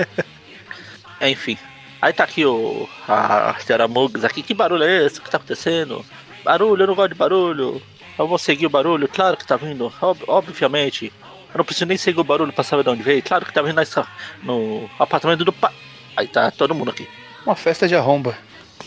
Enfim. 1.20 1.58
Aí 2.00 2.10
tá 2.14 2.24
aqui 2.24 2.46
o. 2.46 2.88
A 3.06 3.54
Terra 3.66 3.86
Mugs 3.86 4.24
aqui. 4.24 4.42
Que 4.42 4.54
barulho 4.54 4.82
é 4.82 5.04
esse? 5.04 5.18
O 5.18 5.22
que 5.22 5.30
tá 5.30 5.36
acontecendo? 5.36 6.02
Barulho, 6.42 6.84
eu 6.84 6.86
não 6.86 6.94
gosto 6.94 7.10
de 7.10 7.18
barulho. 7.18 7.82
Eu 8.18 8.26
vou 8.26 8.38
seguir 8.38 8.64
o 8.64 8.70
barulho, 8.70 9.06
claro 9.08 9.36
que 9.36 9.46
tá 9.46 9.58
vindo. 9.58 9.92
Ob 10.00 10.24
obviamente. 10.26 11.12
Eu 11.52 11.58
não 11.58 11.64
preciso 11.66 11.84
nem 11.84 11.98
seguir 11.98 12.20
o 12.20 12.24
barulho 12.24 12.52
pra 12.54 12.64
saber 12.64 12.84
de 12.84 12.88
onde 12.88 13.02
veio. 13.02 13.22
Claro 13.22 13.44
que 13.44 13.52
tá 13.52 13.60
vindo 13.60 13.76
nessa, 13.76 14.08
no 14.42 14.88
apartamento 14.98 15.44
do 15.44 15.52
pai. 15.52 15.74
Aí 16.16 16.28
tá 16.28 16.50
todo 16.50 16.74
mundo 16.74 16.92
aqui. 16.92 17.06
Uma 17.44 17.56
festa 17.56 17.86
de 17.86 17.94
arromba. 17.94 18.34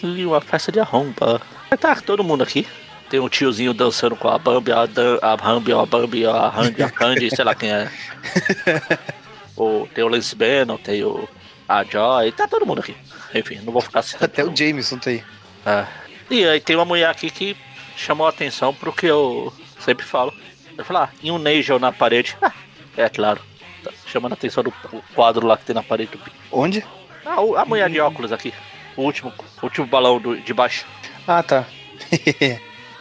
E 0.01 0.25
uma 0.25 0.41
festa 0.41 0.71
de 0.71 0.79
arromba. 0.79 1.39
Aí 1.69 1.77
tá 1.77 1.95
todo 1.95 2.23
mundo 2.23 2.41
aqui. 2.41 2.65
Tem 3.13 3.19
um 3.19 3.29
tiozinho 3.29 3.75
dançando 3.75 4.15
com 4.15 4.27
a 4.27 4.39
Bambi, 4.39 4.71
a, 4.71 4.87
Dan, 4.87 5.19
a 5.21 5.37
Bambi, 5.37 5.71
a 5.71 5.85
Bambi, 5.85 6.25
a 6.25 6.49
Randy, 6.49 6.81
a 6.81 6.89
Candy, 6.89 7.29
sei 7.29 7.45
lá 7.45 7.53
quem 7.53 7.69
é. 7.71 7.87
o, 9.55 9.87
tem 9.93 10.03
o 10.03 10.07
Lance 10.07 10.35
Bannon, 10.35 10.77
tem 10.77 11.03
o 11.03 11.29
a 11.69 11.83
Joy, 11.83 12.31
tá 12.31 12.47
todo 12.47 12.65
mundo 12.65 12.79
aqui. 12.79 12.95
Enfim, 13.35 13.59
não 13.63 13.71
vou 13.71 13.83
ficar 13.83 13.99
assim. 13.99 14.17
Até 14.19 14.43
o 14.43 14.51
Jameson 14.55 14.97
tá 14.97 15.11
aí. 15.11 15.23
É. 15.63 15.85
E 16.27 16.43
aí 16.43 16.59
tem 16.59 16.75
uma 16.75 16.85
mulher 16.85 17.07
aqui 17.07 17.29
que 17.29 17.55
chamou 17.95 18.25
a 18.25 18.31
atenção 18.31 18.73
pro 18.73 18.91
que 18.91 19.05
eu 19.05 19.53
sempre 19.79 20.03
falo. 20.03 20.33
Eu 20.75 20.83
falo, 20.83 21.01
ah, 21.01 21.09
em 21.21 21.29
um 21.29 21.37
Nigel 21.37 21.77
na 21.77 21.91
parede. 21.91 22.35
Ah, 22.41 22.51
é 22.97 23.07
claro. 23.09 23.39
Tá 23.83 23.91
chamando 24.07 24.31
a 24.31 24.33
atenção 24.33 24.63
do 24.63 24.73
quadro 25.13 25.45
lá 25.45 25.55
que 25.55 25.65
tem 25.65 25.75
na 25.75 25.83
parede. 25.83 26.19
Onde? 26.51 26.83
Ah, 27.23 27.35
a 27.61 27.63
mulher 27.63 27.91
de 27.91 27.99
óculos 27.99 28.31
aqui. 28.31 28.51
O 28.97 29.03
último, 29.03 29.31
o 29.61 29.65
último 29.65 29.85
balão 29.85 30.19
do, 30.19 30.35
de 30.35 30.51
baixo. 30.51 30.87
Ah, 31.27 31.43
tá. 31.43 31.67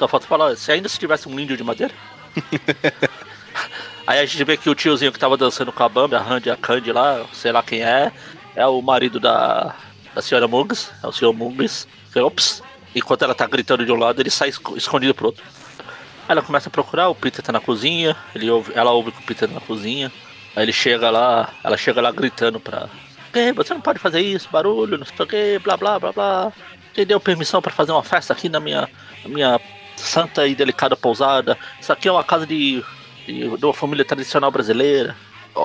Só 0.03 0.09
falta 0.09 0.27
falar, 0.27 0.57
se 0.57 0.73
ainda 0.73 0.89
se 0.89 0.99
tivesse 0.99 1.29
um 1.29 1.39
índio 1.39 1.57
de 1.57 1.63
madeira. 1.63 1.95
Aí 4.05 4.19
a 4.19 4.27
gente 4.27 4.43
vê 4.43 4.57
que 4.57 4.69
o 4.69 4.75
tiozinho 4.75 5.13
que 5.13 5.19
tava 5.19 5.37
dançando 5.37 5.71
com 5.71 5.81
a 5.81 5.89
Bambi, 5.89 6.17
a 6.17 6.19
Randy, 6.19 6.51
a 6.51 6.57
Candy 6.57 6.91
lá, 6.91 7.25
sei 7.33 7.53
lá 7.53 7.63
quem 7.63 7.85
é, 7.85 8.11
é 8.57 8.67
o 8.67 8.83
marido 8.83 9.21
da, 9.21 9.77
da 10.13 10.21
senhora 10.21 10.49
Mugs, 10.49 10.91
é 11.05 11.07
o 11.07 11.13
senhor 11.13 11.33
Mugs. 11.33 11.87
Ops. 12.17 12.65
Enquanto 12.97 13.23
ela 13.23 13.33
tá 13.33 13.47
gritando 13.47 13.87
de 13.87 13.93
um 13.93 13.95
lado, 13.95 14.21
ele 14.21 14.29
sai 14.29 14.49
escondido 14.49 15.15
pro 15.15 15.27
outro. 15.27 15.45
Aí 15.79 16.31
ela 16.31 16.43
começa 16.43 16.69
a 16.69 16.73
procurar, 16.73 17.09
o 17.09 17.15
Peter 17.15 17.45
tá 17.45 17.53
na 17.53 17.61
cozinha, 17.61 18.17
ele 18.35 18.51
ouve, 18.51 18.73
ela 18.75 18.91
ouve 18.91 19.13
que 19.13 19.21
o 19.21 19.25
Peter 19.25 19.47
tá 19.49 19.55
na 19.55 19.61
cozinha. 19.61 20.11
Aí 20.57 20.65
ele 20.65 20.73
chega 20.73 21.11
lá, 21.11 21.55
ela 21.63 21.77
chega 21.77 22.01
lá 22.01 22.11
gritando 22.11 22.59
pra. 22.59 22.89
Ei, 23.33 23.53
você 23.53 23.73
não 23.73 23.81
pode 23.81 24.01
fazer 24.01 24.21
isso, 24.21 24.49
barulho, 24.51 24.99
não 24.99 25.07
sei 25.07 25.15
o 25.21 25.29
que, 25.29 25.61
blá 25.61 25.77
blá 25.77 26.01
blá 26.01 26.11
blá. 26.11 26.53
Quem 26.93 27.07
deu 27.07 27.21
permissão 27.21 27.63
para 27.63 27.73
fazer 27.73 27.93
uma 27.93 28.03
festa 28.03 28.33
aqui 28.33 28.49
na 28.49 28.59
minha, 28.59 28.91
na 29.23 29.29
minha 29.29 29.61
santa 30.03 30.47
e 30.47 30.55
delicada 30.55 30.97
pousada? 30.97 31.59
Isso 31.81 31.93
aqui 31.93 32.09
é 32.09 32.13
uma 32.13 32.25
casa 32.25 32.47
de, 32.47 32.83
de, 33.27 33.57
de 33.57 33.65
uma 33.65 33.75
família 33.75 34.05
tradicional 34.05 34.51
brasileira, 34.51 35.17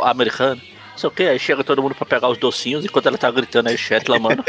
americana 0.04 0.62
não 0.98 1.00
sei 1.00 1.08
o 1.10 1.12
que, 1.12 1.24
aí 1.24 1.38
chega 1.38 1.64
todo 1.64 1.84
mundo 1.84 1.94
pra 1.94 2.08
pegar 2.08 2.28
os 2.28 2.40
docinhos, 2.40 2.84
enquanto 2.84 3.06
ela 3.06 3.20
tá 3.20 3.30
gritando 3.30 3.70
aí, 3.70 3.78
chat, 3.78 4.10
lamando. 4.10 4.44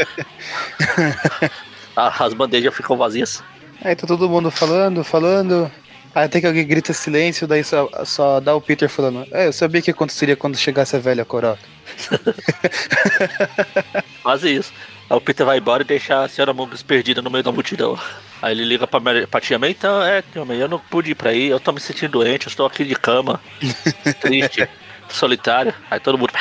As 1.95 2.33
bandejas 2.33 2.75
ficam 2.75 2.97
vazias. 2.97 3.43
Aí 3.83 3.95
tá 3.95 4.07
todo 4.07 4.27
mundo 4.27 4.49
falando, 4.49 5.03
falando. 5.03 5.71
Aí 6.15 6.25
até 6.25 6.41
que 6.41 6.47
alguém 6.47 6.65
grita 6.65 6.91
silêncio, 6.91 7.47
daí 7.47 7.63
só, 7.63 7.87
só 8.03 8.39
dá 8.39 8.55
o 8.55 8.61
Peter 8.61 8.89
falando. 8.89 9.27
É, 9.31 9.45
eu 9.45 9.53
sabia 9.53 9.79
que 9.79 9.91
aconteceria 9.91 10.35
quando 10.35 10.57
chegasse 10.57 10.95
a 10.95 10.99
velha 10.99 11.23
coroca. 11.23 11.59
Quase 14.23 14.55
isso. 14.55 14.73
Aí 15.09 15.17
o 15.17 15.21
Peter 15.21 15.45
vai 15.45 15.57
embora 15.57 15.83
e 15.83 15.85
deixa 15.85 16.23
a 16.23 16.27
senhora 16.27 16.53
Mugs 16.53 16.83
perdida 16.83 17.21
no 17.21 17.29
meio 17.29 17.43
da 17.43 17.51
multidão. 17.51 17.97
Aí 18.41 18.53
ele 18.53 18.63
liga 18.63 18.85
pra, 18.85 18.99
pra 19.27 19.41
tia 19.41 19.57
May, 19.57 19.71
então, 19.71 20.03
é, 20.03 20.21
tia 20.21 20.45
May, 20.45 20.61
eu 20.61 20.67
não 20.67 20.79
pude 20.79 21.11
ir 21.11 21.15
pra 21.15 21.31
aí, 21.31 21.47
eu 21.47 21.59
tô 21.59 21.71
me 21.71 21.79
sentindo 21.79 22.11
doente, 22.11 22.45
eu 22.45 22.49
estou 22.49 22.65
aqui 22.65 22.85
de 22.85 22.95
cama, 22.95 23.41
triste 24.21 24.69
solitário. 25.09 25.73
Aí 25.89 25.99
todo 25.99 26.17
mundo. 26.17 26.31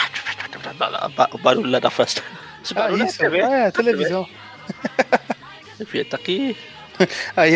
O 1.32 1.38
barulho 1.38 1.70
lá 1.70 1.78
da 1.78 1.90
festa. 1.90 2.22
Esse 2.62 2.72
ah, 2.74 2.82
barulho 2.82 3.02
ah, 3.02 3.06
isso, 3.06 3.22
é, 3.22 3.24
TV, 3.24 3.38
é, 3.38 3.66
é 3.66 3.70
televisão. 3.70 4.28
Enfim, 5.80 6.04
tá 6.04 6.16
aqui. 6.16 6.56
Aí 7.36 7.54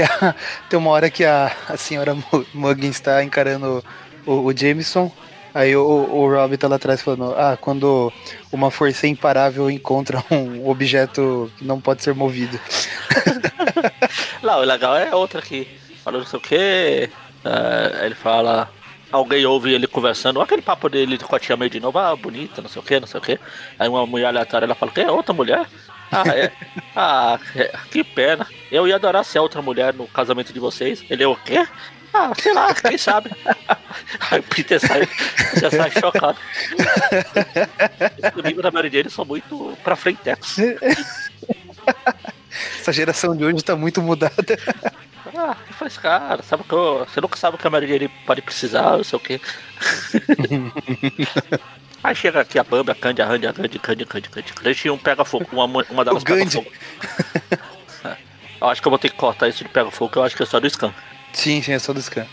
tem 0.68 0.78
uma 0.78 0.90
hora 0.90 1.10
que 1.10 1.24
a, 1.24 1.52
a 1.68 1.76
senhora 1.76 2.16
Muggins 2.54 2.96
está 2.96 3.22
encarando 3.22 3.84
o, 4.24 4.46
o, 4.46 4.56
Jameson. 4.56 5.12
Aí 5.55 5.76
o, 5.76 5.82
o 5.82 6.28
Rob 6.28 6.57
tá 6.57 6.68
lá 6.68 6.76
atrás 6.76 7.03
falando: 7.03 7.34
Ah, 7.36 7.57
quando 7.61 8.12
uma 8.50 8.70
força 8.70 9.07
imparável 9.07 9.70
encontra 9.70 10.22
um 10.30 10.68
objeto 10.68 11.50
que 11.57 11.64
não 11.64 11.80
pode 11.80 12.03
ser 12.03 12.14
movido. 12.14 12.59
Não, 14.42 14.59
o 14.59 14.64
legal 14.64 14.96
é 14.96 15.14
outra 15.14 15.38
aqui. 15.38 15.68
Falou 16.03 16.20
não 16.20 16.26
sei 16.26 16.38
o 16.38 16.42
que. 16.42 17.11
Uh, 17.44 18.05
ele 18.05 18.14
fala 18.14 18.68
alguém 19.12 19.44
ouve 19.44 19.72
ele 19.72 19.86
conversando, 19.86 20.40
aquele 20.40 20.62
papo 20.62 20.88
dele 20.88 21.18
com 21.18 21.36
a 21.36 21.38
tia 21.38 21.57
May 21.57 21.68
de 21.68 21.78
novo, 21.78 21.98
ah, 21.98 22.16
bonita, 22.16 22.62
não 22.62 22.68
sei 22.68 22.80
o 22.80 22.84
que, 22.84 22.98
não 22.98 23.07
sei 23.07 23.20
o 23.20 23.22
que. 23.22 23.38
Aí 23.78 23.88
uma 23.88 24.07
mulher 24.07 24.26
aleatória 24.26 24.64
ela 24.64 24.74
fala, 24.74 24.90
que 24.90 25.03
é 25.03 25.11
outra 25.11 25.34
mulher? 25.34 25.66
Ah, 26.11 26.24
é. 26.28 26.50
Ah, 26.94 27.38
é. 27.57 27.72
que 27.90 28.05
pena. 28.05 28.46
Eu 28.70 28.86
ia 28.86 28.96
adorar 28.96 29.24
ser 29.24 29.38
outra 29.38 29.62
mulher 29.62 29.94
no 29.94 30.07
casamento 30.07 30.53
de 30.53 30.61
vocês. 30.61 31.03
Ele 31.09 31.22
é 31.22 31.26
o 31.26 31.34
quê? 31.34 31.66
Ah, 32.12 32.32
sei 32.38 32.53
lá, 32.53 32.74
quem 32.74 32.98
sabe. 32.98 33.30
Aí 34.30 34.40
o 34.40 34.42
Peter 34.42 34.80
sai, 34.80 35.09
já 35.61 35.70
sai 35.70 35.90
chocado. 35.90 36.38
Esse 38.18 38.42
livro 38.42 38.62
da 38.62 38.70
Mary 38.70 38.90
Jane 38.90 39.11
são 39.11 39.24
muito 39.24 39.76
pra 39.82 39.96
frente. 39.96 40.20
Essa 42.80 42.92
geração 42.92 43.36
de 43.36 43.44
hoje 43.44 43.62
tá 43.64 43.74
muito 43.76 44.03
mudada. 44.03 44.34
Ah, 45.34 45.57
que 45.66 45.72
faz 45.72 45.96
cara, 45.96 46.42
sabe 46.42 46.62
que 46.64 46.72
eu, 46.74 47.07
você 47.07 47.20
nunca 47.20 47.38
sabe 47.38 47.57
o 47.57 47.59
que 47.59 47.66
a 47.66 47.70
Mary 47.70 47.86
Jane 47.88 48.09
pode 48.26 48.42
precisar, 48.42 48.98
não 48.98 49.05
sei 49.05 49.16
o 49.16 49.20
quê. 49.20 49.40
Aí 52.05 52.14
chega 52.16 52.40
aqui 52.40 52.59
a 52.59 52.64
Bambi, 52.64 52.90
a 52.90 52.94
Candy, 52.94 53.22
a 53.22 53.26
Randy, 53.26 53.46
a 53.46 53.53
Candy, 53.53 53.78
Candy, 53.78 54.05
Candy, 54.05 54.28
Candy. 54.28 54.53
Candy 54.53 54.90
um 54.90 54.98
pega 54.98 55.24
fogo, 55.24 55.46
uma, 55.53 55.64
uma 55.64 56.05
delas 56.05 56.22
O 56.22 56.26
pega 56.26 56.40
Gandhi. 56.40 56.57
fogo. 56.57 56.72
É. 58.05 58.16
Eu 58.61 58.68
acho 58.68 58.82
que 58.82 58.88
eu 58.88 58.90
vou 58.90 58.98
ter 58.98 59.11
que 59.11 59.16
cortar 59.16 59.48
isso 59.48 59.62
de 59.62 59.70
pega 59.70 59.90
fogo, 59.90 60.12
eu 60.16 60.24
acho 60.24 60.36
que 60.36 60.42
é 60.42 60.46
só 60.46 60.59
do 60.59 60.68
scan. 60.68 60.92
Sim, 61.32 61.62
sim, 61.62 61.72
é 61.72 61.78
só 61.78 61.92
do 61.92 62.03
scan. 62.03 62.26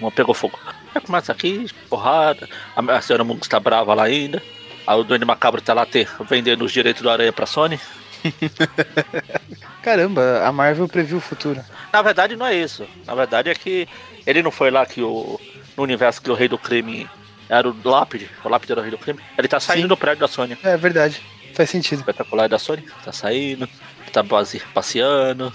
Uma 0.00 0.12
pegou 0.12 0.34
fogo. 0.34 0.58
Começa 1.00 1.32
aqui, 1.32 1.66
porrada. 1.88 2.48
A, 2.74 2.96
a 2.96 3.00
senhora 3.00 3.24
Mungus 3.24 3.48
tá 3.48 3.60
brava 3.60 3.94
lá 3.94 4.04
ainda. 4.04 4.42
Aí 4.86 4.98
o 4.98 5.04
Duende 5.04 5.24
Macabro 5.24 5.60
tá 5.60 5.74
lá 5.74 5.84
ter, 5.84 6.08
vendendo 6.28 6.64
os 6.64 6.72
direitos 6.72 7.02
do 7.02 7.10
Aranha 7.10 7.32
pra 7.32 7.46
Sony. 7.46 7.80
Caramba, 9.82 10.42
a 10.44 10.52
Marvel 10.52 10.88
previu 10.88 11.18
o 11.18 11.20
futuro. 11.20 11.60
Na 11.92 12.02
verdade 12.02 12.36
não 12.36 12.46
é 12.46 12.54
isso. 12.54 12.86
Na 13.04 13.14
verdade 13.14 13.50
é 13.50 13.54
que 13.54 13.88
ele 14.26 14.42
não 14.42 14.50
foi 14.50 14.70
lá 14.70 14.84
que 14.84 15.00
o. 15.00 15.40
No 15.76 15.82
universo 15.82 16.22
que 16.22 16.30
o 16.30 16.34
rei 16.34 16.48
do 16.48 16.56
crime 16.56 17.08
era 17.48 17.68
o 17.68 17.76
Lápide. 17.84 18.30
O 18.42 18.48
Lápide 18.48 18.72
era 18.72 18.80
o 18.80 18.82
rei 18.82 18.90
do 18.90 18.98
crime. 18.98 19.20
Ele 19.36 19.46
tá 19.46 19.60
saindo 19.60 19.82
Sim. 19.82 19.88
do 19.88 19.96
prédio 19.96 20.20
da 20.20 20.28
Sony. 20.28 20.56
É 20.62 20.76
verdade. 20.76 21.20
Faz 21.54 21.70
sentido. 21.70 22.00
Espetacular 22.00 22.48
da 22.48 22.58
Sony. 22.58 22.82
Tá 23.04 23.12
saindo. 23.12 23.68
Tá 24.12 24.24
passeando. 24.72 25.52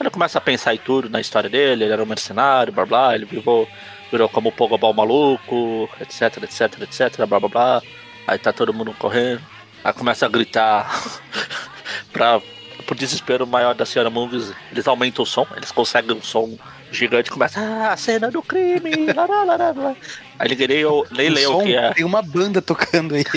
Ele 0.00 0.10
começa 0.10 0.38
a 0.38 0.40
pensar 0.40 0.74
em 0.74 0.78
tudo 0.78 1.08
na 1.08 1.20
história 1.20 1.48
dele. 1.48 1.84
Ele 1.84 1.92
era 1.92 2.02
um 2.02 2.06
mercenário, 2.06 2.72
blá 2.72 2.84
blá. 2.84 3.14
Ele 3.14 3.24
virou, 3.24 3.68
virou 4.10 4.28
como 4.28 4.48
o 4.48 4.52
Pogobol 4.52 4.92
maluco, 4.92 5.88
etc, 6.00 6.42
etc, 6.42 6.82
etc, 6.82 7.26
blá 7.26 7.40
blá 7.40 7.48
blá. 7.48 7.82
Aí 8.26 8.38
tá 8.38 8.52
todo 8.52 8.74
mundo 8.74 8.94
correndo. 8.98 9.40
Aí 9.82 9.92
começa 9.92 10.26
a 10.26 10.28
gritar 10.28 10.90
pra, 12.12 12.40
pro 12.86 12.94
desespero 12.94 13.46
maior 13.46 13.74
da 13.74 13.86
senhora 13.86 14.10
Mungus. 14.10 14.52
Eles 14.70 14.86
aumentam 14.86 15.22
o 15.22 15.26
som, 15.26 15.46
eles 15.56 15.72
conseguem 15.72 16.16
um 16.16 16.22
som 16.22 16.56
gigante. 16.92 17.30
Começa, 17.30 17.60
ah, 17.60 17.92
a 17.92 17.96
cena 17.96 18.30
do 18.30 18.42
crime, 18.42 18.90
lá, 19.14 19.26
lá, 19.26 19.44
lá, 19.44 19.56
lá. 19.56 19.96
Aí 20.38 20.48
ninguém 20.48 20.68
nem, 20.68 20.84
nem 21.12 21.30
O 21.30 21.34
leu 21.34 21.58
o 21.58 21.62
que 21.62 21.74
é. 21.74 21.92
Tem 21.94 22.04
uma 22.04 22.22
banda 22.22 22.60
tocando 22.60 23.14
aí. 23.14 23.24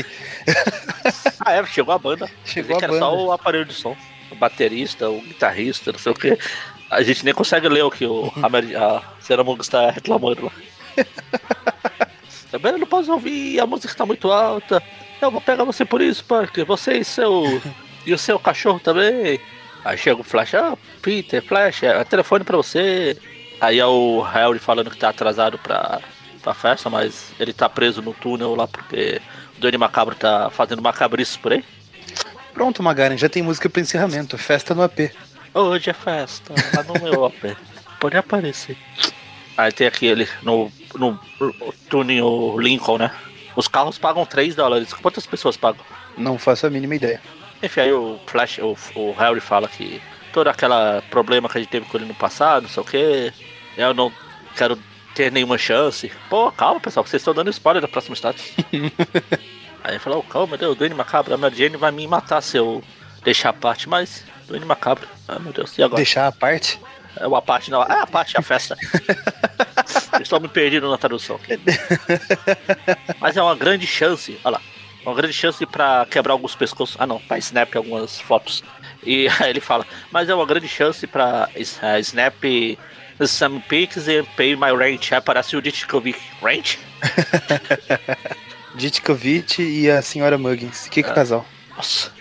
Ah, 1.45 1.51
é, 1.55 1.65
chegou 1.65 1.93
a 1.93 1.99
banda. 1.99 2.29
Chegou 2.45 2.77
a 2.77 2.79
que 2.79 2.85
era 2.85 2.93
banda. 2.93 3.05
só 3.05 3.25
o 3.25 3.31
aparelho 3.33 3.65
de 3.65 3.73
som. 3.73 3.97
O 4.31 4.35
baterista, 4.35 5.09
o 5.09 5.19
guitarrista, 5.19 5.91
não 5.91 5.99
sei 5.99 6.11
o 6.13 6.15
que. 6.15 6.37
A 6.93 7.03
gente 7.03 7.25
nem 7.25 7.33
consegue 7.33 7.67
ler 7.67 7.83
o 7.83 7.91
que 7.91 8.05
o, 8.05 8.31
a, 8.41 8.97
a 8.97 9.61
está 9.61 9.91
reclamando 9.91 10.45
lá. 10.45 10.51
Também 12.51 12.77
não 12.77 12.85
posso 12.85 13.11
ouvir, 13.11 13.59
a 13.59 13.65
música 13.65 13.91
está 13.91 14.05
muito 14.05 14.31
alta. 14.31 14.81
Eu 15.19 15.31
vou 15.31 15.41
pegar 15.41 15.63
você 15.63 15.83
por 15.83 16.01
isso, 16.01 16.23
Parker. 16.25 16.65
Você 16.65 16.97
e 16.97 17.03
seu. 17.03 17.61
e 18.05 18.13
o 18.13 18.17
seu 18.17 18.37
cachorro 18.37 18.79
também. 18.79 19.39
Aí 19.83 19.97
chega 19.97 20.21
o 20.21 20.23
Flash, 20.23 20.53
ah, 20.53 20.77
Peter, 21.01 21.41
Flash, 21.43 21.83
é 21.83 22.03
telefone 22.03 22.43
pra 22.43 22.57
você. 22.57 23.17
Aí 23.59 23.79
é 23.79 23.85
o 23.85 24.21
Harry 24.21 24.59
falando 24.59 24.91
que 24.91 24.97
tá 24.97 25.09
atrasado 25.09 25.57
pra, 25.57 25.99
pra 26.41 26.53
festa, 26.53 26.89
mas 26.89 27.31
ele 27.39 27.53
tá 27.53 27.67
preso 27.67 28.01
no 28.01 28.13
túnel 28.13 28.55
lá 28.55 28.67
porque 28.67 29.21
o 29.57 29.61
Duende 29.61 29.77
Macabro 29.77 30.15
tá 30.15 30.49
fazendo 30.49 30.81
macabrices 30.81 31.37
por 31.37 31.53
aí. 31.53 31.63
Pronto, 32.53 32.83
Magaren, 32.83 33.17
já 33.17 33.27
tem 33.27 33.41
música 33.41 33.69
pro 33.69 33.81
encerramento. 33.81 34.37
Festa 34.37 34.75
no 34.75 34.83
AP. 34.83 35.11
Hoje 35.53 35.91
é 35.91 35.93
festa, 35.93 36.53
lá 36.75 36.83
no 36.83 36.99
meu 36.99 37.25
AP. 37.25 37.55
Pode 37.99 38.17
aparecer. 38.17 38.75
Aí 39.55 39.71
tem 39.71 39.85
aquele 39.85 40.27
no, 40.41 40.71
no, 40.95 41.19
no 41.39 41.73
túnel 41.87 42.55
Lincoln, 42.59 42.97
né? 42.97 43.11
Os 43.55 43.67
carros 43.67 43.99
pagam 43.99 44.25
3 44.25 44.55
dólares. 44.55 44.91
Quantas 44.93 45.27
pessoas 45.27 45.55
pagam? 45.55 45.85
Não 46.17 46.39
faço 46.39 46.65
a 46.65 46.71
mínima 46.71 46.95
ideia. 46.95 47.21
Enfim, 47.61 47.81
aí 47.81 47.93
o 47.93 48.19
Flash, 48.25 48.57
o, 48.57 48.75
o 48.95 49.13
Harry 49.13 49.39
fala 49.39 49.67
que 49.67 50.01
todo 50.33 50.47
aquele 50.47 51.01
problema 51.11 51.47
que 51.47 51.59
a 51.59 51.61
gente 51.61 51.69
teve 51.69 51.85
com 51.85 51.97
ele 51.97 52.07
no 52.07 52.15
passado, 52.15 52.63
não 52.63 52.69
sei 52.69 52.81
o 52.81 52.85
que, 52.85 53.33
eu 53.77 53.93
não 53.93 54.11
quero 54.55 54.77
ter 55.13 55.31
nenhuma 55.31 55.59
chance. 55.59 56.11
Pô, 56.29 56.51
calma 56.51 56.79
pessoal, 56.79 57.05
vocês 57.05 57.21
estão 57.21 57.33
dando 57.33 57.51
spoiler 57.51 57.81
da 57.81 57.87
próxima 57.87 58.15
estátua. 58.15 58.43
aí 59.83 59.93
ele 59.93 59.99
falou, 59.99 60.19
oh, 60.19 60.23
calma, 60.31 60.57
Deus, 60.57 60.73
o 60.73 60.75
Duende 60.75 60.95
Macabro, 60.95 61.35
a 61.35 61.37
Mary 61.37 61.55
Jane 61.55 61.77
vai 61.77 61.91
me 61.91 62.07
matar 62.07 62.41
se 62.41 62.57
eu 62.57 62.83
deixar 63.23 63.49
a 63.49 63.53
parte, 63.53 63.87
mas 63.87 64.25
Duende 64.47 64.65
Macabro, 64.65 65.07
ai 65.27 65.39
meu 65.39 65.53
Deus, 65.53 65.77
e 65.77 65.83
agora? 65.83 65.97
Deixar 65.97 66.27
a 66.27 66.31
parte. 66.31 66.79
É 67.15 67.27
uma 67.27 67.41
parte 67.41 67.69
não, 67.69 67.83
é 67.83 68.01
a 68.01 68.07
parte, 68.07 68.35
a 68.37 68.41
festa. 68.41 68.75
Estou 70.21 70.39
me 70.39 70.47
perdendo 70.47 70.89
na 70.89 70.97
tradução. 70.97 71.39
Mas 73.19 73.37
é 73.37 73.41
uma 73.41 73.55
grande 73.55 73.85
chance, 73.85 74.39
olha 74.43 74.57
lá. 74.57 74.61
Uma 75.05 75.13
grande 75.13 75.33
chance 75.33 75.63
pra 75.65 76.07
quebrar 76.09 76.33
alguns 76.33 76.55
pescoços. 76.55 76.95
Ah 76.97 77.05
não, 77.05 77.19
pra 77.19 77.37
snap 77.37 77.75
algumas 77.75 78.19
fotos. 78.19 78.63
E 79.03 79.27
aí 79.39 79.49
ele 79.49 79.59
fala, 79.59 79.85
mas 80.11 80.29
é 80.29 80.35
uma 80.35 80.45
grande 80.45 80.67
chance 80.67 81.05
pra 81.05 81.49
eh, 81.53 81.99
snap 81.99 82.35
some 83.27 83.59
pics 83.67 84.07
and 84.07 84.25
pay 84.37 84.55
my 84.55 84.71
rent. 84.75 85.11
Aí 85.11 85.21
parece 85.21 85.55
o 85.55 85.61
Ditkovic. 85.61 86.19
Rent? 86.41 86.77
Ditkovic 88.75 89.61
e 89.61 89.89
a 89.89 90.01
senhora 90.01 90.37
Muggins. 90.37 90.87
Que, 90.87 91.03
que 91.03 91.09
É. 91.09 91.13
casal. 91.13 91.45
Nossa, 91.75 92.11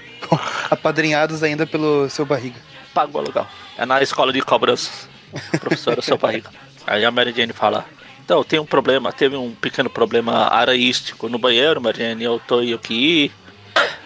Apadrinhados 0.70 1.42
ainda 1.42 1.66
pelo 1.66 2.08
seu 2.08 2.24
barriga. 2.24 2.58
pago 2.94 3.16
o 3.18 3.20
aluguel. 3.20 3.46
É 3.76 3.84
na 3.86 4.02
escola 4.02 4.32
de 4.32 4.40
cobranças. 4.42 5.08
Professora 5.60 6.02
seu 6.02 6.18
barriga. 6.18 6.50
Aí 6.86 7.04
a 7.04 7.10
Mary 7.10 7.32
Jane 7.32 7.52
fala, 7.52 7.84
então 8.24 8.42
tem 8.44 8.58
um 8.58 8.66
problema, 8.66 9.12
teve 9.12 9.36
um 9.36 9.54
pequeno 9.54 9.88
problema 9.88 10.48
aranhístico 10.48 11.28
no 11.28 11.38
banheiro, 11.38 11.80
Mary 11.80 11.98
Jane, 11.98 12.24
eu 12.24 12.40
tô 12.46 12.60
eu 12.60 12.78
que 12.78 12.92
ir. 12.94 13.32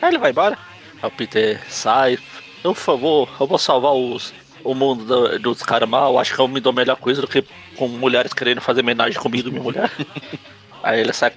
Aí 0.00 0.10
ele 0.10 0.18
vai 0.18 0.30
embora. 0.30 0.56
Aí 1.02 1.08
o 1.08 1.10
Peter 1.10 1.60
sai. 1.68 2.18
Eu, 2.62 2.74
por 2.74 2.80
favor, 2.80 3.28
eu 3.40 3.46
vou 3.46 3.58
salvar 3.58 3.92
os, 3.92 4.32
o 4.62 4.74
mundo 4.74 5.04
do- 5.04 5.38
dos 5.38 5.62
caras 5.62 5.88
mal. 5.88 6.18
Acho 6.18 6.34
que 6.34 6.40
eu 6.40 6.48
me 6.48 6.60
dou 6.60 6.72
melhor 6.72 6.96
coisa 6.96 7.20
do 7.20 7.28
que 7.28 7.44
com 7.76 7.88
mulheres 7.88 8.32
querendo 8.32 8.60
fazer 8.60 8.80
homenagem 8.82 9.20
comigo, 9.20 9.50
minha 9.50 9.62
mulher. 9.62 9.90
Aí 10.82 11.00
ele 11.00 11.12
sai 11.12 11.32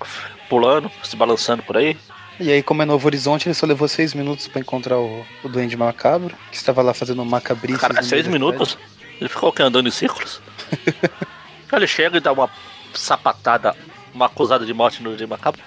pulando, 0.48 0.92
se 1.04 1.16
balançando 1.16 1.64
por 1.64 1.78
aí. 1.78 1.98
E 2.40 2.52
aí, 2.52 2.64
como 2.64 2.82
é 2.82 2.86
Novo 2.86 3.06
Horizonte, 3.06 3.48
ele 3.48 3.54
só 3.54 3.66
levou 3.66 3.88
seis 3.88 4.14
minutos 4.14 4.48
pra 4.48 4.62
encontrar 4.62 4.98
o, 4.98 5.26
o 5.44 5.50
Duende 5.50 5.76
Macabro, 5.76 6.34
que 6.50 6.56
estava 6.56 6.82
lá 6.82 6.94
fazendo 6.94 7.24
macabrices. 7.26 7.82
Cara, 7.82 8.02
seis 8.02 8.28
minutos? 8.28 8.78
Ele 9.20 9.28
ficou 9.28 9.50
o 9.50 9.52
quê? 9.52 9.62
Andando 9.62 9.90
em 9.90 9.92
círculos? 9.92 10.42
Ele 11.72 11.86
chega 11.86 12.18
e 12.18 12.22
dá 12.22 12.32
uma 12.32 12.50
sapatada, 12.94 13.76
uma 14.14 14.28
acusada 14.28 14.66
de 14.66 14.74
morte 14.74 15.04
no 15.04 15.18
de 15.18 15.28
macabro. 15.28 15.62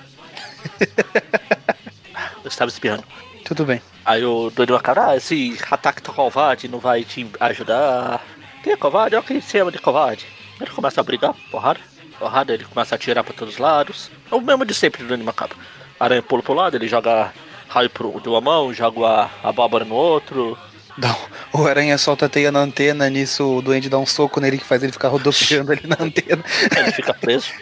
Eu 2.43 2.49
estava 2.49 2.70
espirrando. 2.70 3.03
cidade. 3.03 3.45
Tudo 3.45 3.64
bem. 3.64 3.81
Aí 4.05 4.25
o 4.25 4.51
doido 4.51 4.73
macabro, 4.73 5.03
ah, 5.03 5.16
esse 5.16 5.57
ataque 5.70 6.03
tá 6.03 6.12
covarde 6.12 6.68
não 6.68 6.79
vai 6.79 7.05
te 7.05 7.27
ajudar. 7.39 8.25
Quem 8.62 8.73
é 8.73 8.77
covarde? 8.77 9.14
É 9.14 9.18
o 9.18 9.23
que 9.23 9.41
se 9.41 9.59
chama 9.59 9.70
de 9.70 9.79
covarde. 9.79 10.27
Ele 10.61 10.70
começa 10.70 11.01
a 11.01 11.05
brigar, 11.05 11.35
porrada. 11.51 11.81
Porrada, 12.18 12.55
ele 12.55 12.64
começa 12.64 12.95
a 12.95 12.97
atirar 12.97 13.23
pra 13.23 13.35
todos 13.35 13.55
os 13.55 13.61
lados. 13.61 14.11
É 14.31 14.35
o 14.35 14.41
mesmo 14.41 14.64
de 14.64 14.75
sempre 14.75 15.03
do 15.03 15.09
Dani 15.09 15.23
Macabro. 15.23 15.59
Aranha 16.03 16.20
pula 16.20 16.42
pro 16.42 16.53
lado, 16.53 16.76
ele 16.76 16.88
joga 16.88 17.32
raio 17.68 17.88
pro, 17.88 18.20
de 18.20 18.28
uma 18.28 18.40
mão, 18.40 18.74
joga 18.74 19.30
a 19.40 19.48
abóbora 19.48 19.84
no 19.84 19.94
outro. 19.94 20.59
Não, 20.98 21.16
o 21.55 21.64
Aranha 21.64 21.96
solta 21.96 22.26
a 22.26 22.28
teia 22.28 22.50
na 22.50 22.59
antena, 22.59 23.09
nisso 23.09 23.59
o 23.59 23.62
Duende 23.62 23.88
dá 23.88 23.98
um 23.98 24.05
soco 24.05 24.40
nele 24.40 24.59
que 24.59 24.64
faz 24.64 24.82
ele 24.82 24.90
ficar 24.90 25.09
rodopiando 25.09 25.70
ali 25.70 25.86
na 25.86 25.96
antena. 26.00 26.44
Ele 26.76 26.90
fica 26.90 27.14
preso. 27.14 27.53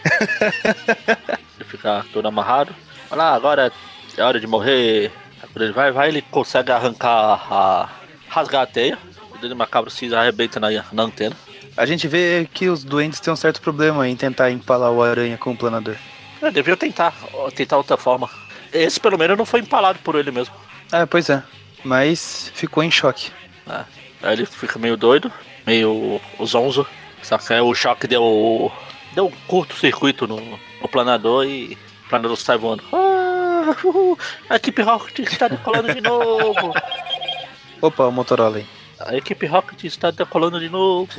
ele 1.59 1.69
fica 1.69 2.03
todo 2.15 2.27
amarrado. 2.27 2.75
Olha 3.11 3.23
lá, 3.23 3.35
agora 3.35 3.71
é 4.17 4.23
hora 4.23 4.41
de 4.41 4.47
morrer. 4.47 5.13
Ele 5.55 5.73
vai, 5.73 5.93
vai, 5.93 6.09
ele 6.09 6.23
consegue 6.23 6.73
arrancar 6.73 7.47
a. 7.51 7.89
rasgar 8.27 8.63
a 8.63 8.67
teia. 8.67 8.99
O 9.35 9.37
dele 9.37 9.55
macabro 9.55 9.91
se 9.91 10.13
arrebenta 10.15 10.59
na, 10.59 10.69
na 10.93 11.03
antena. 11.03 11.37
A 11.77 11.85
gente 11.85 12.09
vê 12.09 12.49
que 12.53 12.71
os 12.71 12.85
duendes 12.85 13.21
têm 13.21 13.33
um 13.33 13.37
certo 13.37 13.61
problema 13.61 14.09
em 14.09 14.17
tentar 14.17 14.51
empalar 14.51 14.91
o 14.91 15.03
Aranha 15.03 15.37
com 15.37 15.53
o 15.53 15.57
planador. 15.57 15.97
Eu 16.41 16.51
devia 16.51 16.77
tentar, 16.77 17.13
tentar 17.55 17.77
outra 17.77 17.97
forma. 17.97 18.29
Esse 18.73 18.99
pelo 19.01 19.19
menos 19.19 19.37
não 19.37 19.45
foi 19.45 19.61
empalado 19.61 19.99
por 20.01 20.15
ele 20.15 20.31
mesmo. 20.31 20.55
Ah, 20.91 21.07
pois 21.07 21.29
é. 21.29 21.43
Mas 21.85 22.51
ficou 22.55 22.83
em 22.83 22.91
choque. 22.91 23.31
né? 23.67 23.85
Aí 24.23 24.33
ele 24.35 24.47
fica 24.47 24.79
meio 24.79 24.97
doido, 24.97 25.33
meio 25.67 26.21
zonzo. 26.45 26.87
Só 27.23 27.37
que 27.39 27.53
aí 27.53 27.61
o 27.61 27.75
choque 27.75 28.07
deu. 28.07 28.73
deu 29.15 29.27
um 29.27 29.33
curto-circuito 29.47 30.27
no, 30.27 30.37
no 30.81 30.89
planador 30.89 31.45
e 31.45 31.77
o 32.07 32.09
planador 32.09 32.37
sai 32.37 32.57
voando. 32.57 32.83
Ah, 32.93 33.75
uhul, 33.85 34.19
a 34.49 34.57
equipe 34.57 34.83
Rocket 34.83 35.19
está 35.31 35.49
decolando 35.49 35.93
de 35.93 36.01
novo. 36.01 36.73
Opa, 37.83 38.05
o 38.07 38.13
Motorola 38.13 38.59
aí. 38.59 38.67
A 39.01 39.17
equipe 39.17 39.47
Rocket 39.47 39.85
está 39.85 40.11
decolando 40.11 40.61
de 40.61 40.69
novo. 40.69 41.11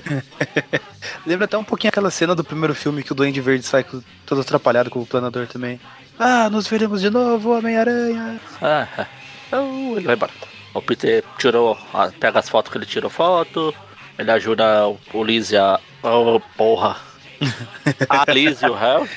Lembra 1.25 1.45
até 1.45 1.57
um 1.57 1.63
pouquinho 1.63 1.89
aquela 1.89 2.11
cena 2.11 2.35
do 2.35 2.43
primeiro 2.43 2.75
filme 2.75 3.01
que 3.01 3.11
o 3.11 3.15
Duende 3.15 3.41
Verde 3.41 3.65
sai 3.65 3.83
todo 4.25 4.41
atrapalhado 4.41 4.89
com 4.89 4.99
o 4.99 5.05
planador 5.05 5.47
também. 5.47 5.79
Ah, 6.19 6.49
nos 6.49 6.67
veremos 6.67 7.01
de 7.01 7.09
novo, 7.09 7.57
Homem-Aranha. 7.57 8.39
Ah, 8.61 8.87
ah. 8.97 9.07
Então, 9.47 9.97
ele 9.97 10.05
vai 10.05 10.15
embora. 10.15 10.31
O 10.73 10.81
Peter 10.81 11.23
tirou, 11.37 11.77
ah, 11.93 12.11
pega 12.19 12.39
as 12.39 12.47
fotos 12.47 12.71
que 12.71 12.77
ele 12.77 12.85
tirou 12.85 13.09
foto. 13.09 13.73
Ele 14.17 14.29
ajuda 14.29 14.87
o, 15.13 15.23
Liz 15.23 15.51
a. 15.53 15.79
Oh, 16.03 16.39
porra. 16.55 16.97
A 18.07 18.31
Liz 18.31 18.61
e 18.61 18.67
o 18.67 18.75
Harry. 18.75 19.09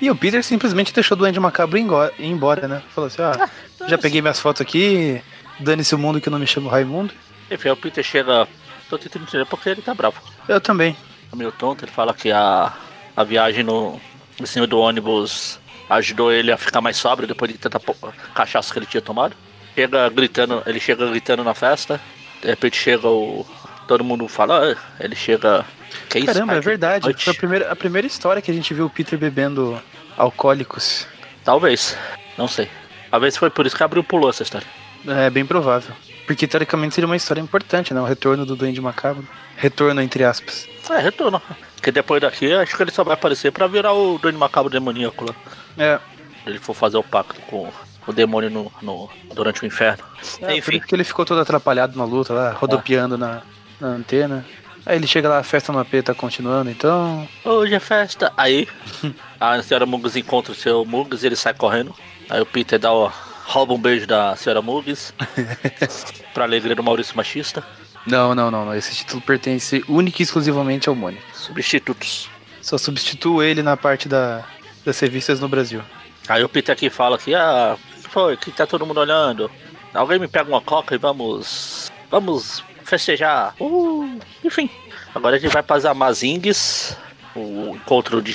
E 0.00 0.08
o 0.10 0.16
Peter 0.16 0.44
simplesmente 0.44 0.94
deixou 0.94 1.16
o 1.16 1.18
Duende 1.18 1.40
Macabro 1.40 1.76
ir 1.76 1.84
embora, 2.20 2.68
né? 2.68 2.80
Falou 2.94 3.08
assim, 3.08 3.20
ah, 3.20 3.50
já 3.88 3.98
peguei 3.98 4.22
minhas 4.22 4.38
fotos 4.38 4.62
aqui, 4.62 5.20
Dane-se 5.60 5.94
o 5.94 5.98
mundo 5.98 6.20
que 6.20 6.28
eu 6.28 6.30
não 6.30 6.38
me 6.38 6.46
chamo 6.46 6.68
Raimundo. 6.68 7.12
Enfim, 7.50 7.68
o 7.70 7.76
Peter 7.76 8.04
chega. 8.04 8.46
Tô 8.88 8.96
tentando 8.98 9.24
entender 9.24 9.44
porque 9.46 9.68
ele 9.68 9.82
tá 9.82 9.94
bravo. 9.94 10.20
Eu 10.48 10.60
também. 10.60 10.96
É 11.32 11.36
meio 11.36 11.52
tonto, 11.52 11.84
ele 11.84 11.92
fala 11.92 12.14
que 12.14 12.30
a, 12.30 12.72
a 13.16 13.24
viagem 13.24 13.62
no, 13.62 14.00
em 14.40 14.46
cima 14.46 14.66
do 14.66 14.78
ônibus 14.78 15.58
ajudou 15.90 16.32
ele 16.32 16.52
a 16.52 16.56
ficar 16.56 16.80
mais 16.80 16.96
sóbrio 16.96 17.28
depois 17.28 17.50
de 17.52 17.58
tanta 17.58 17.80
cachaça 18.34 18.72
que 18.72 18.78
ele 18.78 18.86
tinha 18.86 19.02
tomado. 19.02 19.36
Chega 19.74 20.08
gritando, 20.08 20.62
ele 20.66 20.80
chega 20.80 21.06
gritando 21.08 21.44
na 21.44 21.54
festa. 21.54 22.00
De 22.40 22.48
repente 22.48 22.76
chega 22.76 23.08
o. 23.08 23.46
Todo 23.86 24.04
mundo 24.04 24.28
fala, 24.28 24.72
"Ah", 24.72 24.76
ele 25.00 25.16
chega. 25.16 25.64
Que 26.08 26.18
isso, 26.18 26.26
Caramba, 26.26 26.52
é 26.52 26.56
cara, 26.56 26.60
verdade. 26.60 27.04
noite." 27.04 27.24
Foi 27.24 27.32
a 27.32 27.36
primeira, 27.36 27.72
a 27.72 27.76
primeira 27.76 28.06
história 28.06 28.42
que 28.42 28.50
a 28.50 28.54
gente 28.54 28.72
viu 28.74 28.86
o 28.86 28.90
Peter 28.90 29.18
bebendo 29.18 29.80
alcoólicos. 30.16 31.06
Talvez. 31.44 31.96
Não 32.36 32.48
sei. 32.48 32.68
Talvez 33.10 33.36
foi 33.36 33.50
por 33.50 33.66
isso 33.66 33.76
que 33.76 33.82
abriu 33.82 34.04
pulou 34.04 34.28
essa 34.30 34.42
história. 34.42 34.66
É 35.06 35.30
bem 35.30 35.44
provável. 35.46 35.94
Porque 36.26 36.46
teoricamente 36.46 36.94
seria 36.94 37.06
uma 37.06 37.16
história 37.16 37.40
importante, 37.40 37.94
né? 37.94 38.00
O 38.00 38.04
retorno 38.04 38.44
do 38.44 38.54
Duende 38.54 38.80
Macabro. 38.80 39.26
Retorno 39.56 40.00
entre 40.02 40.24
aspas. 40.24 40.68
É, 40.90 40.98
retorno. 40.98 41.40
Porque 41.74 41.90
depois 41.92 42.20
daqui, 42.20 42.52
acho 42.52 42.76
que 42.76 42.82
ele 42.82 42.90
só 42.90 43.02
vai 43.04 43.14
aparecer 43.14 43.50
pra 43.52 43.66
virar 43.66 43.92
o 43.92 44.18
Duende 44.18 44.38
Macabro 44.38 44.70
demoníaco 44.70 45.24
lá. 45.26 45.34
É. 45.78 45.98
Ele 46.46 46.58
for 46.58 46.74
fazer 46.74 46.96
o 46.96 47.02
pacto 47.02 47.40
com 47.42 47.70
o 48.06 48.12
demônio 48.12 48.50
no, 48.50 48.72
no- 48.82 49.08
durante 49.34 49.62
o 49.62 49.66
inferno. 49.66 50.02
É, 50.42 50.56
Enfim, 50.56 50.80
que 50.80 50.94
ele 50.94 51.04
ficou 51.04 51.24
todo 51.24 51.40
atrapalhado 51.40 51.96
na 51.98 52.04
luta 52.04 52.32
lá, 52.32 52.52
rodopiando 52.52 53.16
na, 53.18 53.42
na 53.80 53.88
antena. 53.88 54.44
Aí 54.86 54.96
ele 54.96 55.06
chega 55.06 55.28
lá, 55.28 55.38
a 55.38 55.42
festa 55.42 55.72
no 55.72 55.78
AP 55.78 56.02
tá 56.02 56.14
continuando, 56.14 56.70
então. 56.70 57.28
hoje 57.44 57.74
é 57.74 57.80
festa. 57.80 58.32
Aí, 58.36 58.66
a 59.38 59.62
senhora 59.62 59.84
Mugs 59.84 60.16
encontra 60.16 60.52
o 60.52 60.54
seu 60.54 60.84
Mugs 60.86 61.22
e 61.22 61.26
ele 61.26 61.36
sai 61.36 61.52
correndo. 61.52 61.94
Aí 62.30 62.40
o 62.40 62.46
Peter 62.46 62.78
dá 62.78 62.92
o, 62.92 63.10
rouba 63.48 63.72
um 63.72 63.78
beijo 63.78 64.06
da 64.06 64.36
senhora 64.36 64.60
Mugs. 64.60 65.14
pra 66.34 66.44
alegria 66.44 66.76
do 66.76 66.82
Maurício 66.82 67.16
Machista. 67.16 67.64
Não, 68.06 68.34
não, 68.34 68.50
não, 68.50 68.66
não. 68.66 68.74
Esse 68.74 68.94
título 68.94 69.22
pertence 69.22 69.82
única 69.88 70.20
e 70.20 70.24
exclusivamente 70.24 70.88
ao 70.88 70.94
Mônio. 70.94 71.20
Substitutos. 71.32 72.28
Só 72.60 72.76
substituo 72.76 73.42
ele 73.42 73.62
na 73.62 73.76
parte 73.76 74.08
da, 74.08 74.44
das 74.84 75.00
revistas 75.00 75.40
no 75.40 75.48
Brasil. 75.48 75.82
Aí 76.28 76.44
o 76.44 76.48
Peter 76.48 76.74
aqui 76.74 76.90
fala 76.90 77.16
que, 77.16 77.34
ah, 77.34 77.76
foi? 78.10 78.36
Que 78.36 78.50
tá 78.50 78.66
todo 78.66 78.84
mundo 78.84 79.00
olhando. 79.00 79.50
Alguém 79.94 80.18
me 80.18 80.28
pega 80.28 80.48
uma 80.48 80.60
coca 80.60 80.94
e 80.94 80.98
vamos. 80.98 81.90
Vamos 82.10 82.62
festejar. 82.84 83.54
Uh, 83.58 84.18
enfim. 84.44 84.68
Agora 85.14 85.36
a 85.36 85.38
gente 85.38 85.52
vai 85.52 85.62
para 85.62 85.76
as 85.76 85.84
Amazings. 85.86 86.96
O 87.34 87.74
encontro 87.74 88.20
de, 88.20 88.34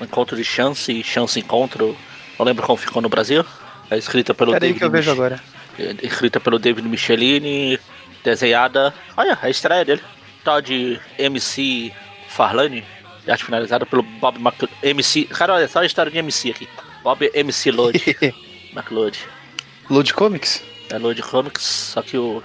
encontro 0.00 0.36
de 0.36 0.44
Chance 0.44 0.92
e 0.92 1.02
Chance 1.02 1.40
Encontro. 1.40 1.96
Não 2.38 2.46
lembro 2.46 2.64
como 2.64 2.76
ficou 2.76 3.02
no 3.02 3.08
Brasil. 3.08 3.44
É 3.90 3.96
escrita 3.98 4.34
pelo 4.34 4.58
David 4.58 4.78
que 4.78 4.84
eu 4.84 4.90
vejo 4.90 5.10
Mich- 5.10 5.18
agora. 5.20 5.40
é 5.78 5.94
escrita 6.06 6.40
pelo 6.40 6.58
David 6.58 6.86
Michelini, 6.88 7.78
desenhada. 8.24 8.92
Olha, 9.16 9.38
a 9.40 9.48
estreia 9.50 9.84
dele. 9.84 10.02
Todd 10.44 11.00
MC 11.18 11.92
Farlane. 12.28 12.84
Arte 13.28 13.44
finalizada 13.44 13.84
pelo 13.84 14.02
Bob 14.02 14.38
Mac... 14.38 14.54
MC. 14.82 15.24
Cara, 15.24 15.54
olha 15.54 15.66
só 15.68 15.80
a 15.80 15.86
história 15.86 16.10
de 16.12 16.18
MC 16.18 16.50
aqui. 16.50 16.68
Bob 17.02 17.28
MC 17.34 17.70
Lode. 17.72 18.16
McLeod. 18.72 19.18
Load 19.90 20.14
Comics? 20.14 20.62
É 20.90 20.98
Lode 20.98 21.22
Comics, 21.22 21.64
só 21.64 22.02
que 22.02 22.16
o 22.16 22.40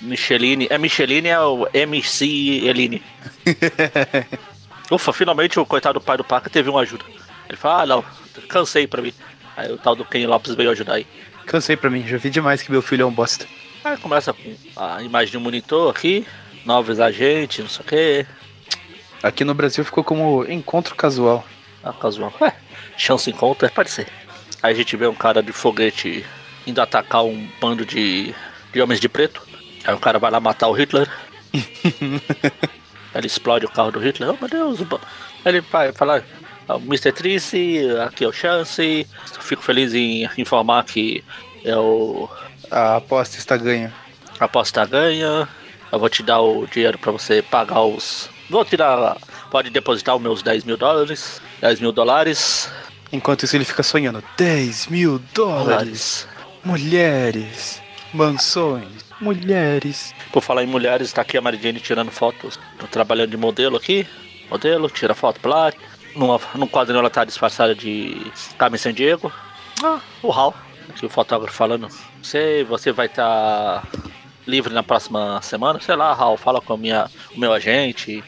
Michelini. 0.00 0.66
É 0.70 0.78
Michelini, 0.78 1.28
é 1.28 1.40
o 1.40 1.68
MC 1.72 2.26
Eline. 2.64 3.00
Ufa, 4.90 5.12
finalmente 5.12 5.58
o 5.58 5.64
coitado 5.66 5.98
do 6.00 6.04
pai 6.04 6.16
do 6.16 6.24
Paca 6.24 6.50
teve 6.50 6.68
uma 6.68 6.80
ajuda. 6.80 7.04
Ele 7.48 7.56
fala, 7.56 7.82
ah 7.82 7.86
não, 7.86 8.04
cansei 8.48 8.86
pra 8.86 9.00
mim. 9.02 9.12
Aí 9.56 9.70
o 9.72 9.78
tal 9.78 9.94
do 9.94 10.04
Ken 10.04 10.26
Lopes 10.26 10.54
veio 10.54 10.70
ajudar 10.70 10.94
aí. 10.94 11.06
Cansei 11.46 11.76
pra 11.76 11.90
mim, 11.90 12.06
já 12.06 12.16
vi 12.16 12.30
demais 12.30 12.62
que 12.62 12.70
meu 12.70 12.82
filho 12.82 13.02
é 13.02 13.06
um 13.06 13.12
bosta. 13.12 13.46
Aí 13.84 13.96
começa 13.96 14.32
com 14.32 14.56
a 14.76 15.02
imagem 15.02 15.32
do 15.32 15.40
monitor 15.40 15.90
aqui, 15.90 16.26
novos 16.64 17.00
agentes, 17.00 17.58
não 17.58 17.68
sei 17.68 17.84
o 17.84 17.88
que. 17.88 18.26
Aqui 19.22 19.44
no 19.44 19.54
Brasil 19.54 19.84
ficou 19.84 20.04
como 20.04 20.44
encontro 20.44 20.94
casual. 20.94 21.44
Ah, 21.82 21.92
casual. 21.92 22.32
É, 22.40 22.52
chance 22.96 23.28
encontra, 23.28 23.68
pode 23.70 23.90
ser. 23.90 24.06
Aí 24.62 24.72
a 24.72 24.76
gente 24.76 24.96
vê 24.96 25.06
um 25.06 25.14
cara 25.14 25.42
de 25.42 25.52
foguete 25.52 26.24
indo 26.66 26.80
atacar 26.80 27.24
um 27.24 27.48
bando 27.60 27.84
de, 27.84 28.34
de 28.72 28.80
homens 28.80 29.00
de 29.00 29.08
preto. 29.08 29.42
Aí 29.84 29.94
o 29.94 29.98
cara 29.98 30.18
vai 30.18 30.30
lá 30.30 30.38
matar 30.38 30.68
o 30.68 30.72
Hitler. 30.72 31.08
Ele 33.14 33.26
explode 33.26 33.66
o 33.66 33.70
carro 33.70 33.90
do 33.90 33.98
Hitler. 33.98 34.30
Oh 34.30 34.36
meu 34.40 34.48
Deus! 34.48 34.78
ele 35.44 35.60
vai 35.60 35.92
falar. 35.92 36.24
"Ah, 36.68 36.76
Mr. 36.76 37.12
Trice, 37.12 37.80
aqui 38.06 38.24
é 38.24 38.28
o 38.28 38.32
Chance. 38.32 39.06
Fico 39.40 39.62
feliz 39.62 39.94
em 39.94 40.28
informar 40.38 40.84
que 40.84 41.22
é 41.64 41.76
o 41.76 42.28
A 42.70 42.96
aposta 42.96 43.36
está 43.38 43.56
ganha. 43.56 43.92
a 44.40 44.44
aposta 44.44 44.84
ganha. 44.86 45.48
Eu 45.90 45.98
vou 45.98 46.08
te 46.08 46.22
dar 46.22 46.40
o 46.40 46.66
dinheiro 46.66 46.98
pra 46.98 47.12
você 47.12 47.42
pagar 47.42 47.82
os. 47.82 48.30
Vou 48.48 48.64
tirar. 48.64 49.16
Pode 49.50 49.68
depositar 49.70 50.16
os 50.16 50.22
meus 50.22 50.42
10 50.42 50.64
mil 50.64 50.76
dólares. 50.76 51.40
10 51.60 51.80
mil 51.80 51.92
dólares. 51.92 52.70
Enquanto 53.12 53.42
isso 53.44 53.54
ele 53.56 53.64
fica 53.66 53.82
sonhando. 53.82 54.22
10 54.38 54.86
mil 54.86 55.18
dólares. 55.34 56.26
Dólares. 56.26 56.28
Mulheres. 56.64 57.82
Mansões. 58.14 58.88
Mulheres. 59.20 60.14
Por 60.32 60.42
falar 60.42 60.64
em 60.64 60.66
mulheres, 60.66 61.12
tá 61.12 61.20
aqui 61.22 61.36
a 61.36 61.40
Mary 61.42 61.60
Jane 61.62 61.78
tirando 61.80 62.10
fotos. 62.10 62.58
Tô 62.78 62.86
trabalhando 62.86 63.30
de 63.30 63.36
modelo 63.36 63.76
aqui. 63.76 64.06
Modelo, 64.50 64.88
tira 64.90 65.14
foto 65.14 65.40
pra 65.40 65.50
lá. 65.50 65.72
Numa, 66.14 66.40
num 66.54 66.66
quadrinho 66.66 66.98
ela 66.98 67.10
tá 67.10 67.24
disfarçada 67.24 67.74
de 67.74 68.30
Carmen 68.58 68.78
San 68.78 68.92
Diego. 68.92 69.32
Ah, 69.82 69.98
o 70.22 70.30
Hal. 70.32 70.54
Aqui 70.88 71.06
o 71.06 71.08
fotógrafo 71.08 71.56
falando. 71.56 71.88
Sei, 72.22 72.64
você 72.64 72.92
vai 72.92 73.06
estar 73.06 73.82
livre 74.46 74.72
na 74.74 74.82
próxima 74.82 75.40
semana? 75.42 75.80
Sei 75.80 75.94
lá, 75.96 76.12
Hal, 76.12 76.36
fala 76.36 76.60
com 76.60 76.74
a 76.74 76.76
minha, 76.76 77.08
o 77.34 77.40
meu 77.40 77.52
agente. 77.52 78.22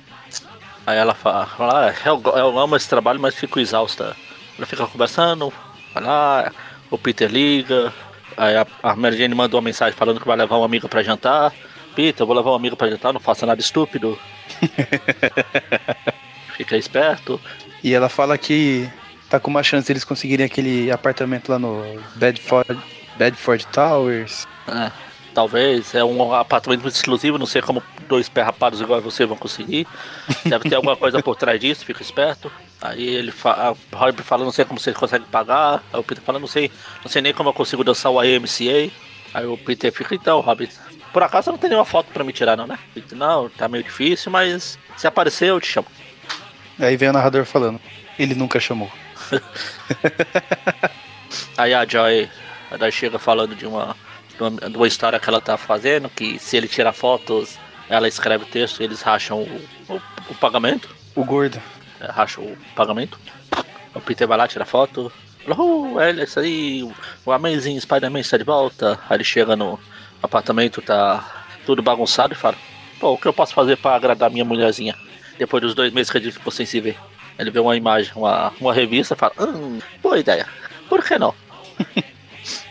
Aí 0.86 0.96
ela 0.96 1.14
fala, 1.14 1.46
fala 1.46 1.88
"Ah, 1.90 1.94
eu, 2.08 2.22
eu 2.36 2.58
amo 2.58 2.76
esse 2.76 2.88
trabalho, 2.88 3.20
mas 3.20 3.34
fico 3.34 3.58
exausta. 3.58 4.16
Ela 4.56 4.66
fica 4.66 4.86
conversando, 4.86 5.52
vai 5.92 6.02
lá, 6.02 6.52
o 6.90 6.96
Peter 6.98 7.30
liga, 7.30 7.92
aí 8.36 8.56
a, 8.56 8.66
a 8.82 8.94
Mary 8.94 9.16
Jane 9.16 9.34
mandou 9.34 9.58
uma 9.58 9.64
mensagem 9.64 9.96
falando 9.96 10.20
que 10.20 10.26
vai 10.26 10.36
levar 10.36 10.56
uma 10.56 10.66
amiga 10.66 10.88
pra 10.88 11.02
jantar. 11.02 11.52
Peter, 11.94 12.22
eu 12.22 12.26
vou 12.26 12.36
levar 12.36 12.50
uma 12.50 12.56
amiga 12.56 12.76
pra 12.76 12.88
jantar, 12.88 13.12
não 13.12 13.20
faça 13.20 13.46
nada 13.46 13.60
estúpido. 13.60 14.18
Fica 16.56 16.76
esperto. 16.76 17.40
E 17.82 17.92
ela 17.92 18.08
fala 18.08 18.38
que 18.38 18.88
tá 19.28 19.40
com 19.40 19.50
uma 19.50 19.62
chance 19.62 19.86
deles 19.86 20.04
conseguirem 20.04 20.46
aquele 20.46 20.90
apartamento 20.90 21.50
lá 21.50 21.58
no 21.58 21.82
Bedford, 22.14 22.80
Bedford 23.16 23.66
Towers. 23.66 24.46
É, 24.68 24.90
talvez, 25.34 25.94
é 25.94 26.04
um 26.04 26.32
apartamento 26.32 26.82
muito 26.82 26.94
exclusivo, 26.94 27.36
não 27.36 27.46
sei 27.46 27.60
como 27.60 27.82
dois 28.08 28.28
pé 28.28 28.42
rapados 28.42 28.80
igual 28.80 28.98
a 28.98 29.02
você 29.02 29.26
vão 29.26 29.36
conseguir. 29.36 29.86
Deve 30.46 30.68
ter 30.68 30.76
alguma 30.76 30.96
coisa 30.96 31.22
por 31.22 31.36
trás 31.36 31.60
disso, 31.60 31.84
fica 31.84 32.02
esperto. 32.02 32.50
Aí 32.80 33.02
ele 33.02 33.32
fala, 33.32 33.76
a 33.92 33.96
Rob 33.96 34.22
fala, 34.22 34.44
não 34.44 34.52
sei 34.52 34.64
como 34.64 34.78
vocês 34.78 34.96
conseguem 34.96 35.26
pagar. 35.26 35.82
Aí 35.92 35.98
o 35.98 36.04
Peter 36.04 36.22
fala, 36.22 36.38
não 36.38 36.46
sei, 36.46 36.70
não 37.02 37.10
sei 37.10 37.22
nem 37.22 37.32
como 37.32 37.48
eu 37.48 37.54
consigo 37.54 37.82
dançar 37.82 38.12
o 38.12 38.20
AMCA. 38.20 38.92
Aí 39.32 39.46
o 39.46 39.58
Peter 39.58 39.92
fica, 39.92 40.14
então, 40.14 40.40
Rob, 40.40 40.68
por 41.12 41.22
acaso 41.22 41.50
não 41.50 41.58
tem 41.58 41.70
nenhuma 41.70 41.84
foto 41.84 42.06
pra 42.12 42.22
me 42.22 42.32
tirar 42.32 42.56
não, 42.56 42.66
né? 42.66 42.78
Peter, 42.92 43.16
não, 43.16 43.48
tá 43.48 43.68
meio 43.68 43.82
difícil, 43.82 44.30
mas 44.30 44.78
se 44.96 45.06
aparecer 45.06 45.48
eu 45.48 45.60
te 45.60 45.66
chamo. 45.66 45.86
Aí 46.78 46.96
vem 46.96 47.08
o 47.08 47.12
narrador 47.12 47.44
falando. 47.44 47.80
Ele 48.18 48.34
nunca 48.34 48.60
chamou. 48.60 48.90
Aí 51.56 51.74
a 51.74 51.86
Joy, 51.86 52.28
a 52.70 52.76
Joy 52.76 52.92
chega 52.92 53.18
falando 53.18 53.54
de 53.54 53.66
uma, 53.66 53.96
de 54.36 54.42
uma, 54.42 54.70
de 54.70 54.76
uma 54.76 54.86
história 54.86 55.18
que 55.18 55.28
ela 55.28 55.40
tá 55.40 55.56
fazendo, 55.56 56.08
que 56.08 56.38
se 56.38 56.56
ele 56.56 56.68
tirar 56.68 56.92
fotos, 56.92 57.58
ela 57.88 58.08
escreve 58.08 58.44
o 58.44 58.46
texto 58.46 58.80
e 58.80 58.84
eles 58.84 59.02
racham 59.02 59.42
o, 59.42 59.64
o, 59.88 60.00
o 60.30 60.34
pagamento. 60.34 60.88
O 61.14 61.24
gordo. 61.24 61.60
É, 62.00 62.10
racham 62.10 62.44
o 62.44 62.56
pagamento. 62.74 63.18
O 63.94 64.00
Peter 64.00 64.26
vai 64.26 64.38
lá, 64.38 64.48
tira 64.48 64.64
foto. 64.64 65.12
Oh, 65.46 66.00
é 66.00 66.10
isso 66.10 66.40
aí, 66.40 66.82
o 67.24 67.30
Amazing 67.30 67.78
Spider-Man 67.78 68.20
está 68.20 68.36
de 68.36 68.44
volta. 68.44 68.98
Aí 69.08 69.16
ele 69.16 69.24
chega 69.24 69.54
no 69.54 69.78
apartamento, 70.22 70.80
tá 70.80 71.44
tudo 71.66 71.82
bagunçado 71.82 72.32
e 72.32 72.36
fala, 72.36 72.56
pô, 72.98 73.12
o 73.12 73.18
que 73.18 73.26
eu 73.26 73.32
posso 73.32 73.54
fazer 73.54 73.76
pra 73.76 73.94
agradar 73.94 74.30
minha 74.30 74.44
mulherzinha? 74.44 74.96
Depois 75.38 75.62
dos 75.62 75.74
dois 75.74 75.92
meses 75.92 76.10
que 76.10 76.18
a 76.18 76.20
gente 76.20 76.32
ficou 76.32 76.52
sem 76.52 76.64
se 76.66 76.80
ver. 76.80 76.96
Ele 77.38 77.50
vê 77.50 77.58
uma 77.58 77.76
imagem, 77.76 78.12
uma, 78.14 78.52
uma 78.60 78.72
revista 78.72 79.14
e 79.14 79.16
fala, 79.16 79.32
hum, 79.40 79.78
boa 80.02 80.18
ideia, 80.18 80.46
por 80.88 81.02
que 81.04 81.18
não? 81.18 81.34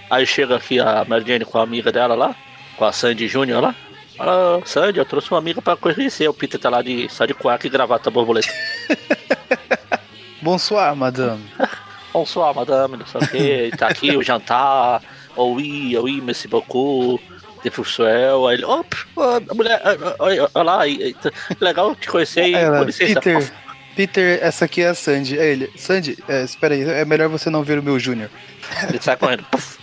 Aí 0.10 0.26
chega 0.26 0.56
aqui 0.56 0.80
a 0.80 1.04
Mary 1.08 1.26
Jane 1.28 1.44
com 1.46 1.58
a 1.58 1.64
amiga 1.64 1.92
dela 1.92 2.16
lá, 2.16 2.36
com 2.78 2.86
a 2.86 2.92
Sandy 2.92 3.28
Júnior 3.28 3.62
lá. 3.62 3.76
Fala, 4.16 4.60
"Ah, 4.62 4.66
Sandy, 4.66 5.00
eu 5.00 5.06
trouxe 5.06 5.32
uma 5.32 5.40
amiga 5.40 5.62
pra 5.62 5.76
conhecer. 5.76 6.28
O 6.30 6.34
Peter 6.34 6.60
tá 6.60 6.70
lá 6.70 6.82
de, 6.84 7.10
só 7.10 7.26
de 7.26 7.34
cueca 7.34 7.66
e 7.66 7.70
gravata 7.70 8.12
borboleta. 8.12 8.48
Bonsoir, 10.42 10.96
madame. 10.96 11.44
Bonsoir, 12.14 12.54
madame, 12.54 12.98
não 12.98 13.08
sei 13.08 13.22
o 13.22 13.28
que, 13.28 13.78
tá 13.78 13.88
aqui 13.88 14.16
o 14.16 14.22
jantar, 14.22 15.02
oui, 15.36 15.98
oui, 15.98 16.22
merci 16.22 16.48
beaucoup, 16.48 17.20
de 17.64 17.70
Fuxuel, 17.70 18.48
aí 18.48 18.58
ele, 18.58 18.66
opa, 18.66 18.98
a 19.50 19.54
mulher, 19.54 19.82
ah, 19.84 19.96
ah, 20.02 20.16
olha 20.20 20.50
lá, 20.54 20.88
e- 20.88 21.16
legal 21.60 21.96
te 21.96 22.08
conhecer, 22.10 22.46
e, 22.48 22.54
com 22.54 22.84
licença. 22.84 23.22
Peter, 23.22 23.54
Peter, 23.96 24.40
essa 24.42 24.66
aqui 24.66 24.82
é 24.82 24.90
a 24.90 24.96
Sandy. 24.96 25.40
Aí 25.40 25.48
ele, 25.48 25.72
Sandy, 25.78 26.18
é, 26.28 26.44
espera 26.44 26.74
aí, 26.74 26.82
é 26.84 27.06
melhor 27.06 27.30
você 27.30 27.50
não 27.50 27.64
ver 27.64 27.80
o 27.80 27.84
meu 27.84 27.98
Júnior. 28.00 28.30
Ele 28.90 29.00
sai 29.02 29.16
correndo, 29.18 29.44
puf, 29.52 29.78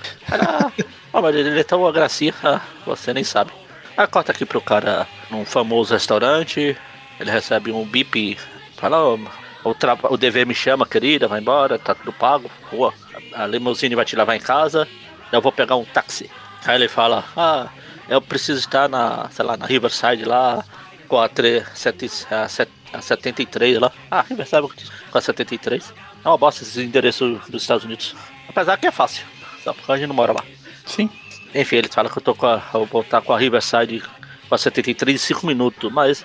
Ah, 1.12 1.20
mas 1.20 1.34
ele 1.34 1.58
é 1.58 1.64
tão 1.64 1.80
uma 1.80 1.92
gracinha, 1.92 2.34
ah, 2.42 2.60
você 2.86 3.12
nem 3.12 3.24
sabe. 3.24 3.50
Aí 3.96 4.06
corta 4.06 4.32
aqui 4.32 4.46
pro 4.46 4.60
cara 4.60 5.06
num 5.30 5.44
famoso 5.44 5.92
restaurante, 5.92 6.76
ele 7.18 7.30
recebe 7.30 7.72
um 7.72 7.84
bip, 7.84 8.38
fala, 8.76 9.04
oh, 9.04 9.18
o, 9.64 9.74
o 10.14 10.16
dever 10.16 10.46
me 10.46 10.54
chama, 10.54 10.86
querida, 10.86 11.28
vai 11.28 11.40
embora, 11.40 11.78
tá 11.78 11.94
tudo 11.94 12.12
pago, 12.12 12.50
rua, 12.70 12.94
a 13.34 13.46
limusine 13.46 13.94
vai 13.94 14.04
te 14.04 14.16
levar 14.16 14.36
em 14.36 14.40
casa, 14.40 14.88
eu 15.32 15.40
vou 15.40 15.52
pegar 15.52 15.76
um 15.76 15.84
táxi. 15.84 16.30
Aí 16.64 16.76
ele 16.76 16.88
fala, 16.88 17.24
ah, 17.36 17.68
eu 18.08 18.20
preciso 18.20 18.60
estar 18.60 18.88
na, 18.88 19.28
sei 19.30 19.44
lá, 19.44 19.56
na 19.56 19.66
Riverside 19.66 20.24
lá, 20.24 20.64
com 21.08 21.18
a, 21.18 21.28
3, 21.28 21.66
7, 21.74 22.10
a, 22.30 22.98
a 22.98 23.00
73 23.00 23.78
lá. 23.78 23.92
Ah, 24.10 24.22
Riverside 24.22 24.68
com 25.10 25.18
a 25.18 25.20
73. 25.20 25.92
É 26.24 26.28
uma 26.28 26.36
bosta 26.36 26.62
esse 26.62 26.82
endereço 26.82 27.40
dos 27.48 27.62
Estados 27.62 27.84
Unidos. 27.84 28.14
Apesar 28.48 28.76
que 28.76 28.86
é 28.86 28.90
fácil, 28.90 29.24
só 29.62 29.72
porque 29.72 29.90
a 29.90 29.96
gente 29.96 30.08
não 30.08 30.14
mora 30.14 30.32
lá. 30.32 30.44
Sim. 30.84 31.08
Enfim, 31.54 31.76
eles 31.76 31.94
falam 31.94 32.10
que 32.10 32.18
eu 32.18 32.22
tô 32.22 32.34
com 32.34 32.46
a. 32.46 32.62
Eu 32.74 32.84
vou 32.84 33.02
estar 33.02 33.20
com 33.22 33.32
a 33.32 33.38
Riverside 33.38 34.02
com 34.48 34.54
a 34.54 34.58
73 34.58 35.14
em 35.14 35.18
5 35.18 35.46
minutos, 35.46 35.90
mas 35.92 36.24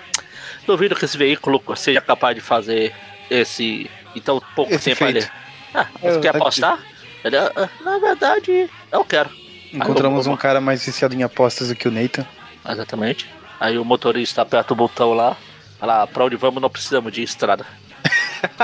duvido 0.66 0.94
que 0.94 1.04
esse 1.04 1.16
veículo 1.16 1.62
seja 1.76 2.00
capaz 2.00 2.34
de 2.34 2.40
fazer 2.40 2.94
esse. 3.30 3.90
Então 4.14 4.42
pouco 4.54 4.72
esse 4.74 4.84
tempo 4.84 4.98
feito. 4.98 5.18
ali. 5.18 5.30
Ah, 5.74 5.86
você 6.00 6.20
quer 6.20 6.36
apostar? 6.36 6.78
Ele, 7.24 7.36
ah, 7.36 7.68
na 7.80 7.98
verdade, 7.98 8.70
eu 8.92 9.04
quero. 9.04 9.30
Encontramos 9.76 10.26
um 10.26 10.36
cara 10.36 10.60
mais 10.60 10.84
viciado 10.84 11.14
em 11.14 11.22
apostas 11.22 11.68
do 11.68 11.76
que 11.76 11.86
o 11.86 11.90
Nathan. 11.90 12.26
Exatamente. 12.66 13.28
Aí 13.60 13.78
o 13.78 13.84
motorista 13.84 14.42
aperta 14.42 14.72
o 14.72 14.76
botão 14.76 15.12
lá. 15.12 15.36
Fala, 15.78 16.06
pra 16.06 16.24
onde 16.24 16.36
vamos 16.36 16.62
não 16.62 16.70
precisamos 16.70 17.12
de 17.12 17.22
estrada. 17.22 17.66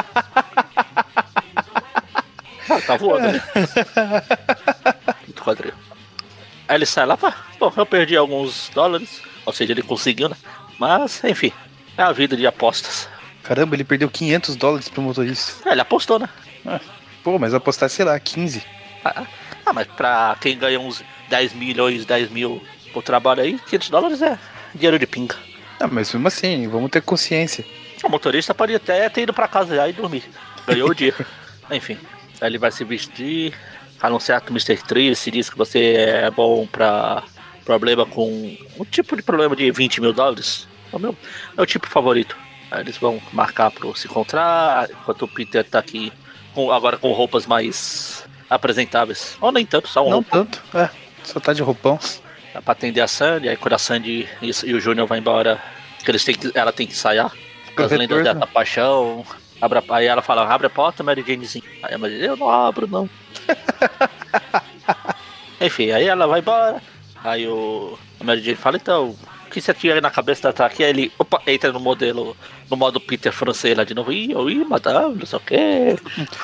ah, 2.70 2.80
tá 2.86 2.96
voando, 2.96 3.32
né? 3.32 3.42
Muito 5.26 5.42
quadril. 5.42 5.72
Aí 6.66 6.76
ele 6.76 6.86
sai 6.86 7.04
lá, 7.04 7.16
pá. 7.16 7.36
Bom, 7.58 7.70
eu 7.76 7.84
perdi 7.84 8.16
alguns 8.16 8.70
dólares. 8.74 9.20
Ou 9.44 9.52
seja, 9.52 9.72
ele 9.72 9.82
conseguiu, 9.82 10.30
né? 10.30 10.36
Mas, 10.78 11.22
enfim. 11.24 11.52
É 11.96 12.02
a 12.02 12.12
vida 12.12 12.34
de 12.36 12.46
apostas. 12.46 13.06
Caramba, 13.42 13.76
ele 13.76 13.84
perdeu 13.84 14.08
500 14.08 14.56
dólares 14.56 14.88
pro 14.88 15.02
motorista. 15.02 15.68
É, 15.68 15.72
ele 15.72 15.80
apostou, 15.82 16.18
né? 16.18 16.28
Ah, 16.64 16.80
pô, 17.22 17.38
mas 17.38 17.52
apostar, 17.52 17.90
sei 17.90 18.04
lá, 18.04 18.18
15. 18.18 18.64
Ah, 19.04 19.26
ah, 19.64 19.72
mas 19.72 19.86
pra 19.86 20.36
quem 20.40 20.58
ganha 20.58 20.80
uns 20.80 21.02
10 21.28 21.54
milhões, 21.54 22.04
10 22.04 22.30
mil 22.30 22.62
por 22.92 23.02
trabalho 23.02 23.42
aí, 23.42 23.58
500 23.58 23.90
dólares 23.90 24.22
é 24.22 24.38
dinheiro 24.74 24.98
de 24.98 25.06
pinga. 25.06 25.36
Ah, 25.80 25.88
mas 25.90 26.12
mesmo 26.12 26.28
assim, 26.28 26.68
vamos 26.68 26.90
ter 26.90 27.02
consciência. 27.02 27.64
O 28.04 28.08
motorista 28.08 28.54
pode 28.54 28.74
até 28.74 29.08
ter 29.08 29.22
ido 29.22 29.32
pra 29.32 29.48
casa 29.48 29.76
já 29.76 29.88
e 29.88 29.92
dormir. 29.92 30.24
Ganhou 30.66 30.90
o 30.90 30.94
dia. 30.94 31.14
Enfim, 31.70 31.98
aí 32.40 32.48
ele 32.48 32.58
vai 32.58 32.70
se 32.70 32.84
vestir, 32.84 33.54
anunciar 34.00 34.40
que 34.40 34.50
o 34.50 34.52
Mr. 34.52 34.76
Trice 34.82 35.30
diz 35.30 35.48
que 35.48 35.56
você 35.56 35.94
é 36.24 36.30
bom 36.30 36.66
pra 36.66 37.22
problema 37.64 38.04
com. 38.04 38.56
Um 38.78 38.84
tipo 38.84 39.16
de 39.16 39.22
problema 39.22 39.54
de 39.54 39.70
20 39.70 40.00
mil 40.00 40.12
dólares. 40.12 40.66
É 40.92 40.96
o, 40.96 40.98
meu, 40.98 41.16
é 41.56 41.62
o 41.62 41.66
tipo 41.66 41.88
favorito. 41.88 42.36
Aí 42.70 42.80
eles 42.80 42.96
vão 42.96 43.20
marcar 43.32 43.70
para 43.70 43.94
se 43.94 44.06
encontrar, 44.06 44.90
enquanto 44.90 45.22
o 45.22 45.28
Peter 45.28 45.64
tá 45.64 45.78
aqui 45.78 46.12
com, 46.54 46.70
agora 46.70 46.96
com 46.96 47.12
roupas 47.12 47.46
mais 47.46 48.21
apresentáveis. 48.55 49.36
Ou 49.40 49.53
nem 49.53 49.64
tanto, 49.66 49.88
só 49.88 50.03
um 50.03 50.11
Não 50.11 50.16
roupa. 50.16 50.30
tanto, 50.30 50.62
é. 50.74 50.88
Só 51.24 51.40
tá 51.40 51.53
de 51.53 51.62
roupão. 51.62 51.98
Dá 52.53 52.61
pra 52.61 52.72
atender 52.72 53.00
a 53.00 53.09
Sandy, 53.09 53.48
aí 53.48 53.57
quando 53.57 53.74
a 53.74 53.78
Sandy 53.78 54.28
e, 54.42 54.50
e 54.64 54.74
o 54.74 54.80
Júnior 54.80 55.07
vão 55.07 55.16
embora, 55.16 55.61
que 56.05 56.11
eles 56.11 56.24
têm 56.24 56.34
que, 56.34 56.50
ela 56.55 56.72
tem 56.72 56.86
que 56.86 56.92
ensaiar. 56.92 57.32
As 57.76 57.90
lendas 57.90 58.22
da 58.22 58.46
paixão. 58.46 59.24
Abre, 59.61 59.82
aí 59.90 60.07
ela 60.07 60.20
fala, 60.20 60.42
abre 60.53 60.66
a 60.66 60.70
porta, 60.70 61.03
Mary 61.03 61.24
Janezinho. 61.26 61.64
Aí 61.82 61.94
a 61.94 61.98
Mary 61.98 62.14
Jane, 62.14 62.26
eu 62.26 62.36
não 62.36 62.50
abro, 62.50 62.86
não. 62.86 63.09
Enfim, 65.61 65.90
aí 65.92 66.07
ela 66.07 66.26
vai 66.26 66.40
embora. 66.40 66.82
Aí 67.22 67.46
o 67.46 67.96
a 68.20 68.24
Mary 68.24 68.42
Jane 68.42 68.57
fala, 68.57 68.76
então, 68.76 69.16
que 69.53 69.61
você 69.61 69.74
tinha 69.74 70.00
na 70.00 70.11
cabeça 70.11 70.42
da 70.42 70.48
ataque? 70.48 70.82
Aí 70.82 70.90
ele 70.90 71.12
opa, 71.18 71.42
entra 71.46 71.70
no 71.70 71.78
modelo, 71.78 72.36
no 72.70 72.76
modo 72.76 73.00
Peter 73.00 73.32
francês 73.32 73.76
lá 73.76 73.84
de 73.84 73.94
novo. 73.94 74.12
Ih, 74.12 74.34
oi, 74.34 74.64
madame, 74.64 75.16
não 75.16 75.26
sei 75.26 75.38
o 75.38 75.40
quê. 75.40 75.96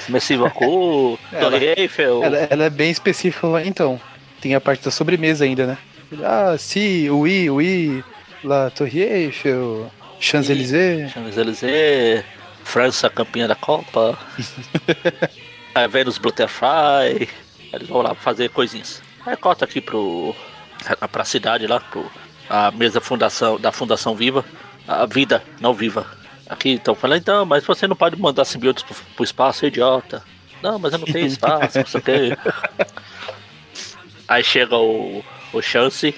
Messi 0.09 0.37
Vacu, 0.37 1.19
Torre 1.41 1.75
Eiffel. 1.77 2.23
Ela, 2.23 2.37
ela, 2.51 2.65
é 2.65 2.71
bem 2.71 2.91
específica 2.91 3.47
lá, 3.47 3.65
então. 3.65 4.01
Tem 4.41 4.55
a 4.55 4.61
parte 4.61 4.85
da 4.85 4.91
sobremesa 4.91 5.45
ainda, 5.45 5.67
né? 5.67 5.79
Ah, 6.23 6.57
si, 6.59 7.09
oui, 7.11 7.51
oui, 7.51 8.05
La 8.45 8.71
Torre 8.71 9.01
Eiffel, 9.01 9.91
Champs-Élysées. 10.21 11.11
Champs-Élysées, 11.13 12.25
França 12.63 13.11
campeã 13.11 13.49
da 13.49 13.55
Copa. 13.55 14.19
Aí 15.75 15.89
Venus 15.89 16.19
Butterfly. 16.19 17.29
Eles 17.73 17.89
vão 17.89 18.03
lá 18.03 18.15
fazer 18.15 18.51
coisinhas. 18.51 19.03
Aí 19.27 19.37
corta 19.37 19.65
aqui 19.65 19.81
pro. 19.81 20.35
pra 21.11 21.25
cidade 21.25 21.67
lá, 21.67 21.81
pro 21.81 22.11
a 22.49 22.71
mesa 22.71 23.01
fundação, 23.01 23.59
da 23.59 23.73
Fundação 23.73 24.15
Viva, 24.15 24.45
a 24.87 25.05
vida 25.07 25.43
não 25.61 25.75
viva. 25.75 26.07
Aqui 26.49 26.71
estão 26.71 26.95
falando, 26.95 27.21
então, 27.21 27.45
mas 27.45 27.65
você 27.65 27.87
não 27.87 27.95
pode 27.95 28.19
mandar 28.19 28.45
simbiontes 28.45 28.83
pro, 28.83 28.95
pro 29.15 29.25
espaço, 29.25 29.67
idiota. 29.67 30.23
Não, 30.63 30.79
mas 30.79 30.93
eu 30.93 30.99
não 30.99 31.07
tenho 31.07 31.27
espaço, 31.27 31.79
não 31.79 31.87
sei 31.87 32.01
o 32.01 32.03
quê. 32.03 32.39
Aí 34.27 34.43
chega 34.43 34.77
o, 34.77 35.23
o 35.53 35.63
Chance. 35.63 36.15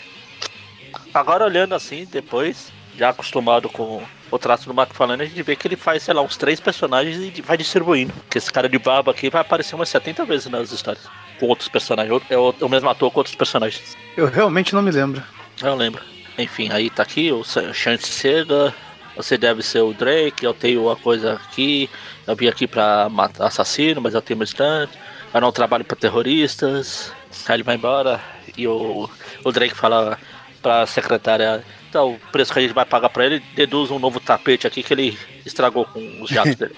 Agora 1.12 1.44
olhando 1.44 1.74
assim, 1.74 2.06
depois, 2.10 2.72
já 2.96 3.10
acostumado 3.10 3.68
com 3.68 4.02
o 4.30 4.38
traço 4.38 4.72
do 4.72 4.80
McFarlane, 4.80 5.22
a 5.22 5.26
gente 5.26 5.42
vê 5.42 5.56
que 5.56 5.66
ele 5.66 5.76
faz, 5.76 6.04
sei 6.04 6.14
lá, 6.14 6.22
uns 6.22 6.36
três 6.36 6.60
personagens 6.60 7.16
e 7.18 7.42
vai 7.42 7.56
distribuindo. 7.56 8.12
Que 8.28 8.38
esse 8.38 8.52
cara 8.52 8.68
de 8.68 8.78
barba 8.78 9.10
aqui 9.10 9.28
vai 9.28 9.40
aparecer 9.40 9.74
umas 9.74 9.88
70 9.88 10.24
vezes 10.24 10.46
nas 10.46 10.70
histórias. 10.70 11.04
Com 11.38 11.46
outros 11.46 11.68
personagens. 11.68 12.22
É 12.30 12.38
o, 12.38 12.54
é 12.60 12.64
o 12.64 12.68
mesmo 12.68 12.88
ator 12.88 13.10
com 13.10 13.20
outros 13.20 13.34
personagens. 13.34 13.96
Eu 14.16 14.26
realmente 14.26 14.74
não 14.74 14.82
me 14.82 14.90
lembro. 14.90 15.22
Eu 15.60 15.74
lembro. 15.74 16.02
Enfim, 16.38 16.70
aí 16.72 16.90
tá 16.90 17.02
aqui 17.02 17.32
o 17.32 17.44
Chance 17.44 18.06
Sega. 18.06 18.74
Você 19.16 19.36
deve 19.36 19.62
ser 19.62 19.80
o 19.80 19.92
Drake. 19.92 20.44
Eu 20.44 20.54
tenho 20.54 20.84
uma 20.84 20.96
coisa 20.96 21.34
aqui. 21.34 21.90
Eu 22.26 22.34
vim 22.36 22.48
aqui 22.48 22.66
pra 22.66 23.08
matar 23.08 23.46
assassino, 23.46 24.00
mas 24.00 24.14
eu 24.14 24.22
tenho 24.22 24.38
meu 24.38 24.44
stand. 24.44 24.88
Eu 25.32 25.40
não 25.40 25.52
trabalho 25.52 25.84
pra 25.84 25.96
terroristas. 25.96 27.12
Aí 27.46 27.56
ele 27.56 27.62
vai 27.62 27.76
embora. 27.76 28.20
E 28.56 28.66
o, 28.66 29.08
o 29.44 29.52
Drake 29.52 29.74
fala 29.74 30.18
pra 30.62 30.86
secretária: 30.86 31.64
Então, 31.88 32.14
o 32.14 32.18
preço 32.32 32.52
que 32.52 32.58
a 32.58 32.62
gente 32.62 32.74
vai 32.74 32.84
pagar 32.84 33.08
pra 33.10 33.26
ele, 33.26 33.40
deduz 33.54 33.90
um 33.90 33.98
novo 33.98 34.20
tapete 34.20 34.66
aqui 34.66 34.82
que 34.82 34.92
ele 34.94 35.18
estragou 35.44 35.84
com 35.84 36.22
os 36.22 36.30
jatos 36.30 36.54
dele. 36.54 36.76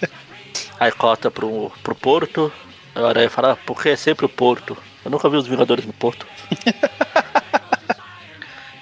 aí 0.78 0.92
cota 0.92 1.30
pro, 1.30 1.70
pro 1.82 1.94
porto. 1.94 2.52
Agora 2.94 3.20
ele 3.20 3.30
fala: 3.30 3.56
Por 3.56 3.82
que 3.82 3.90
é 3.90 3.96
sempre 3.96 4.26
o 4.26 4.28
porto? 4.28 4.76
Eu 5.04 5.10
nunca 5.10 5.28
vi 5.28 5.36
os 5.36 5.46
Vingadores 5.46 5.84
no 5.84 5.92
porto. 5.92 6.26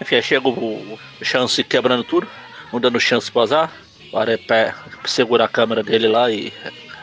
Enfim, 0.05 0.21
chega 0.21 0.47
o, 0.47 0.99
Chance 1.23 1.65
quebrando 1.65 2.05
tudo, 2.05 2.29
não 2.71 2.79
dando 2.79 3.01
chance 3.01 3.33
pro 3.33 3.41
azar. 3.41 3.73
O 4.13 4.19
Arepé 4.19 4.75
segura 5.07 5.47
a 5.47 5.49
câmera 5.49 5.83
dele 5.83 6.07
lá 6.07 6.31
e. 6.31 6.53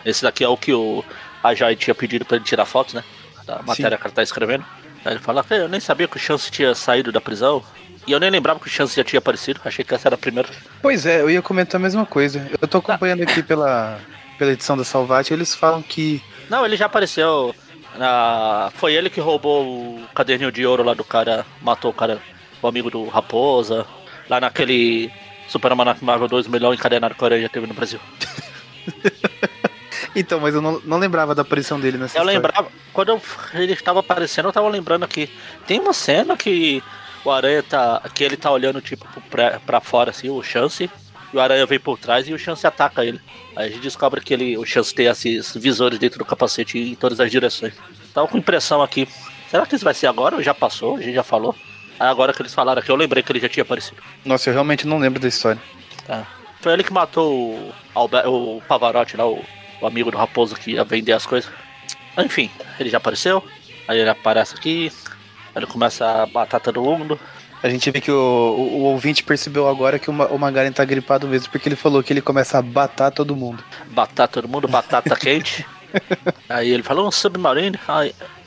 Esse 0.06 0.22
daqui 0.22 0.44
é 0.44 0.48
o 0.48 0.56
que 0.56 0.72
o 0.72 1.04
Ajay 1.44 1.76
tinha 1.76 1.96
pedido 1.96 2.26
pra 2.26 2.38
ele 2.38 2.46
tirar 2.46 2.66
fotos, 2.66 2.94
né? 2.94 3.04
Da 3.46 3.62
matéria 3.64 3.98
Sim. 3.98 4.02
que 4.02 4.08
ele 4.08 4.14
tá 4.14 4.22
escrevendo. 4.22 4.64
Aí 5.04 5.14
ele 5.14 5.20
fala, 5.20 5.44
eu 5.50 5.68
nem 5.68 5.80
sabia 5.80 6.08
que 6.08 6.16
o 6.16 6.20
Chance 6.20 6.52
tinha 6.52 6.76
saído 6.76 7.12
da 7.12 7.20
prisão. 7.20 7.64
E 8.06 8.12
eu 8.12 8.20
nem 8.20 8.30
lembrava 8.30 8.60
que 8.60 8.68
o 8.68 8.70
Chance 8.70 8.96
já 8.96 9.04
tinha 9.04 9.18
aparecido. 9.18 9.60
Achei 9.66 9.84
que 9.84 9.94
essa 9.96 10.08
era 10.08 10.16
a 10.16 10.18
primeira. 10.18 10.48
Pois 10.80 11.08
é, 11.08 11.22
eu 11.22 11.30
ia 11.30 11.42
comentar 11.42 11.80
a 11.80 11.84
mesma 11.84 12.06
coisa. 12.06 12.48
Eu 12.62 12.68
tô 12.68 12.78
acompanhando 12.78 13.24
aqui 13.24 13.42
pela, 13.42 14.00
pela 14.38 14.52
edição 14.52 14.78
da 14.78 14.84
Salvat, 14.84 15.32
eles 15.32 15.56
falam 15.56 15.82
que. 15.82 16.22
Não, 16.50 16.64
ele 16.64 16.78
já 16.78 16.86
apareceu. 16.86 17.56
Na... 17.98 18.72
Foi 18.76 18.94
ele 18.94 19.10
que 19.10 19.20
roubou 19.20 19.66
o 19.66 20.08
caderninho 20.14 20.52
de 20.52 20.66
ouro 20.66 20.84
lá 20.84 20.94
do 20.94 21.04
cara, 21.04 21.46
matou 21.62 21.90
o 21.90 21.94
cara 21.94 22.22
o 22.62 22.68
amigo 22.68 22.90
do 22.90 23.08
Raposa, 23.08 23.86
lá 24.30 24.40
naquele 24.40 25.12
Super 25.48 25.72
Almanac 25.72 26.04
Marvel 26.04 26.28
2, 26.28 26.48
o 26.48 26.50
melhor 26.50 26.74
encadenado 26.74 27.16
que 27.16 27.26
a 27.26 27.42
já 27.42 27.50
teve 27.50 27.68
no 27.68 27.74
Brasil. 27.74 28.00
então, 30.16 30.40
mas 30.40 30.56
eu 30.56 30.62
não, 30.62 30.80
não 30.86 30.98
lembrava 30.98 31.36
da 31.36 31.42
aparição 31.42 31.80
dele 31.80 31.98
nessa 31.98 32.18
Eu 32.18 32.22
história. 32.22 32.40
lembrava, 32.40 32.72
quando 32.94 33.10
eu, 33.10 33.22
ele 33.54 33.74
estava 33.74 34.00
aparecendo, 34.00 34.48
eu 34.48 34.54
tava 34.54 34.70
lembrando 34.70 35.04
aqui. 35.04 35.30
Tem 35.68 35.80
uma 35.80 35.94
cena 35.94 36.38
que 36.38 36.82
o 37.26 37.32
Aranha 37.32 37.64
tá. 37.64 38.02
que 38.14 38.24
ele 38.24 38.38
tá 38.38 38.52
olhando 38.52 38.82
tipo 38.82 39.06
pra, 39.30 39.60
pra 39.60 39.82
fora 39.82 40.12
assim, 40.12 40.30
o 40.30 40.42
Chance. 40.42 40.90
E 41.34 41.38
o 41.38 41.40
Aranha 41.40 41.66
vem 41.66 41.80
por 41.80 41.98
trás 41.98 42.28
e 42.28 42.34
o 42.34 42.40
Chance 42.40 42.68
ataca 42.68 43.06
ele. 43.06 43.20
Aí 43.56 43.68
a 43.68 43.70
gente 43.70 43.82
descobre 43.82 44.22
que 44.22 44.34
ele, 44.34 44.58
o 44.58 44.66
Chance 44.66 44.94
tem 44.94 45.08
esses 45.08 45.56
visores 45.56 45.98
dentro 45.98 46.20
do 46.20 46.26
capacete 46.26 46.78
em 46.78 46.96
todas 46.96 47.20
as 47.20 47.32
direções. 47.32 47.74
Tava 48.14 48.28
com 48.28 48.38
impressão 48.38 48.82
aqui. 48.82 49.08
Será 49.50 49.66
que 49.66 49.76
isso 49.76 49.86
vai 49.86 49.94
ser 49.94 50.08
agora 50.08 50.36
ou 50.36 50.42
já 50.42 50.54
passou? 50.54 50.98
A 50.98 51.02
gente 51.02 51.16
já 51.16 51.24
falou? 51.24 51.56
Agora 52.10 52.34
que 52.34 52.42
eles 52.42 52.54
falaram 52.54 52.82
aqui, 52.82 52.90
eu 52.90 52.96
lembrei 52.96 53.22
que 53.22 53.32
ele 53.32 53.40
já 53.40 53.48
tinha 53.48 53.62
aparecido. 53.62 54.02
Nossa, 54.26 54.50
eu 54.50 54.54
realmente 54.54 54.88
não 54.88 54.98
lembro 54.98 55.20
da 55.20 55.28
história. 55.28 55.62
Tá. 56.08 56.26
Foi 56.60 56.74
ele 56.74 56.84
que 56.84 56.92
matou 56.92 57.32
o, 57.32 57.72
Albert, 57.94 58.28
o 58.28 58.62
Pavarotti 58.68 59.16
lá, 59.16 59.28
o, 59.28 59.44
o, 59.80 59.86
amigo 59.86 60.10
do 60.10 60.18
Raposo 60.18 60.56
que 60.56 60.72
ia 60.72 60.84
vender 60.84 61.14
as 61.14 61.28
coisas. 61.28 61.52
Enfim, 62.18 62.50
ele 62.80 62.90
já 62.90 62.98
apareceu. 62.98 63.44
Aí 63.88 64.00
ele 64.00 64.10
aparece 64.10 64.56
aqui. 64.56 64.92
Ele 65.56 65.68
começa 65.68 66.24
a 66.24 66.26
matar 66.26 66.60
todo 66.60 66.82
mundo. 66.82 67.20
A 67.62 67.70
gente 67.70 67.92
vê 67.92 68.02
que 68.02 68.12
o, 68.12 68.16
o, 68.16 68.80
o 68.80 68.82
ouvinte 68.86 69.24
percebeu 69.24 69.68
agora 69.68 70.00
que 70.00 70.10
o, 70.10 70.14
o 70.14 70.40
Magaren 70.40 70.72
tá 70.72 70.84
gripado 70.84 71.28
mesmo, 71.28 71.52
porque 71.52 71.70
ele 71.70 71.76
falou 71.76 72.02
que 72.02 72.12
ele 72.12 72.22
começa 72.22 72.58
a 72.58 72.62
batar 72.64 73.12
todo 73.12 73.36
mundo. 73.36 73.64
Batar 73.92 74.28
todo 74.28 74.48
mundo, 74.48 74.68
batata 74.68 75.14
quente. 75.18 75.64
Aí 76.50 76.72
ele 76.72 76.82
falou 76.82 77.08
um 77.08 77.12
submarino. 77.12 77.78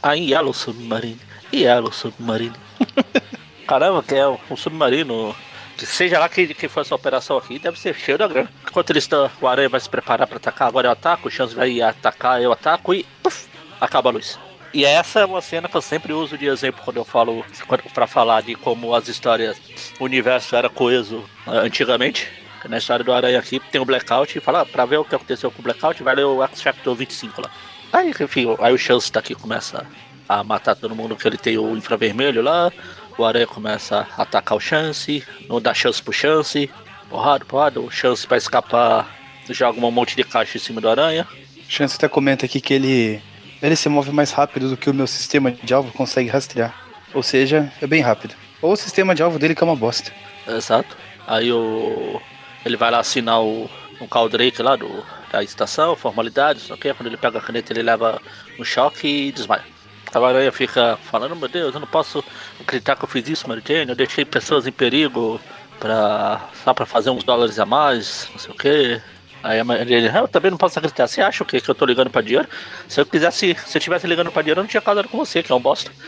Aí, 0.02 0.30
yellow 0.30 0.52
submarine. 0.52 1.20
que 1.50 1.64
é 1.64 1.78
o 1.78 1.92
submarino? 1.92 2.56
Caramba, 3.74 4.04
que 4.04 4.14
é 4.14 4.28
um 4.28 4.56
submarino. 4.56 5.34
Que 5.76 5.84
seja 5.84 6.20
lá 6.20 6.28
que, 6.28 6.54
que 6.54 6.68
for 6.68 6.82
essa 6.82 6.94
operação 6.94 7.36
aqui, 7.36 7.58
deve 7.58 7.76
ser 7.76 7.92
cheio 7.92 8.16
da 8.16 8.28
grana. 8.28 8.48
Enquanto 8.64 8.90
eles 8.90 9.02
estão. 9.02 9.28
O 9.40 9.48
Aranha 9.48 9.68
vai 9.68 9.80
se 9.80 9.88
preparar 9.88 10.28
pra 10.28 10.36
atacar, 10.36 10.68
agora 10.68 10.86
eu 10.86 10.92
ataco, 10.92 11.26
o 11.26 11.30
Chance 11.30 11.56
vai 11.56 11.82
atacar, 11.82 12.40
eu 12.40 12.52
ataco 12.52 12.94
e. 12.94 13.04
Puff, 13.20 13.48
acaba 13.80 14.10
a 14.10 14.12
luz. 14.12 14.38
E 14.72 14.84
essa 14.84 15.18
é 15.18 15.24
uma 15.24 15.40
cena 15.40 15.68
que 15.68 15.76
eu 15.76 15.82
sempre 15.82 16.12
uso 16.12 16.38
de 16.38 16.46
exemplo 16.46 16.82
quando 16.84 16.98
eu 16.98 17.04
falo 17.04 17.44
para 17.92 18.06
falar 18.06 18.42
de 18.42 18.54
como 18.54 18.94
as 18.94 19.08
histórias, 19.08 19.60
o 19.98 20.04
universo 20.04 20.54
era 20.54 20.68
coeso 20.68 21.24
eh, 21.48 21.58
antigamente. 21.58 22.30
Na 22.68 22.78
história 22.78 23.04
do 23.04 23.12
Aranha 23.12 23.40
aqui 23.40 23.58
tem 23.58 23.80
o 23.80 23.84
Blackout 23.84 24.38
e 24.38 24.40
fala, 24.40 24.60
ah, 24.60 24.66
pra 24.66 24.84
ver 24.86 24.98
o 24.98 25.04
que 25.04 25.16
aconteceu 25.16 25.50
com 25.50 25.58
o 25.58 25.62
Blackout, 25.64 26.00
vai 26.04 26.14
ler 26.14 26.24
o 26.24 26.44
X 26.44 26.62
Factor 26.62 26.94
25 26.94 27.42
lá. 27.42 27.50
Aí, 27.92 28.10
enfim, 28.20 28.46
aí 28.60 28.72
o 28.72 28.78
Chance 28.78 29.10
tá 29.10 29.18
aqui 29.18 29.34
começa 29.34 29.84
a 30.28 30.42
matar 30.42 30.74
todo 30.74 30.94
mundo 30.94 31.16
que 31.16 31.26
ele 31.26 31.36
tem 31.36 31.58
o 31.58 31.76
infravermelho 31.76 32.42
lá. 32.42 32.72
O 33.16 33.24
Aranha 33.24 33.46
começa 33.46 34.06
a 34.16 34.22
atacar 34.22 34.56
o 34.56 34.60
Chance, 34.60 35.24
não 35.48 35.60
dá 35.60 35.72
chance 35.72 36.02
pro 36.02 36.12
Chance. 36.12 36.68
Porrada, 37.08 37.44
porrada, 37.44 37.80
o 37.80 37.90
Chance 37.90 38.26
pra 38.26 38.36
escapar 38.36 39.08
joga 39.48 39.78
um 39.78 39.90
monte 39.90 40.16
de 40.16 40.24
caixa 40.24 40.56
em 40.56 40.60
cima 40.60 40.80
do 40.80 40.88
Aranha. 40.88 41.26
Chance 41.68 41.96
até 41.96 42.08
comenta 42.08 42.46
aqui 42.46 42.60
que 42.60 42.74
ele, 42.74 43.22
ele 43.62 43.76
se 43.76 43.88
move 43.88 44.10
mais 44.10 44.32
rápido 44.32 44.70
do 44.70 44.76
que 44.76 44.90
o 44.90 44.94
meu 44.94 45.06
sistema 45.06 45.50
de 45.52 45.72
alvo 45.72 45.92
consegue 45.92 46.28
rastrear. 46.28 46.74
Ou 47.12 47.22
seja, 47.22 47.72
é 47.80 47.86
bem 47.86 48.02
rápido. 48.02 48.34
Ou 48.60 48.72
o 48.72 48.76
sistema 48.76 49.14
de 49.14 49.22
alvo 49.22 49.38
dele 49.38 49.54
que 49.54 49.62
é 49.62 49.66
uma 49.66 49.76
bosta. 49.76 50.12
Exato. 50.46 50.96
Aí 51.26 51.52
o. 51.52 52.20
Ele 52.64 52.76
vai 52.76 52.90
lá 52.90 52.98
assinar 52.98 53.42
o, 53.42 53.70
o 54.00 54.28
Drake 54.28 54.62
lá 54.62 54.74
do, 54.74 55.04
da 55.30 55.42
estação, 55.42 55.94
formalidades, 55.94 56.62
sei 56.62 56.94
Quando 56.94 57.06
ele 57.06 57.16
pega 57.16 57.38
a 57.38 57.42
caneta, 57.42 57.72
ele 57.72 57.82
leva 57.82 58.20
um 58.58 58.64
choque 58.64 59.06
e 59.06 59.32
desmaia. 59.32 59.73
A 60.14 60.28
aranha 60.28 60.52
fica 60.52 60.98
falando, 61.10 61.36
meu 61.36 61.48
Deus, 61.48 61.74
eu 61.74 61.80
não 61.80 61.86
posso 61.86 62.24
acreditar 62.60 62.96
que 62.96 63.04
eu 63.04 63.08
fiz 63.08 63.28
isso, 63.28 63.48
Mary 63.48 63.62
Jane, 63.66 63.90
eu 63.90 63.96
deixei 63.96 64.24
pessoas 64.24 64.66
em 64.66 64.72
perigo 64.72 65.40
pra, 65.80 66.48
só 66.62 66.72
pra 66.72 66.86
fazer 66.86 67.10
uns 67.10 67.24
dólares 67.24 67.58
a 67.58 67.66
mais, 67.66 68.28
não 68.32 68.38
sei 68.38 68.50
o 68.52 68.56
que. 68.56 69.02
Aí 69.42 69.60
a 69.60 69.64
Mary 69.64 69.88
Jane, 69.88 70.16
eu 70.16 70.28
também 70.28 70.50
não 70.50 70.58
posso 70.58 70.78
acreditar. 70.78 71.06
Você 71.06 71.20
acha 71.20 71.42
o 71.42 71.46
quê? 71.46 71.60
Que 71.60 71.68
eu 71.68 71.74
tô 71.74 71.84
ligando 71.84 72.10
pra 72.10 72.22
dinheiro? 72.22 72.48
Se 72.88 73.00
eu 73.00 73.06
quisesse, 73.06 73.54
se 73.66 73.76
eu 73.76 73.78
estivesse 73.78 74.06
ligando 74.06 74.32
pra 74.32 74.42
dinheiro, 74.42 74.60
eu 74.60 74.64
não 74.64 74.68
tinha 74.68 74.80
casado 74.80 75.08
com 75.08 75.18
você, 75.18 75.42
que 75.42 75.52
é 75.52 75.54
um 75.54 75.60
bosta. 75.60 75.90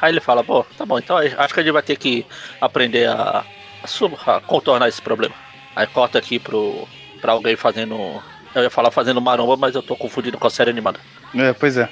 Aí 0.00 0.12
ele 0.12 0.20
fala, 0.20 0.42
pô, 0.42 0.64
tá 0.76 0.86
bom, 0.86 0.98
então 0.98 1.16
acho 1.18 1.54
que 1.54 1.60
a 1.60 1.62
gente 1.62 1.72
vai 1.72 1.82
ter 1.82 1.96
que 1.96 2.26
aprender 2.60 3.06
a, 3.06 3.44
a, 3.84 4.36
a 4.36 4.40
contornar 4.40 4.88
esse 4.88 5.02
problema. 5.02 5.34
Aí 5.76 5.86
corta 5.86 6.18
aqui 6.18 6.38
pro, 6.38 6.88
pra 7.20 7.32
alguém 7.32 7.56
fazendo. 7.56 8.22
Eu 8.54 8.62
ia 8.62 8.70
falar 8.70 8.90
fazendo 8.90 9.20
maromba, 9.20 9.56
mas 9.56 9.74
eu 9.74 9.82
tô 9.82 9.94
confundindo 9.96 10.38
com 10.38 10.46
a 10.46 10.50
série 10.50 10.70
animada. 10.70 10.98
É, 11.34 11.52
pois 11.52 11.76
é. 11.76 11.88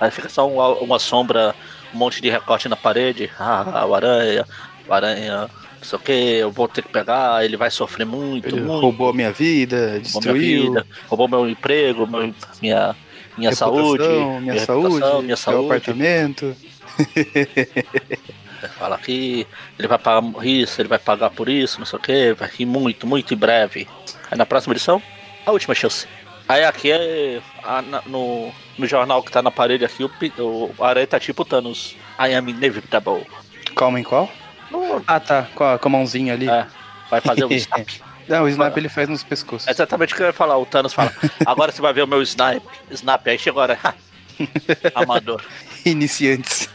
Aí 0.00 0.10
fica 0.10 0.28
só 0.28 0.48
uma, 0.48 0.68
uma 0.80 0.98
sombra, 0.98 1.54
um 1.94 1.98
monte 1.98 2.20
de 2.20 2.28
recorte 2.28 2.68
na 2.68 2.76
parede. 2.76 3.30
Ah, 3.38 3.84
o 3.86 3.94
aranha, 3.94 4.44
o 4.88 4.92
aranha, 4.92 5.42
não 5.42 5.84
sei 5.84 5.96
o 5.96 6.02
que, 6.02 6.12
eu 6.12 6.50
vou 6.50 6.68
ter 6.68 6.82
que 6.82 6.88
pegar, 6.88 7.44
ele 7.44 7.56
vai 7.56 7.70
sofrer 7.70 8.04
muito, 8.04 8.48
Ele 8.48 8.60
muito. 8.60 8.80
roubou 8.80 9.10
a 9.10 9.12
minha 9.12 9.30
vida, 9.32 9.76
roubou 9.92 10.00
destruiu. 10.00 10.34
minha 10.34 10.82
vida, 10.82 10.86
roubou 11.08 11.28
meu 11.28 11.48
emprego, 11.48 12.06
meu, 12.06 12.34
minha, 12.60 12.96
minha 13.38 13.52
saúde, 13.54 14.02
minha, 14.42 14.58
saúde, 14.58 14.94
reputação, 14.94 15.16
minha 15.18 15.26
meu 15.28 15.36
saúde. 15.36 15.66
apartamento. 15.66 16.56
Fala 18.78 18.98
que 18.98 19.46
ele 19.78 19.86
vai 19.88 19.98
pagar 19.98 20.22
isso, 20.44 20.80
ele 20.80 20.88
vai 20.88 20.98
pagar 20.98 21.30
por 21.30 21.48
isso, 21.48 21.78
não 21.78 21.86
sei 21.86 21.98
o 21.98 22.02
que, 22.02 22.32
vai 22.34 22.48
rir 22.50 22.66
muito, 22.66 23.06
muito 23.06 23.32
em 23.32 23.36
breve. 23.36 23.86
Aí 24.30 24.36
na 24.36 24.46
próxima 24.46 24.74
edição, 24.74 25.00
a 25.46 25.52
última 25.52 25.74
chance. 25.74 26.06
Aí 26.48 26.64
aqui 26.64 26.90
é. 26.92 27.40
a- 27.64 27.82
na- 27.82 28.02
no, 28.06 28.52
no 28.78 28.86
jornal 28.86 29.22
que 29.22 29.32
tá 29.32 29.42
na 29.42 29.50
parede 29.50 29.84
aqui, 29.84 30.04
o, 30.04 30.10
o 30.76 30.84
Aranha 30.84 31.06
tá 31.06 31.18
tipo 31.18 31.44
Thanos. 31.44 31.96
I 32.18 32.34
am 32.34 32.48
inevitable. 32.50 33.26
Calma 33.74 33.98
em 34.00 34.04
qual? 34.04 34.30
Não, 34.70 35.02
Ah, 35.06 35.20
tá, 35.20 35.46
com 35.54 35.64
a, 35.64 35.78
com 35.78 35.88
a 35.88 35.90
mãozinha 35.90 36.32
ali. 36.34 36.48
é, 36.48 36.66
vai 37.10 37.20
fazer 37.20 37.44
o 37.44 37.52
snap. 37.54 37.88
Não, 38.28 38.42
o 38.44 38.48
snap 38.48 38.76
ele 38.76 38.88
faz 38.88 39.08
nos 39.08 39.22
pescoços. 39.22 39.68
É 39.68 39.70
exatamente 39.70 40.12
o 40.12 40.16
que 40.16 40.22
eu 40.22 40.26
ia 40.26 40.32
falar. 40.32 40.56
O 40.58 40.66
Thanos 40.66 40.92
fala: 40.92 41.12
Agora 41.46 41.70
você 41.72 41.80
vai 41.80 41.92
ver 41.92 42.02
o 42.02 42.06
meu 42.08 42.22
snap. 42.22 42.62
Snap. 42.90 43.26
Aí 43.26 43.38
chegou 43.38 43.62
agora. 43.62 43.94
Amador. 44.94 45.42
Iniciantes. 45.84 46.68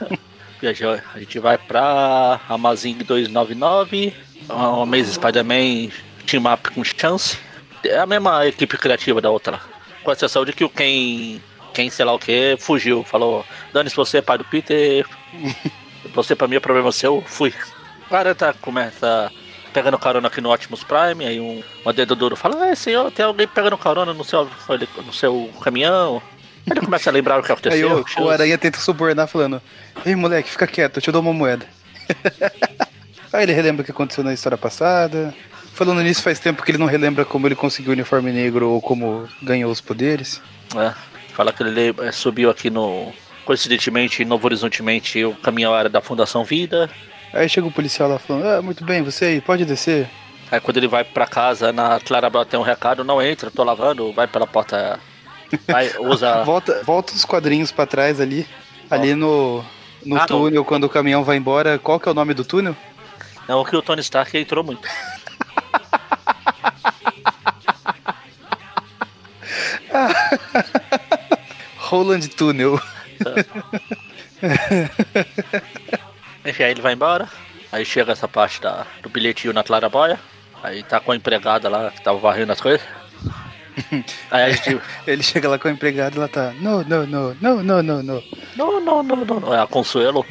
A 1.14 1.20
gente 1.20 1.40
vai 1.40 1.58
pra 1.58 2.40
Amazing 2.48 3.00
299. 3.00 4.14
Uma 4.50 4.84
Amazing 4.84 5.14
Spider-Man 5.14 5.90
Team 6.26 6.44
Up 6.54 6.72
com 6.72 6.84
chance. 6.84 7.38
É 7.84 8.00
a 8.00 8.06
mesma 8.06 8.46
equipe 8.46 8.78
criativa 8.78 9.22
da 9.22 9.30
outra. 9.30 9.60
Com 10.04 10.12
exceção 10.12 10.46
de 10.46 10.54
que 10.54 10.64
o 10.64 10.70
quem. 10.70 11.42
Quem 11.74 11.90
sei 11.90 12.04
lá 12.04 12.14
o 12.14 12.20
que 12.20 12.58
fugiu. 12.60 13.04
Falou: 13.04 13.46
Dane-se 13.74 13.96
você, 13.96 14.22
pai 14.22 14.38
do 14.38 14.46
Peter. 14.46 15.06
Você 16.14 16.36
pra 16.36 16.46
mim 16.46 16.58
é 16.58 16.60
problema 16.60 16.92
seu. 16.92 17.24
Fui. 17.26 17.54
O 18.06 18.10
cara 18.10 18.36
tá, 18.36 18.54
começa 18.54 19.32
pegando 19.74 19.98
carona 19.98 20.28
aqui 20.28 20.42
no 20.42 20.54
Optimus 20.54 20.84
Prime. 20.84 21.26
Aí 21.26 21.40
um, 21.40 21.64
uma 21.84 21.94
dedo 21.94 22.16
duro 22.16 22.36
fala: 22.36 22.68
É, 22.68 22.76
senhor, 22.76 23.12
tem 23.12 23.26
alguém 23.26 23.48
pegando 23.48 23.78
carona 23.78 24.14
no 24.14 24.24
seu, 24.24 24.50
no 25.06 25.14
seu 25.14 25.50
caminhão. 25.62 26.22
Aí 26.66 26.74
ele 26.78 26.82
começa 26.82 27.10
a 27.10 27.14
lembrar 27.14 27.40
o 27.40 27.44
que 27.44 27.52
Aí 27.70 27.84
aconteceu. 27.84 28.06
o, 28.18 28.24
o 28.24 28.30
aranha 28.30 28.58
tenta 28.58 28.80
subornar 28.80 29.28
falando: 29.28 29.62
Ei 30.06 30.16
moleque, 30.16 30.50
fica 30.50 30.68
quieto, 30.68 30.98
eu 30.98 31.02
te 31.02 31.12
dou 31.12 31.22
uma 31.22 31.34
moeda. 31.34 31.66
Aí 33.34 33.44
ele 33.44 33.54
relembra 33.54 33.82
o 33.82 33.86
que 33.86 33.92
aconteceu 33.92 34.24
na 34.24 34.34
história 34.34 34.58
passada. 34.58 35.34
Falando 35.74 36.02
nisso, 36.02 36.22
faz 36.22 36.40
tempo 36.40 36.64
que 36.64 36.72
ele 36.72 36.78
não 36.78 36.86
relembra 36.86 37.26
como 37.26 37.48
ele 37.48 37.56
conseguiu 37.56 37.92
o 37.92 37.94
uniforme 37.94 38.32
negro 38.32 38.70
ou 38.70 38.82
como 38.82 39.28
ganhou 39.42 39.72
os 39.72 39.82
poderes. 39.82 40.42
É, 40.76 40.94
fala 41.34 41.52
que 41.52 41.64
ele 41.64 41.96
eh, 42.00 42.12
subiu 42.12 42.50
aqui 42.50 42.70
no. 42.70 43.12
Coincidentemente, 43.46 44.22
em 44.22 44.26
Novo 44.26 44.46
Horizontemente, 44.46 45.24
o 45.26 45.34
caminhão 45.36 45.76
era 45.76 45.90
da 45.90 46.02
Fundação 46.02 46.44
Vida. 46.44 46.90
Aí 47.34 47.50
chega 47.50 47.66
o 47.68 47.72
policial 47.72 48.10
lá 48.10 48.20
falando: 48.20 48.46
Ah, 48.48 48.62
muito 48.62 48.84
bem, 48.86 49.02
você 49.02 49.26
aí, 49.26 49.42
pode 49.42 49.66
descer. 49.66 50.08
Aí 50.52 50.60
quando 50.60 50.78
ele 50.78 50.88
vai 50.88 51.04
pra 51.04 51.26
casa, 51.26 51.72
na 51.72 52.00
Clarabel 52.00 52.46
tem 52.46 52.60
um 52.60 52.64
recado, 52.64 53.04
não 53.04 53.22
entra, 53.22 53.50
tô 53.50 53.64
lavando, 53.64 54.12
vai 54.14 54.28
pela 54.28 54.46
porta. 54.46 55.00
Vai, 55.68 55.90
usa. 56.00 56.44
Volta, 56.46 56.82
volta 56.84 57.14
os 57.14 57.26
quadrinhos 57.26 57.72
pra 57.72 57.86
trás 57.86 58.20
ali. 58.22 58.46
Ali 58.90 59.16
no, 59.16 59.64
no 60.06 60.16
Ah, 60.18 60.20
não. 60.20 60.26
túnel, 60.28 60.66
quando 60.66 60.84
o 60.84 60.90
caminhão 60.90 61.24
vai 61.24 61.38
embora. 61.38 61.80
Qual 61.80 62.00
que 62.00 62.08
é 62.08 62.12
o 62.12 62.16
nome 62.16 62.34
do 62.34 62.44
túnel? 62.46 62.76
Não 63.48 63.64
que 63.64 63.76
o 63.76 63.82
Tony 63.82 64.02
Stark 64.02 64.38
entrou 64.38 64.64
muito. 64.64 64.88
Roland 71.78 72.28
Tunnel. 72.30 72.80
Enfim, 76.46 76.64
aí 76.64 76.72
ele 76.72 76.82
vai 76.82 76.94
embora. 76.94 77.28
Aí 77.72 77.86
chega 77.86 78.12
essa 78.12 78.28
parte 78.28 78.60
da, 78.62 78.86
do 79.02 79.10
bilhetinho 79.10 79.54
na 79.54 79.64
Claraboia. 79.64 80.20
Aí 80.64 80.84
tá 80.84 81.00
com 81.00 81.12
a 81.12 81.16
empregada 81.16 81.70
lá 81.70 81.92
que 81.92 82.02
tava 82.02 82.20
varrendo 82.20 82.52
as 82.52 82.62
coisas. 82.62 82.82
Aí 84.30 84.44
a 84.44 84.52
gente. 84.52 84.80
Ele 85.08 85.24
chega 85.24 85.50
lá 85.50 85.58
com 85.58 85.68
a 85.68 85.72
empregada 85.72 86.16
e 86.16 86.18
ela 86.18 86.28
tá. 86.28 86.54
No, 86.60 86.84
no, 86.84 87.08
no, 87.08 87.34
no, 87.36 87.64
no, 87.64 87.82
no. 87.82 88.24
Não, 88.56 88.82
não, 88.82 89.04
não, 89.04 89.16
não, 89.16 89.39
não. 89.39 89.54
É 89.54 89.62
a 89.62 89.68
Consuelo. 89.68 90.26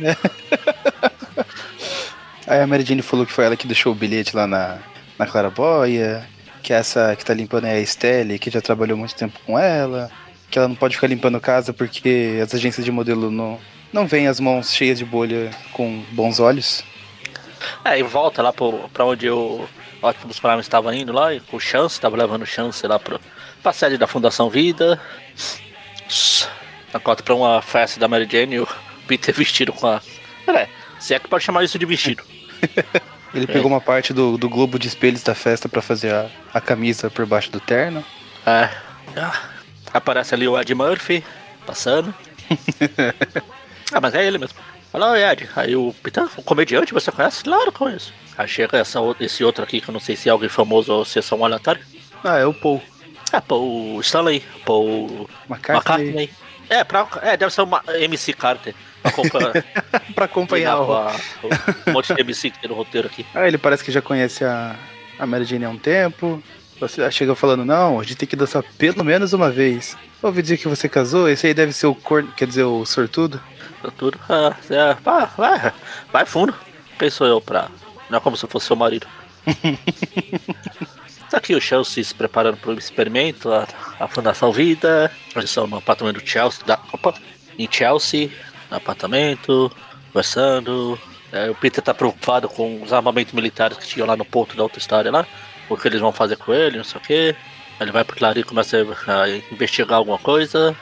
Aí 2.47 2.61
a 2.61 2.67
Mary 2.67 2.85
Jane 2.85 3.03
falou 3.03 3.25
que 3.25 3.33
foi 3.33 3.45
ela 3.45 3.57
que 3.57 3.67
deixou 3.67 3.93
o 3.93 3.95
bilhete 3.95 4.37
lá 4.37 4.47
na, 4.47 4.79
na 5.19 5.27
Claraboia. 5.27 6.27
Que 6.63 6.73
essa 6.73 7.15
que 7.17 7.25
tá 7.25 7.33
limpando 7.35 7.67
é 7.67 7.73
a 7.73 7.81
Estelle, 7.81 8.39
que 8.39 8.51
já 8.51 8.61
trabalhou 8.61 8.97
muito 8.97 9.15
tempo 9.15 9.39
com 9.47 9.59
ela. 9.59 10.11
Que 10.51 10.59
ela 10.59 10.69
não 10.69 10.75
pode 10.75 10.97
ficar 10.97 11.07
limpando 11.07 11.41
casa 11.41 11.73
porque 11.73 12.41
as 12.43 12.55
agências 12.55 12.85
de 12.85 12.91
modelo 12.91 13.31
não, 13.31 13.59
não 13.93 14.07
veem 14.07 14.27
as 14.27 14.41
mãos 14.41 14.73
cheias 14.73 14.99
de 14.99 15.05
bolha 15.05 15.51
com 15.73 16.03
bons 16.13 16.41
olhos. 16.41 16.85
É, 17.85 17.99
e 17.99 18.03
volta 18.03 18.43
lá 18.43 18.53
pro, 18.53 18.89
pra 18.93 19.05
onde 19.05 19.29
o 19.29 19.67
Optimus 20.03 20.41
Prime 20.41 20.61
estava 20.61 20.95
indo 20.95 21.13
lá, 21.13 21.35
e 21.35 21.41
com 21.41 21.61
Chance, 21.61 21.95
estava 21.95 22.17
levando 22.17 22.47
Chance 22.47 22.87
lá 22.87 22.99
pro, 22.99 23.21
pra 23.63 23.73
sede 23.73 23.99
da 23.99 24.07
Fundação 24.07 24.49
Vida. 24.49 25.01
Na 26.93 26.99
cota 26.99 27.23
pra 27.23 27.35
uma 27.35 27.63
festa 27.63 28.01
da 28.01 28.09
Mary 28.09 28.29
Jane 28.31 28.57
e 28.57 28.61
o 28.61 28.69
Peter 29.07 29.35
vestido 29.37 29.73
com 29.73 29.87
a. 29.87 30.01
É, 30.49 30.69
se 30.99 31.15
é 31.15 31.19
que 31.19 31.29
pode 31.29 31.45
chamar 31.45 31.65
isso 31.65 31.79
de 31.79 31.87
vestido. 31.87 32.23
Ele 33.35 33.47
pegou 33.47 33.71
uma 33.71 33.81
parte 33.81 34.13
do, 34.13 34.37
do 34.37 34.49
globo 34.49 34.79
de 34.79 34.89
espelhos 34.89 35.23
da 35.23 35.35
festa 35.35 35.69
pra 35.69 35.81
fazer 35.83 36.13
a, 36.13 36.29
a 36.53 36.61
camisa 36.61 37.09
por 37.11 37.25
baixo 37.27 37.51
do 37.51 37.61
terno. 37.61 38.05
É. 38.47 38.69
Ah, 39.17 39.33
Aparece 39.93 40.35
ali 40.35 40.47
o 40.47 40.59
Ed 40.61 40.73
Murphy 40.75 41.25
passando. 41.67 42.15
ah, 43.93 44.01
mas 44.01 44.15
é 44.15 44.25
ele 44.27 44.39
mesmo. 44.39 44.57
Fala, 44.91 45.19
Ed. 45.19 45.49
Aí 45.55 45.77
o 45.77 45.95
Peter, 46.03 46.25
o 46.37 46.43
comediante, 46.43 46.93
você 46.93 47.13
conhece? 47.13 47.45
Claro, 47.45 47.71
conheço. 47.73 48.13
Aí 48.37 48.49
chega 48.49 48.79
essa, 48.79 49.01
ou- 49.01 49.17
esse 49.21 49.45
outro 49.45 49.63
aqui, 49.63 49.81
que 49.81 49.89
eu 49.89 49.93
não 49.93 50.01
sei 50.01 50.17
se 50.17 50.29
é 50.29 50.33
alguém 50.33 50.49
famoso 50.49 50.93
ou 50.93 51.05
se 51.05 51.19
é 51.19 51.23
só 51.23 51.37
um 51.37 51.45
aleatório. 51.45 51.83
Ah, 52.25 52.39
é 52.39 52.47
o 52.47 52.55
Paul. 52.55 52.83
É, 53.33 53.41
Paul 53.41 54.01
Stanley, 54.01 54.45
Paul 54.65 55.29
McCartney. 55.49 55.77
McCartney. 56.07 56.31
É, 56.69 56.83
pra, 56.85 57.07
é, 57.23 57.37
deve 57.37 57.53
ser 57.53 57.63
uma 57.63 57.83
MC 57.87 58.33
Carter. 58.33 58.75
Pra 59.03 59.11
acompanhar, 59.11 59.65
pra 60.15 60.25
acompanhar 60.27 60.81
o... 60.81 60.93
a- 60.93 61.17
o 61.87 61.91
monte 61.93 62.15
de 62.15 62.21
MC 62.21 62.51
que 62.51 62.61
tem 62.61 62.69
no 62.69 62.77
roteiro 62.77 63.09
aqui. 63.09 63.25
Ah, 63.35 63.49
ele 63.49 63.57
parece 63.57 63.83
que 63.83 63.91
já 63.91 64.03
conhece 64.03 64.45
a, 64.45 64.77
a 65.19 65.27
Mary 65.27 65.45
Jane 65.45 65.65
há 65.65 65.71
um 65.71 65.79
tempo. 65.79 66.43
Você 66.79 67.11
chega 67.11 67.35
falando, 67.35 67.65
não, 67.65 67.99
a 68.01 68.03
gente 68.03 68.17
tem 68.17 68.29
que 68.29 68.37
dançar 68.37 68.63
pelo 68.79 69.05
menos 69.05 69.33
uma 69.33 69.51
vez. 69.51 69.97
Ouvi 70.23 70.43
dizer 70.43 70.59
que 70.59 70.69
você 70.69 70.89
casou, 70.89 71.29
esse 71.29 71.47
aí 71.47 71.55
deve 71.55 71.73
ser 71.73 71.87
o 71.87 71.95
corno, 71.95 72.31
quer 72.33 72.47
dizer, 72.47 72.65
o 72.65 72.85
sortudo. 72.85 73.41
Sortudo, 73.81 74.19
ah, 74.29 74.55
é, 74.69 74.95
vai, 75.03 75.73
vai 76.13 76.27
fundo. 76.27 76.55
Pensou 76.99 77.27
eu 77.27 77.41
pra. 77.41 77.69
Não 78.11 78.19
é 78.19 78.21
como 78.21 78.37
se 78.37 78.47
fosse 78.47 78.67
seu 78.67 78.77
marido. 78.77 79.07
Tá 81.31 81.37
aqui 81.39 81.55
o 81.55 81.61
Chelsea 81.61 82.03
se 82.03 82.13
preparando 82.13 82.57
para 82.57 82.71
o 82.71 82.75
experimento, 82.79 83.53
a, 83.53 83.65
a, 84.01 84.09
Fundação 84.09 84.51
Vida. 84.51 85.13
Eles 85.37 85.49
estão 85.49 85.65
no 85.65 85.77
apartamento 85.77 86.21
do 86.21 86.29
Chelsea. 86.29 86.65
Da, 86.67 86.77
opa, 86.93 87.15
em 87.57 87.69
Chelsea, 87.71 88.31
no 88.71 88.77
apartamento, 88.77 89.71
conversando. 90.13 90.99
É, 91.33 91.49
o 91.51 91.55
Peter 91.55 91.83
tá 91.83 91.95
preocupado 91.95 92.49
com 92.49 92.83
os 92.83 92.93
armamentos 92.93 93.33
militares 93.33 93.79
que 93.79 93.87
tinham 93.87 94.07
lá 94.07 94.17
no 94.17 94.25
ponto 94.25 94.57
da 94.57 94.63
outra 94.63 94.79
história 94.79 95.11
lá. 95.11 95.27
O 95.69 95.77
que 95.77 95.87
eles 95.87 96.01
vão 96.01 96.13
fazer 96.13 96.37
com 96.37 96.53
ele, 96.53 96.79
não 96.79 96.85
sei 96.85 97.01
o 97.01 97.05
que. 97.05 97.37
Ele 97.81 97.93
vai 97.93 98.05
pro 98.05 98.17
Clarim 98.17 98.41
e 98.41 98.45
começa 98.45 98.77
a 98.77 99.29
investigar 99.53 99.99
alguma 99.99 100.19
coisa. 100.19 100.77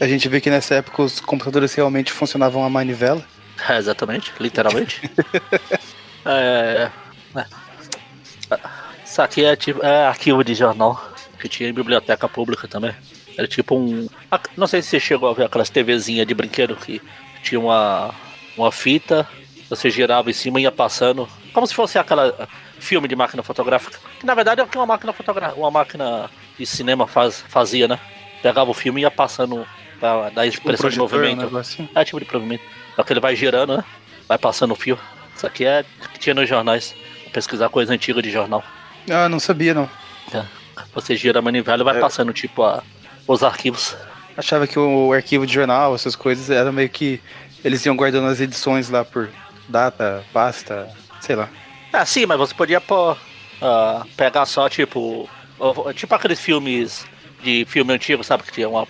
A 0.00 0.06
gente 0.06 0.28
vê 0.28 0.40
que 0.40 0.48
nessa 0.48 0.76
época 0.76 1.02
os 1.02 1.20
computadores 1.20 1.74
realmente 1.74 2.12
funcionavam 2.12 2.64
a 2.64 2.70
manivela. 2.70 3.22
É, 3.68 3.76
exatamente, 3.76 4.32
literalmente. 4.38 5.10
é, 6.24 6.88
é. 7.34 7.44
Isso 9.04 9.20
aqui 9.20 9.44
é 9.44 9.56
tipo 9.56 9.84
é 9.84 10.06
arquivo 10.06 10.44
de 10.44 10.54
jornal 10.54 11.12
que 11.40 11.48
tinha 11.48 11.68
em 11.68 11.72
biblioteca 11.72 12.28
pública 12.28 12.68
também. 12.68 12.94
Era 13.36 13.46
tipo 13.46 13.76
um. 13.76 14.08
Não 14.56 14.66
sei 14.66 14.80
se 14.80 14.88
você 14.88 15.00
chegou 15.00 15.28
a 15.28 15.34
ver 15.34 15.44
aquelas 15.44 15.70
TVzinhas 15.70 16.26
de 16.26 16.34
brinquedo 16.34 16.76
que 16.76 17.02
tinha 17.42 17.60
uma, 17.60 18.14
uma 18.56 18.72
fita, 18.72 19.28
você 19.68 19.90
girava 19.90 20.30
em 20.30 20.32
cima 20.32 20.60
e 20.60 20.64
ia 20.64 20.72
passando. 20.72 21.28
Como 21.52 21.66
se 21.66 21.74
fosse 21.74 21.98
aquela 21.98 22.48
filme 22.78 23.08
de 23.08 23.16
máquina 23.16 23.42
fotográfica. 23.42 23.98
Que 24.18 24.26
na 24.26 24.34
verdade 24.34 24.60
é 24.60 24.64
o 24.64 24.66
que 24.66 24.76
uma 24.76 24.86
máquina 24.86 25.12
fotográfica, 25.12 25.60
uma 25.60 25.70
máquina 25.70 26.30
de 26.58 26.66
cinema 26.66 27.06
faz, 27.06 27.44
fazia, 27.48 27.88
né? 27.88 27.98
Pegava 28.42 28.70
o 28.70 28.74
filme 28.74 29.00
e 29.00 29.02
ia 29.02 29.10
passando 29.10 29.66
pra 29.98 30.30
dar 30.30 30.46
expressão 30.46 30.88
de 30.88 30.98
movimento. 30.98 31.56
Assim. 31.56 31.88
É 31.94 32.04
tipo 32.04 32.20
de 32.20 32.32
movimento. 32.32 32.62
Só 32.96 33.02
que 33.02 33.12
ele 33.12 33.20
vai 33.20 33.34
girando, 33.34 33.76
né? 33.76 33.84
Vai 34.26 34.38
passando 34.38 34.72
o 34.72 34.76
fio. 34.76 34.98
Isso 35.36 35.46
aqui 35.46 35.64
é 35.64 35.84
que 36.12 36.18
tinha 36.18 36.34
nos 36.34 36.48
jornais. 36.48 36.94
Pesquisar 37.32 37.68
coisa 37.68 37.92
antiga 37.92 38.22
de 38.22 38.30
jornal. 38.30 38.62
Ah, 39.10 39.28
não 39.28 39.38
sabia 39.38 39.74
não. 39.74 39.88
É. 40.32 40.44
Você 40.94 41.16
gira 41.16 41.38
a 41.38 41.42
manivela 41.42 41.82
e 41.82 41.84
vai 41.84 41.96
é. 41.96 42.00
passando 42.00 42.32
tipo 42.32 42.62
a, 42.62 42.82
os 43.26 43.42
arquivos. 43.42 43.96
Achava 44.38 44.68
que 44.68 44.78
o 44.78 45.12
arquivo 45.12 45.44
de 45.44 45.52
jornal, 45.52 45.96
essas 45.96 46.14
coisas, 46.14 46.48
era 46.48 46.70
meio 46.70 46.88
que. 46.88 47.20
Eles 47.64 47.84
iam 47.84 47.96
guardando 47.96 48.28
as 48.28 48.38
edições 48.38 48.88
lá 48.88 49.04
por 49.04 49.28
data, 49.68 50.24
pasta, 50.32 50.88
sei 51.20 51.34
lá. 51.34 51.48
Ah, 51.92 52.06
sim, 52.06 52.24
mas 52.24 52.38
você 52.38 52.54
podia 52.54 52.80
pô, 52.80 53.14
uh, 53.14 54.06
pegar 54.16 54.46
só 54.46 54.68
tipo. 54.68 55.28
Tipo 55.96 56.14
aqueles 56.14 56.38
filmes 56.38 57.04
de 57.42 57.64
filme 57.68 57.92
antigo, 57.92 58.22
sabe? 58.22 58.44
Que 58.44 58.52
tinha 58.52 58.68
uma, 58.68 58.86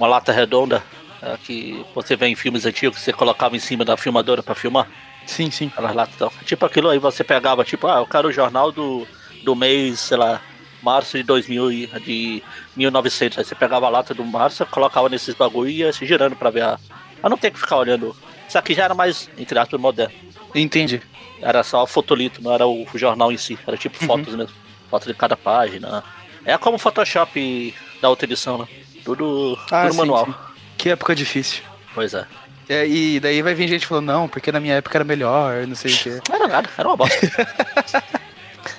uma 0.00 0.08
lata 0.08 0.32
redonda 0.32 0.82
uh, 1.22 1.38
que 1.38 1.86
você 1.94 2.16
vê 2.16 2.26
em 2.26 2.34
filmes 2.34 2.66
antigos 2.66 2.98
que 2.98 3.04
você 3.04 3.12
colocava 3.12 3.54
em 3.54 3.60
cima 3.60 3.84
da 3.84 3.96
filmadora 3.96 4.42
para 4.42 4.56
filmar. 4.56 4.88
Sim, 5.24 5.48
sim. 5.48 5.68
Aquelas 5.68 5.94
latas, 5.94 6.14
então. 6.16 6.32
Tipo 6.44 6.66
aquilo 6.66 6.88
aí, 6.88 6.98
você 6.98 7.22
pegava, 7.22 7.64
tipo, 7.64 7.86
ah, 7.86 7.98
eu 7.98 8.06
quero 8.06 8.26
o 8.26 8.32
jornal 8.32 8.72
do, 8.72 9.06
do 9.44 9.54
mês, 9.54 10.00
sei 10.00 10.16
lá, 10.16 10.40
março 10.82 11.16
de 11.16 11.22
2000, 11.22 11.88
de 12.04 12.42
1900. 12.76 13.38
Aí 13.38 13.44
você 13.44 13.54
pegava 13.54 13.86
a 13.86 13.90
lata 13.90 14.12
do 14.12 14.24
março, 14.24 14.66
colocava 14.66 15.08
nesses 15.08 15.34
bagulho 15.34 15.70
e 15.70 15.78
ia 15.78 15.92
se 15.92 16.04
girando 16.04 16.36
pra 16.36 16.50
ver 16.50 16.62
a. 16.62 16.78
Pra 17.20 17.30
não 17.30 17.38
ter 17.38 17.50
que 17.50 17.58
ficar 17.58 17.76
olhando. 17.76 18.16
Isso 18.48 18.58
aqui 18.58 18.74
já 18.74 18.84
era 18.84 18.94
mais, 18.94 19.30
entre 19.38 19.58
aspas, 19.58 19.80
moderno. 19.80 20.14
Entendi. 20.54 21.00
Era 21.40 21.62
só 21.62 21.86
fotolito, 21.86 22.42
não 22.42 22.52
era 22.52 22.66
o 22.66 22.86
jornal 22.94 23.32
em 23.32 23.36
si. 23.36 23.58
Era 23.66 23.76
tipo 23.76 23.96
uhum. 24.00 24.06
fotos 24.06 24.34
mesmo. 24.34 24.54
Fotos 24.90 25.08
de 25.08 25.14
cada 25.14 25.36
página. 25.36 26.04
É 26.44 26.58
como 26.58 26.76
o 26.76 26.78
Photoshop 26.78 27.74
da 28.00 28.08
outra 28.08 28.26
edição, 28.26 28.58
né? 28.58 28.68
Tudo, 29.04 29.58
ah, 29.70 29.82
tudo 29.82 29.92
sim, 29.92 29.98
manual. 29.98 30.26
Sim. 30.26 30.34
Que 30.76 30.90
época 30.90 31.14
difícil. 31.14 31.62
Pois 31.94 32.14
é. 32.14 32.26
é. 32.68 32.86
E 32.86 33.20
daí 33.20 33.42
vai 33.42 33.54
vir 33.54 33.68
gente 33.68 33.86
falando, 33.86 34.06
não, 34.06 34.28
porque 34.28 34.50
na 34.52 34.60
minha 34.60 34.74
época 34.74 34.98
era 34.98 35.04
melhor, 35.04 35.66
não 35.66 35.74
sei 35.74 35.92
o 35.92 35.98
quê. 35.98 36.20
Não 36.28 36.36
era 36.36 36.48
nada, 36.48 36.70
era 36.76 36.88
uma 36.88 36.96
bosta. 36.96 37.16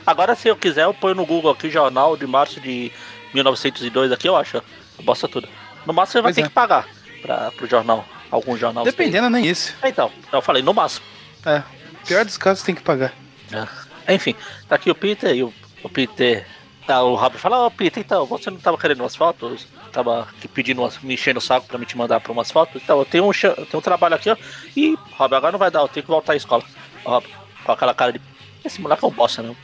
Agora, 0.05 0.35
se 0.35 0.47
eu 0.47 0.55
quiser, 0.55 0.83
eu 0.83 0.93
ponho 0.93 1.15
no 1.15 1.25
Google 1.25 1.51
aqui 1.51 1.69
jornal 1.69 2.17
de 2.17 2.27
março 2.27 2.59
de 2.59 2.91
1902 3.33 4.11
aqui, 4.11 4.27
eu 4.27 4.35
acho. 4.35 4.61
Bosta 5.03 5.27
tudo. 5.27 5.47
No 5.85 5.93
máximo 5.93 6.13
você 6.13 6.21
vai 6.21 6.33
pois 6.33 6.35
ter 6.35 6.41
é. 6.41 6.47
que 6.47 6.53
pagar 6.53 6.87
pra, 7.21 7.51
pro 7.51 7.67
jornal. 7.67 8.05
Algum 8.29 8.57
jornal. 8.57 8.83
Dependendo, 8.83 9.29
nem 9.29 9.45
isso. 9.45 9.75
É, 9.81 9.89
então, 9.89 10.11
eu 10.31 10.41
falei, 10.41 10.63
no 10.63 10.73
máximo. 10.73 11.05
É. 11.45 11.61
Pior 12.05 12.25
dos 12.25 12.37
casos 12.37 12.63
tem 12.63 12.73
que 12.73 12.81
pagar. 12.81 13.13
É. 13.51 14.15
Enfim, 14.15 14.35
tá 14.67 14.75
aqui 14.75 14.89
o 14.89 14.95
Peter 14.95 15.35
e 15.35 15.43
o, 15.43 15.53
o 15.83 15.89
Peter. 15.89 16.45
Tá, 16.85 17.01
o 17.01 17.15
Rob 17.15 17.37
fala, 17.37 17.63
ô 17.63 17.67
oh, 17.67 17.71
Peter, 17.71 18.03
então, 18.03 18.25
você 18.25 18.49
não 18.49 18.57
tava 18.57 18.77
querendo 18.77 19.01
umas 19.01 19.15
fotos? 19.15 19.67
Tava 19.91 20.27
pedindo 20.53 20.81
umas, 20.81 20.97
me 20.99 21.13
enchendo 21.13 21.37
o 21.37 21.41
saco 21.41 21.67
pra 21.67 21.77
me 21.77 21.85
te 21.85 21.95
mandar 21.95 22.19
pra 22.19 22.31
umas 22.31 22.51
fotos. 22.51 22.81
Então, 22.81 22.99
eu 22.99 23.05
tenho 23.05 23.23
um, 23.23 23.31
eu 23.31 23.65
tenho 23.65 23.79
um 23.79 23.81
trabalho 23.81 24.15
aqui, 24.15 24.29
ó. 24.29 24.35
E, 24.75 24.97
Rob, 25.11 25.33
agora 25.35 25.51
não 25.51 25.59
vai 25.59 25.71
dar, 25.71 25.79
eu 25.79 25.87
tenho 25.87 26.03
que 26.03 26.11
voltar 26.11 26.33
à 26.33 26.35
escola. 26.35 26.63
Rob, 27.05 27.25
com 27.63 27.71
aquela 27.71 27.93
cara 27.93 28.11
de. 28.11 28.21
Esse 28.65 28.81
moleque 28.81 29.05
é 29.05 29.07
um 29.07 29.11
bosta, 29.11 29.41
não. 29.41 29.55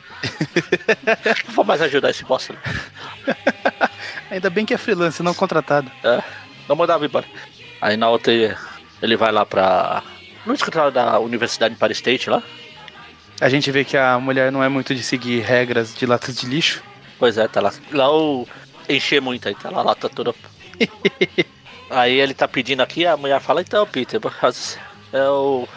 Não 1.48 1.54
vou 1.54 1.66
mais 1.66 1.82
ajudar 1.82 2.10
esse 2.10 2.24
bosta. 2.24 2.56
Ainda 4.30 4.50
bem 4.50 4.66
que 4.66 4.74
é 4.74 4.78
freelance, 4.78 5.24
não 5.24 5.34
contratado. 5.34 5.92
É, 6.04 6.22
não 6.68 6.76
mandava 6.76 7.06
embora. 7.06 7.26
Aí 7.82 7.98
na 7.98 8.10
outra 8.10 8.34
ele 9.02 9.16
vai 9.16 9.32
lá 9.32 9.46
pra. 9.46 10.04
No 10.46 10.54
escritório 10.54 10.92
da 10.92 11.20
Universidade 11.20 11.74
de 11.74 11.80
Paris 11.80 11.98
State 11.98 12.30
lá. 12.30 12.42
A 13.42 13.50
gente 13.50 13.72
vê 13.72 13.86
que 13.86 13.96
a 13.96 14.20
mulher 14.20 14.52
não 14.52 14.64
é 14.64 14.68
muito 14.68 14.94
de 14.94 15.02
seguir 15.02 15.42
regras 15.42 15.96
de 15.96 16.06
latas 16.06 16.36
de 16.36 16.46
lixo. 16.46 16.84
Pois 17.18 17.38
é, 17.38 17.48
tá 17.48 17.62
lá. 17.62 17.74
Lá 17.92 18.12
o. 18.12 18.48
Encher 18.88 19.22
muito 19.22 19.48
aí, 19.48 19.56
tá 19.56 19.70
lá 19.70 19.80
a 19.80 19.84
lata 19.84 20.10
toda. 20.10 20.34
aí 21.90 22.20
ele 22.20 22.34
tá 22.34 22.48
pedindo 22.48 22.82
aqui, 22.82 23.06
a 23.06 23.16
mulher 23.16 23.40
fala, 23.40 23.62
então, 23.62 23.86
Peter, 23.86 24.20
eu, 25.14 25.70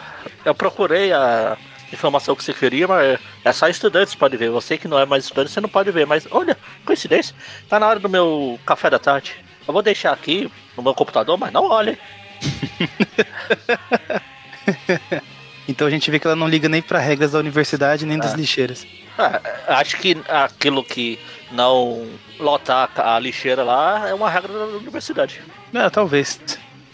eu 0.43 0.55
procurei 0.55 1.13
a 1.13 1.57
informação 1.93 2.35
que 2.35 2.43
você 2.43 2.53
queria, 2.53 2.87
mas 2.87 3.19
é 3.43 3.51
só 3.51 3.67
estudantes 3.67 4.15
pode 4.15 4.35
ver. 4.35 4.49
Você 4.49 4.77
que 4.77 4.87
não 4.87 4.99
é 4.99 5.05
mais 5.05 5.23
estudante, 5.23 5.51
você 5.51 5.61
não 5.61 5.69
pode 5.69 5.91
ver. 5.91 6.05
Mas 6.05 6.27
olha, 6.31 6.57
coincidência, 6.85 7.35
tá 7.69 7.79
na 7.79 7.87
hora 7.87 7.99
do 7.99 8.09
meu 8.09 8.59
café 8.65 8.89
da 8.89 8.99
tarde. 8.99 9.35
Eu 9.67 9.73
vou 9.73 9.81
deixar 9.81 10.11
aqui 10.11 10.51
no 10.75 10.83
meu 10.83 10.93
computador, 10.93 11.37
mas 11.37 11.53
não 11.53 11.69
olhe. 11.69 11.97
então 15.67 15.87
a 15.87 15.89
gente 15.89 16.09
vê 16.11 16.19
que 16.19 16.27
ela 16.27 16.35
não 16.35 16.47
liga 16.47 16.67
nem 16.67 16.81
para 16.81 16.99
regras 16.99 17.31
da 17.31 17.39
universidade 17.39 18.05
nem 18.05 18.17
das 18.17 18.33
ah. 18.33 18.37
lixeiras. 18.37 18.85
Ah, 19.17 19.41
acho 19.79 19.97
que 19.97 20.17
aquilo 20.27 20.83
que 20.83 21.19
não 21.51 22.07
lotar 22.39 22.89
a 22.95 23.19
lixeira 23.19 23.63
lá 23.63 24.09
é 24.09 24.13
uma 24.13 24.29
regra 24.29 24.51
da 24.51 24.65
universidade. 24.65 25.41
É, 25.73 25.89
talvez. 25.89 26.39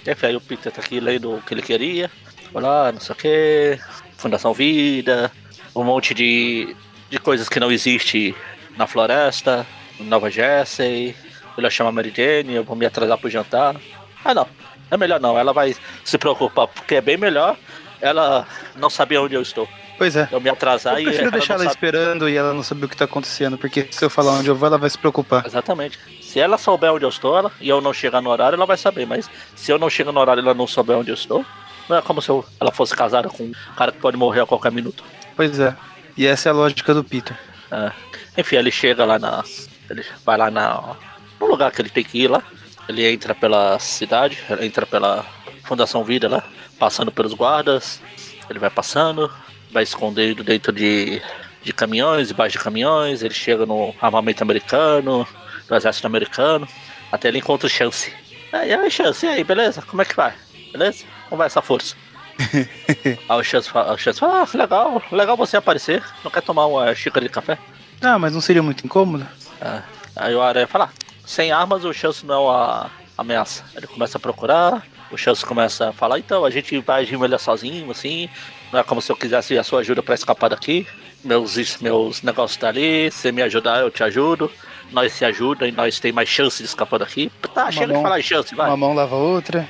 Enfim, 0.06 0.28
aí 0.28 0.36
o 0.36 0.42
Peter 0.42 0.72
tá 0.72 0.82
aqui 0.82 1.00
lendo 1.00 1.36
o 1.36 1.42
que 1.42 1.54
ele 1.54 1.62
queria. 1.62 2.12
Olá, 2.54 2.92
não 2.92 3.00
sei 3.00 3.14
o 3.14 3.16
que. 3.16 3.80
Fundação 4.20 4.54
Vida. 4.54 5.32
Um 5.76 5.84
monte 5.84 6.14
de, 6.14 6.76
de 7.10 7.18
coisas 7.20 7.50
que 7.50 7.60
não 7.60 7.72
existe 7.72 8.36
na 8.78 8.86
floresta. 8.86 9.66
Nova 10.00 10.30
Jersey. 10.30 11.16
Ele 11.58 11.70
chama 11.70 11.92
Mary 11.92 12.14
Jane, 12.16 12.56
eu 12.56 12.64
vou 12.64 12.76
me 12.76 12.86
atrasar 12.86 13.18
pro 13.18 13.30
jantar. 13.30 13.76
Ah, 14.24 14.34
não. 14.34 14.48
É 14.90 14.96
melhor 14.96 15.20
não. 15.20 15.38
Ela 15.38 15.52
vai 15.52 15.76
se 16.06 16.18
preocupar, 16.18 16.68
porque 16.68 16.96
é 16.96 17.02
bem 17.02 17.18
melhor 17.18 17.58
ela 18.02 18.48
não 18.76 18.90
saber 18.90 19.18
onde 19.18 19.36
eu 19.36 19.42
estou. 19.42 19.68
Pois 19.98 20.16
é. 20.16 20.30
Eu 20.32 20.40
me 20.40 20.50
atrasar 20.50 20.98
eu 20.98 21.04
prefiro 21.04 21.28
e. 21.28 21.32
deixar 21.32 21.56
ela, 21.56 21.64
ela 21.64 21.72
esperando 21.72 22.30
e 22.30 22.38
ela 22.38 22.54
não 22.54 22.64
saber 22.64 22.86
o 22.86 22.90
que 22.90 22.96
tá 22.96 23.04
acontecendo, 23.04 23.58
porque 23.58 23.88
se 23.92 24.04
eu 24.04 24.10
falar 24.10 24.32
onde 24.32 24.48
eu 24.48 24.56
vou, 24.56 24.68
ela 24.68 24.78
vai 24.78 24.90
se 24.90 24.98
preocupar. 24.98 25.46
Exatamente. 25.46 26.00
Se 26.22 26.40
ela 26.40 26.58
souber 26.58 26.94
onde 26.94 27.04
eu 27.04 27.10
estou 27.10 27.38
ela, 27.38 27.52
e 27.60 27.68
eu 27.68 27.82
não 27.82 27.92
chegar 27.92 28.22
no 28.22 28.30
horário, 28.30 28.56
ela 28.56 28.66
vai 28.66 28.78
saber. 28.78 29.06
Mas 29.06 29.30
se 29.56 29.70
eu 29.72 29.78
não 29.78 29.90
chegar 29.90 30.14
no 30.14 30.20
horário 30.20 30.42
e 30.42 30.46
ela 30.46 30.54
não 30.54 30.66
souber 30.66 30.98
onde 30.98 31.12
eu 31.12 31.16
estou, 31.16 31.46
não 31.90 31.98
é 31.98 32.02
como 32.02 32.22
se 32.22 32.30
ela 32.60 32.72
fosse 32.72 32.96
casada 32.96 33.28
com 33.30 33.44
um 33.44 33.54
cara 33.76 33.92
que 33.92 33.98
pode 33.98 34.16
morrer 34.16 34.42
a 34.42 34.46
qualquer 34.46 34.72
minuto. 34.72 35.04
Pois 35.36 35.60
é. 35.60 35.76
E 36.16 36.28
essa 36.28 36.50
é 36.50 36.52
a 36.52 36.56
lógica 36.56 36.94
do 36.94 37.04
Peter. 37.04 37.38
É. 37.72 37.92
Enfim, 38.38 38.58
ele 38.58 38.72
chega 38.72 39.04
lá 39.06 39.18
na. 39.18 39.44
Ele 39.90 40.06
vai 40.24 40.38
lá 40.38 40.52
na 40.52 40.96
no 41.40 41.48
lugar 41.48 41.72
que 41.72 41.82
ele 41.82 41.90
tem 41.90 42.04
que 42.04 42.24
ir 42.24 42.28
lá. 42.28 42.44
Ele 42.88 43.10
entra 43.12 43.34
pela 43.34 43.80
cidade, 43.80 44.38
entra 44.62 44.86
pela 44.86 45.26
Fundação 45.64 46.04
Vida 46.04 46.28
lá, 46.28 46.44
passando 46.78 47.12
pelos 47.12 47.34
guardas. 47.34 48.02
Ele 48.50 48.60
vai 48.60 48.70
passando, 48.70 49.32
vai 49.72 49.84
escondendo 49.84 50.44
dentro 50.44 50.72
de, 50.72 51.22
de 51.64 51.72
caminhões, 51.72 52.28
debaixo 52.28 52.58
de 52.58 52.64
caminhões. 52.64 53.22
Ele 53.22 53.34
chega 53.34 53.66
no 53.66 53.94
armamento 54.02 54.44
americano, 54.44 55.28
no 55.70 55.76
exército 55.76 56.08
americano, 56.08 56.68
até 57.12 57.28
ele 57.28 57.38
encontra 57.38 57.68
o 57.68 57.70
Chance. 57.70 58.12
E 58.52 58.56
aí, 58.56 58.92
Chance, 58.92 59.26
e 59.26 59.30
aí, 59.30 59.44
beleza? 59.44 59.84
Como 59.84 60.02
é 60.02 60.06
que 60.06 60.16
vai? 60.16 60.34
Beleza? 60.72 61.06
Como 61.30 61.38
vai 61.38 61.48
essa 61.48 61.62
força? 61.62 61.96
aí 63.28 63.40
o 63.40 63.44
Chance 63.44 63.70
fala, 63.70 63.94
o 63.94 63.98
Chance 63.98 64.20
fala 64.20 64.44
ah, 64.44 64.58
legal, 64.58 65.02
legal 65.12 65.36
você 65.38 65.58
aparecer. 65.58 66.04
Não 66.24 66.32
quer 66.32 66.42
tomar 66.42 66.66
uma 66.68 66.94
xícara 66.96 67.26
de 67.26 67.32
café? 67.32 67.58
Ah, 68.02 68.18
mas 68.18 68.34
não 68.34 68.42
seria 68.42 68.64
muito 68.64 68.86
incômodo? 68.86 69.28
É. 69.62 69.82
Aí 70.16 70.34
o 70.34 70.42
Aranha 70.42 70.68
fala, 70.68 70.86
ah, 70.86 71.06
sem 71.26 71.52
armas, 71.52 71.84
o 71.84 71.94
Chance 71.94 72.26
não 72.26 72.36
é 72.36 72.38
uma 72.40 72.92
ameaça. 73.18 73.64
Ele 73.76 73.88
começa 73.88 74.18
a 74.18 74.22
procurar, 74.22 74.86
o 75.12 75.18
Chance 75.18 75.46
começa 75.46 75.90
a 75.90 75.94
falar, 75.94 76.18
então, 76.20 76.46
a 76.46 76.50
gente 76.50 76.78
vai 76.80 77.02
agir 77.02 77.18
melhor 77.18 77.40
sozinho, 77.40 77.90
assim. 77.92 78.30
Não 78.72 78.80
é 78.80 78.84
como 78.84 79.02
se 79.02 79.12
eu 79.12 79.16
quisesse 79.16 79.58
a 79.58 79.64
sua 79.64 79.82
ajuda 79.82 80.02
para 80.02 80.16
escapar 80.16 80.50
daqui. 80.50 80.88
Meus, 81.24 81.78
meus 81.82 82.22
negócios 82.22 82.56
tá 82.58 82.70
ali, 82.70 83.12
se 83.12 83.30
me 83.34 83.42
ajudar, 83.42 83.82
eu 83.82 83.92
te 83.92 84.02
ajudo. 84.04 84.50
nós 84.92 85.12
se 85.12 85.26
ajuda 85.26 85.68
e 85.68 85.72
nós 85.72 86.00
tem 86.00 86.12
mais 86.14 86.30
chance 86.30 86.60
de 86.64 86.70
escapar 86.70 87.00
daqui. 87.00 87.30
Tá, 87.54 87.64
Uma 87.64 87.72
chega 87.72 87.88
mão- 87.94 87.98
de 87.98 88.04
falar 88.04 88.22
chance, 88.22 88.56
vai. 88.56 88.68
Uma 88.70 88.78
mão 88.78 88.94
lava 88.94 89.16
a 89.16 89.20
outra. 89.20 89.68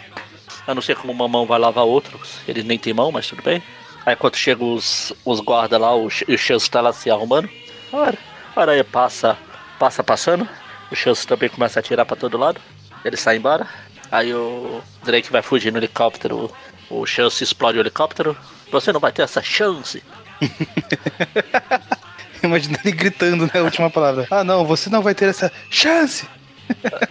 Eu 0.70 0.76
não 0.76 0.84
sei 0.84 0.94
como 0.94 1.12
uma 1.12 1.28
mão 1.28 1.48
vai 1.48 1.58
lavar 1.58 1.84
outra, 1.84 2.16
ele 2.48 2.62
nem 2.62 2.78
tem 2.78 2.94
mão, 2.94 3.12
mas 3.12 3.26
tudo 3.26 3.42
bem. 3.42 3.64
Aí 4.06 4.16
quando 4.16 4.36
chegam 4.36 4.76
os, 4.76 5.12
os 5.26 5.40
guardas 5.40 5.82
lá, 5.82 5.96
o, 5.96 6.06
o 6.06 6.38
Chance 6.38 6.70
tá 6.70 6.80
lá 6.80 6.94
se 6.94 7.10
arrumando. 7.10 7.50
A 7.92 8.62
aranha 8.62 8.84
passa, 8.84 9.36
passa 9.80 10.04
passando. 10.04 10.48
O 10.92 10.96
Chance 10.96 11.26
também 11.26 11.50
começa 11.50 11.80
a 11.80 11.82
atirar 11.82 12.06
pra 12.06 12.16
todo 12.16 12.38
lado. 12.38 12.62
Ele 13.04 13.18
sai 13.18 13.38
embora. 13.38 13.68
Aí 14.12 14.32
o 14.32 14.80
Drake 15.04 15.32
vai 15.32 15.42
fugir 15.42 15.72
no 15.72 15.80
helicóptero. 15.80 16.52
O 16.88 17.04
Chance 17.04 17.44
explode 17.44 17.80
o 17.80 17.82
helicóptero. 17.82 18.38
Você 18.72 18.94
não 18.94 19.00
vai 19.00 19.12
ter 19.12 19.24
essa 19.24 19.42
chance. 19.42 20.04
Imagina 22.44 22.78
ele 22.86 22.96
gritando, 22.96 23.46
né? 23.46 23.54
A 23.56 23.64
última 23.64 23.90
palavra. 23.90 24.28
Ah, 24.30 24.44
não, 24.44 24.64
você 24.64 24.88
não 24.88 25.02
vai 25.02 25.16
ter 25.16 25.30
essa 25.30 25.52
chance. 25.72 26.28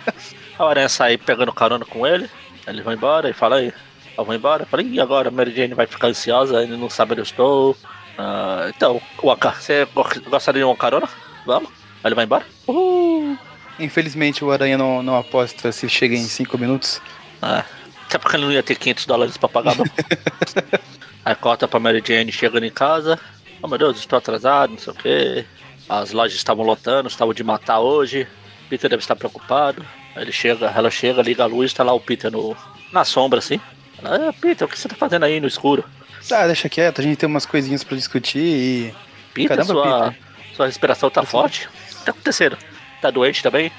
A 0.56 0.68
aranha 0.68 0.88
sai 0.88 1.18
pegando 1.18 1.52
carona 1.52 1.84
com 1.84 2.06
ele. 2.06 2.30
Ele 2.68 2.82
vai 2.82 2.94
embora 2.94 3.28
e 3.28 3.32
fala 3.32 3.56
aí. 3.56 3.72
Eu 4.16 4.24
vou 4.24 4.34
embora. 4.34 4.62
Eu 4.62 4.66
falei, 4.66 4.86
e 4.86 5.00
agora? 5.00 5.28
A 5.28 5.32
Mary 5.32 5.54
Jane 5.54 5.74
vai 5.74 5.86
ficar 5.86 6.08
ansiosa, 6.08 6.62
ele 6.62 6.76
não 6.76 6.90
sabe 6.90 7.12
onde 7.12 7.20
eu 7.20 7.24
estou. 7.24 7.76
Ah, 8.16 8.66
então, 8.74 9.00
Waka, 9.22 9.52
você 9.52 9.84
go- 9.94 10.04
gostaria 10.28 10.60
de 10.60 10.64
uma 10.64 10.76
carona? 10.76 11.08
Vamos? 11.46 11.70
Aí 11.70 12.08
ele 12.08 12.14
vai 12.14 12.24
embora? 12.24 12.44
Uhul. 12.66 13.38
Infelizmente 13.78 14.44
o 14.44 14.50
Aranha 14.50 14.76
não, 14.76 15.02
não 15.02 15.16
aposta 15.16 15.70
se 15.70 15.88
chega 15.88 16.14
em 16.16 16.24
5 16.24 16.58
minutos. 16.58 17.00
Ah, 17.40 17.64
até 18.06 18.18
porque 18.18 18.36
ele 18.36 18.44
não 18.46 18.52
ia 18.52 18.62
ter 18.62 18.74
500 18.76 19.06
dólares 19.06 19.36
pra 19.36 19.48
pagar, 19.48 19.76
não. 19.76 19.84
Aí 21.24 21.34
corta 21.36 21.68
pra 21.68 21.78
Mary 21.78 22.02
Jane 22.04 22.32
chegando 22.32 22.64
em 22.64 22.70
casa. 22.72 23.18
Oh 23.62 23.68
meu 23.68 23.78
Deus, 23.78 23.98
estou 23.98 24.16
atrasado, 24.18 24.70
não 24.70 24.78
sei 24.78 24.92
o 24.92 24.96
que. 24.96 25.44
As 25.88 26.10
lojas 26.12 26.36
estavam 26.36 26.64
lotando, 26.64 27.08
estavam 27.08 27.32
de 27.32 27.44
matar 27.44 27.78
hoje. 27.80 28.26
Peter 28.68 28.90
deve 28.90 29.02
estar 29.02 29.14
preocupado. 29.16 29.84
Ele 30.20 30.32
chega, 30.32 30.66
ela 30.66 30.90
chega, 30.90 31.22
liga 31.22 31.42
a 31.42 31.46
luz, 31.46 31.72
tá 31.72 31.82
lá 31.82 31.92
o 31.92 32.00
Peter 32.00 32.30
no, 32.30 32.56
na 32.92 33.04
sombra, 33.04 33.38
assim. 33.38 33.60
Ela, 34.02 34.28
ah, 34.28 34.32
Peter, 34.32 34.66
o 34.66 34.70
que 34.70 34.78
você 34.78 34.88
tá 34.88 34.96
fazendo 34.96 35.24
aí 35.24 35.40
no 35.40 35.46
escuro? 35.46 35.84
Ah, 36.30 36.46
deixa 36.46 36.68
quieto, 36.68 37.00
a 37.00 37.04
gente 37.04 37.16
tem 37.16 37.28
umas 37.28 37.46
coisinhas 37.46 37.82
pra 37.84 37.96
discutir 37.96 38.38
e. 38.38 38.94
Peter, 39.32 39.56
Caramba, 39.56 39.72
sua, 39.72 40.10
Peter. 40.10 40.18
sua 40.54 40.66
respiração 40.66 41.10
tá 41.10 41.22
forte? 41.22 41.68
O 41.68 41.98
que 41.98 42.04
tá 42.04 42.10
acontecendo? 42.10 42.58
Tá 43.00 43.10
doente 43.10 43.42
também? 43.42 43.70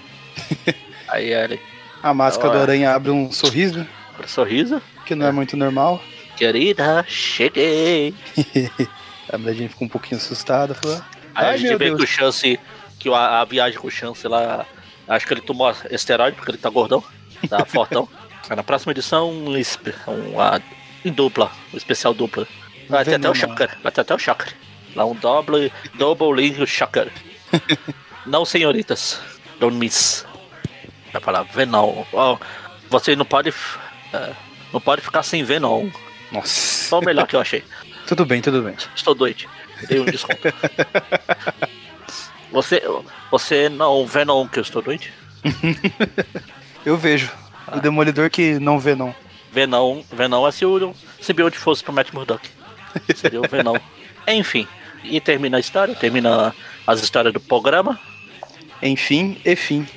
aí 1.07 1.33
ele, 1.33 1.59
A 2.01 2.13
máscara 2.13 2.49
Olha. 2.49 2.57
do 2.57 2.63
Aranha 2.63 2.95
abre 2.95 3.11
um 3.11 3.31
sorriso, 3.31 3.85
com 4.15 4.23
um 4.23 4.27
sorriso. 4.27 4.81
que 5.05 5.15
não 5.15 5.25
é 5.27 5.31
muito 5.31 5.57
normal. 5.57 6.01
Querida, 6.37 7.03
cheguei. 7.07 8.13
A 9.31 9.37
Jane 9.37 9.67
fica 9.67 9.83
um 9.85 9.87
pouquinho 9.87 10.17
assustada, 10.19 10.73
falou. 10.73 10.97
Aí 11.35 11.45
Ai, 11.45 11.53
a 11.53 11.57
gente 11.57 11.75
vê 11.75 11.85
Deus. 11.85 11.97
que 11.97 12.03
o 12.03 12.07
chance, 12.07 12.59
que 12.97 13.09
a, 13.09 13.41
a 13.41 13.45
viagem 13.45 13.77
com 13.79 13.87
o 13.87 13.91
chance 13.91 14.27
lá, 14.27 14.65
acho 15.09 15.27
que 15.27 15.33
ele 15.33 15.41
tomou 15.41 15.73
esteroide 15.89 16.35
porque 16.35 16.51
ele 16.51 16.57
tá 16.57 16.69
gordão, 16.69 17.03
tá 17.49 17.65
fortão. 17.67 18.07
Na 18.49 18.63
próxima 18.63 18.91
edição, 18.91 19.29
um, 19.31 19.53
uma, 20.31 20.61
em 21.03 21.11
dupla, 21.11 21.51
um 21.73 21.77
especial 21.77 22.13
dupla. 22.13 22.47
Vai 22.87 23.05
ter 23.05 23.15
até 23.15 23.29
o. 23.29 23.35
Shocker, 23.35 23.77
vai 23.83 23.91
ter 23.91 24.01
até 24.01 24.15
o 24.15 24.19
Shocker. 24.19 24.55
Lá 24.95 25.05
um 25.05 25.13
double, 25.13 25.71
double 25.95 26.33
link 26.33 26.65
Shocker. 26.65 27.11
não, 28.25 28.45
senhoritas, 28.45 29.19
don't 29.59 29.75
miss. 29.77 30.25
Vai 31.11 31.21
falar 31.21 31.43
Venom. 31.43 32.05
Ó, 32.13 32.37
você 32.89 33.15
não 33.15 33.25
pode, 33.25 33.53
é, 34.13 34.33
não 34.73 34.81
pode 34.81 35.01
ficar 35.01 35.21
sem 35.21 35.43
Venom. 35.43 35.89
Nossa. 36.31 36.87
Só 36.87 36.99
o 36.99 37.05
melhor 37.05 37.27
que 37.27 37.35
eu 37.35 37.41
achei. 37.41 37.63
Tudo 38.07 38.25
bem, 38.25 38.41
tudo 38.41 38.63
bem. 38.63 38.75
Estou 38.95 39.13
doente. 39.13 39.47
Dei 39.87 39.99
um 39.99 40.05
desconto. 40.05 40.41
Você, 42.51 42.81
você 43.31 43.69
não 43.69 44.05
vê 44.05 44.25
não 44.25 44.47
que 44.47 44.59
eu 44.59 44.63
estou 44.63 44.81
doente? 44.81 45.13
Eu 46.85 46.97
vejo. 46.97 47.29
Ah. 47.67 47.77
O 47.77 47.81
Demolidor 47.81 48.29
que 48.29 48.57
não 48.59 48.79
vê, 48.79 48.95
não. 48.95 49.13
Venom, 49.51 50.01
Venom 50.11 50.47
é 50.47 50.51
se 50.51 50.65
o 50.65 50.93
simbionte 51.19 51.57
fosse 51.57 51.83
pro 51.83 51.91
Matt 51.91 52.13
Murdock. 52.13 52.47
Seria 53.15 53.41
o 53.41 53.47
Venom. 53.47 53.75
Enfim, 54.27 54.67
e 55.03 55.19
termina 55.19 55.57
a 55.57 55.59
história, 55.59 55.95
termina 55.95 56.53
as 56.85 57.01
histórias 57.01 57.33
do 57.33 57.39
programa. 57.39 57.99
Enfim, 58.81 59.39
e 59.43 59.55
fim. 59.55 59.87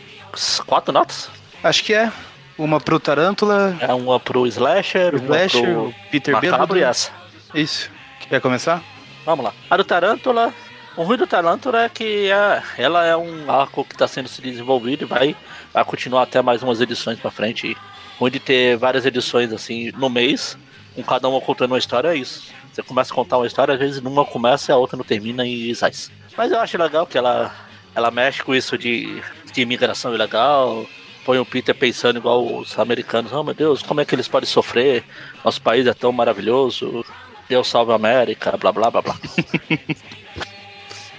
Quatro 0.67 0.93
notas. 0.93 1.31
Acho 1.63 1.85
que 1.85 1.95
é. 1.95 2.11
Uma 2.59 2.81
pro 2.81 3.01
Tarântula, 3.01 3.77
É 3.81 3.93
uma 3.93 4.21
pro 4.21 4.47
Slasher, 4.47 5.15
o 5.15 5.19
Flasher, 5.21 5.79
uma 5.79 5.89
o 5.89 5.95
Peter 6.11 6.39
pro 6.39 6.51
Macabro 6.51 6.79
e 6.79 6.83
essa. 6.83 7.11
Isso. 7.55 7.91
Quer 8.29 8.41
começar? 8.41 8.83
Vamos 9.25 9.45
lá. 9.45 9.53
A 9.71 9.77
do 9.77 9.85
Tarântula. 9.85 10.53
O 10.95 11.05
ruim 11.05 11.17
do 11.17 11.27
Tarântula 11.27 11.85
é 11.85 11.89
que 11.89 12.31
é, 12.31 12.63
ela 12.77 13.05
é 13.07 13.17
um 13.17 13.51
arco 13.51 13.83
que 13.85 13.95
está 13.95 14.07
sendo 14.07 14.29
se 14.29 14.43
desenvolvido 14.43 15.05
e 15.05 15.07
vai, 15.07 15.35
vai 15.73 15.85
continuar 15.85 16.23
até 16.23 16.43
mais 16.43 16.63
umas 16.63 16.83
edições 16.83 17.19
pra 17.19 17.31
frente. 17.31 17.69
E 17.69 17.77
ruim 18.19 18.31
de 18.31 18.39
ter 18.39 18.77
várias 18.77 19.07
edições 19.07 19.53
assim 19.53 19.91
no 19.93 20.11
mês, 20.11 20.57
com 20.95 21.03
cada 21.03 21.29
uma 21.29 21.41
contando 21.41 21.71
uma 21.71 21.79
história, 21.79 22.09
é 22.09 22.17
isso. 22.17 22.53
Você 22.71 22.83
começa 22.83 23.11
a 23.11 23.17
contar 23.17 23.39
uma 23.39 23.47
história, 23.47 23.73
às 23.73 23.81
vezes 23.81 24.03
numa 24.03 24.25
começa 24.25 24.71
e 24.71 24.75
a 24.75 24.77
outra 24.77 24.97
não 24.97 25.05
termina 25.05 25.47
e 25.47 25.75
sai. 25.75 25.93
Mas 26.37 26.53
eu 26.53 26.61
acho 26.61 26.77
legal 26.77 27.07
que 27.07 27.17
ela, 27.17 27.55
ela 27.95 28.11
mexe 28.11 28.43
com 28.43 28.55
isso 28.55 28.77
de, 28.77 29.23
de 29.51 29.63
imigração 29.63 30.15
ilegal. 30.15 30.87
Põe 31.25 31.39
o 31.39 31.47
Peter 31.47 31.75
pensando 31.75 32.19
igual 32.19 32.45
os 32.45 32.79
americanos. 32.79 33.33
Oh 33.33 33.43
meu 33.43 33.55
Deus, 33.55 33.83
como 33.83 34.01
é 34.01 34.05
que 34.05 34.15
eles 34.15 34.29
podem 34.29 34.49
sofrer? 34.49 35.05
Nosso 35.43 35.63
país 35.63 35.87
é 35.87 35.95
tão 35.95 36.13
maravilhoso. 36.13 37.03
Deus 37.49 37.69
salve 37.69 37.93
a 37.93 37.95
América, 37.95 38.57
blá 38.59 38.73
blá 38.73 38.91
blá 38.91 39.03
blá. 39.03 39.17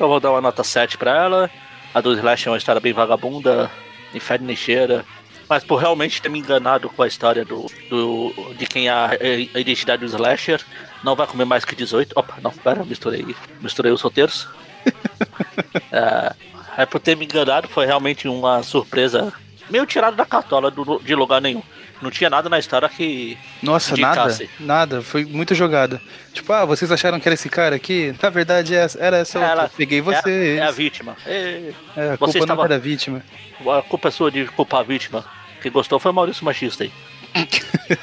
Eu 0.04 0.10
vou 0.10 0.20
dar 0.20 0.32
uma 0.32 0.42
nota 0.42 0.64
7 0.64 0.98
pra 0.98 1.16
ela. 1.16 1.50
A 1.94 2.02
do 2.02 2.14
Slash 2.14 2.48
é 2.48 2.52
uma 2.52 2.58
história 2.58 2.82
bem 2.82 2.92
vagabunda, 2.92 3.72
inferno 4.14 4.46
nem 4.48 4.56
cheira. 4.56 5.06
Mas 5.48 5.64
por 5.64 5.78
realmente 5.78 6.22
ter 6.22 6.30
me 6.30 6.40
enganado 6.40 6.90
com 6.90 7.04
a 7.04 7.08
história 7.08 7.46
do, 7.46 7.68
do 7.90 8.34
de 8.58 8.66
quem 8.66 8.88
é 8.88 8.92
a, 8.92 9.12
a 9.56 9.60
identidade 9.60 10.02
do 10.02 10.06
Slasher, 10.08 10.62
não 11.04 11.16
vai 11.16 11.28
comer 11.28 11.46
mais 11.46 11.64
que 11.64 11.76
18. 11.76 12.14
Opa, 12.18 12.36
não, 12.42 12.52
pera, 12.52 12.84
misturei, 12.84 13.36
misturei 13.62 13.92
os 13.92 14.02
roteiros. 14.02 14.48
é, 15.92 16.34
é 16.80 16.86
por 16.86 17.00
ter 17.00 17.16
me 17.16 17.26
enganado, 17.26 17.68
foi 17.68 17.86
realmente 17.86 18.28
uma 18.28 18.62
surpresa 18.64 19.32
meio 19.70 19.86
tirada 19.86 20.16
da 20.18 20.26
cartola 20.26 20.70
do- 20.72 21.00
de 21.00 21.16
lugar 21.16 21.42
nenhum. 21.42 21.64
Não 22.04 22.12
tinha 22.12 22.30
nada 22.30 22.50
na 22.50 22.60
história 22.60 22.88
que 22.90 23.38
Nossa, 23.62 23.92
Indicasse. 23.92 24.50
nada. 24.60 24.96
Nada. 24.98 25.02
Foi 25.02 25.24
muito 25.26 25.56
jogada. 25.56 26.02
Tipo, 26.34 26.52
ah, 26.54 26.66
vocês 26.66 26.92
acharam 26.92 27.20
que 27.20 27.28
era 27.28 27.34
esse 27.34 27.50
cara 27.50 27.76
aqui? 27.76 28.14
Na 28.22 28.30
verdade, 28.30 28.76
é- 28.76 28.86
era 29.00 29.18
essa 29.18 29.40
outra. 29.40 29.54
Ela- 29.54 29.72
Peguei 29.76 30.02
você. 30.02 30.56
é, 30.58 30.58
é 30.58 30.64
a 30.64 30.72
vítima. 30.72 31.16
É, 31.26 31.72
É, 31.96 32.12
a 32.14 32.18
culpa 32.18 32.38
estava- 32.38 32.56
não 32.56 32.66
era 32.66 32.78
vítima. 32.80 33.24
A 33.66 33.82
culpa 33.82 34.10
é 34.10 34.12
sua 34.12 34.30
de 34.30 34.46
culpar 34.48 34.82
a 34.82 34.84
vítima. 34.84 35.24
Quem 35.62 35.72
gostou 35.72 35.98
foi 36.00 36.12
o 36.12 36.14
Maurício 36.14 36.44
Machista 36.46 36.84
aí. 36.84 36.92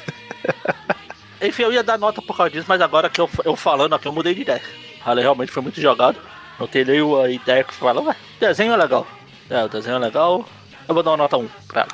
Enfim, 1.41 1.63
eu 1.63 1.73
ia 1.73 1.83
dar 1.83 1.97
nota 1.97 2.21
por 2.21 2.35
causa 2.37 2.51
disso, 2.51 2.65
mas 2.67 2.81
agora 2.81 3.09
que 3.09 3.19
eu, 3.19 3.29
eu 3.45 3.55
falando 3.55 3.93
aqui, 3.95 4.07
eu 4.07 4.11
mudei 4.13 4.33
de 4.35 4.41
ideia. 4.41 4.61
Ela 5.05 5.21
realmente 5.21 5.51
foi 5.51 5.63
muito 5.63 5.79
jogado. 5.81 6.17
Não 6.59 6.67
tenho 6.67 6.85
nenhuma 6.85 7.29
ideia 7.29 7.63
que 7.63 7.73
fala, 7.73 7.99
ué, 8.01 8.15
desenho 8.39 8.73
é 8.73 8.77
legal. 8.77 9.07
É, 9.49 9.63
o 9.63 9.67
desenho 9.69 9.95
é 9.95 9.99
legal. 9.99 10.47
Eu 10.87 10.93
vou 10.93 11.01
dar 11.03 11.11
uma 11.11 11.17
nota 11.17 11.37
1 11.37 11.47
pra 11.67 11.81
ela. 11.81 11.89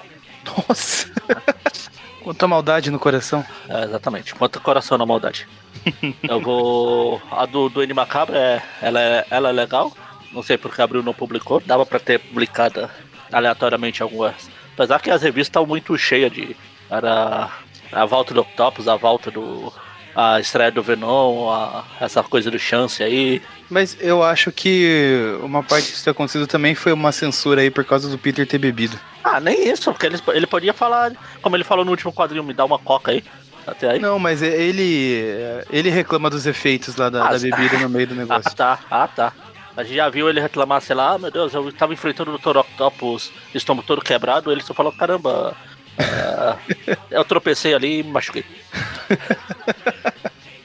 Nossa. 0.68 1.08
Quanta 2.28 2.46
maldade 2.46 2.92
no 2.92 3.00
coração. 3.00 3.46
É, 3.70 3.86
exatamente. 3.86 4.36
Quanto 4.36 4.60
coração 4.60 4.98
na 4.98 5.06
maldade. 5.06 5.48
eu 6.28 6.42
vou. 6.42 7.22
A 7.32 7.46
do, 7.46 7.70
do 7.70 7.82
N 7.82 7.94
Macabra, 7.94 8.38
é, 8.38 8.62
ela, 8.82 9.00
é, 9.00 9.26
ela 9.32 9.48
é 9.48 9.52
legal. 9.54 9.94
Não 10.34 10.44
sei 10.44 10.58
porque 10.58 10.82
abriu 10.82 11.02
não 11.02 11.14
publicou. 11.14 11.64
Dava 11.66 11.86
pra 11.86 12.02
ter 12.02 12.20
publicado 12.20 12.90
aleatoriamente 13.32 14.04
algumas. 14.04 14.50
Apesar 14.74 15.02
que 15.02 15.10
as 15.10 15.22
revistas 15.22 15.48
estão 15.48 15.66
muito 15.66 15.98
cheias 15.98 16.30
de. 16.30 16.54
Era 16.90 17.50
a 17.94 18.06
volta 18.06 18.34
do 18.34 18.42
Octopus, 18.42 18.90
a 18.90 18.98
volta 18.98 19.32
do. 19.32 19.72
A 20.20 20.40
estreia 20.40 20.72
do 20.72 20.82
Venom, 20.82 21.48
a- 21.52 21.84
essa 22.02 22.24
coisa 22.24 22.50
do 22.50 22.58
Chance 22.58 23.04
aí. 23.04 23.40
Mas 23.70 23.96
eu 24.02 24.24
acho 24.24 24.52
que 24.52 25.38
uma 25.44 25.62
parte 25.62 25.92
disso 25.92 26.04
ter 26.04 26.10
acontecido 26.10 26.48
também 26.48 26.74
foi 26.74 26.92
uma 26.92 27.12
censura 27.12 27.62
aí 27.62 27.70
por 27.70 27.86
causa 27.86 28.10
do 28.10 28.18
Peter 28.18 28.48
ter 28.48 28.58
bebido. 28.58 29.00
Ah, 29.24 29.40
nem 29.40 29.70
isso, 29.70 29.92
porque 29.92 30.08
ele, 30.08 30.18
ele 30.34 30.48
podia 30.48 30.74
falar, 30.74 31.12
como 31.40 31.56
ele 31.56 31.64
falou 31.64 31.86
no 31.86 31.92
último 31.92 32.12
quadrinho, 32.12 32.44
me 32.44 32.54
dá 32.54 32.66
uma 32.66 32.80
coca 32.80 33.12
aí. 33.12 33.24
Até 33.68 33.92
aí. 33.92 34.00
Não, 34.00 34.18
mas 34.18 34.42
ele. 34.42 35.22
Ele 35.70 35.90
reclama 35.92 36.30
dos 36.32 36.48
efeitos 36.48 36.96
lá 36.96 37.10
da, 37.10 37.28
Ah, 37.28 37.34
da 37.34 37.38
bebida 37.40 37.78
no 37.78 37.90
meio 37.90 38.08
do 38.08 38.14
Ah, 38.16 38.18
negócio. 38.18 38.56
tá, 38.56 38.80
ah, 38.90 39.08
tá. 39.08 39.34
A 39.76 39.84
gente 39.84 39.98
já 39.98 40.10
viu 40.10 40.28
ele 40.28 40.40
reclamar, 40.42 40.82
sei 40.82 40.96
lá, 40.96 41.12
ah, 41.12 41.20
meu 41.20 41.30
Deus, 41.30 41.54
eu 41.54 41.72
tava 41.74 41.94
enfrentando 41.94 42.34
o 42.34 42.38
Dr. 42.40 42.58
Octopus, 42.58 43.32
estômago 43.54 43.86
todo 43.86 44.02
quebrado, 44.02 44.52
ele 44.52 44.64
só 44.64 44.74
falou, 44.74 44.92
caramba, 44.92 45.56
é, 45.98 46.98
eu 47.12 47.26
tropecei 47.26 47.74
ali 47.74 48.00
e 48.00 48.04
me 48.04 48.12
machuquei. 48.12 48.46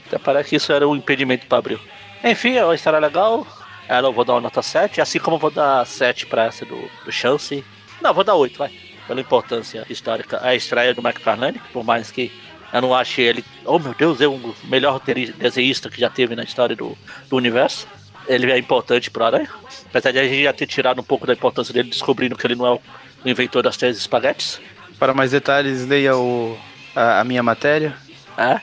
Até 0.07 0.17
parece 0.23 0.49
que 0.49 0.55
isso 0.55 0.71
era 0.71 0.87
um 0.87 0.95
impedimento 0.95 1.47
pra 1.47 1.57
abrir. 1.57 1.79
Enfim, 2.23 2.55
é 2.55 2.63
uma 2.63 2.75
história 2.75 2.99
legal. 2.99 3.45
Ela 3.87 4.07
eu 4.07 4.13
vou 4.13 4.23
dar 4.23 4.33
uma 4.33 4.41
nota 4.41 4.61
7, 4.61 5.01
assim 5.01 5.19
como 5.19 5.35
eu 5.35 5.39
vou 5.39 5.51
dar 5.51 5.85
7 5.85 6.25
pra 6.25 6.45
essa 6.45 6.65
do, 6.65 6.89
do 7.03 7.11
Chance. 7.11 7.63
Não, 8.01 8.13
vou 8.13 8.23
dar 8.23 8.35
8, 8.35 8.57
vai. 8.57 8.71
Pela 9.07 9.19
importância 9.19 9.85
histórica. 9.89 10.39
A 10.41 10.55
estreia 10.55 10.93
do 10.93 11.05
McFarlane, 11.05 11.59
que 11.59 11.69
por 11.73 11.83
mais 11.83 12.09
que 12.09 12.31
eu 12.71 12.81
não 12.81 12.95
ache 12.95 13.21
ele, 13.21 13.43
oh 13.65 13.77
meu 13.77 13.93
Deus, 13.93 14.19
é 14.21 14.27
o 14.27 14.55
melhor 14.63 14.99
desenhista 15.37 15.89
que 15.89 15.99
já 15.99 16.09
teve 16.09 16.35
na 16.35 16.43
história 16.43 16.75
do, 16.75 16.97
do 17.29 17.35
universo. 17.35 17.87
ele 18.27 18.51
é 18.51 18.57
importante 18.57 19.11
pro 19.11 19.25
Aranha. 19.25 19.49
Apesar 19.85 20.11
de 20.11 20.19
a 20.19 20.23
gente 20.23 20.43
já 20.43 20.53
ter 20.53 20.65
tirado 20.65 20.99
um 20.99 21.03
pouco 21.03 21.27
da 21.27 21.33
importância 21.33 21.73
dele, 21.73 21.89
descobrindo 21.89 22.35
que 22.35 22.47
ele 22.47 22.55
não 22.55 22.65
é 22.65 22.71
o 22.71 22.81
inventor 23.25 23.61
das 23.61 23.77
três 23.77 23.97
espaguetes. 23.97 24.59
Para 25.03 25.13
mais 25.13 25.31
detalhes, 25.31 25.85
leia 25.85 26.15
o, 26.15 26.57
a, 26.95 27.19
a 27.19 27.23
minha 27.25 27.43
matéria. 27.43 27.93
É. 28.37 28.61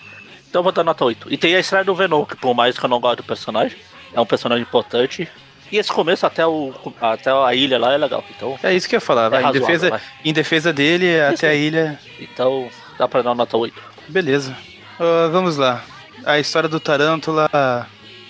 Então 0.49 0.61
eu 0.61 0.63
vou 0.63 0.73
dar 0.73 0.83
nota 0.83 1.05
8. 1.05 1.31
E 1.31 1.37
tem 1.37 1.55
a 1.55 1.61
estreia 1.61 1.85
do 1.85 1.95
Venom, 1.95 2.25
que 2.25 2.35
por 2.35 2.55
mais 2.55 2.79
que 2.79 2.83
eu 2.83 2.89
não 2.89 2.99
goste 2.99 3.19
do 3.19 3.25
personagem, 3.25 3.77
é 4.11 4.19
um 4.19 4.25
personagem 4.25 4.63
importante. 4.63 5.29
E 5.71 5.77
esse 5.77 5.93
começo 5.93 6.25
até, 6.25 6.47
o, 6.47 6.73
até 6.99 7.31
a 7.31 7.55
ilha 7.55 7.79
lá 7.79 7.93
é 7.93 7.99
legal. 7.99 8.25
Então, 8.35 8.59
É 8.63 8.75
isso 8.75 8.89
que 8.89 8.95
eu 8.95 8.97
ia 8.97 9.03
falar. 9.03 9.27
É 9.27 9.29
vai, 9.29 9.45
em, 9.45 9.53
defesa, 9.53 9.91
vai. 9.91 10.01
em 10.25 10.33
defesa 10.33 10.73
dele, 10.73 11.21
até 11.21 11.51
a 11.51 11.55
ilha. 11.55 12.01
então 12.19 12.71
dá 12.99 13.07
pra 13.07 13.21
dar 13.21 13.35
nota 13.35 13.59
8. 13.59 13.75
Beleza. 14.09 14.57
Ah, 14.99 15.29
vamos 15.31 15.59
lá. 15.59 15.85
A 16.25 16.39
história 16.39 16.71
do 16.71 16.81
Tarântula. 16.81 17.51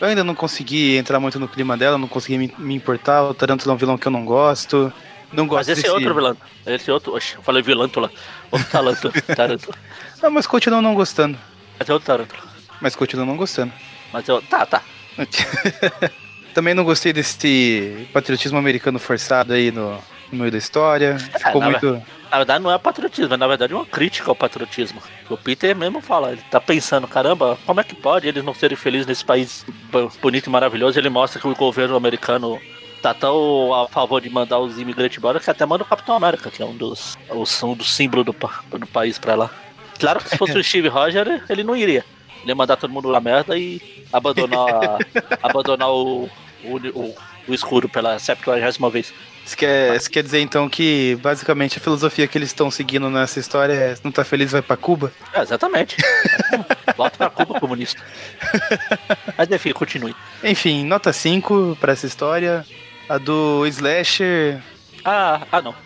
Eu 0.01 0.09
ainda 0.09 0.25
não 0.25 0.35
consegui 0.35 0.97
entrar 0.97 1.21
muito 1.21 1.39
no 1.39 1.47
clima 1.47 1.77
dela, 1.77 1.97
não 1.97 2.09
consegui 2.09 2.39
me, 2.39 2.53
me 2.59 2.75
importar. 2.75 3.23
O 3.23 3.35
Tarântula 3.35 3.73
é 3.73 3.75
um 3.77 3.79
vilão 3.79 3.97
que 3.97 4.09
eu 4.09 4.13
não 4.13 4.25
gosto. 4.25 4.93
Não 5.33 5.47
gosto 5.47 5.61
Mas 5.61 5.69
esse 5.69 5.83
desse... 5.83 5.93
é 5.93 5.95
outro 5.97 6.15
vilão. 6.15 6.37
Esse 6.67 6.91
é 6.91 6.93
outro. 6.93 7.15
Oxe, 7.15 7.35
eu 7.37 7.43
falei 7.43 7.63
vilântula. 7.63 8.11
Outro 8.51 8.69
talento. 8.69 9.13
tarântula. 9.35 9.75
Não, 10.23 10.31
mas 10.31 10.47
continuo 10.47 10.83
não 10.83 10.95
gostando. 10.95 11.39
Mas 11.79 11.89
é 11.89 11.93
outro 11.93 12.07
tarântula. 12.07 12.43
Mas 12.81 12.95
continuo 12.97 13.25
não 13.25 13.37
gostando. 13.37 13.73
Mas 14.13 14.29
eu. 14.29 14.43
Tá, 14.43 14.67
tá. 14.67 14.83
Também 16.55 16.75
não 16.75 16.85
gostei 16.85 17.13
desse 17.13 18.07
patriotismo 18.13 18.59
americano 18.59 18.99
forçado 18.99 19.53
aí 19.53 19.71
no, 19.71 19.93
no 20.33 20.39
meio 20.39 20.51
da 20.51 20.59
história. 20.59 21.19
Ficou 21.19 21.61
na 21.61 21.71
muito. 21.71 22.03
Na 22.31 22.37
verdade 22.37 22.63
não 22.63 22.71
é 22.73 22.79
patriotismo, 22.79 23.35
é 23.35 23.37
na 23.37 23.47
verdade 23.47 23.75
uma 23.75 23.85
crítica 23.87 24.31
ao 24.31 24.37
patriotismo. 24.37 25.03
O 25.29 25.37
Peter 25.37 25.75
mesmo 25.75 26.01
fala, 26.01 26.33
ele 26.33 26.43
tá 26.51 26.61
pensando, 26.61 27.07
caramba, 27.09 27.59
como 27.67 27.81
é 27.81 27.85
que 27.85 27.95
pode 27.95 28.29
eles 28.29 28.45
não 28.45 28.55
serem 28.55 28.77
felizes 28.77 29.07
nesse 29.07 29.25
país 29.25 29.65
bo- 29.91 30.11
bonito 30.23 30.47
e 30.47 30.51
maravilhoso? 30.51 30.99
Ele 30.99 31.09
mostra 31.09 31.41
que 31.41 31.49
o 31.49 31.55
governo 31.55 31.97
americano 31.97 32.61
tá 33.03 33.15
tão 33.15 33.73
a 33.75 33.89
favor 33.89 34.21
de 34.21 34.29
mandar 34.31 34.59
os 34.59 34.79
imigrantes 34.79 35.19
embora 35.19 35.41
que 35.41 35.51
até 35.51 35.65
manda 35.65 35.85
o 35.85 35.87
Capitão 35.87 36.15
América, 36.15 36.51
que 36.51 36.63
é 36.63 36.67
um 36.67 36.77
dos, 36.77 37.17
os- 37.31 37.63
um 37.63 37.75
dos 37.75 37.93
símbolos 37.95 38.27
do, 38.27 38.33
do 38.79 38.87
país 38.87 39.19
pra 39.19 39.35
lá. 39.35 39.51
Claro 39.99 40.21
que 40.21 40.29
se 40.31 40.37
fosse 40.39 40.57
o 40.57 40.63
Steve 40.65 40.89
Roger, 40.89 41.43
ele 41.49 41.63
não 41.65 41.77
iria. 41.77 42.05
Ele 42.43 42.51
ia 42.51 42.55
mandar 42.55 42.77
todo 42.77 42.91
mundo 42.93 43.11
na 43.13 43.21
merda 43.21 43.57
e 43.59 43.81
abandonar, 44.13 44.99
abandonar 45.43 45.91
o, 45.91 46.25
o, 46.65 46.77
o, 46.95 47.15
o 47.49 47.55
escuro 47.55 47.89
pela 47.89 48.19
70 48.19 48.91
vez. 48.91 49.13
Isso 49.45 49.57
quer, 49.57 49.97
isso 49.97 50.11
quer 50.11 50.23
dizer 50.23 50.41
então 50.41 50.69
que 50.69 51.19
basicamente 51.23 51.79
a 51.79 51.81
filosofia 51.81 52.27
que 52.29 52.37
eles 52.39 52.51
estão 52.51 52.71
seguindo 52.71 53.09
nessa 53.11 53.41
história 53.41 53.73
é 53.73 53.95
se 53.97 54.05
não 54.05 54.13
tá 54.13 54.23
feliz, 54.25 54.53
vai 54.53 54.63
pra 54.63 54.77
Cuba? 54.77 55.13
É, 55.33 55.41
exatamente. 55.41 55.97
Volta 56.97 57.17
pra 57.17 57.31
Cuba 57.31 57.59
comunista. 57.61 58.01
Mas 59.37 59.51
enfim, 59.51 59.73
continue. 59.73 60.15
Enfim, 60.45 60.85
nota 60.85 61.13
5 61.13 61.77
pra 61.81 61.93
essa 61.93 62.07
história. 62.07 62.65
A 63.11 63.19
do 63.19 63.67
Slasher. 63.67 64.63
Ah, 65.05 65.43
ah 65.51 65.61
não. 65.61 65.75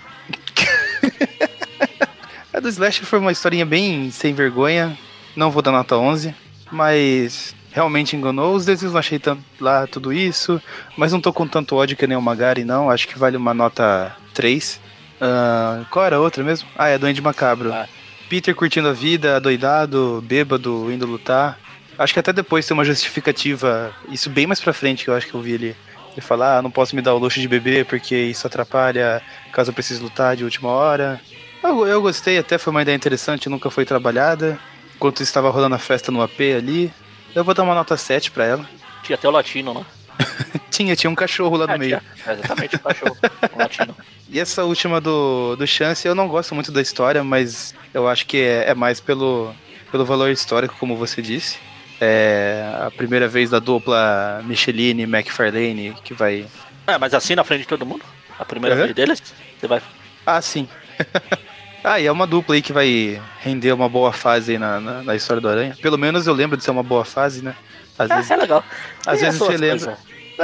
A 2.53 2.61
do 2.61 2.69
Slasher 2.69 3.07
foi 3.07 3.19
uma 3.19 3.33
historinha 3.33 3.65
bem 3.65 4.11
sem 4.11 4.35
vergonha. 4.35 4.95
Não 5.35 5.51
vou 5.51 5.63
dar 5.63 5.73
nota 5.73 5.97
11. 5.97 6.35
Mas 6.71 7.57
realmente 7.73 8.15
enganou. 8.15 8.55
Os 8.55 8.67
desenhos 8.67 8.93
não 8.93 8.99
achei 8.99 9.19
tanto 9.19 9.43
lá 9.59 9.87
tudo 9.87 10.13
isso. 10.13 10.61
Mas 10.99 11.13
não 11.13 11.21
tô 11.21 11.33
com 11.33 11.49
tanto 11.49 11.77
ódio 11.77 11.97
que 11.97 12.07
nem 12.07 12.15
o 12.15 12.21
Magari, 12.21 12.63
não. 12.63 12.91
Acho 12.91 13.09
que 13.09 13.19
vale 13.19 13.39
uma 13.39 13.55
nota 13.55 14.15
3. 14.35 14.79
Ah, 15.19 15.87
qual 15.91 16.05
era 16.05 16.17
a 16.17 16.21
outra 16.21 16.45
mesmo? 16.45 16.69
Ah, 16.77 16.89
é 16.89 16.97
a 16.97 16.99
Duende 16.99 17.23
Macabro. 17.23 17.73
Ah. 17.73 17.89
Peter 18.29 18.55
curtindo 18.55 18.89
a 18.89 18.93
vida, 18.93 19.41
doidado, 19.41 20.23
bêbado, 20.27 20.93
indo 20.93 21.07
lutar. 21.07 21.59
Acho 21.99 22.13
que 22.13 22.21
até 22.21 22.35
depois 22.35 22.67
tem 22.67 22.77
uma 22.77 22.85
justificativa. 22.85 23.95
Isso 24.11 24.29
bem 24.29 24.47
mais 24.47 24.61
pra 24.61 24.75
frente 24.75 25.05
que 25.05 25.09
eu 25.09 25.15
acho 25.15 25.27
que 25.27 25.33
eu 25.33 25.41
vi 25.41 25.53
ele. 25.53 25.75
Ele 26.15 26.21
falar, 26.21 26.59
ah, 26.59 26.63
não 26.63 26.71
posso 26.71 26.95
me 26.95 27.03
dar 27.03 27.13
o 27.15 27.19
luxo 27.19 27.41
de 27.41 27.49
beber 27.49 27.85
porque 27.87 28.15
isso 28.17 28.47
atrapalha 28.47 29.21
caso 29.53 29.71
eu 29.71 29.75
precise 29.75 30.03
lutar 30.03 30.37
de 30.37 30.45
última 30.45 30.69
hora. 30.69 31.21
Eu, 31.63 31.87
eu 31.87 32.01
gostei, 32.03 32.39
até 32.39 32.57
foi 32.57 32.71
uma 32.71 32.83
ideia 32.83 32.95
interessante, 32.95 33.49
nunca 33.49 33.71
foi 33.71 33.85
trabalhada. 33.85 34.59
Enquanto 34.97 35.23
estava 35.23 35.51
rolando 35.51 35.75
a 35.75 35.79
festa 35.79 36.13
no 36.13 36.23
AP 36.23 36.41
ali, 36.57 36.93
eu 37.35 37.43
vou 37.45 37.53
dar 37.55 37.65
uma 37.65 37.75
nota 37.75 37.97
7 37.97 38.31
pra 38.31 38.45
ela. 38.45 38.69
Tinha 39.03 39.17
até 39.17 39.29
o 39.29 39.31
latino, 39.31 39.75
né? 39.75 39.85
Tinha, 40.71 40.97
tinha 40.97 41.11
um 41.11 41.15
cachorro 41.15 41.57
lá 41.57 41.67
no 41.67 41.75
É, 41.75 41.79
meio. 41.79 42.01
tinha. 42.01 42.33
Exatamente, 42.35 42.77
o 42.77 42.81
cachorro. 42.81 43.17
o 43.53 43.59
latino. 43.59 43.97
E 44.29 44.41
essa 44.41 44.65
última 44.65 45.01
do, 45.01 45.55
do 45.57 45.67
Chance, 45.67 46.07
eu 46.07 46.15
não 46.17 46.27
gosto 46.27 46.53
muito 46.55 46.73
da 46.73 46.83
história, 46.83 47.23
mas 47.23 47.75
eu 47.93 48.09
acho 48.09 48.27
que 48.27 48.39
é, 48.39 48.71
é 48.71 48.75
mais 48.75 48.99
pelo, 48.99 49.55
pelo 49.93 50.05
valor 50.05 50.31
histórico, 50.31 50.75
como 50.81 50.97
você 50.97 51.23
disse. 51.23 51.59
É 52.01 52.63
a 52.87 52.91
primeira 52.91 53.29
vez 53.29 53.51
da 53.51 53.59
dupla 53.59 54.43
Micheline 54.45 55.03
e 55.03 55.05
McFarlane 55.05 55.95
que 56.05 56.13
vai. 56.13 56.47
É, 56.87 56.99
mas 56.99 57.15
assim 57.15 57.35
na 57.35 57.45
frente 57.45 57.61
de 57.63 57.69
todo 57.69 57.87
mundo? 57.87 58.05
A 58.39 58.45
primeira 58.45 58.75
Uhum. 58.77 58.83
vez 58.83 58.95
deles? 58.95 59.23
Você 59.61 59.67
vai. 59.69 59.81
Ah, 60.27 60.41
sim. 60.43 60.69
ah, 61.85 62.01
e 62.01 62.07
é 62.07 62.13
uma 62.13 62.27
dupla 62.27 62.55
aí 62.57 62.63
que 62.63 62.73
vai 62.73 63.21
render 63.41 63.73
uma 63.73 63.89
boa 63.89 64.13
fase 64.13 64.53
aí 64.53 64.59
na, 64.59 64.81
na, 64.81 65.03
na 65.03 65.15
história 65.15 65.41
do 65.41 65.49
Aranha. 65.49 65.77
Pelo 65.81 65.97
menos 65.99 66.27
eu 66.27 66.35
lembro 66.35 66.57
de 66.57 66.65
ser 66.65 66.71
uma 66.73 66.83
boa 66.83 67.05
fase, 67.05 67.43
né? 67.45 67.55
Às 67.99 68.11
É, 68.11 68.17
vezes, 68.17 68.31
é 68.31 68.37
legal. 68.37 68.65
às 69.07 69.19
Tem 69.19 69.25
vezes 69.27 69.39
você 69.39 69.57
lembra. 69.57 69.87
coisas. 69.87 69.99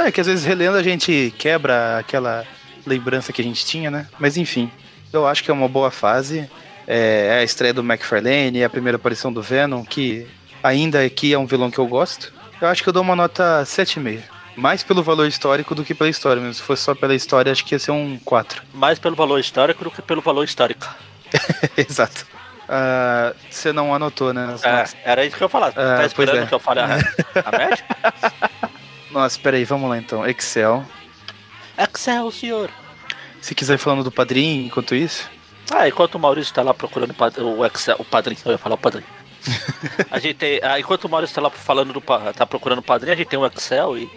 É 0.07 0.11
que 0.11 0.21
às 0.21 0.27
vezes 0.27 0.45
relendo 0.45 0.77
a 0.77 0.83
gente 0.83 1.33
quebra 1.37 1.97
aquela 1.99 2.45
lembrança 2.85 3.33
que 3.33 3.41
a 3.41 3.43
gente 3.43 3.65
tinha, 3.65 3.91
né? 3.91 4.07
Mas 4.17 4.37
enfim, 4.37 4.71
eu 5.11 5.27
acho 5.27 5.43
que 5.43 5.51
é 5.51 5.53
uma 5.53 5.67
boa 5.67 5.91
fase. 5.91 6.49
É 6.87 7.27
é 7.27 7.39
a 7.39 7.43
estreia 7.43 7.73
do 7.73 7.81
McFarlane, 7.81 8.61
é 8.61 8.63
a 8.63 8.69
primeira 8.69 8.95
aparição 8.95 9.31
do 9.33 9.41
Venom, 9.41 9.83
que 9.83 10.25
ainda 10.63 11.03
aqui 11.03 11.33
é 11.33 11.37
um 11.37 11.45
vilão 11.45 11.71
que 11.71 11.79
eu 11.79 11.87
gosto. 11.87 12.33
Eu 12.61 12.67
acho 12.67 12.83
que 12.83 12.89
eu 12.89 12.93
dou 12.93 13.01
uma 13.01 13.15
nota 13.15 13.63
7,5. 13.63 14.21
Mais 14.55 14.83
pelo 14.83 15.01
valor 15.01 15.27
histórico 15.27 15.73
do 15.73 15.83
que 15.83 15.95
pela 15.95 16.09
história 16.09 16.41
mesmo. 16.41 16.55
Se 16.55 16.61
fosse 16.61 16.83
só 16.83 16.93
pela 16.93 17.15
história, 17.15 17.51
acho 17.51 17.65
que 17.65 17.73
ia 17.73 17.79
ser 17.79 17.91
um 17.91 18.19
4. 18.23 18.61
Mais 18.73 18.99
pelo 18.99 19.15
valor 19.15 19.39
histórico 19.39 19.83
do 19.83 19.91
que 19.91 20.01
pelo 20.01 20.21
valor 20.21 20.43
histórico. 20.43 20.87
Exato. 21.77 22.25
Ah, 22.67 23.33
Você 23.49 23.73
não 23.73 23.93
anotou, 23.93 24.33
né? 24.33 24.55
É, 24.63 25.11
era 25.11 25.25
isso 25.25 25.35
que 25.35 25.43
eu 25.43 25.45
ia 25.45 25.49
falar. 25.49 25.69
Ah, 25.69 25.97
tá 25.97 26.05
esperando 26.05 26.43
é. 26.43 26.45
que 26.45 26.53
eu 26.53 26.59
fale 26.59 26.79
a, 26.79 26.85
a 27.45 27.57
média? 27.57 27.85
Nossa, 29.11 29.39
peraí, 29.39 29.65
vamos 29.65 29.89
lá 29.89 29.97
então. 29.97 30.25
Excel. 30.27 30.85
Excelsior! 31.77 32.69
Se 33.41 33.55
quiser 33.55 33.73
ir 33.73 33.77
falando 33.77 34.03
do 34.03 34.11
padrinho 34.11 34.65
enquanto 34.67 34.93
isso. 34.93 35.29
Ah, 35.69 35.87
enquanto 35.87 36.15
o 36.15 36.19
Maurício 36.19 36.53
tá 36.53 36.61
lá 36.61 36.73
procurando 36.73 37.13
o 37.39 37.65
Excel, 37.65 37.95
o 37.97 38.05
padrinho, 38.05 38.39
eu 38.45 38.51
ia 38.51 38.57
falar 38.57 38.75
o 38.75 38.77
padrinho. 38.77 39.07
A 40.09 40.19
gente 40.19 40.35
tem, 40.35 40.59
ah, 40.63 40.79
enquanto 40.79 41.05
o 41.05 41.09
Maurício 41.09 41.35
tá 41.35 41.41
lá 41.41 41.49
falando 41.49 41.93
do 41.93 42.01
tá 42.01 42.45
procurando 42.45 42.79
o 42.79 42.83
padrinho, 42.83 43.13
a 43.13 43.17
gente 43.17 43.27
tem 43.27 43.39
um 43.39 43.45
Excel 43.45 43.97
e 43.97 44.09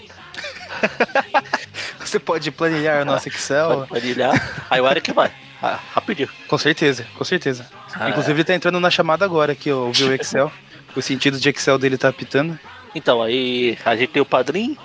Você 2.00 2.18
pode 2.18 2.50
planilhar 2.50 3.02
o 3.02 3.04
nosso 3.04 3.28
Excel. 3.28 3.86
planilhar. 3.88 4.66
Aí 4.70 4.80
o 4.80 4.88
Eric 4.88 5.12
vai. 5.12 5.32
Ah, 5.62 5.78
rapidinho. 5.92 6.28
Com 6.48 6.58
certeza, 6.58 7.06
com 7.16 7.24
certeza. 7.24 7.66
Ah, 7.94 8.10
Inclusive 8.10 8.34
ele 8.34 8.44
tá 8.44 8.54
entrando 8.54 8.78
na 8.78 8.90
chamada 8.90 9.24
agora 9.24 9.54
que 9.54 9.68
eu 9.68 9.86
ouvi 9.86 10.04
o 10.04 10.14
Excel. 10.14 10.52
o 10.94 11.00
sentido 11.00 11.38
de 11.40 11.48
Excel 11.48 11.78
dele 11.78 11.96
tá 11.96 12.08
apitando. 12.08 12.58
Então, 12.94 13.22
aí 13.22 13.78
a 13.84 13.96
gente 13.96 14.10
tem 14.10 14.22
o 14.22 14.26
padrinho, 14.26 14.76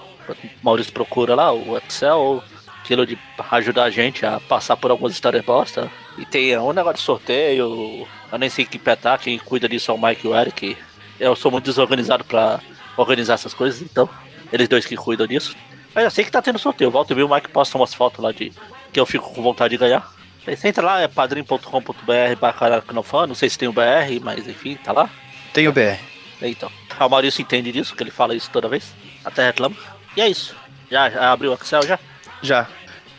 Maurício 0.63 0.93
procura 0.93 1.35
lá 1.35 1.51
o 1.51 1.77
Excel, 1.77 2.43
aquilo 2.89 3.05
de 3.05 3.17
ajudar 3.51 3.83
a 3.83 3.89
gente 3.91 4.25
a 4.25 4.39
passar 4.39 4.75
por 4.75 4.89
algumas 4.89 5.13
histórias 5.13 5.45
bosta. 5.45 5.91
E 6.17 6.25
tem 6.25 6.57
um 6.57 6.73
negócio 6.73 6.97
de 6.97 7.03
sorteio, 7.03 8.07
eu 8.31 8.37
nem 8.37 8.49
sei 8.49 8.65
que 8.65 8.79
petar, 8.79 9.19
quem 9.19 9.37
cuida 9.37 9.69
disso 9.69 9.91
é 9.91 9.93
o 9.93 9.97
Mike 10.01 10.25
e 10.25 10.29
o 10.29 10.35
Eric. 10.35 10.75
Eu 11.19 11.35
sou 11.35 11.51
muito 11.51 11.65
desorganizado 11.65 12.23
pra 12.23 12.59
organizar 12.97 13.35
essas 13.35 13.53
coisas, 13.53 13.81
então, 13.81 14.09
eles 14.51 14.67
dois 14.67 14.85
que 14.85 14.95
cuidam 14.95 15.27
disso. 15.27 15.55
Mas 15.93 16.03
eu 16.03 16.11
sei 16.11 16.25
que 16.25 16.31
tá 16.31 16.41
tendo 16.41 16.57
sorteio, 16.57 16.89
volta 16.89 17.13
e 17.13 17.15
meia 17.15 17.27
o 17.27 17.33
Mike 17.33 17.49
posta 17.49 17.77
umas 17.77 17.93
fotos 17.93 18.23
lá 18.23 18.31
de 18.31 18.51
que 18.91 18.99
eu 18.99 19.05
fico 19.05 19.31
com 19.33 19.41
vontade 19.41 19.71
de 19.71 19.77
ganhar. 19.77 20.11
Você 20.43 20.67
entra 20.67 20.83
lá, 20.83 21.01
é 21.01 21.07
padrim.com.br 21.07 22.35
barra 22.39 22.83
não 23.27 23.35
sei 23.35 23.49
se 23.49 23.57
tem 23.57 23.69
o 23.69 23.73
BR, 23.73 24.19
mas 24.23 24.47
enfim, 24.47 24.75
tá 24.83 24.91
lá. 24.91 25.09
Tem 25.53 25.67
o 25.67 25.71
BR. 25.71 25.99
Então, 26.41 26.71
o 26.99 27.09
Maurício 27.09 27.41
entende 27.41 27.71
disso, 27.71 27.95
que 27.95 28.01
ele 28.01 28.09
fala 28.09 28.33
isso 28.33 28.49
toda 28.49 28.67
vez. 28.67 28.91
Até 29.23 29.45
reclama. 29.45 29.75
E 30.17 30.21
é 30.21 30.27
isso. 30.27 30.55
Já, 30.89 31.09
já 31.09 31.31
abriu 31.31 31.51
o 31.51 31.53
Excel 31.53 31.85
já? 31.85 31.99
Já. 32.41 32.67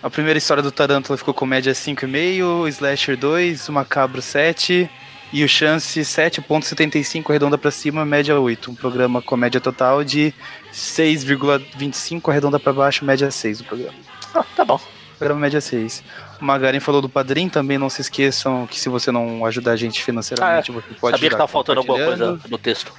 A 0.03 0.09
primeira 0.09 0.39
história 0.39 0.63
do 0.63 0.73
Tarântula 0.73 1.19
ficou 1.19 1.35
com 1.35 1.45
média 1.45 1.73
5,5, 1.73 2.43
o 2.63 2.69
Slasher 2.69 3.17
2, 3.19 3.69
o 3.69 3.73
Macabro 3.73 4.23
7 4.23 4.89
e 5.33 5.45
o 5.45 5.49
Chance 5.49 6.01
7,75 6.01 7.29
arredonda 7.31 7.59
pra 7.59 7.71
cima, 7.71 8.05
média 8.05 8.39
8. 8.39 8.71
Um 8.71 8.75
programa 8.75 9.21
com 9.21 9.37
média 9.37 9.61
total 9.61 10.03
de 10.03 10.33
6,25 10.73 12.31
arredonda 12.31 12.59
pra 12.59 12.73
baixo, 12.73 13.05
média 13.05 13.31
6 13.31 13.61
o 13.61 13.65
programa. 13.65 13.95
Ah, 14.35 14.45
tá 14.57 14.65
bom. 14.65 14.81
Programa 15.19 15.41
média 15.43 15.61
6. 15.61 16.03
O 16.41 16.45
Magarin 16.47 16.81
falou 16.81 17.03
do 17.03 17.09
Padrim, 17.09 17.51
também 17.51 17.77
não 17.77 17.91
se 17.91 18.01
esqueçam 18.01 18.67
que 18.67 18.81
se 18.81 18.89
você 18.89 19.13
não 19.13 19.45
ajudar 19.45 19.73
a 19.73 19.77
gente 19.77 20.03
financeiramente, 20.03 20.73
você 20.73 20.95
pode 20.99 21.17
Sabia 21.17 21.29
que 21.29 21.37
tava 21.37 21.47
faltando 21.49 21.81
alguma 21.81 22.03
coisa 22.03 22.41
no 22.49 22.57
texto. 22.57 22.91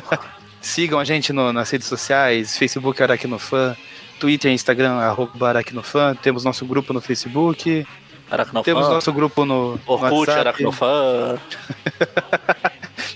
Sigam 0.62 0.98
a 0.98 1.04
gente 1.04 1.30
no- 1.32 1.52
nas 1.52 1.70
redes 1.70 1.86
sociais, 1.86 2.56
Facebook 2.56 3.00
Aracnofan, 3.02 3.76
Twitter 4.18 4.50
e 4.50 4.54
Instagram, 4.54 4.94
arroba 4.98 5.48
Aracnofan. 5.48 6.14
Temos 6.16 6.44
nosso 6.44 6.66
grupo 6.66 6.92
no 6.92 7.00
Facebook, 7.00 7.86
Aracnofan. 8.30 8.64
temos 8.64 8.88
nosso 8.88 9.12
grupo 9.12 9.44
no, 9.44 9.78
Orkut, 9.86 10.12
WhatsApp. 10.12 10.40
Aracnofan. 10.40 11.38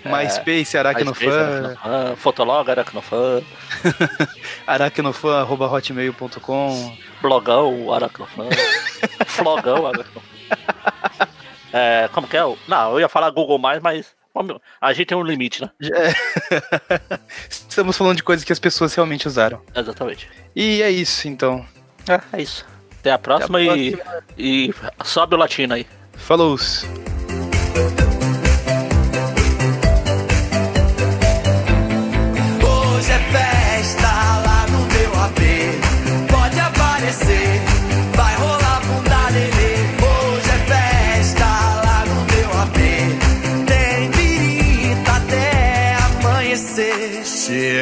MySpace, 0.04 0.76
Aracnofan. 0.76 1.28
Aracnofan, 1.30 2.16
Fotolog, 2.16 2.70
Aracnofan, 2.70 3.42
Aracnofan, 4.66 5.40
arroba 5.40 5.66
hotmail.com. 5.66 6.96
Blogão, 7.20 7.92
Aracnofan, 7.92 8.48
Flogão, 9.26 9.86
Aracnofan. 9.86 10.20
É, 11.72 12.08
como 12.12 12.26
que 12.26 12.36
é? 12.36 12.42
Não, 12.68 12.92
eu 12.92 13.00
ia 13.00 13.08
falar 13.08 13.30
Google+, 13.30 13.58
mas 13.58 14.14
a 14.80 14.92
gente 14.92 15.06
tem 15.06 15.16
um 15.18 15.22
limite, 15.22 15.62
né? 15.62 15.70
Estamos 17.48 17.96
falando 17.96 18.16
de 18.16 18.22
coisas 18.22 18.44
que 18.44 18.52
as 18.52 18.58
pessoas 18.58 18.94
realmente 18.94 19.26
usaram. 19.26 19.62
Exatamente. 19.74 20.28
E 20.54 20.82
é 20.82 20.90
isso, 20.90 21.28
então. 21.28 21.64
É, 22.08 22.20
é 22.38 22.42
isso. 22.42 22.66
Até 23.00 23.12
a 23.12 23.18
próxima, 23.18 23.60
Até 23.60 23.70
a 23.70 23.76
e, 23.76 24.70
e 24.70 24.74
sobe 25.04 25.34
o 25.34 25.38
latino 25.38 25.74
aí. 25.74 25.86
Falou! 26.14 26.52
Hoje 26.52 26.86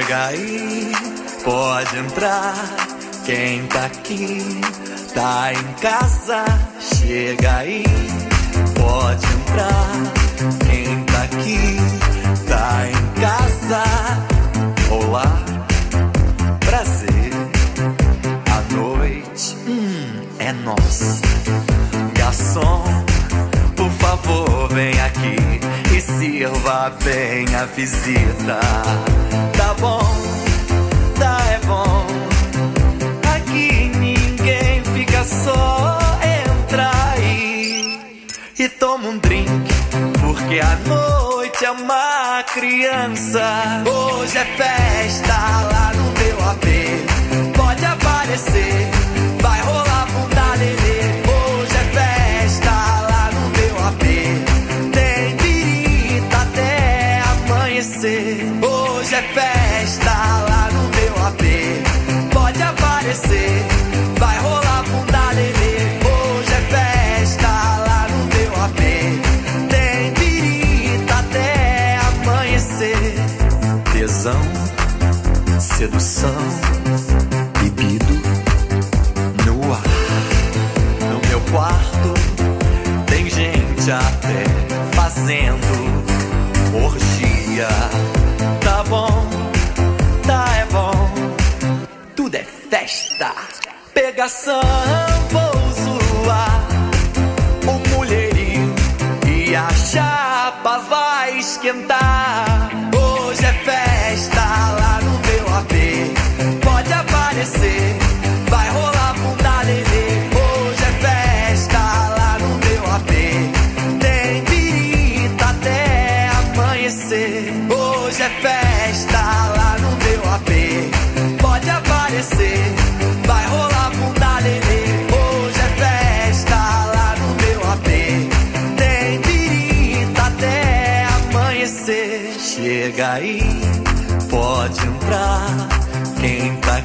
Chega 0.01 0.27
aí, 0.29 0.93
pode 1.45 1.99
entrar. 1.99 2.55
Quem 3.27 3.67
tá 3.67 3.85
aqui 3.85 4.61
tá 5.13 5.53
em 5.53 5.75
casa. 5.75 6.43
Chega 6.81 7.57
aí, 7.57 7.85
pode 8.77 9.27
entrar. 9.27 9.91
Quem 10.65 11.05
tá 11.05 11.23
aqui 11.25 11.77
tá 12.49 12.89
em 12.89 13.21
casa. 13.21 13.83
Olá, 14.91 15.45
prazer. 16.61 17.33
A 18.51 18.75
noite 18.75 19.55
hum, 19.67 20.23
é 20.39 20.51
nossa. 20.51 21.21
Garçom, 22.15 22.85
por 23.77 23.91
favor, 23.91 24.69
vem 24.73 24.99
aqui 24.99 25.80
sirva 26.01 26.93
bem 27.05 27.47
a 27.55 27.67
visita. 27.67 28.61
Tá 29.57 29.75
bom, 29.79 30.01
tá 31.19 31.39
é 31.53 31.67
bom. 31.67 32.07
Aqui 33.35 33.91
ninguém 33.97 34.83
fica 34.95 35.25
só. 35.25 35.99
Entra 36.23 36.91
aí 37.13 38.01
e 38.59 38.69
toma 38.69 39.09
um 39.09 39.19
drink. 39.19 39.51
Porque 40.21 40.61
a 40.61 40.77
noite 40.89 41.65
é 41.65 41.71
uma 41.71 42.43
criança. 42.45 43.83
Hoje 43.87 44.39
é 44.39 44.45
festa 44.45 45.35
lá 45.73 45.93
no 45.95 46.13
meu 46.19 46.49
AP. 46.51 47.57
Pode 47.57 47.85
aparecer, 47.85 48.91
Aparecer, 63.11 63.67
vai 64.21 64.39
rolar 64.39 64.85
bunda 64.85 65.31
lelê. 65.33 65.79
Hoje 66.07 66.53
é 66.53 66.61
festa 66.71 67.49
lá 67.49 68.07
no 68.09 68.25
meu 68.27 68.55
AP. 68.63 68.81
Tem 69.69 70.13
birita 70.15 71.15
até 71.15 71.99
amanhecer. 71.99 73.15
Tesão, 73.93 74.41
sedução, 75.59 76.39
explicação. 94.21 95.10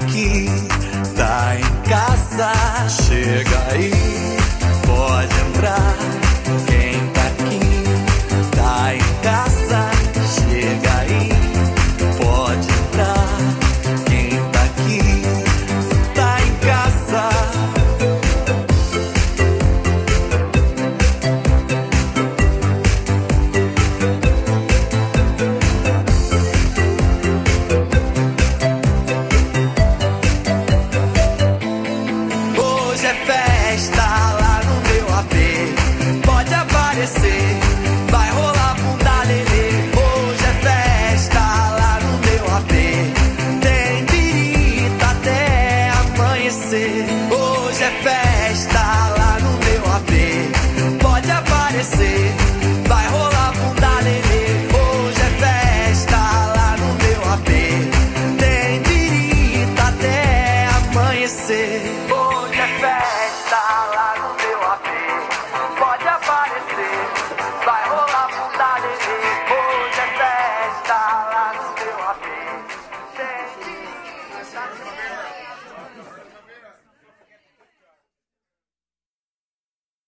Aqui 0.05 0.45
tá 1.15 1.55
em 1.57 1.89
casa. 1.89 2.51
Chega 2.89 3.71
aí, 3.71 3.91